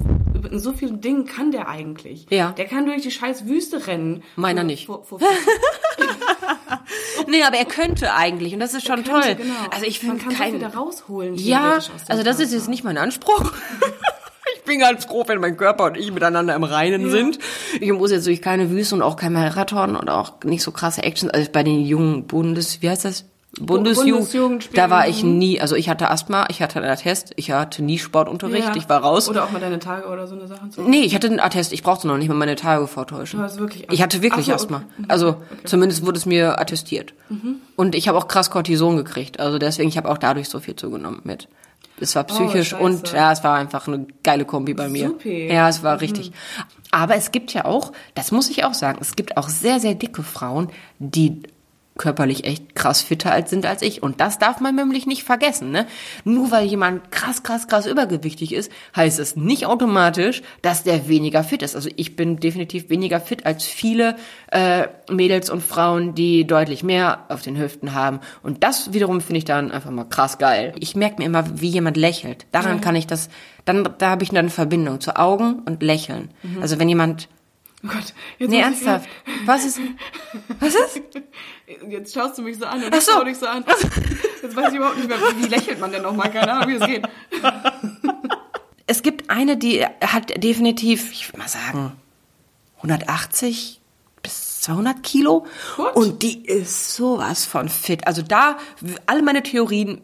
in 0.51 0.59
so 0.59 0.73
vielen 0.73 1.01
Dingen 1.01 1.25
kann 1.27 1.53
der 1.53 1.69
eigentlich. 1.69 2.27
Ja. 2.31 2.51
Der 2.53 2.65
kann 2.65 2.87
durch 2.87 3.03
die 3.03 3.13
scheiß 3.13 3.47
Wüste 3.47 3.87
rennen. 3.87 4.25
Meiner 4.35 4.63
Wo- 4.63 4.67
nicht. 4.67 4.89
wo- 4.89 5.05
wo- 5.09 5.21
Nee, 7.29 7.43
aber 7.43 7.57
er 7.57 7.65
könnte 7.65 8.13
eigentlich 8.15 8.53
und 8.55 8.61
das 8.61 8.75
ist 8.75 8.87
schon 8.87 9.05
toll. 9.05 9.21
könnte, 9.23 9.43
genau. 9.43 9.55
Also 9.73 9.87
ich 9.87 10.03
Man 10.03 10.19
finde 10.19 10.35
kann 10.37 10.47
so 10.53 10.53
kein 10.53 10.61
da 10.61 10.69
rausholen. 10.79 11.35
Ja, 11.37 11.79
also 12.09 12.23
das 12.23 12.41
ist 12.41 12.53
jetzt 12.53 12.69
nicht 12.69 12.85
mein 12.85 12.99
Anspruch. 12.99 13.53
Ich 14.67 14.73
bin 14.73 14.81
ganz 14.81 15.05
froh, 15.05 15.23
wenn 15.29 15.39
mein 15.41 15.57
Körper 15.57 15.85
und 15.85 15.97
ich 15.97 16.11
miteinander 16.11 16.53
im 16.57 16.65
Reinen 16.65 17.09
sind. 17.09 17.39
Ich 17.81 17.93
muss 17.93 18.11
jetzt 18.11 18.27
durch 18.27 18.43
keine 18.43 18.69
Wüste 18.69 18.97
und 18.97 19.03
auch 19.03 19.15
kein 19.15 19.33
Marathon 19.33 19.95
und 19.95 20.11
auch 20.11 20.33
nicht 20.45 20.65
so 20.65 20.73
krasse 20.73 21.05
Actions. 21.05 21.33
Also 21.33 21.49
bei 21.53 21.63
den 21.63 21.85
jungen 21.87 22.27
Bundes, 22.27 22.83
wie 22.83 22.91
heißt 22.91 23.05
das? 23.05 23.27
Bundesjugend. 23.61 24.15
Bundesjugendspielen. 24.17 24.77
Da 24.89 24.91
war 24.93 25.07
ich 25.09 25.23
nie, 25.23 25.61
also 25.61 25.77
ich 25.77 25.89
hatte 25.89 26.11
Asthma, 26.11 26.47
ich 26.51 26.61
hatte 26.63 26.81
einen 26.81 26.91
Attest, 26.91 27.33
ich 27.37 27.53
hatte 27.53 27.81
nie 27.83 27.97
Sportunterricht, 27.99 28.67
Ja. 28.69 28.77
ich 28.77 28.89
war 28.89 29.03
raus. 29.03 29.29
Oder 29.31 29.45
auch 29.45 29.53
mal 29.53 29.61
deine 29.61 29.79
Tage 29.79 30.09
oder 30.09 30.27
so 30.27 30.35
eine 30.35 30.49
Sache 30.49 30.69
zu. 30.69 30.83
Nee, 30.83 31.03
ich 31.03 31.15
hatte 31.15 31.29
einen 31.29 31.39
Attest, 31.39 31.73
ich 31.73 31.85
brauchte 31.85 32.09
noch 32.09 32.19
nicht 32.19 32.29
mal 32.29 32.35
meine 32.35 32.57
Tage 32.57 32.89
vortäuschen. 32.89 33.39
Du 33.39 33.45
hast 33.45 33.61
wirklich 33.61 33.87
Ich 33.93 34.03
hatte 34.03 34.21
wirklich 34.21 34.47
so, 34.47 34.53
Asthma. 34.53 34.79
okay. 34.79 34.87
Mhm. 34.99 35.05
Also 35.09 35.37
zumindest 35.65 36.05
wurde 36.05 36.19
es 36.19 36.27
mir 36.27 36.61
attestiert. 36.61 37.15
Und 37.77 37.95
ich 37.95 38.09
habe 38.09 38.19
auch 38.19 38.27
krass 38.27 38.51
Cortison 38.51 38.97
gekriegt. 38.97 39.39
Also 39.39 39.59
deswegen, 39.59 39.89
ich 39.89 39.97
habe 39.97 40.11
auch 40.11 40.19
dadurch 40.19 40.49
so 40.49 40.59
viel 40.59 40.75
zugenommen 40.75 41.21
mit. 41.23 41.49
Es 42.01 42.15
war 42.15 42.25
psychisch 42.25 42.75
Oh, 42.75 42.85
und 42.85 43.13
ja, 43.13 43.33
es 43.33 43.43
war 43.43 43.55
einfach 43.57 43.89
eine 43.89 44.07
geile 44.23 44.45
Kombi 44.45 44.75
bei 44.75 44.89
mir. 44.89 45.09
Supi. 45.09 45.47
Ja, 45.49 45.69
es 45.69 45.83
war 45.83 45.95
Mhm. 45.95 46.01
richtig. 46.01 46.33
Aber 46.91 47.17
es 47.17 47.33
gibt 47.33 47.53
ja 47.53 47.65
auch, 47.65 47.93
das 48.15 48.33
muss 48.33 48.49
ich 48.51 48.65
auch 48.65 48.75
sagen, 48.75 48.99
es 49.01 49.17
gibt 49.17 49.37
auch 49.37 49.49
sehr, 49.49 49.81
sehr 49.81 49.95
dicke 49.95 50.23
Frauen, 50.23 50.69
die 50.99 51.43
körperlich 51.97 52.45
echt 52.45 52.75
krass 52.75 53.03
fitter 53.03 53.33
als 53.33 53.51
sind 53.51 53.67
als 53.67 53.83
ich. 53.83 54.03
Und 54.03 54.21
das 54.21 54.39
darf 54.39 54.61
man 54.61 54.75
nämlich 54.75 55.07
nicht 55.07 55.25
vergessen. 55.25 55.71
Ne? 55.71 55.87
Nur 56.25 56.51
weil 56.51 56.67
jemand 56.67 57.11
krass, 57.11 57.43
krass, 57.43 57.69
krass 57.69 57.87
übergewichtig 57.87 58.53
ist, 58.53 58.71
heißt 58.95 59.19
es 59.19 59.37
nicht 59.37 59.67
automatisch, 59.67 60.43
dass 60.63 60.85
der 60.85 61.09
weniger 61.09 61.45
fit 61.45 61.63
ist. 61.63 61.75
Also 61.75 61.89
ich 61.97 62.17
bin 62.17 62.39
definitiv 62.39 62.91
weniger 62.91 63.21
fit 63.21 63.47
als 63.47 63.65
viele 63.65 64.17
äh, 64.51 64.89
Mädels 65.11 65.51
und 65.51 65.63
Frauen, 65.63 66.15
die 66.15 66.47
deutlich 66.47 66.83
mehr 66.83 67.25
auf 67.29 67.43
den 67.43 67.59
Hüften 67.59 67.95
haben. 67.95 68.21
Und 68.43 68.63
das 68.63 68.93
wiederum 68.93 69.21
finde 69.21 69.39
ich 69.39 69.45
dann 69.45 69.73
einfach 69.73 69.91
mal 69.91 70.05
krass 70.05 70.39
geil. 70.39 70.75
Ich 70.79 70.97
merke 70.97 71.19
mir 71.19 71.25
immer, 71.25 71.61
wie 71.61 71.69
jemand 71.69 71.97
lächelt. 71.97 72.47
Daran 72.53 72.81
kann 72.81 72.97
ich 72.97 73.07
das, 73.07 73.29
dann 73.65 73.89
da 73.99 74.11
habe 74.11 74.23
ich 74.23 74.31
dann 74.31 74.39
eine 74.39 74.51
Verbindung 74.51 75.01
zu 75.01 75.17
Augen 75.17 75.61
und 75.67 75.83
Lächeln. 75.83 76.31
Also 76.61 76.79
wenn 76.79 76.89
jemand 76.89 77.29
Oh 77.87 77.93
Gott. 77.93 78.15
Jetzt 78.39 78.51
Nee, 78.51 78.61
ernsthaft. 78.61 79.09
Was 79.45 79.65
ist? 79.65 79.81
Was 80.61 80.75
ist? 80.75 81.01
Jetzt 81.89 82.15
schaust 82.15 82.39
du 82.39 82.43
mich 82.43 82.59
so 82.59 82.67
an 82.67 82.83
und 82.83 82.95
ich 82.95 83.01
so. 83.03 83.13
schau 83.13 83.25
dich 83.25 83.39
so 83.39 83.47
an. 83.47 83.65
Jetzt 84.43 84.57
weiß 84.57 84.73
ich 84.73 84.77
überhaupt 84.77 84.97
nicht 84.97 85.09
mehr, 85.09 85.19
wie 85.39 85.47
lächelt 85.49 85.81
man 85.81 85.91
denn 85.91 86.03
nochmal? 86.03 86.31
Keine 86.31 86.53
Ahnung, 86.53 86.69
wie 86.69 86.75
es 86.77 86.87
geht. 86.87 87.07
Es 88.89 89.03
gibt 89.03 89.31
eine, 89.31 89.57
die 89.57 89.85
hat 89.85 90.43
definitiv, 90.43 91.11
ich 91.11 91.29
würde 91.29 91.39
mal 91.39 91.49
sagen, 91.49 91.97
180 92.77 93.81
bis 94.23 94.61
200 94.61 95.03
Kilo. 95.03 95.45
What? 95.77 95.97
Und 95.97 96.23
die 96.23 96.47
ist 96.47 96.95
sowas 96.95 97.45
von 97.45 97.69
fit. 97.69 98.07
Also 98.07 98.23
da, 98.23 98.59
alle 99.07 99.23
meine 99.23 99.43
Theorien, 99.43 100.03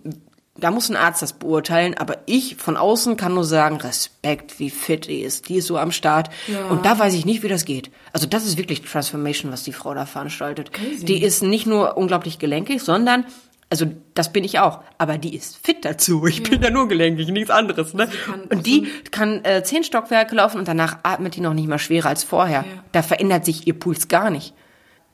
da 0.57 0.70
muss 0.70 0.90
ein 0.90 0.96
Arzt 0.96 1.22
das 1.22 1.32
beurteilen, 1.32 1.96
aber 1.96 2.18
ich 2.26 2.57
von 2.57 2.76
außen 2.76 3.16
kann 3.16 3.34
nur 3.34 3.44
sagen, 3.44 3.76
Respekt, 3.76 4.59
wie 4.59 4.68
fit 4.68 5.07
die 5.07 5.20
ist. 5.20 5.48
Die 5.48 5.57
ist 5.57 5.66
so 5.66 5.78
am 5.78 5.92
Start. 5.92 6.28
Ja. 6.46 6.66
Und 6.66 6.84
da 6.84 6.98
weiß 6.98 7.14
ich 7.14 7.24
nicht, 7.24 7.42
wie 7.42 7.48
das 7.48 7.64
geht. 7.64 7.90
Also 8.12 8.26
das 8.26 8.44
ist 8.44 8.59
wirklich 8.59 8.82
Transformation, 8.82 9.50
was 9.50 9.62
die 9.62 9.72
Frau 9.72 9.94
da 9.94 10.05
veranstaltet. 10.05 10.72
Crazy. 10.72 11.07
Die 11.07 11.22
ist 11.22 11.42
nicht 11.42 11.66
nur 11.66 11.96
unglaublich 11.96 12.38
gelenkig, 12.38 12.82
sondern 12.82 13.24
also 13.70 13.86
das 14.12 14.30
bin 14.30 14.44
ich 14.44 14.59
auch, 14.59 14.82
aber 14.98 15.16
die 15.16 15.34
ist 15.34 15.57
fit 15.57 15.86
dazu. 15.86 16.26
Ich 16.26 16.42
bin 16.42 16.62
ja 16.62 16.68
nur 16.68 16.88
gelenkig, 16.88 17.28
nichts 17.28 17.48
anderes. 17.48 17.94
Ne? 17.94 18.07
kann 18.26 18.42
und 18.42 18.66
die 18.66 18.88
kann 19.11 19.42
äh, 19.46 19.62
zehn 19.64 19.82
Stockwerke 19.82 20.36
laufen 20.36 20.59
und 20.59 20.68
danach 20.68 20.98
atmet 21.05 21.36
die 21.36 21.40
noch 21.40 21.55
nicht 21.55 21.68
mal 21.68 21.78
schwerer 21.78 22.11
als 22.11 22.22
vorher. 22.22 22.66
Ja. 22.66 22.84
Da 22.92 23.03
verändert 23.03 23.46
sich 23.46 23.66
ihr 23.66 23.72
Puls 23.72 24.09
gar 24.09 24.28
nicht. 24.28 24.53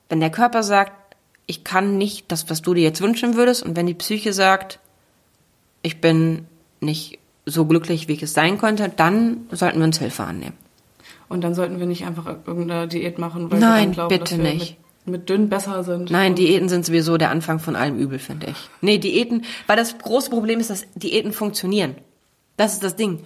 Wenn 0.09 0.19
der 0.19 0.31
Körper 0.31 0.65
sagt, 0.65 1.15
ich 1.47 1.63
kann 1.63 1.99
nicht 1.99 2.33
das, 2.33 2.51
was 2.51 2.61
du 2.61 2.75
dir 2.75 2.83
jetzt 2.83 3.01
wünschen 3.01 3.37
würdest, 3.37 3.63
und 3.63 3.77
wenn 3.77 3.87
die 3.87 3.95
Psyche 3.95 4.33
sagt, 4.33 4.81
ich 5.83 6.01
bin 6.01 6.47
nicht 6.81 7.19
so 7.47 7.65
glücklich, 7.65 8.09
wie 8.09 8.13
ich 8.13 8.23
es 8.23 8.35
sein 8.35 8.59
könnte, 8.59 8.91
dann 8.95 9.47
sollten 9.51 9.79
wir 9.79 9.85
uns 9.85 9.99
Hilfe 9.99 10.25
annehmen. 10.25 10.57
Und 11.29 11.43
dann 11.43 11.55
sollten 11.55 11.79
wir 11.79 11.87
nicht 11.87 12.05
einfach 12.05 12.27
irgendeine 12.47 12.89
Diät 12.89 13.19
machen, 13.19 13.51
weil 13.51 13.61
wir 13.61 13.67
Nein, 13.67 13.85
dann 13.85 13.93
glauben, 13.93 14.09
bitte 14.09 14.37
dass 14.37 14.45
wir 14.45 14.55
nicht. 14.55 14.77
Mit, 15.05 15.21
mit 15.21 15.29
dünn 15.29 15.49
besser 15.49 15.85
sind. 15.85 16.11
Nein, 16.11 16.35
Diäten 16.35 16.69
sind 16.69 16.87
sowieso 16.87 17.17
der 17.17 17.31
Anfang 17.31 17.59
von 17.59 17.77
allem 17.77 17.99
Übel, 17.99 18.19
finde 18.19 18.49
ich. 18.51 18.57
Nee, 18.81 18.99
Diäten, 18.99 19.45
weil 19.67 19.77
das 19.77 19.99
große 19.99 20.31
Problem 20.31 20.61
ist, 20.61 20.71
dass 20.71 20.87
Diäten 20.95 21.33
funktionieren. 21.33 21.97
Das 22.57 22.75
ist 22.75 22.83
das 22.83 22.97
Ding. 22.97 23.21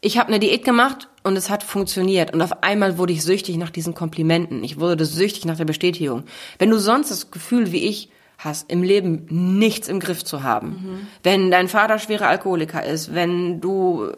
Ich 0.00 0.18
habe 0.18 0.28
eine 0.28 0.38
Diät 0.38 0.64
gemacht 0.64 1.08
und 1.24 1.36
es 1.36 1.50
hat 1.50 1.62
funktioniert. 1.62 2.32
Und 2.32 2.42
auf 2.42 2.62
einmal 2.62 2.98
wurde 2.98 3.12
ich 3.12 3.22
süchtig 3.22 3.56
nach 3.56 3.70
diesen 3.70 3.94
Komplimenten. 3.94 4.62
Ich 4.62 4.78
wurde 4.78 5.04
süchtig 5.04 5.46
nach 5.46 5.56
der 5.56 5.64
Bestätigung. 5.64 6.24
Wenn 6.58 6.70
du 6.70 6.78
sonst 6.78 7.10
das 7.10 7.30
Gefühl 7.30 7.72
wie 7.72 7.84
ich 7.84 8.10
hast, 8.38 8.70
im 8.70 8.82
Leben 8.82 9.26
nichts 9.58 9.88
im 9.88 10.00
Griff 10.00 10.24
zu 10.24 10.42
haben, 10.42 11.08
wenn 11.22 11.50
dein 11.50 11.68
Vater 11.68 11.98
schwerer 11.98 12.28
Alkoholiker 12.28 12.84
ist, 12.84 13.14
wenn 13.14 13.60
du 13.60 14.12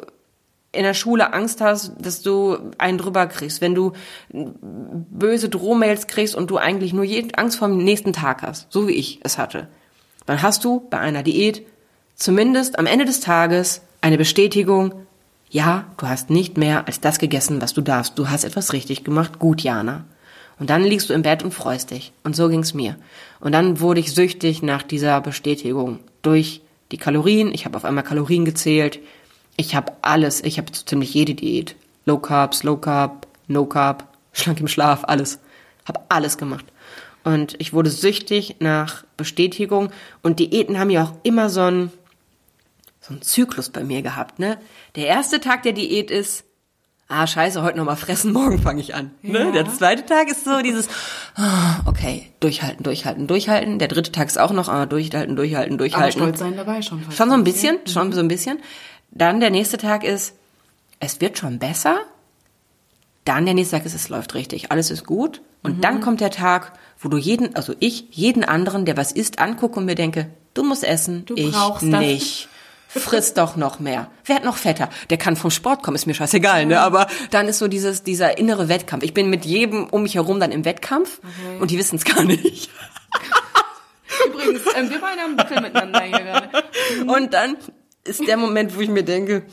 in 0.70 0.82
der 0.82 0.94
Schule 0.94 1.32
Angst 1.32 1.60
hast, 1.60 1.92
dass 1.98 2.22
du 2.22 2.58
einen 2.76 2.98
drüber 2.98 3.26
kriegst, 3.26 3.60
wenn 3.60 3.74
du 3.74 3.92
böse 4.30 5.48
Drohmails 5.48 6.06
kriegst 6.06 6.34
und 6.34 6.50
du 6.50 6.58
eigentlich 6.58 6.92
nur 6.92 7.06
Angst 7.36 7.58
vor 7.58 7.68
dem 7.68 7.78
nächsten 7.78 8.12
Tag 8.12 8.42
hast, 8.42 8.70
so 8.70 8.86
wie 8.86 8.92
ich 8.92 9.20
es 9.22 9.38
hatte, 9.38 9.68
dann 10.26 10.42
hast 10.42 10.64
du 10.64 10.86
bei 10.90 10.98
einer 10.98 11.22
Diät 11.22 11.62
zumindest 12.14 12.78
am 12.78 12.86
Ende 12.86 13.06
des 13.06 13.20
Tages 13.20 13.80
eine 14.00 14.18
Bestätigung, 14.18 15.06
ja, 15.50 15.86
du 15.96 16.06
hast 16.06 16.28
nicht 16.28 16.58
mehr 16.58 16.86
als 16.86 17.00
das 17.00 17.18
gegessen, 17.18 17.62
was 17.62 17.72
du 17.72 17.80
darfst. 17.80 18.18
Du 18.18 18.28
hast 18.28 18.44
etwas 18.44 18.72
richtig 18.72 19.04
gemacht. 19.04 19.38
Gut, 19.38 19.62
Jana. 19.62 20.04
Und 20.58 20.70
dann 20.70 20.84
liegst 20.84 21.08
du 21.08 21.14
im 21.14 21.22
Bett 21.22 21.42
und 21.42 21.54
freust 21.54 21.90
dich. 21.90 22.12
Und 22.24 22.36
so 22.36 22.48
ging's 22.48 22.74
mir. 22.74 22.96
Und 23.40 23.52
dann 23.52 23.80
wurde 23.80 24.00
ich 24.00 24.12
süchtig 24.12 24.62
nach 24.62 24.82
dieser 24.82 25.20
Bestätigung 25.20 26.00
durch 26.22 26.62
die 26.90 26.98
Kalorien. 26.98 27.52
Ich 27.52 27.64
habe 27.64 27.76
auf 27.76 27.84
einmal 27.84 28.04
Kalorien 28.04 28.44
gezählt. 28.44 28.98
Ich 29.56 29.74
habe 29.74 29.92
alles. 30.02 30.42
Ich 30.42 30.58
habe 30.58 30.72
ziemlich 30.72 31.14
jede 31.14 31.34
Diät. 31.34 31.76
Low 32.04 32.18
Carb, 32.18 32.54
Slow 32.54 32.80
Carb, 32.80 33.26
No 33.46 33.66
Carb, 33.66 34.08
schlank 34.32 34.60
im 34.60 34.68
Schlaf, 34.68 35.04
alles. 35.04 35.40
Habe 35.86 36.00
alles 36.08 36.38
gemacht. 36.38 36.66
Und 37.24 37.56
ich 37.58 37.72
wurde 37.72 37.90
süchtig 37.90 38.56
nach 38.60 39.04
Bestätigung. 39.16 39.90
Und 40.22 40.38
Diäten 40.38 40.78
haben 40.78 40.90
ja 40.90 41.04
auch 41.04 41.12
immer 41.22 41.50
so 41.50 41.62
einen, 41.62 41.92
so 43.00 43.10
einen 43.12 43.22
Zyklus 43.22 43.70
bei 43.70 43.84
mir 43.84 44.02
gehabt, 44.02 44.38
ne? 44.38 44.58
Der 44.96 45.06
erste 45.06 45.40
Tag 45.40 45.62
der 45.62 45.72
Diät 45.72 46.10
ist, 46.10 46.44
ah, 47.08 47.26
scheiße, 47.26 47.62
heute 47.62 47.78
nochmal 47.78 47.96
fressen, 47.96 48.32
morgen 48.34 48.58
fange 48.58 48.80
ich 48.80 48.94
an. 48.94 49.10
Ne? 49.22 49.38
Ja. 49.38 49.50
Der 49.50 49.72
zweite 49.72 50.04
Tag 50.06 50.28
ist 50.30 50.44
so 50.44 50.60
dieses, 50.62 50.88
ah, 51.34 51.80
okay, 51.86 52.30
durchhalten, 52.40 52.84
durchhalten, 52.84 53.26
durchhalten. 53.26 53.78
Der 53.78 53.88
dritte 53.88 54.12
Tag 54.12 54.28
ist 54.28 54.38
auch 54.38 54.52
noch, 54.52 54.68
ah, 54.68 54.86
durchhalten, 54.86 55.36
durchhalten, 55.36 55.74
Aber 55.74 55.78
durchhalten. 55.78 56.12
stolz 56.20 56.38
sein 56.38 56.56
dabei 56.56 56.82
schon. 56.82 57.00
fast. 57.02 57.16
Schon 57.16 57.28
so 57.30 57.34
ein 57.34 57.44
bisschen, 57.44 57.78
schon 57.86 58.12
so 58.12 58.20
ein 58.20 58.28
bisschen. 58.28 58.58
Dann 59.10 59.40
der 59.40 59.50
nächste 59.50 59.78
Tag 59.78 60.04
ist, 60.04 60.34
es 61.00 61.20
wird 61.20 61.38
schon 61.38 61.58
besser. 61.58 61.98
Dann 63.24 63.44
der 63.44 63.54
nächste 63.54 63.76
Tag 63.76 63.86
ist, 63.86 63.94
es 63.94 64.08
läuft 64.08 64.34
richtig, 64.34 64.70
alles 64.70 64.90
ist 64.90 65.04
gut. 65.04 65.42
Und 65.62 65.84
dann 65.84 66.00
kommt 66.00 66.20
der 66.20 66.30
Tag, 66.30 66.72
wo 66.98 67.08
du 67.08 67.16
jeden, 67.16 67.54
also 67.56 67.74
ich, 67.78 68.06
jeden 68.10 68.44
anderen, 68.44 68.84
der 68.84 68.96
was 68.96 69.12
isst, 69.12 69.38
angucke 69.38 69.78
und 69.78 69.86
mir 69.86 69.96
denke, 69.96 70.30
du 70.54 70.62
musst 70.64 70.84
essen, 70.84 71.26
Du 71.26 71.34
ich 71.34 71.50
brauchst 71.52 71.84
das. 71.92 72.48
Nicht. 72.94 73.04
Friss 73.04 73.34
doch 73.34 73.56
noch 73.56 73.78
mehr. 73.80 74.10
Wer 74.24 74.36
hat 74.36 74.44
noch 74.44 74.56
fetter? 74.56 74.88
Der 75.10 75.18
kann 75.18 75.36
vom 75.36 75.50
Sport 75.50 75.82
kommen, 75.82 75.94
ist 75.94 76.06
mir 76.06 76.14
scheißegal, 76.14 76.66
ne? 76.66 76.80
Aber 76.80 77.06
dann 77.30 77.48
ist 77.48 77.58
so 77.58 77.68
dieses, 77.68 78.02
dieser 78.02 78.38
innere 78.38 78.68
Wettkampf. 78.68 79.02
Ich 79.04 79.14
bin 79.14 79.30
mit 79.30 79.44
jedem 79.44 79.84
um 79.88 80.02
mich 80.02 80.14
herum 80.14 80.40
dann 80.40 80.52
im 80.52 80.64
Wettkampf 80.64 81.18
Okay. 81.18 81.60
und 81.60 81.70
die 81.70 81.78
wissen 81.78 81.96
es 81.96 82.04
gar 82.04 82.24
nicht. 82.24 82.70
Übrigens, 84.26 84.60
ähm, 84.76 84.90
wir 84.90 85.00
beide 85.00 85.20
haben 85.20 85.38
Film 85.48 85.62
miteinander 85.62 86.00
hier 86.02 86.18
gerade. 86.18 86.48
Und 87.06 87.34
dann 87.34 87.56
ist 88.04 88.26
der 88.26 88.36
Moment, 88.36 88.76
wo 88.76 88.80
ich 88.80 88.88
mir 88.88 89.02
denke, 89.04 89.44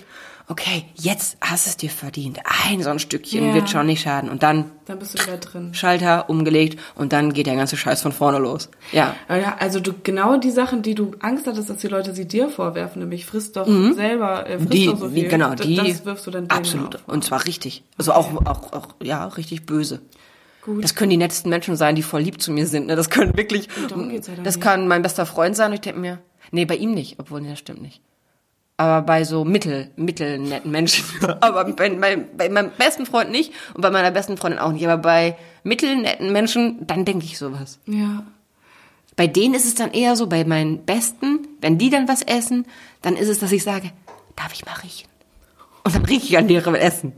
okay, 0.48 0.86
jetzt 0.96 1.38
hast 1.41 1.68
es 1.68 1.78
dir 1.78 1.89
verdient. 1.89 2.39
Ein 2.68 2.82
so 2.84 2.89
ein 2.89 3.00
Stückchen 3.00 3.48
Ja. 3.50 3.54
wird 3.54 3.70
schon 3.70 3.86
nicht 3.88 4.02
schaden. 4.02 4.30
Und 4.30 4.43
dann 4.43 4.72
Dann 4.86 5.00
bist 5.00 5.18
du 5.18 5.24
wieder 5.24 5.38
drin. 5.38 5.74
Schalter 5.74 6.30
umgelegt 6.30 6.80
und 6.96 7.14
dann 7.14 7.34
geht 7.34 7.48
der 7.48 7.56
ganze 7.56 7.78
Scheiß 7.78 8.02
von 8.02 8.12
vorne 8.12 8.38
los. 8.38 8.70
Ja. 8.91 9.16
Also 9.60 9.80
du 9.80 9.93
genau 10.04 10.38
die 10.38 10.52
Sachen, 10.52 10.82
die 10.84 10.93
du 10.96 11.12
Angst 11.20 11.48
hattest, 11.48 11.70
dass 11.70 11.78
die 11.78 11.88
Leute 11.88 12.14
sie 12.14 12.28
dir 12.28 12.50
vorwerfen, 12.50 13.02
nämlich 13.02 13.26
frisst 13.26 13.56
doch 13.58 13.66
selber, 13.66 14.48
äh, 14.48 14.58
frisst 14.58 14.66
Mhm. 14.66 14.70
Die, 14.70 14.86
doch 14.86 14.98
so 15.00 15.08
viel. 15.10 15.16
wie, 15.24 15.28
genau, 15.28 15.56
die. 15.56 15.76
Das 15.78 16.06
wirfst 16.06 16.28
du 16.28 16.32
dann 16.32 16.48
Absolut. 16.50 17.00
Und 17.08 17.24
zwar 17.24 17.46
richtig. 17.46 17.84
Also 17.98 18.14
auch, 18.14 18.32
auch, 18.46 18.74
auch, 18.74 18.88
ja, 19.02 19.26
richtig 19.26 19.66
böse. 19.66 20.02
Gut. 20.62 20.84
Das 20.84 20.96
können 20.96 21.12
die 21.12 21.18
nettesten 21.18 21.50
Menschen 21.50 21.76
sein, 21.76 21.96
die 21.96 22.02
voll 22.04 22.22
lieb 22.22 22.41
zu 22.41 22.52
mir 22.52 22.66
sind. 22.66 22.88
Ne? 22.88 22.96
Das 22.96 23.10
können 23.12 23.38
wirklich, 23.38 23.68
darum 23.88 24.10
geht's 24.10 24.28
dann 24.28 24.43
das 24.43 24.60
kann 24.60 24.88
mein 24.88 25.02
bester 25.04 25.26
Freund 25.28 25.56
sein 25.56 25.68
und 25.68 25.76
ich 25.76 25.82
denke 25.82 26.00
mir, 26.00 26.18
nee, 26.52 26.66
bei 26.66 26.76
ihm 26.76 26.91
nicht, 26.96 27.20
obwohl, 27.20 27.41
nee, 27.41 27.50
das 27.50 27.60
stimmt 27.60 27.82
nicht. 27.84 28.02
Aber 28.78 29.03
bei 29.03 29.23
so 29.23 29.45
mittel, 29.45 29.89
mittelnetten 29.95 30.69
Menschen. 30.69 31.05
aber 31.41 31.63
bei, 31.65 31.89
bei, 31.89 32.17
bei 32.17 32.49
meinem 32.49 32.71
besten 32.78 33.05
Freund 33.05 33.32
nicht 33.32 33.53
und 33.73 33.82
bei 33.82 33.89
meiner 33.89 34.11
besten 34.11 34.38
Freundin 34.38 34.59
auch 34.59 34.73
nicht. 34.73 34.86
Aber 34.86 35.01
bei 35.01 35.38
mittelnetten 35.63 36.32
Menschen, 36.34 36.86
dann 36.86 37.05
denke 37.05 37.26
ich 37.26 37.38
sowas. 37.38 37.80
Ja. 37.86 38.26
Bei 39.15 39.28
denen 39.28 39.53
ist 39.53 39.65
es 39.65 39.76
dann 39.76 39.91
eher 39.91 40.15
so, 40.17 40.28
bei 40.28 40.43
meinen 40.43 40.86
Besten, 40.86 41.47
wenn 41.61 41.78
die 41.78 41.89
dann 41.89 42.07
was 42.07 42.21
essen, 42.21 42.65
dann 43.01 43.15
ist 43.15 43.30
es, 43.30 43.39
dass 43.39 43.51
ich 43.53 43.63
sage, 43.63 43.91
darf 44.36 44.53
ich 44.53 44.65
mal 44.65 44.73
riechen? 44.84 45.07
Und 45.86 45.95
dann 45.95 46.03
rieche 46.05 46.26
ich 46.26 46.38
an 46.38 46.49
deren 46.49 46.76
Essen. 46.76 47.13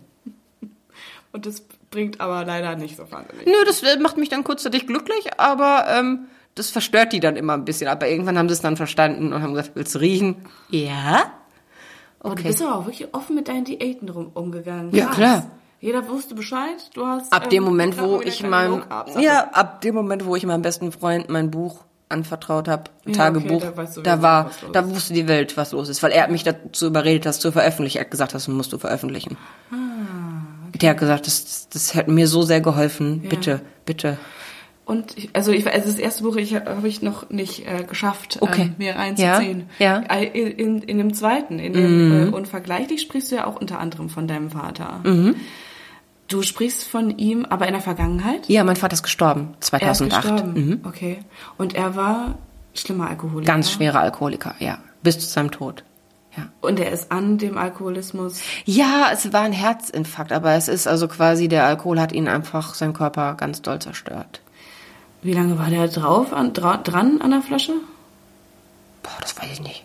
Und 1.31 1.45
das 1.47 1.63
bringt 1.89 2.21
aber 2.21 2.45
leider 2.45 2.75
nicht 2.75 2.97
so 2.97 3.11
wahnsinnig. 3.11 3.47
Nö, 3.47 3.65
das 3.65 3.81
äh, 3.81 3.97
macht 3.97 4.17
mich 4.17 4.29
dann 4.29 4.43
kurzzeitig 4.43 4.85
glücklich, 4.85 5.39
aber 5.39 5.85
ähm, 5.89 6.27
das 6.53 6.69
verstört 6.69 7.13
die 7.13 7.19
dann 7.19 7.35
immer 7.35 7.53
ein 7.53 7.65
bisschen. 7.65 7.87
Aber 7.87 8.07
irgendwann 8.07 8.37
haben 8.37 8.49
sie 8.49 8.53
es 8.53 8.61
dann 8.61 8.77
verstanden 8.77 9.33
und 9.33 9.41
haben 9.41 9.53
gesagt, 9.53 9.71
willst 9.75 9.95
du 9.95 9.99
riechen? 9.99 10.35
Ja. 10.69 11.31
Aber 12.19 12.35
du 12.35 12.41
Okay. 12.41 12.47
bist 12.49 12.61
aber 12.61 12.75
auch 12.77 12.85
wirklich 12.85 13.13
offen 13.13 13.35
mit 13.35 13.47
deinen 13.47 13.65
Diäten 13.65 14.09
rum, 14.09 14.31
umgegangen. 14.33 14.93
Ja, 14.93 15.05
Krass. 15.05 15.15
klar. 15.15 15.43
Jeder 15.79 16.07
wusste 16.09 16.33
Bescheid. 16.33 16.89
Du 16.95 17.05
hast 17.05 17.31
Ab 17.31 17.49
dem 17.51 17.63
ähm, 17.63 17.69
Moment, 17.69 17.95
gerade 17.97 18.09
wo 18.09 18.21
ich 18.21 18.41
meinem 18.43 18.83
ja, 19.19 19.49
ab 19.51 19.81
dem 19.81 19.93
Moment, 19.93 20.25
wo 20.25 20.35
ich 20.35 20.43
meinem 20.45 20.63
besten 20.63 20.91
Freund 20.91 21.29
mein 21.29 21.51
Buch 21.51 21.83
anvertraut 22.09 22.67
habe, 22.67 22.85
Ja, 23.05 23.13
Tagebuch, 23.13 23.63
okay, 23.63 23.71
da 23.75 23.83
du 23.83 24.01
da 24.01 24.21
war, 24.21 24.51
da 24.71 24.89
wusste 24.89 25.13
die 25.13 25.27
Welt, 25.27 25.55
was 25.57 25.73
los 25.73 25.89
ist, 25.89 26.01
weil 26.01 26.11
er 26.11 26.23
hat 26.23 26.31
mich 26.31 26.43
dazu 26.43 26.87
überredet, 26.87 27.25
das 27.25 27.39
zu 27.39 27.51
veröffentlichen. 27.51 27.97
Er 27.97 28.05
hat 28.05 28.11
gesagt, 28.11 28.33
das 28.33 28.47
musst 28.47 28.71
du 28.73 28.77
veröffentlichen. 28.77 29.37
Ah, 29.71 29.75
Der 30.81 30.91
hat 30.91 30.97
gesagt, 30.97 31.27
das, 31.27 31.67
das 31.69 31.93
hätte 31.93 32.09
mir 32.11 32.27
so 32.27 32.41
sehr 32.43 32.61
geholfen. 32.61 33.21
Bitte, 33.29 33.61
bitte. 33.85 34.17
Und 34.87 35.17
ich, 35.17 35.29
also 35.33 35.51
ich, 35.51 35.67
also 35.67 35.85
das 35.91 35.99
erste 35.99 36.23
Buch 36.23 36.37
ich, 36.37 36.55
habe 36.55 36.87
ich 36.87 37.01
noch 37.01 37.29
nicht 37.29 37.67
äh, 37.67 37.83
geschafft, 37.83 38.37
Okay. 38.39 38.61
ähm, 38.61 38.75
mir 38.77 38.95
reinzuziehen. 38.95 39.69
Ja, 39.79 40.01
ja. 40.01 40.15
Äh, 40.15 40.27
In, 40.27 40.47
in, 40.47 40.81
in 40.81 40.97
dem 40.97 41.13
zweiten, 41.13 41.59
in 41.59 41.73
dem 41.73 42.29
äh, 42.29 42.31
Unvergleichlich 42.31 43.01
sprichst 43.01 43.31
du 43.31 43.35
ja 43.35 43.47
auch 43.47 43.59
unter 43.59 43.79
anderem 43.79 44.07
von 44.09 44.29
deinem 44.29 44.49
Vater. 44.49 45.01
Mhm. 45.03 45.35
Du 46.29 46.41
sprichst 46.41 46.85
von 46.87 47.17
ihm, 47.17 47.45
aber 47.45 47.67
in 47.67 47.73
der 47.73 47.81
Vergangenheit? 47.81 48.47
Ja, 48.47 48.63
mein 48.63 48.77
Vater 48.77 48.93
ist 48.93 49.03
gestorben, 49.03 49.49
Er 49.55 49.59
ist 49.59 49.67
2008. 49.67 50.21
gestorben. 50.21 50.53
Mhm. 50.53 50.79
Okay. 50.85 51.19
Und 51.57 51.75
er 51.75 51.95
war 51.97 52.37
schlimmer 52.73 53.09
Alkoholiker. 53.09 53.51
Ganz 53.51 53.69
schwerer 53.71 53.99
Alkoholiker, 53.99 54.55
ja. 54.59 54.77
Bis 55.03 55.19
zu 55.19 55.25
seinem 55.25 55.51
Tod. 55.51 55.83
Ja. 56.37 56.47
Und 56.61 56.79
er 56.79 56.91
ist 56.91 57.11
an 57.11 57.37
dem 57.37 57.57
Alkoholismus. 57.57 58.39
Ja, 58.63 59.09
es 59.11 59.33
war 59.33 59.41
ein 59.41 59.51
Herzinfarkt, 59.53 60.31
aber 60.31 60.53
es 60.53 60.69
ist 60.69 60.87
also 60.87 61.07
quasi, 61.09 61.49
der 61.49 61.65
Alkohol 61.65 61.99
hat 61.99 62.11
ihn 62.13 62.27
einfach, 62.29 62.73
seinen 62.73 62.93
Körper 62.93 63.33
ganz 63.35 63.61
doll 63.61 63.79
zerstört. 63.79 64.41
Wie 65.21 65.33
lange 65.33 65.57
war 65.57 65.69
der 65.69 65.87
drauf, 65.87 66.33
an, 66.33 66.53
dra, 66.53 66.77
dran 66.77 67.21
an 67.21 67.31
der 67.31 67.41
Flasche? 67.41 67.73
Boah, 69.03 69.17
das 69.21 69.37
weiß 69.37 69.51
ich 69.53 69.61
nicht. 69.61 69.83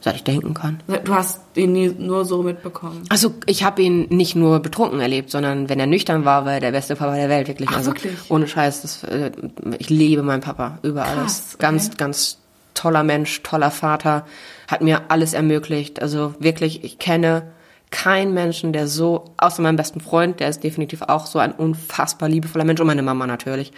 Seit 0.00 0.14
ich 0.14 0.24
denken 0.24 0.54
kann. 0.54 0.80
Du 1.04 1.14
hast 1.14 1.40
ihn 1.56 1.72
nie, 1.72 1.88
nur 1.88 2.24
so 2.24 2.42
mitbekommen. 2.42 3.02
Also 3.08 3.34
ich 3.46 3.64
habe 3.64 3.82
ihn 3.82 4.06
nicht 4.08 4.36
nur 4.36 4.60
betrunken 4.60 5.00
erlebt, 5.00 5.30
sondern 5.30 5.68
wenn 5.68 5.80
er 5.80 5.86
nüchtern 5.88 6.24
war, 6.24 6.44
war 6.44 6.54
er 6.54 6.60
der 6.60 6.70
beste 6.70 6.94
Papa 6.94 7.16
der 7.16 7.28
Welt, 7.28 7.48
wirklich. 7.48 7.68
Ach, 7.72 7.78
also 7.78 7.90
wirklich? 7.90 8.14
ohne 8.30 8.46
Scheiß, 8.46 8.82
das, 8.82 9.02
äh, 9.02 9.32
ich 9.78 9.90
liebe 9.90 10.22
meinen 10.22 10.42
Papa 10.42 10.78
über 10.82 11.02
Krass, 11.02 11.16
alles. 11.16 11.46
okay. 11.54 11.56
Ganz, 11.58 11.96
ganz 11.96 12.38
toller 12.74 13.02
Mensch, 13.02 13.42
toller 13.42 13.72
Vater, 13.72 14.26
hat 14.68 14.80
mir 14.80 15.02
alles 15.08 15.32
ermöglicht. 15.32 16.00
Also 16.00 16.34
wirklich, 16.38 16.84
ich 16.84 17.00
kenne 17.00 17.50
keinen 17.90 18.34
Menschen, 18.34 18.72
der 18.72 18.88
so, 18.88 19.24
außer 19.36 19.62
meinem 19.62 19.76
besten 19.76 20.00
Freund, 20.00 20.40
der 20.40 20.48
ist 20.48 20.64
definitiv 20.64 21.02
auch 21.02 21.26
so 21.26 21.38
ein 21.38 21.52
unfassbar 21.52 22.28
liebevoller 22.28 22.64
Mensch 22.64 22.80
und 22.80 22.86
meine 22.86 23.02
Mama 23.02 23.26
natürlich. 23.26 23.72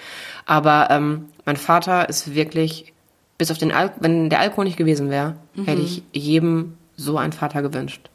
Aber 0.47 0.89
ähm, 0.91 1.27
mein 1.45 1.57
Vater 1.57 2.09
ist 2.09 2.35
wirklich, 2.35 2.93
bis 3.37 3.51
auf 3.51 3.59
den 3.59 3.73
Al 3.73 3.93
wenn 4.01 4.31
der 4.31 4.41
Alkohol 4.41 4.65
nicht 4.65 4.79
gewesen 4.79 5.11
wäre, 5.11 5.37
hätte 5.65 5.83
ich 5.83 6.03
jedem 6.13 6.77
so 6.97 7.19
einen 7.19 7.33
Vater 7.33 7.63
gewünscht. 7.63 8.11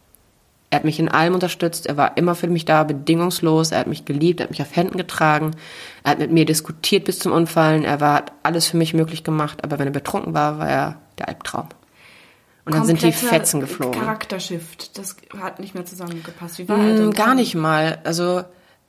Er 0.70 0.78
hat 0.78 0.86
mich 0.86 1.00
in 1.00 1.10
allem 1.10 1.36
unterstützt, 1.36 1.86
er 1.86 1.98
war 1.98 2.18
immer 2.18 2.34
für 2.34 2.48
mich 2.48 2.66
da, 2.66 2.84
bedingungslos, 2.84 3.72
er 3.72 3.80
hat 3.80 3.88
mich 3.88 4.06
geliebt, 4.06 4.40
er 4.40 4.46
hat 4.46 4.50
mich 4.50 4.62
auf 4.62 4.76
Händen 4.76 4.98
getragen, 4.98 5.52
er 6.04 6.12
hat 6.12 6.20
mit 6.20 6.32
mir 6.32 6.46
diskutiert 6.46 7.06
bis 7.06 7.20
zum 7.20 7.32
Unfallen, 7.32 7.84
er 7.84 8.02
war, 8.02 8.16
hat 8.16 8.32
alles 8.42 8.68
für 8.68 8.78
mich 8.78 8.96
möglich 8.96 9.24
gemacht, 9.24 9.64
aber 9.64 9.78
wenn 9.78 9.88
er 9.88 9.94
betrunken 9.94 10.34
war, 10.34 10.58
war 10.58 10.68
er 10.68 10.96
der 11.20 11.30
Albtraum. 11.30 11.70
Und 12.66 12.74
dann 12.76 12.86
sind 12.86 13.02
die 13.02 13.12
Fetzen 13.12 13.60
geflogen. 13.60 14.00
Charaktershift. 14.00 14.98
Das 14.98 15.16
hat 15.42 15.60
nicht 15.60 15.74
mehr 15.76 15.86
zusammengepasst. 15.86 16.60
Wie 16.60 16.70
war 16.70 16.78
er 16.80 16.96
denn? 16.96 17.10
Mm, 17.10 17.14
Gar 17.14 17.36
nicht 17.36 17.56
mal. 17.56 18.00
Also 18.06 18.44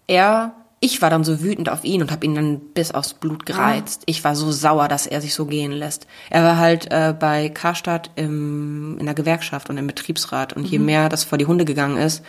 er, 0.07 0.53
ich 0.79 1.03
war 1.03 1.11
dann 1.11 1.25
so 1.25 1.41
wütend 1.43 1.69
auf 1.69 1.83
ihn 1.83 2.01
und 2.01 2.13
habe 2.13 2.25
ihn 2.25 2.35
dann 2.37 2.61
bis 2.61 2.93
aufs 2.93 3.15
Blut 3.15 3.47
gereizt. 3.47 4.03
Ich 4.07 4.23
war 4.23 4.37
so 4.37 4.53
sauer, 4.53 4.87
dass 4.87 5.07
er 5.09 5.21
sich 5.21 5.35
so 5.35 5.47
gehen 5.47 5.73
lässt. 5.73 6.07
Er 6.31 6.45
war 6.45 6.59
halt 6.59 6.87
äh, 6.93 7.15
bei 7.19 7.49
Karstadt 7.49 8.11
im, 8.15 8.97
in 9.01 9.07
der 9.07 9.15
Gewerkschaft 9.15 9.69
und 9.71 9.77
im 9.79 9.89
Betriebsrat 9.89 10.53
und 10.53 10.67
je 10.67 10.79
mehr 10.79 11.09
das 11.09 11.25
vor 11.25 11.39
die 11.39 11.47
Hunde 11.47 11.65
gegangen 11.65 11.97
ist, 11.97 12.23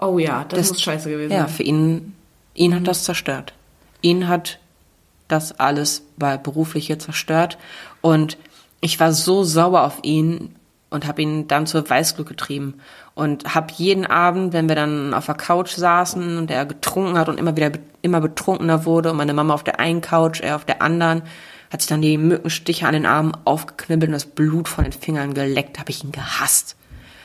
Oh 0.00 0.18
ja, 0.18 0.44
das, 0.48 0.58
Das- 0.60 0.68
muss 0.70 0.82
scheiße 0.82 1.08
gewesen 1.10 1.32
ja, 1.32 1.46
für 1.48 1.62
ihn, 1.64 2.14
ihn 2.54 2.74
hat 2.74 2.86
das 2.86 3.02
zerstört. 3.04 3.52
Ihn 4.00 4.28
hat 4.28 4.58
das 5.28 5.58
alles 5.58 6.02
bei 6.16 6.36
berufliche 6.36 6.98
zerstört 6.98 7.58
und 8.00 8.38
ich 8.80 9.00
war 9.00 9.12
so 9.12 9.42
sauer 9.44 9.82
auf 9.82 9.98
ihn 10.02 10.54
und 10.90 11.06
habe 11.06 11.22
ihn 11.22 11.48
dann 11.48 11.66
zur 11.66 11.88
Weißglut 11.88 12.28
getrieben 12.28 12.74
und 13.14 13.54
habe 13.54 13.72
jeden 13.76 14.06
Abend, 14.06 14.52
wenn 14.52 14.68
wir 14.68 14.76
dann 14.76 15.12
auf 15.12 15.26
der 15.26 15.34
Couch 15.34 15.72
saßen 15.72 16.38
und 16.38 16.50
er 16.50 16.64
getrunken 16.66 17.18
hat 17.18 17.28
und 17.28 17.38
immer 17.38 17.56
wieder 17.56 17.72
immer 18.00 18.20
betrunkener 18.20 18.84
wurde 18.84 19.10
und 19.10 19.16
meine 19.16 19.34
Mama 19.34 19.54
auf 19.54 19.64
der 19.64 19.80
einen 19.80 20.00
Couch, 20.00 20.40
er 20.40 20.56
auf 20.56 20.64
der 20.64 20.82
anderen, 20.82 21.22
hat 21.70 21.82
sich 21.82 21.88
dann 21.88 22.00
die 22.00 22.16
Mückenstiche 22.16 22.86
an 22.86 22.94
den 22.94 23.06
Armen 23.06 23.36
aufgeknibbelt 23.44 24.08
und 24.08 24.14
das 24.14 24.26
Blut 24.26 24.68
von 24.68 24.84
den 24.84 24.92
Fingern 24.92 25.34
geleckt, 25.34 25.78
habe 25.78 25.90
ich 25.90 26.02
ihn 26.02 26.12
gehasst. 26.12 26.76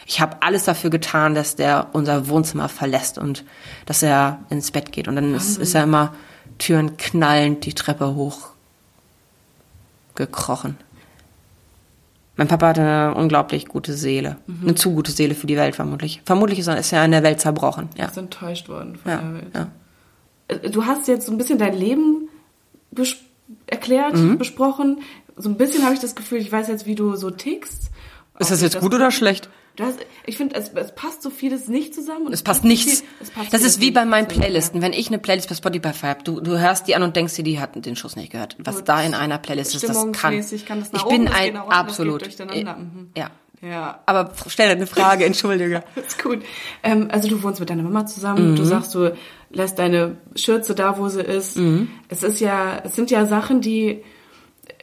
Ich 0.05 0.19
habe 0.19 0.37
alles 0.41 0.65
dafür 0.65 0.89
getan, 0.89 1.33
dass 1.33 1.55
der 1.55 1.87
unser 1.93 2.27
Wohnzimmer 2.27 2.67
verlässt 2.67 3.17
und 3.17 3.45
dass 3.85 4.03
er 4.03 4.39
ins 4.49 4.71
Bett 4.71 4.91
geht. 4.91 5.07
Und 5.07 5.15
dann 5.15 5.33
ist, 5.33 5.57
ist 5.57 5.75
er 5.75 5.83
immer 5.83 6.13
Türen 6.57 6.97
knallend 6.97 7.65
die 7.65 7.73
Treppe 7.73 8.13
hoch 8.15 8.49
gekrochen. 10.15 10.77
Mein 12.35 12.47
Papa 12.47 12.67
hatte 12.69 12.81
eine 12.81 13.13
unglaublich 13.15 13.67
gute 13.67 13.93
Seele. 13.93 14.37
Eine 14.61 14.73
zu 14.75 14.93
gute 14.93 15.11
Seele 15.11 15.35
für 15.35 15.45
die 15.47 15.55
Welt 15.57 15.75
vermutlich. 15.75 16.21
Vermutlich 16.25 16.57
ist 16.59 16.67
er 16.67 17.05
in 17.05 17.11
der 17.11 17.21
Welt 17.23 17.39
zerbrochen. 17.39 17.89
Ja. 17.95 18.05
ist 18.05 18.17
enttäuscht 18.17 18.69
worden 18.69 18.95
von 18.97 19.11
Ja, 19.11 19.17
der 19.19 19.33
Welt. 19.35 19.45
ja. 19.53 19.67
Äh, 20.47 20.69
Du 20.71 20.85
hast 20.85 21.07
jetzt 21.07 21.27
so 21.27 21.31
ein 21.31 21.37
bisschen 21.37 21.59
dein 21.59 21.77
Leben 21.77 22.29
bes 22.91 23.15
erklärt, 23.67 24.15
Mhm. 24.15 24.37
besprochen. 24.39 25.01
So 25.37 25.49
ein 25.49 25.57
bisschen 25.57 25.83
habe 25.83 25.93
ich 25.93 25.99
das 25.99 26.15
Gefühl, 26.15 26.39
ich 26.39 26.51
weiß 26.51 26.67
jetzt, 26.69 26.85
wie 26.85 26.95
du 26.95 27.15
so 27.15 27.29
tickst. 27.29 27.91
Ist 28.39 28.49
das 28.51 28.61
jetzt 28.61 28.79
gut 28.79 28.93
oder 28.95 29.11
schlecht? 29.11 29.49
Du 29.75 29.83
hast, 29.83 29.99
ich 30.27 30.37
finde, 30.37 30.55
es, 30.55 30.69
es 30.73 30.93
passt 30.93 31.23
so 31.23 31.29
vieles 31.31 31.67
nicht 31.67 31.95
zusammen. 31.95 32.27
Und 32.27 32.33
Es 32.33 32.43
passt 32.43 32.63
nichts. 32.63 32.99
viel- 33.01 33.09
es 33.21 33.31
passt 33.31 33.53
Das 33.53 33.63
ist 33.63 33.81
wie 33.81 33.89
bei 33.89 34.05
meinen 34.05 34.27
Playlisten. 34.27 34.81
Wenn 34.83 34.93
ich 34.93 35.07
eine 35.07 35.17
Playlist 35.17 35.49
bei 35.49 35.55
Spotify 35.55 35.89
habe, 36.07 36.23
du, 36.23 36.41
du 36.41 36.59
hörst 36.59 36.87
die 36.87 36.95
an 36.95 37.01
und 37.01 37.15
denkst 37.15 37.35
dir, 37.35 37.43
die 37.43 37.59
hat 37.59 37.83
den 37.83 37.95
Schuss 37.95 38.15
nicht 38.15 38.31
gehört. 38.31 38.55
Was 38.59 38.77
Gut. 38.77 38.89
da 38.89 39.01
in 39.01 39.15
einer 39.15 39.39
Playlist 39.39 39.73
ist, 39.75 39.89
das 39.89 39.97
kann. 40.11 40.11
Kann 40.13 40.79
das 40.79 40.91
nach 40.91 40.99
ich 41.01 41.05
oben, 41.05 41.15
bin 41.17 41.25
das 41.25 41.35
ein 41.35 41.55
unten, 41.55 41.69
das 41.69 41.75
absolut. 41.75 42.39
Mhm. 42.39 43.09
Ja, 43.17 43.31
Ja. 43.61 43.99
Aber 44.05 44.31
stell 44.47 44.69
deine 44.69 44.85
Frage, 44.85 45.25
entschuldige. 45.25 45.83
ist 45.95 46.21
gut. 46.21 46.43
Ähm, 46.83 47.07
also 47.11 47.27
du 47.27 47.41
wohnst 47.41 47.59
mit 47.59 47.69
deiner 47.69 47.81
Mama 47.83 48.05
zusammen. 48.05 48.51
Mhm. 48.51 48.55
Du 48.57 48.65
sagst, 48.65 48.93
du 48.93 49.15
lässt 49.49 49.79
deine 49.79 50.17
Schürze 50.35 50.75
da, 50.75 50.99
wo 50.99 51.09
sie 51.09 51.21
ist. 51.21 51.57
Mhm. 51.57 51.89
Es 52.09 52.21
ist 52.21 52.39
ja, 52.39 52.79
es 52.83 52.95
sind 52.95 53.09
ja 53.09 53.25
Sachen, 53.25 53.59
die 53.61 54.03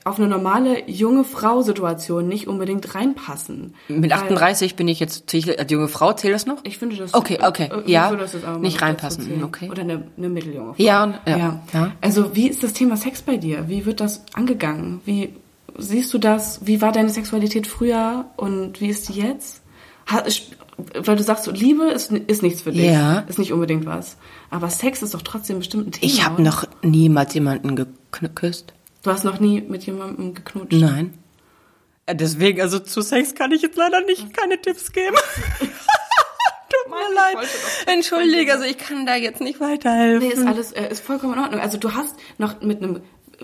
auf 0.05 0.18
eine 0.18 0.28
normale 0.28 0.88
junge 0.90 1.24
Frau-Situation 1.24 2.26
nicht 2.26 2.48
unbedingt 2.48 2.94
reinpassen. 2.94 3.74
Mit 3.88 4.11
Weil- 4.11 4.18
38 4.18 4.76
bin 4.76 4.88
ich 4.88 4.98
jetzt, 5.01 5.32
ich- 5.34 5.59
als 5.59 5.70
junge 5.70 5.88
Frau, 5.88 6.12
zählt 6.12 6.34
das 6.34 6.46
noch? 6.46 6.59
Ich 6.64 6.78
finde 6.78 6.96
das. 6.96 7.12
Okay, 7.14 7.38
okay, 7.42 7.68
äh, 7.86 7.90
ja. 7.90 8.11
mal 8.11 8.59
Nicht 8.61 8.80
reinpassen, 8.80 9.42
okay. 9.44 9.68
Oder 9.70 9.82
eine, 9.82 10.05
eine 10.16 10.28
mitteljunge 10.28 10.74
Frau. 10.74 10.82
Ja, 10.82 11.05
und- 11.05 11.20
ja, 11.26 11.62
ja. 11.72 11.92
Also 12.01 12.34
wie 12.34 12.48
ist 12.48 12.62
das 12.62 12.72
Thema 12.72 12.96
Sex 12.96 13.22
bei 13.22 13.36
dir? 13.36 13.68
Wie 13.68 13.84
wird 13.86 14.01
das 14.01 14.24
angegangen? 14.32 15.01
Wie 15.05 15.34
siehst 15.78 16.12
du 16.14 16.18
das? 16.18 16.61
Wie 16.66 16.80
war 16.80 16.92
deine 16.92 17.11
Sexualität 17.11 17.66
früher 17.66 18.24
und 18.36 18.80
wie 18.80 18.88
ist 18.88 19.09
die 19.09 19.20
jetzt? 19.20 19.62
Weil 20.94 21.16
du 21.16 21.22
sagst, 21.22 21.44
so, 21.44 21.51
Liebe 21.51 21.84
ist, 21.84 22.11
ist 22.11 22.42
nichts 22.42 22.62
für 22.62 22.72
dich. 22.72 22.86
Ja. 22.90 23.20
Ist 23.20 23.38
nicht 23.38 23.53
unbedingt 23.53 23.86
was. 23.86 24.16
Aber 24.48 24.70
Sex 24.70 25.03
ist 25.03 25.14
doch 25.14 25.22
trotzdem 25.22 25.59
bestimmt 25.59 25.86
ein 25.88 25.92
Thema. 25.92 26.07
Ich 26.12 26.24
habe 26.24 26.42
noch 26.42 26.64
niemals 26.82 27.34
jemanden 27.34 27.76
geküsst. 28.11 28.72
Du 29.03 29.11
hast 29.11 29.24
noch 29.24 29.40
nie 29.40 29.61
mit 29.62 29.84
jemandem 29.86 30.34
geknutscht. 30.34 30.72
Nein. 30.72 31.14
Äh, 32.07 32.14
Deswegen, 32.16 32.61
also 32.61 32.78
zu 32.78 33.01
Sex 33.03 33.34
kann 33.34 33.53
ich 33.53 33.62
jetzt 33.62 33.76
leider 33.76 34.01
nicht 34.03 34.34
keine 34.36 34.61
Tipps 34.61 34.92
geben. 34.92 35.16
Tut 35.59 36.90
mir 36.90 37.14
leid. 37.14 37.48
Entschuldige, 37.86 38.53
also 38.53 38.64
ich 38.64 38.78
kann 38.78 39.07
da 39.07 39.14
jetzt 39.16 39.40
nicht 39.40 39.61
weiterhelfen. 39.61 40.28
Nee, 40.28 40.34
ist 40.34 40.46
alles, 40.46 40.72
äh, 40.72 40.88
ist 40.90 41.03
vollkommen 41.05 41.34
in 41.34 41.40
Ordnung. 41.40 41.61
Also 41.61 41.78
du 41.78 41.94
hast 41.94 42.14
noch 42.38 42.61
mit 42.61 42.82
einem, 42.82 43.01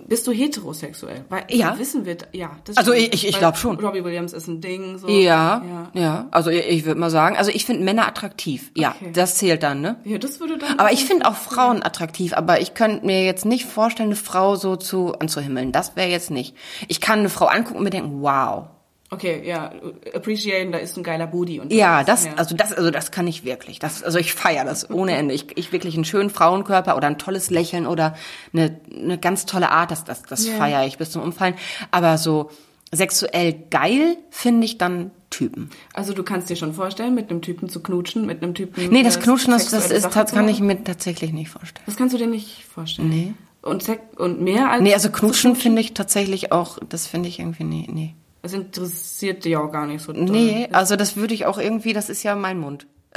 bist 0.07 0.27
du 0.27 0.33
heterosexuell? 0.33 1.25
Weil 1.29 1.45
Ja. 1.51 1.79
wissen 1.79 2.05
wir, 2.05 2.17
ja. 2.33 2.51
Das 2.65 2.77
Also 2.77 2.93
stimmt. 2.93 3.09
ich- 3.15 3.15
ich- 3.25 3.29
ich 3.29 3.35
Weil 3.35 3.41
glaub 3.41 3.57
schon. 3.57 3.79
Robbie 3.81 4.05
Williams 4.05 4.33
ist 4.33 4.47
ein 4.49 4.61
Ding. 4.61 4.99
So. 4.99 5.09
Ja, 5.09 5.63
ja. 5.95 6.01
ja, 6.01 6.29
Also 6.31 6.51
ich, 6.51 6.67
ich 6.67 6.85
würde 6.85 7.01
mal 7.01 7.11
sagen, 7.11 7.37
also 7.37 7.51
ich 7.51 7.65
finde 7.65 7.85
Männer 7.85 8.07
attraktiv. 8.07 8.71
Ja, 8.75 8.95
Okay. 9.01 9.11
das 9.13 9.37
zählt 9.37 9.63
dann, 9.63 9.81
ne? 9.81 9.97
Ja, 10.05 10.19
das 10.19 10.41
würde 10.41 10.59
dann. 10.59 10.79
Aber 10.79 10.93
ich 10.93 11.05
finde 11.05 11.27
auch 11.27 11.35
Frauen 11.35 11.83
attraktiv, 11.83 12.33
aber 12.35 12.61
ich 12.61 12.75
könnte 12.75 13.07
mir 13.07 13.25
jetzt 13.25 13.45
nicht 13.45 13.65
vorstellen, 13.67 14.09
eine 14.11 14.17
Frau 14.17 14.57
so 14.57 14.77
zu 14.77 15.15
anzuhimmeln. 15.19 15.73
Das 15.73 15.97
wäre 15.97 16.09
jetzt 16.09 16.31
nicht. 16.31 16.55
Ich 16.89 17.01
kann 17.01 17.21
eine 17.21 17.29
Frau 17.29 17.47
angucken 17.47 17.79
und 17.79 17.85
mir 17.85 17.91
denken, 17.91 18.21
wow. 18.23 18.67
Okay, 19.11 19.47
ja, 19.47 19.71
appreciaten, 20.15 20.73
da 20.73 20.79
ist 20.79 20.97
ein 20.97 21.05
geiler 21.05 21.29
Booty 21.29 21.61
und 21.61 21.73
Ja, 21.73 22.03
das, 22.03 22.27
also 22.37 22.57
das, 22.57 22.73
also 22.73 22.91
das 22.91 23.13
kann 23.13 23.29
ich 23.29 23.45
wirklich. 23.45 23.79
Das, 23.79 24.03
also 24.03 24.19
ich 24.19 24.33
feiere 24.35 24.65
das 24.65 24.91
ohne 24.91 25.17
Ende. 25.17 25.33
Ich, 25.33 25.57
ich 25.57 25.71
wirklich 25.73 25.95
einen 25.95 26.05
schönen 26.05 26.29
Frauenkörper 26.29 26.97
oder 26.97 27.07
ein 27.07 27.17
tolles 27.19 27.51
Lächeln 27.51 27.87
oder 27.87 28.17
eine, 28.53 28.81
eine 28.93 29.17
ganz 29.19 29.47
tolle 29.47 29.71
Art, 29.71 29.93
das, 29.93 30.03
das, 30.05 30.23
das 30.23 30.47
Ja. 30.49 30.55
feiere 30.57 30.87
ich 30.87 30.99
bis 30.99 31.13
zum 31.13 31.23
Umfallen. 31.23 31.55
Aber 31.93 32.19
so 32.19 32.51
sexuell 32.93 33.53
geil 33.71 34.17
finde 34.31 34.65
ich 34.65 34.77
dann 34.79 35.13
Typen. 35.31 35.71
Also 35.93 36.13
du 36.13 36.23
kannst 36.23 36.51
dir 36.51 36.57
schon 36.57 36.73
vorstellen, 36.73 37.15
mit 37.15 37.31
einem 37.31 37.43
Typen 37.43 37.69
zu 37.69 37.81
knutschen, 37.83 38.27
mit 38.27 38.43
einem 38.43 38.55
Typen. 38.55 38.89
Nee, 38.91 39.03
das 39.03 39.21
Knutschen, 39.21 39.53
das, 39.53 39.71
das 39.71 39.91
ist, 39.91 40.17
das 40.17 40.33
kann 40.33 40.49
ich 40.49 40.61
mir 40.61 40.83
tatsächlich 40.83 41.33
nicht 41.33 41.51
vorstellen. 41.51 41.85
Das 41.87 41.97
kannst 41.97 42.15
du 42.15 42.19
dir 42.19 42.27
nicht 42.29 42.65
vorstellen. 42.65 43.09
Nee. 43.09 43.35
Und 43.63 43.85
und 44.17 44.41
mehr 44.41 44.71
als. 44.71 44.83
Nee, 44.83 44.95
also 44.95 45.11
Knutschen 45.11 45.57
finde 45.57 45.81
ich 45.81 45.95
tatsächlich 45.95 46.53
auch, 46.53 46.79
das 46.89 47.07
finde 47.07 47.29
ich 47.29 47.41
irgendwie, 47.41 47.65
nee, 47.65 47.89
nee. 47.91 48.15
Das 48.47 48.53
interessiert 48.53 49.45
dich 49.45 49.57
auch 49.57 49.73
gar 49.73 49.89
nicht 49.89 50.05
so. 50.05 50.13
doll. 50.13 50.23
Nee, 50.23 50.69
also 50.71 50.95
das 50.95 51.17
würde 51.17 51.35
ich 51.35 51.47
auch 51.47 51.59
irgendwie, 51.59 51.93
das 51.93 52.09
ist 52.09 52.23
ja 52.23 52.37
mein 52.37 52.61
Mund. 52.61 52.87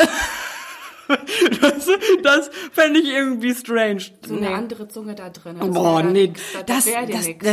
das 1.61 1.87
das 2.23 2.49
fände 2.71 2.99
ich 2.99 3.07
irgendwie 3.09 3.53
strange. 3.53 4.01
So 4.25 4.37
eine 4.37 4.49
andere 4.51 4.87
Zunge 4.87 5.15
da 5.15 5.29
drin. 5.29 5.57
das 5.59 5.69
Boah, 5.69 6.03
nee, 6.03 6.31
da, 6.53 6.63
das, 6.63 6.85
das, 6.85 7.25
nix. 7.27 7.45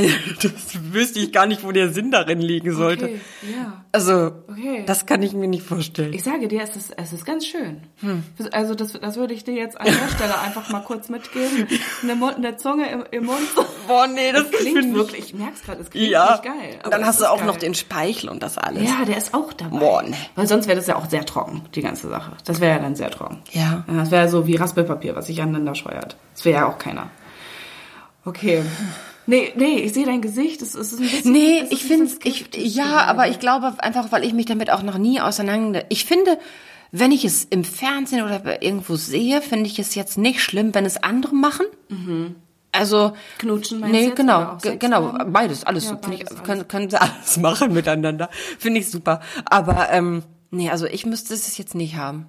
das, 0.42 0.52
wüsste 0.92 1.18
ich 1.20 1.32
gar 1.32 1.46
nicht, 1.46 1.64
wo 1.64 1.72
der 1.72 1.88
Sinn 1.90 2.10
darin 2.10 2.40
liegen 2.40 2.72
sollte. 2.72 3.06
Okay, 3.06 3.20
ja. 3.56 3.84
Also, 3.92 4.32
Okay. 4.48 4.84
das 4.86 5.06
kann 5.06 5.22
ich 5.22 5.32
mir 5.32 5.48
nicht 5.48 5.64
vorstellen. 5.64 6.12
Ich 6.12 6.22
sage 6.22 6.48
dir, 6.48 6.62
es 6.62 6.76
ist, 6.76 6.92
es 6.96 7.12
ist 7.12 7.24
ganz 7.24 7.46
schön. 7.46 7.80
Hm. 8.00 8.22
Also 8.52 8.74
das, 8.74 8.92
das 8.92 9.16
würde 9.16 9.32
ich 9.34 9.44
dir 9.44 9.54
jetzt 9.54 9.78
an 9.80 9.86
der 9.86 10.08
Stelle 10.14 10.38
einfach 10.40 10.68
mal 10.70 10.80
kurz 10.80 11.08
mitgeben. 11.08 11.66
Eine, 12.02 12.14
Mund, 12.14 12.36
eine 12.36 12.56
Zunge 12.56 12.90
im, 12.90 13.04
im 13.10 13.24
Mund. 13.26 13.38
Boah, 13.86 14.06
nee, 14.06 14.32
das 14.32 14.50
Klingt 14.50 14.78
finde 14.78 14.88
ich- 14.90 14.94
wirklich, 14.94 15.24
ich 15.26 15.34
merk's 15.34 15.62
gerade, 15.62 15.80
es 15.82 15.90
klingt 15.90 16.08
Ja, 16.10 16.32
nicht 16.32 16.42
geil. 16.44 16.78
und 16.84 16.92
dann 16.92 17.04
hast 17.06 17.20
du 17.20 17.26
auch 17.30 17.38
geil. 17.38 17.46
noch 17.46 17.56
den 17.56 17.74
Speichel 17.74 18.28
und 18.28 18.42
das 18.42 18.58
alles. 18.58 18.82
Ja, 18.82 19.04
der 19.06 19.16
ist 19.16 19.32
auch 19.34 19.52
dabei. 19.52 19.78
Boah, 19.78 20.02
nee. 20.02 20.14
Weil 20.34 20.46
sonst 20.46 20.66
wäre 20.66 20.76
das 20.76 20.86
ja 20.86 20.96
auch 20.96 21.08
sehr 21.08 21.24
trocken, 21.24 21.62
die 21.74 21.82
ganze 21.82 22.08
Sache. 22.08 22.32
Das 22.44 22.60
wäre 22.60 22.76
ja 22.76 22.82
dann 22.82 22.96
sehr 22.96 23.10
trocken. 23.10 23.38
Ja. 23.52 23.84
Das 23.86 24.10
wäre 24.10 24.28
so 24.28 24.46
wie 24.46 24.56
Raspelpapier, 24.56 25.16
was 25.16 25.26
sich 25.26 25.40
aneinander 25.40 25.74
scheuert. 25.74 26.16
Das 26.34 26.44
wäre 26.44 26.60
ja 26.60 26.68
auch 26.68 26.78
keiner. 26.78 27.10
Okay. 28.24 28.62
Nee, 29.26 29.52
nee, 29.56 29.78
ich 29.80 29.92
sehe 29.92 30.06
dein 30.06 30.22
Gesicht. 30.22 30.62
Es, 30.62 30.74
ist 30.74 30.94
ein 30.94 31.00
bisschen. 31.00 31.32
Nee, 31.32 31.64
ich 31.70 31.84
finde, 31.84 32.10
ich, 32.24 32.48
ja, 32.54 33.04
aber 33.06 33.28
ich 33.28 33.40
glaube 33.40 33.74
einfach, 33.78 34.12
weil 34.12 34.24
ich 34.24 34.32
mich 34.32 34.46
damit 34.46 34.70
auch 34.70 34.82
noch 34.82 34.98
nie 34.98 35.20
auseinander, 35.20 35.84
ich 35.88 36.04
finde, 36.04 36.38
wenn 36.92 37.10
ich 37.12 37.24
es 37.24 37.44
im 37.44 37.64
Fernsehen 37.64 38.24
oder 38.24 38.62
irgendwo 38.62 38.96
sehe, 38.96 39.42
finde 39.42 39.66
ich 39.66 39.78
es 39.78 39.94
jetzt 39.94 40.16
nicht 40.16 40.40
schlimm, 40.40 40.74
wenn 40.74 40.84
es 40.84 41.02
andere 41.02 41.34
machen. 41.34 41.66
Also, 42.72 43.12
Knutschen 43.38 43.80
meinst 43.80 43.94
nee, 43.94 44.12
genau, 44.14 44.58
genau, 44.78 45.12
haben? 45.12 45.32
beides, 45.32 45.64
alles, 45.64 45.86
Ja, 45.86 45.96
finde 45.96 46.18
ich, 46.18 46.24
beides, 46.24 46.42
können, 46.44 46.68
können 46.68 46.90
sie 46.90 47.00
alles 47.00 47.38
machen 47.38 47.72
miteinander, 47.72 48.28
finde 48.58 48.80
ich 48.80 48.90
super. 48.90 49.20
Aber, 49.46 49.90
ähm, 49.90 50.22
nee, 50.50 50.70
also 50.70 50.86
ich 50.86 51.06
müsste 51.06 51.34
es 51.34 51.56
jetzt 51.56 51.74
nicht 51.74 51.96
haben. 51.96 52.26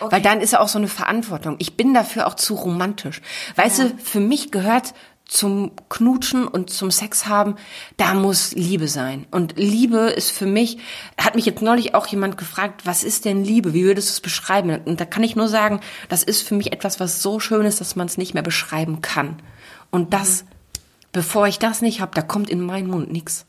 Okay. 0.00 0.12
Weil 0.16 0.22
dann 0.22 0.40
ist 0.40 0.52
ja 0.52 0.60
auch 0.60 0.68
so 0.68 0.78
eine 0.78 0.88
Verantwortung. 0.88 1.56
Ich 1.58 1.76
bin 1.76 1.94
dafür 1.94 2.26
auch 2.26 2.34
zu 2.34 2.54
romantisch. 2.54 3.20
Weißt 3.56 3.78
du, 3.78 3.96
für 3.96 4.20
mich 4.20 4.50
gehört 4.50 4.94
zum 5.26 5.72
Knutschen 5.88 6.46
und 6.46 6.70
zum 6.70 6.90
Sex 6.90 7.26
haben, 7.26 7.56
da 7.96 8.14
muss 8.14 8.52
Liebe 8.52 8.88
sein. 8.88 9.26
Und 9.30 9.54
Liebe 9.56 9.98
ist 10.10 10.30
für 10.30 10.46
mich, 10.46 10.78
hat 11.18 11.34
mich 11.34 11.46
jetzt 11.46 11.62
neulich 11.62 11.94
auch 11.94 12.06
jemand 12.06 12.36
gefragt, 12.36 12.82
was 12.84 13.04
ist 13.04 13.24
denn 13.24 13.42
Liebe? 13.42 13.72
Wie 13.72 13.84
würdest 13.84 14.08
du 14.08 14.12
es 14.12 14.20
beschreiben? 14.20 14.80
Und 14.84 15.00
da 15.00 15.04
kann 15.06 15.22
ich 15.22 15.34
nur 15.34 15.48
sagen, 15.48 15.80
das 16.08 16.22
ist 16.22 16.42
für 16.42 16.54
mich 16.54 16.72
etwas, 16.72 17.00
was 17.00 17.22
so 17.22 17.40
schön 17.40 17.64
ist, 17.64 17.80
dass 17.80 17.96
man 17.96 18.06
es 18.06 18.18
nicht 18.18 18.34
mehr 18.34 18.42
beschreiben 18.42 19.00
kann. 19.00 19.40
Und 19.90 20.12
das, 20.12 20.44
bevor 21.12 21.46
ich 21.46 21.58
das 21.58 21.80
nicht 21.80 22.00
habe, 22.00 22.12
da 22.14 22.22
kommt 22.22 22.50
in 22.50 22.60
meinen 22.60 22.88
Mund 22.88 23.10
nichts. 23.10 23.46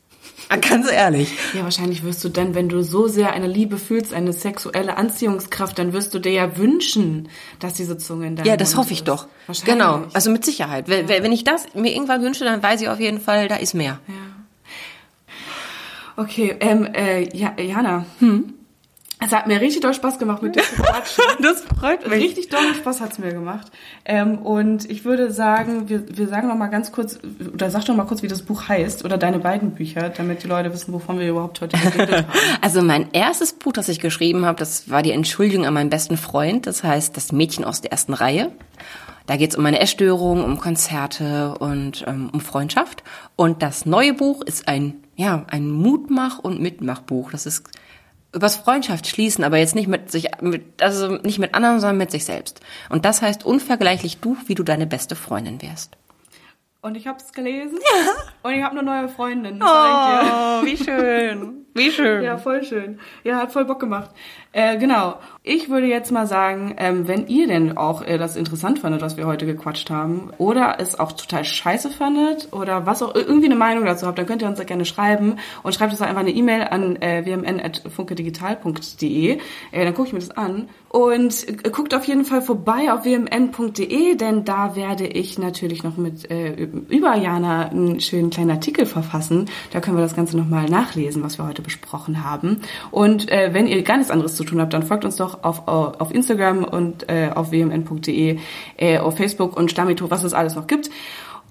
Ganz 0.60 0.90
ehrlich. 0.90 1.32
Ja, 1.54 1.62
wahrscheinlich 1.64 2.04
wirst 2.04 2.22
du 2.22 2.28
dann, 2.28 2.54
wenn 2.54 2.68
du 2.68 2.82
so 2.82 3.08
sehr 3.08 3.32
eine 3.32 3.46
Liebe 3.46 3.78
fühlst, 3.78 4.12
eine 4.14 4.32
sexuelle 4.32 4.96
Anziehungskraft, 4.96 5.78
dann 5.78 5.92
wirst 5.92 6.14
du 6.14 6.18
dir 6.18 6.32
ja 6.32 6.56
wünschen, 6.56 7.28
dass 7.58 7.74
diese 7.74 7.98
Zunge 7.98 8.26
in 8.28 8.36
deinem 8.36 8.46
Ja, 8.46 8.56
das 8.56 8.74
Mund 8.74 8.84
hoffe 8.84 8.92
ich 8.92 9.00
ist. 9.00 9.08
doch. 9.08 9.26
Wahrscheinlich. 9.46 9.74
Genau, 9.74 10.04
also 10.12 10.30
mit 10.30 10.44
Sicherheit. 10.44 10.88
Wenn, 10.88 11.08
wenn 11.08 11.32
ich 11.32 11.44
das 11.44 11.66
mir 11.74 11.92
irgendwann 11.92 12.22
wünsche, 12.22 12.44
dann 12.44 12.62
weiß 12.62 12.80
ich 12.80 12.88
auf 12.88 13.00
jeden 13.00 13.20
Fall, 13.20 13.48
da 13.48 13.56
ist 13.56 13.74
mehr. 13.74 13.98
Okay, 16.16 16.56
ähm, 16.60 16.84
äh, 16.94 17.28
ja, 17.36 17.54
Jana. 17.60 18.06
Hm? 18.20 18.54
Es 19.18 19.32
hat 19.32 19.46
mir 19.46 19.60
richtig 19.62 19.80
doll 19.80 19.94
Spaß 19.94 20.18
gemacht, 20.18 20.42
mit 20.42 20.56
dir 20.56 20.62
zu 20.62 20.74
quatschen. 20.74 21.24
Das 21.42 21.62
freut 21.62 22.08
Richtig 22.10 22.48
doll 22.50 22.74
Spaß 22.74 23.00
hat's 23.00 23.18
mir 23.18 23.32
gemacht. 23.32 23.72
Ähm, 24.04 24.38
und 24.38 24.90
ich 24.90 25.04
würde 25.04 25.30
sagen, 25.30 25.88
wir, 25.88 26.04
wir 26.16 26.28
sagen 26.28 26.48
noch 26.48 26.56
mal 26.56 26.66
ganz 26.66 26.92
kurz, 26.92 27.18
oder 27.52 27.70
sag 27.70 27.86
doch 27.86 27.96
mal 27.96 28.04
kurz, 28.04 28.22
wie 28.22 28.28
das 28.28 28.42
Buch 28.42 28.68
heißt, 28.68 29.04
oder 29.04 29.16
deine 29.16 29.38
beiden 29.38 29.70
Bücher, 29.72 30.10
damit 30.10 30.42
die 30.42 30.48
Leute 30.48 30.72
wissen, 30.72 30.92
wovon 30.92 31.18
wir 31.18 31.28
überhaupt 31.28 31.60
heute 31.62 31.78
geredet 31.78 32.16
haben. 32.16 32.26
Also 32.60 32.82
mein 32.82 33.08
erstes 33.12 33.52
Buch, 33.54 33.72
das 33.72 33.88
ich 33.88 34.00
geschrieben 34.00 34.44
habe, 34.44 34.58
das 34.58 34.90
war 34.90 35.02
die 35.02 35.12
Entschuldigung 35.12 35.64
an 35.64 35.74
meinen 35.74 35.90
besten 35.90 36.16
Freund. 36.16 36.66
Das 36.66 36.84
heißt, 36.84 37.16
das 37.16 37.32
Mädchen 37.32 37.64
aus 37.64 37.80
der 37.80 37.92
ersten 37.92 38.12
Reihe. 38.12 38.52
Da 39.26 39.36
geht 39.36 39.50
es 39.50 39.56
um 39.56 39.62
meine 39.62 39.80
Essstörung, 39.80 40.44
um 40.44 40.58
Konzerte 40.58 41.54
und 41.58 42.04
ähm, 42.06 42.30
um 42.32 42.40
Freundschaft. 42.40 43.02
Und 43.34 43.62
das 43.62 43.86
neue 43.86 44.14
Buch 44.14 44.42
ist 44.42 44.68
ein, 44.68 44.96
ja, 45.16 45.44
ein 45.48 45.70
Mutmach- 45.70 46.38
und 46.38 46.60
Mitmachbuch. 46.60 47.32
Das 47.32 47.46
ist 47.46 47.64
übers 48.36 48.56
Freundschaft 48.56 49.06
schließen, 49.06 49.42
aber 49.42 49.56
jetzt 49.56 49.74
nicht 49.74 49.88
mit 49.88 50.10
sich, 50.12 50.28
mit, 50.40 50.82
also 50.82 51.16
nicht 51.16 51.38
mit 51.38 51.54
anderen, 51.54 51.80
sondern 51.80 51.96
mit 51.96 52.10
sich 52.10 52.24
selbst. 52.24 52.60
Und 52.88 53.04
das 53.04 53.22
heißt 53.22 53.44
unvergleichlich 53.44 54.18
du, 54.18 54.36
wie 54.46 54.54
du 54.54 54.62
deine 54.62 54.86
beste 54.86 55.16
Freundin 55.16 55.60
wärst. 55.62 55.96
Und 56.82 56.96
ich 56.96 57.08
hab's 57.08 57.32
gelesen. 57.32 57.78
Ja. 57.80 58.12
Und 58.42 58.52
ich 58.54 58.62
habe 58.62 58.78
eine 58.78 58.84
neue 58.84 59.08
Freundin. 59.08 59.60
Oh, 59.60 59.66
wie 59.66 60.76
schön. 60.76 61.66
Wie 61.74 61.90
schön. 61.90 62.22
Ja, 62.22 62.38
voll 62.38 62.62
schön. 62.62 63.00
Ja, 63.24 63.38
hat 63.38 63.52
voll 63.52 63.64
Bock 63.64 63.80
gemacht. 63.80 64.10
Äh, 64.56 64.78
genau. 64.78 65.16
Ich 65.42 65.68
würde 65.68 65.86
jetzt 65.86 66.10
mal 66.10 66.26
sagen, 66.26 66.74
ähm, 66.78 67.06
wenn 67.06 67.26
ihr 67.28 67.46
denn 67.46 67.76
auch 67.76 68.00
äh, 68.00 68.16
das 68.16 68.36
interessant 68.36 68.78
fandet, 68.78 69.02
was 69.02 69.18
wir 69.18 69.26
heute 69.26 69.44
gequatscht 69.44 69.90
haben, 69.90 70.30
oder 70.38 70.80
es 70.80 70.98
auch 70.98 71.12
total 71.12 71.44
scheiße 71.44 71.90
fandet, 71.90 72.48
oder 72.52 72.86
was 72.86 73.02
auch 73.02 73.14
irgendwie 73.14 73.44
eine 73.44 73.54
Meinung 73.54 73.84
dazu 73.84 74.06
habt, 74.06 74.18
dann 74.18 74.24
könnt 74.24 74.40
ihr 74.40 74.48
uns 74.48 74.56
da 74.56 74.64
gerne 74.64 74.86
schreiben 74.86 75.36
und 75.62 75.74
schreibt 75.74 75.92
uns 75.92 76.00
einfach 76.00 76.22
eine 76.22 76.30
E-Mail 76.30 76.62
an 76.62 76.96
äh, 76.96 77.26
wmn.funkedigital.de. 77.26 79.38
Äh, 79.72 79.84
dann 79.84 79.92
gucke 79.92 80.08
ich 80.08 80.14
mir 80.14 80.20
das 80.20 80.30
an. 80.30 80.70
Und 80.88 81.48
äh, 81.48 81.68
guckt 81.70 81.94
auf 81.94 82.06
jeden 82.06 82.24
Fall 82.24 82.40
vorbei 82.40 82.90
auf 82.90 83.04
wmn.de, 83.04 84.16
denn 84.16 84.46
da 84.46 84.74
werde 84.74 85.06
ich 85.06 85.38
natürlich 85.38 85.84
noch 85.84 85.98
mit 85.98 86.30
äh, 86.30 86.66
über 86.88 87.14
Jana 87.14 87.68
einen 87.68 88.00
schönen 88.00 88.30
kleinen 88.30 88.52
Artikel 88.52 88.86
verfassen. 88.86 89.50
Da 89.72 89.80
können 89.80 89.98
wir 89.98 90.02
das 90.02 90.16
Ganze 90.16 90.38
nochmal 90.38 90.70
nachlesen, 90.70 91.22
was 91.22 91.36
wir 91.38 91.46
heute 91.46 91.60
besprochen 91.60 92.24
haben. 92.24 92.62
Und 92.90 93.30
äh, 93.30 93.50
wenn 93.52 93.66
ihr 93.66 93.82
gar 93.82 93.98
nichts 93.98 94.10
anderes 94.10 94.34
zu 94.34 94.45
tun 94.46 94.60
habt, 94.60 94.72
dann 94.72 94.82
folgt 94.82 95.04
uns 95.04 95.16
doch 95.16 95.42
auf, 95.44 95.68
auf 95.68 96.12
Instagram 96.12 96.64
und 96.64 97.08
äh, 97.08 97.30
auf 97.34 97.50
wmn.de, 97.50 98.38
äh, 98.76 98.98
auf 98.98 99.16
Facebook 99.16 99.56
und 99.56 99.70
Stamito, 99.70 100.10
was 100.10 100.24
es 100.24 100.32
alles 100.32 100.54
noch 100.54 100.66
gibt. 100.66 100.90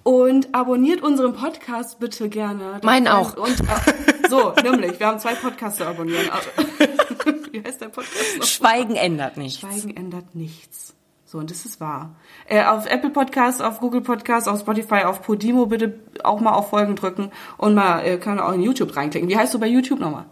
Und 0.04 0.54
abonniert 0.54 1.02
unseren 1.02 1.34
Podcast 1.34 2.00
bitte 2.00 2.30
gerne. 2.30 2.80
Meinen 2.84 3.08
auch. 3.08 3.36
Und, 3.38 3.60
äh, 3.60 4.30
so, 4.30 4.54
nämlich, 4.64 5.00
wir 5.00 5.08
haben 5.08 5.20
zwei 5.20 5.34
Podcasts 5.34 5.80
zu 5.80 5.88
abonnieren. 5.88 6.30
Wie 7.52 7.64
heißt 7.64 7.82
der 7.82 7.88
Podcast? 7.88 8.38
Noch? 8.38 8.46
Schweigen 8.46 8.96
ändert 8.96 9.38
nichts. 9.38 9.62
Schweigen 9.62 9.98
ändert 9.98 10.36
nichts. 10.36 10.94
So, 11.26 11.40
und 11.40 11.50
das 11.50 11.66
ist 11.66 11.82
wahr. 11.82 12.16
Äh, 12.48 12.64
auf 12.66 12.86
Apple 12.86 13.10
Podcasts, 13.10 13.62
auf 13.62 13.80
Google 13.80 14.02
Podcasts, 14.02 14.48
auf 14.48 14.60
Spotify, 14.60 15.06
auf 15.06 15.24
Podimo 15.24 15.66
bitte 15.66 16.00
auch 16.24 16.40
mal 16.40 16.54
auf 16.54 16.70
Folgen 16.70 16.96
drücken 16.96 17.32
und 17.58 17.74
mal, 17.74 18.02
äh, 18.02 18.18
kann 18.18 18.40
auch 18.40 18.54
in 18.54 18.62
YouTube 18.62 18.96
reinklicken. 18.96 19.28
Wie 19.28 19.36
heißt 19.36 19.54
du 19.56 19.60
bei 19.60 19.68
YouTube 19.68 20.00
nochmal? 20.00 20.26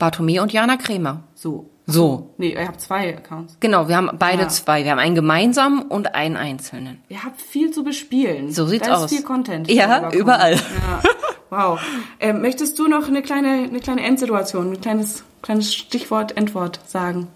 Bartome 0.00 0.42
und 0.42 0.52
Jana 0.52 0.76
Krämer. 0.76 1.22
So. 1.36 1.70
So. 1.86 2.30
Nee, 2.38 2.54
ihr 2.54 2.66
habt 2.66 2.80
zwei 2.80 3.16
Accounts. 3.16 3.56
Genau, 3.60 3.88
wir 3.88 3.96
haben 3.96 4.10
beide 4.18 4.42
Ja. 4.42 4.48
zwei. 4.48 4.82
Wir 4.84 4.92
haben 4.92 4.98
einen 4.98 5.14
gemeinsamen 5.14 5.82
und 5.82 6.14
einen 6.14 6.36
einzelnen. 6.36 7.00
Ihr 7.08 7.22
habt 7.24 7.40
viel 7.40 7.70
zu 7.72 7.84
bespielen. 7.84 8.52
So 8.52 8.66
sieht's 8.66 8.86
da 8.86 8.94
ist 8.94 9.00
aus. 9.04 9.10
viel 9.10 9.22
Content. 9.22 9.70
Ja, 9.70 10.10
überall. 10.12 10.54
Ja. 10.54 11.02
Wow. 11.50 11.80
Ähm, 12.20 12.42
möchtest 12.42 12.78
du 12.78 12.86
noch 12.86 13.08
eine 13.08 13.22
kleine, 13.22 13.64
eine 13.68 13.80
kleine 13.80 14.02
Endsituation, 14.04 14.72
ein 14.72 14.80
kleines, 14.80 15.24
kleines 15.42 15.74
Stichwort, 15.74 16.36
Endwort 16.36 16.78
sagen? 16.86 17.26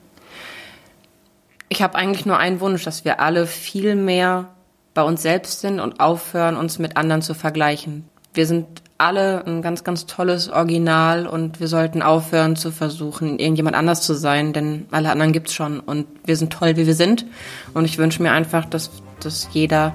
Ich 1.68 1.82
habe 1.82 1.96
eigentlich 1.96 2.24
nur 2.24 2.38
einen 2.38 2.60
Wunsch, 2.60 2.84
dass 2.84 3.04
wir 3.04 3.18
alle 3.20 3.46
viel 3.48 3.96
mehr 3.96 4.50
bei 4.94 5.02
uns 5.02 5.22
selbst 5.22 5.60
sind 5.62 5.80
und 5.80 5.98
aufhören, 5.98 6.56
uns 6.56 6.78
mit 6.78 6.96
anderen 6.96 7.22
zu 7.22 7.34
vergleichen. 7.34 8.08
Wir 8.32 8.46
sind 8.46 8.66
alle 8.96 9.44
ein 9.46 9.60
ganz, 9.62 9.82
ganz 9.82 10.06
tolles 10.06 10.48
Original 10.48 11.26
und 11.26 11.58
wir 11.58 11.68
sollten 11.68 12.00
aufhören 12.00 12.54
zu 12.56 12.70
versuchen, 12.70 13.38
irgendjemand 13.38 13.76
anders 13.76 14.02
zu 14.02 14.14
sein, 14.14 14.52
denn 14.52 14.86
alle 14.90 15.10
anderen 15.10 15.32
gibt's 15.32 15.52
schon 15.52 15.80
und 15.80 16.06
wir 16.24 16.36
sind 16.36 16.52
toll, 16.52 16.76
wie 16.76 16.86
wir 16.86 16.94
sind. 16.94 17.26
Und 17.74 17.84
ich 17.84 17.98
wünsche 17.98 18.22
mir 18.22 18.32
einfach, 18.32 18.64
dass, 18.64 18.90
dass 19.20 19.48
jeder 19.52 19.94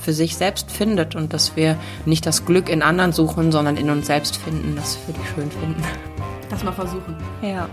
für 0.00 0.12
sich 0.12 0.36
selbst 0.36 0.70
findet 0.70 1.14
und 1.14 1.32
dass 1.32 1.56
wir 1.56 1.76
nicht 2.04 2.26
das 2.26 2.46
Glück 2.46 2.68
in 2.68 2.82
anderen 2.82 3.12
suchen, 3.12 3.52
sondern 3.52 3.76
in 3.76 3.90
uns 3.90 4.06
selbst 4.06 4.36
finden, 4.36 4.76
das 4.76 4.98
wir 5.06 5.14
die 5.14 5.26
schön 5.34 5.50
finden. 5.50 5.82
Lass 6.50 6.64
mal 6.64 6.72
versuchen. 6.72 7.16
Ja. 7.42 7.68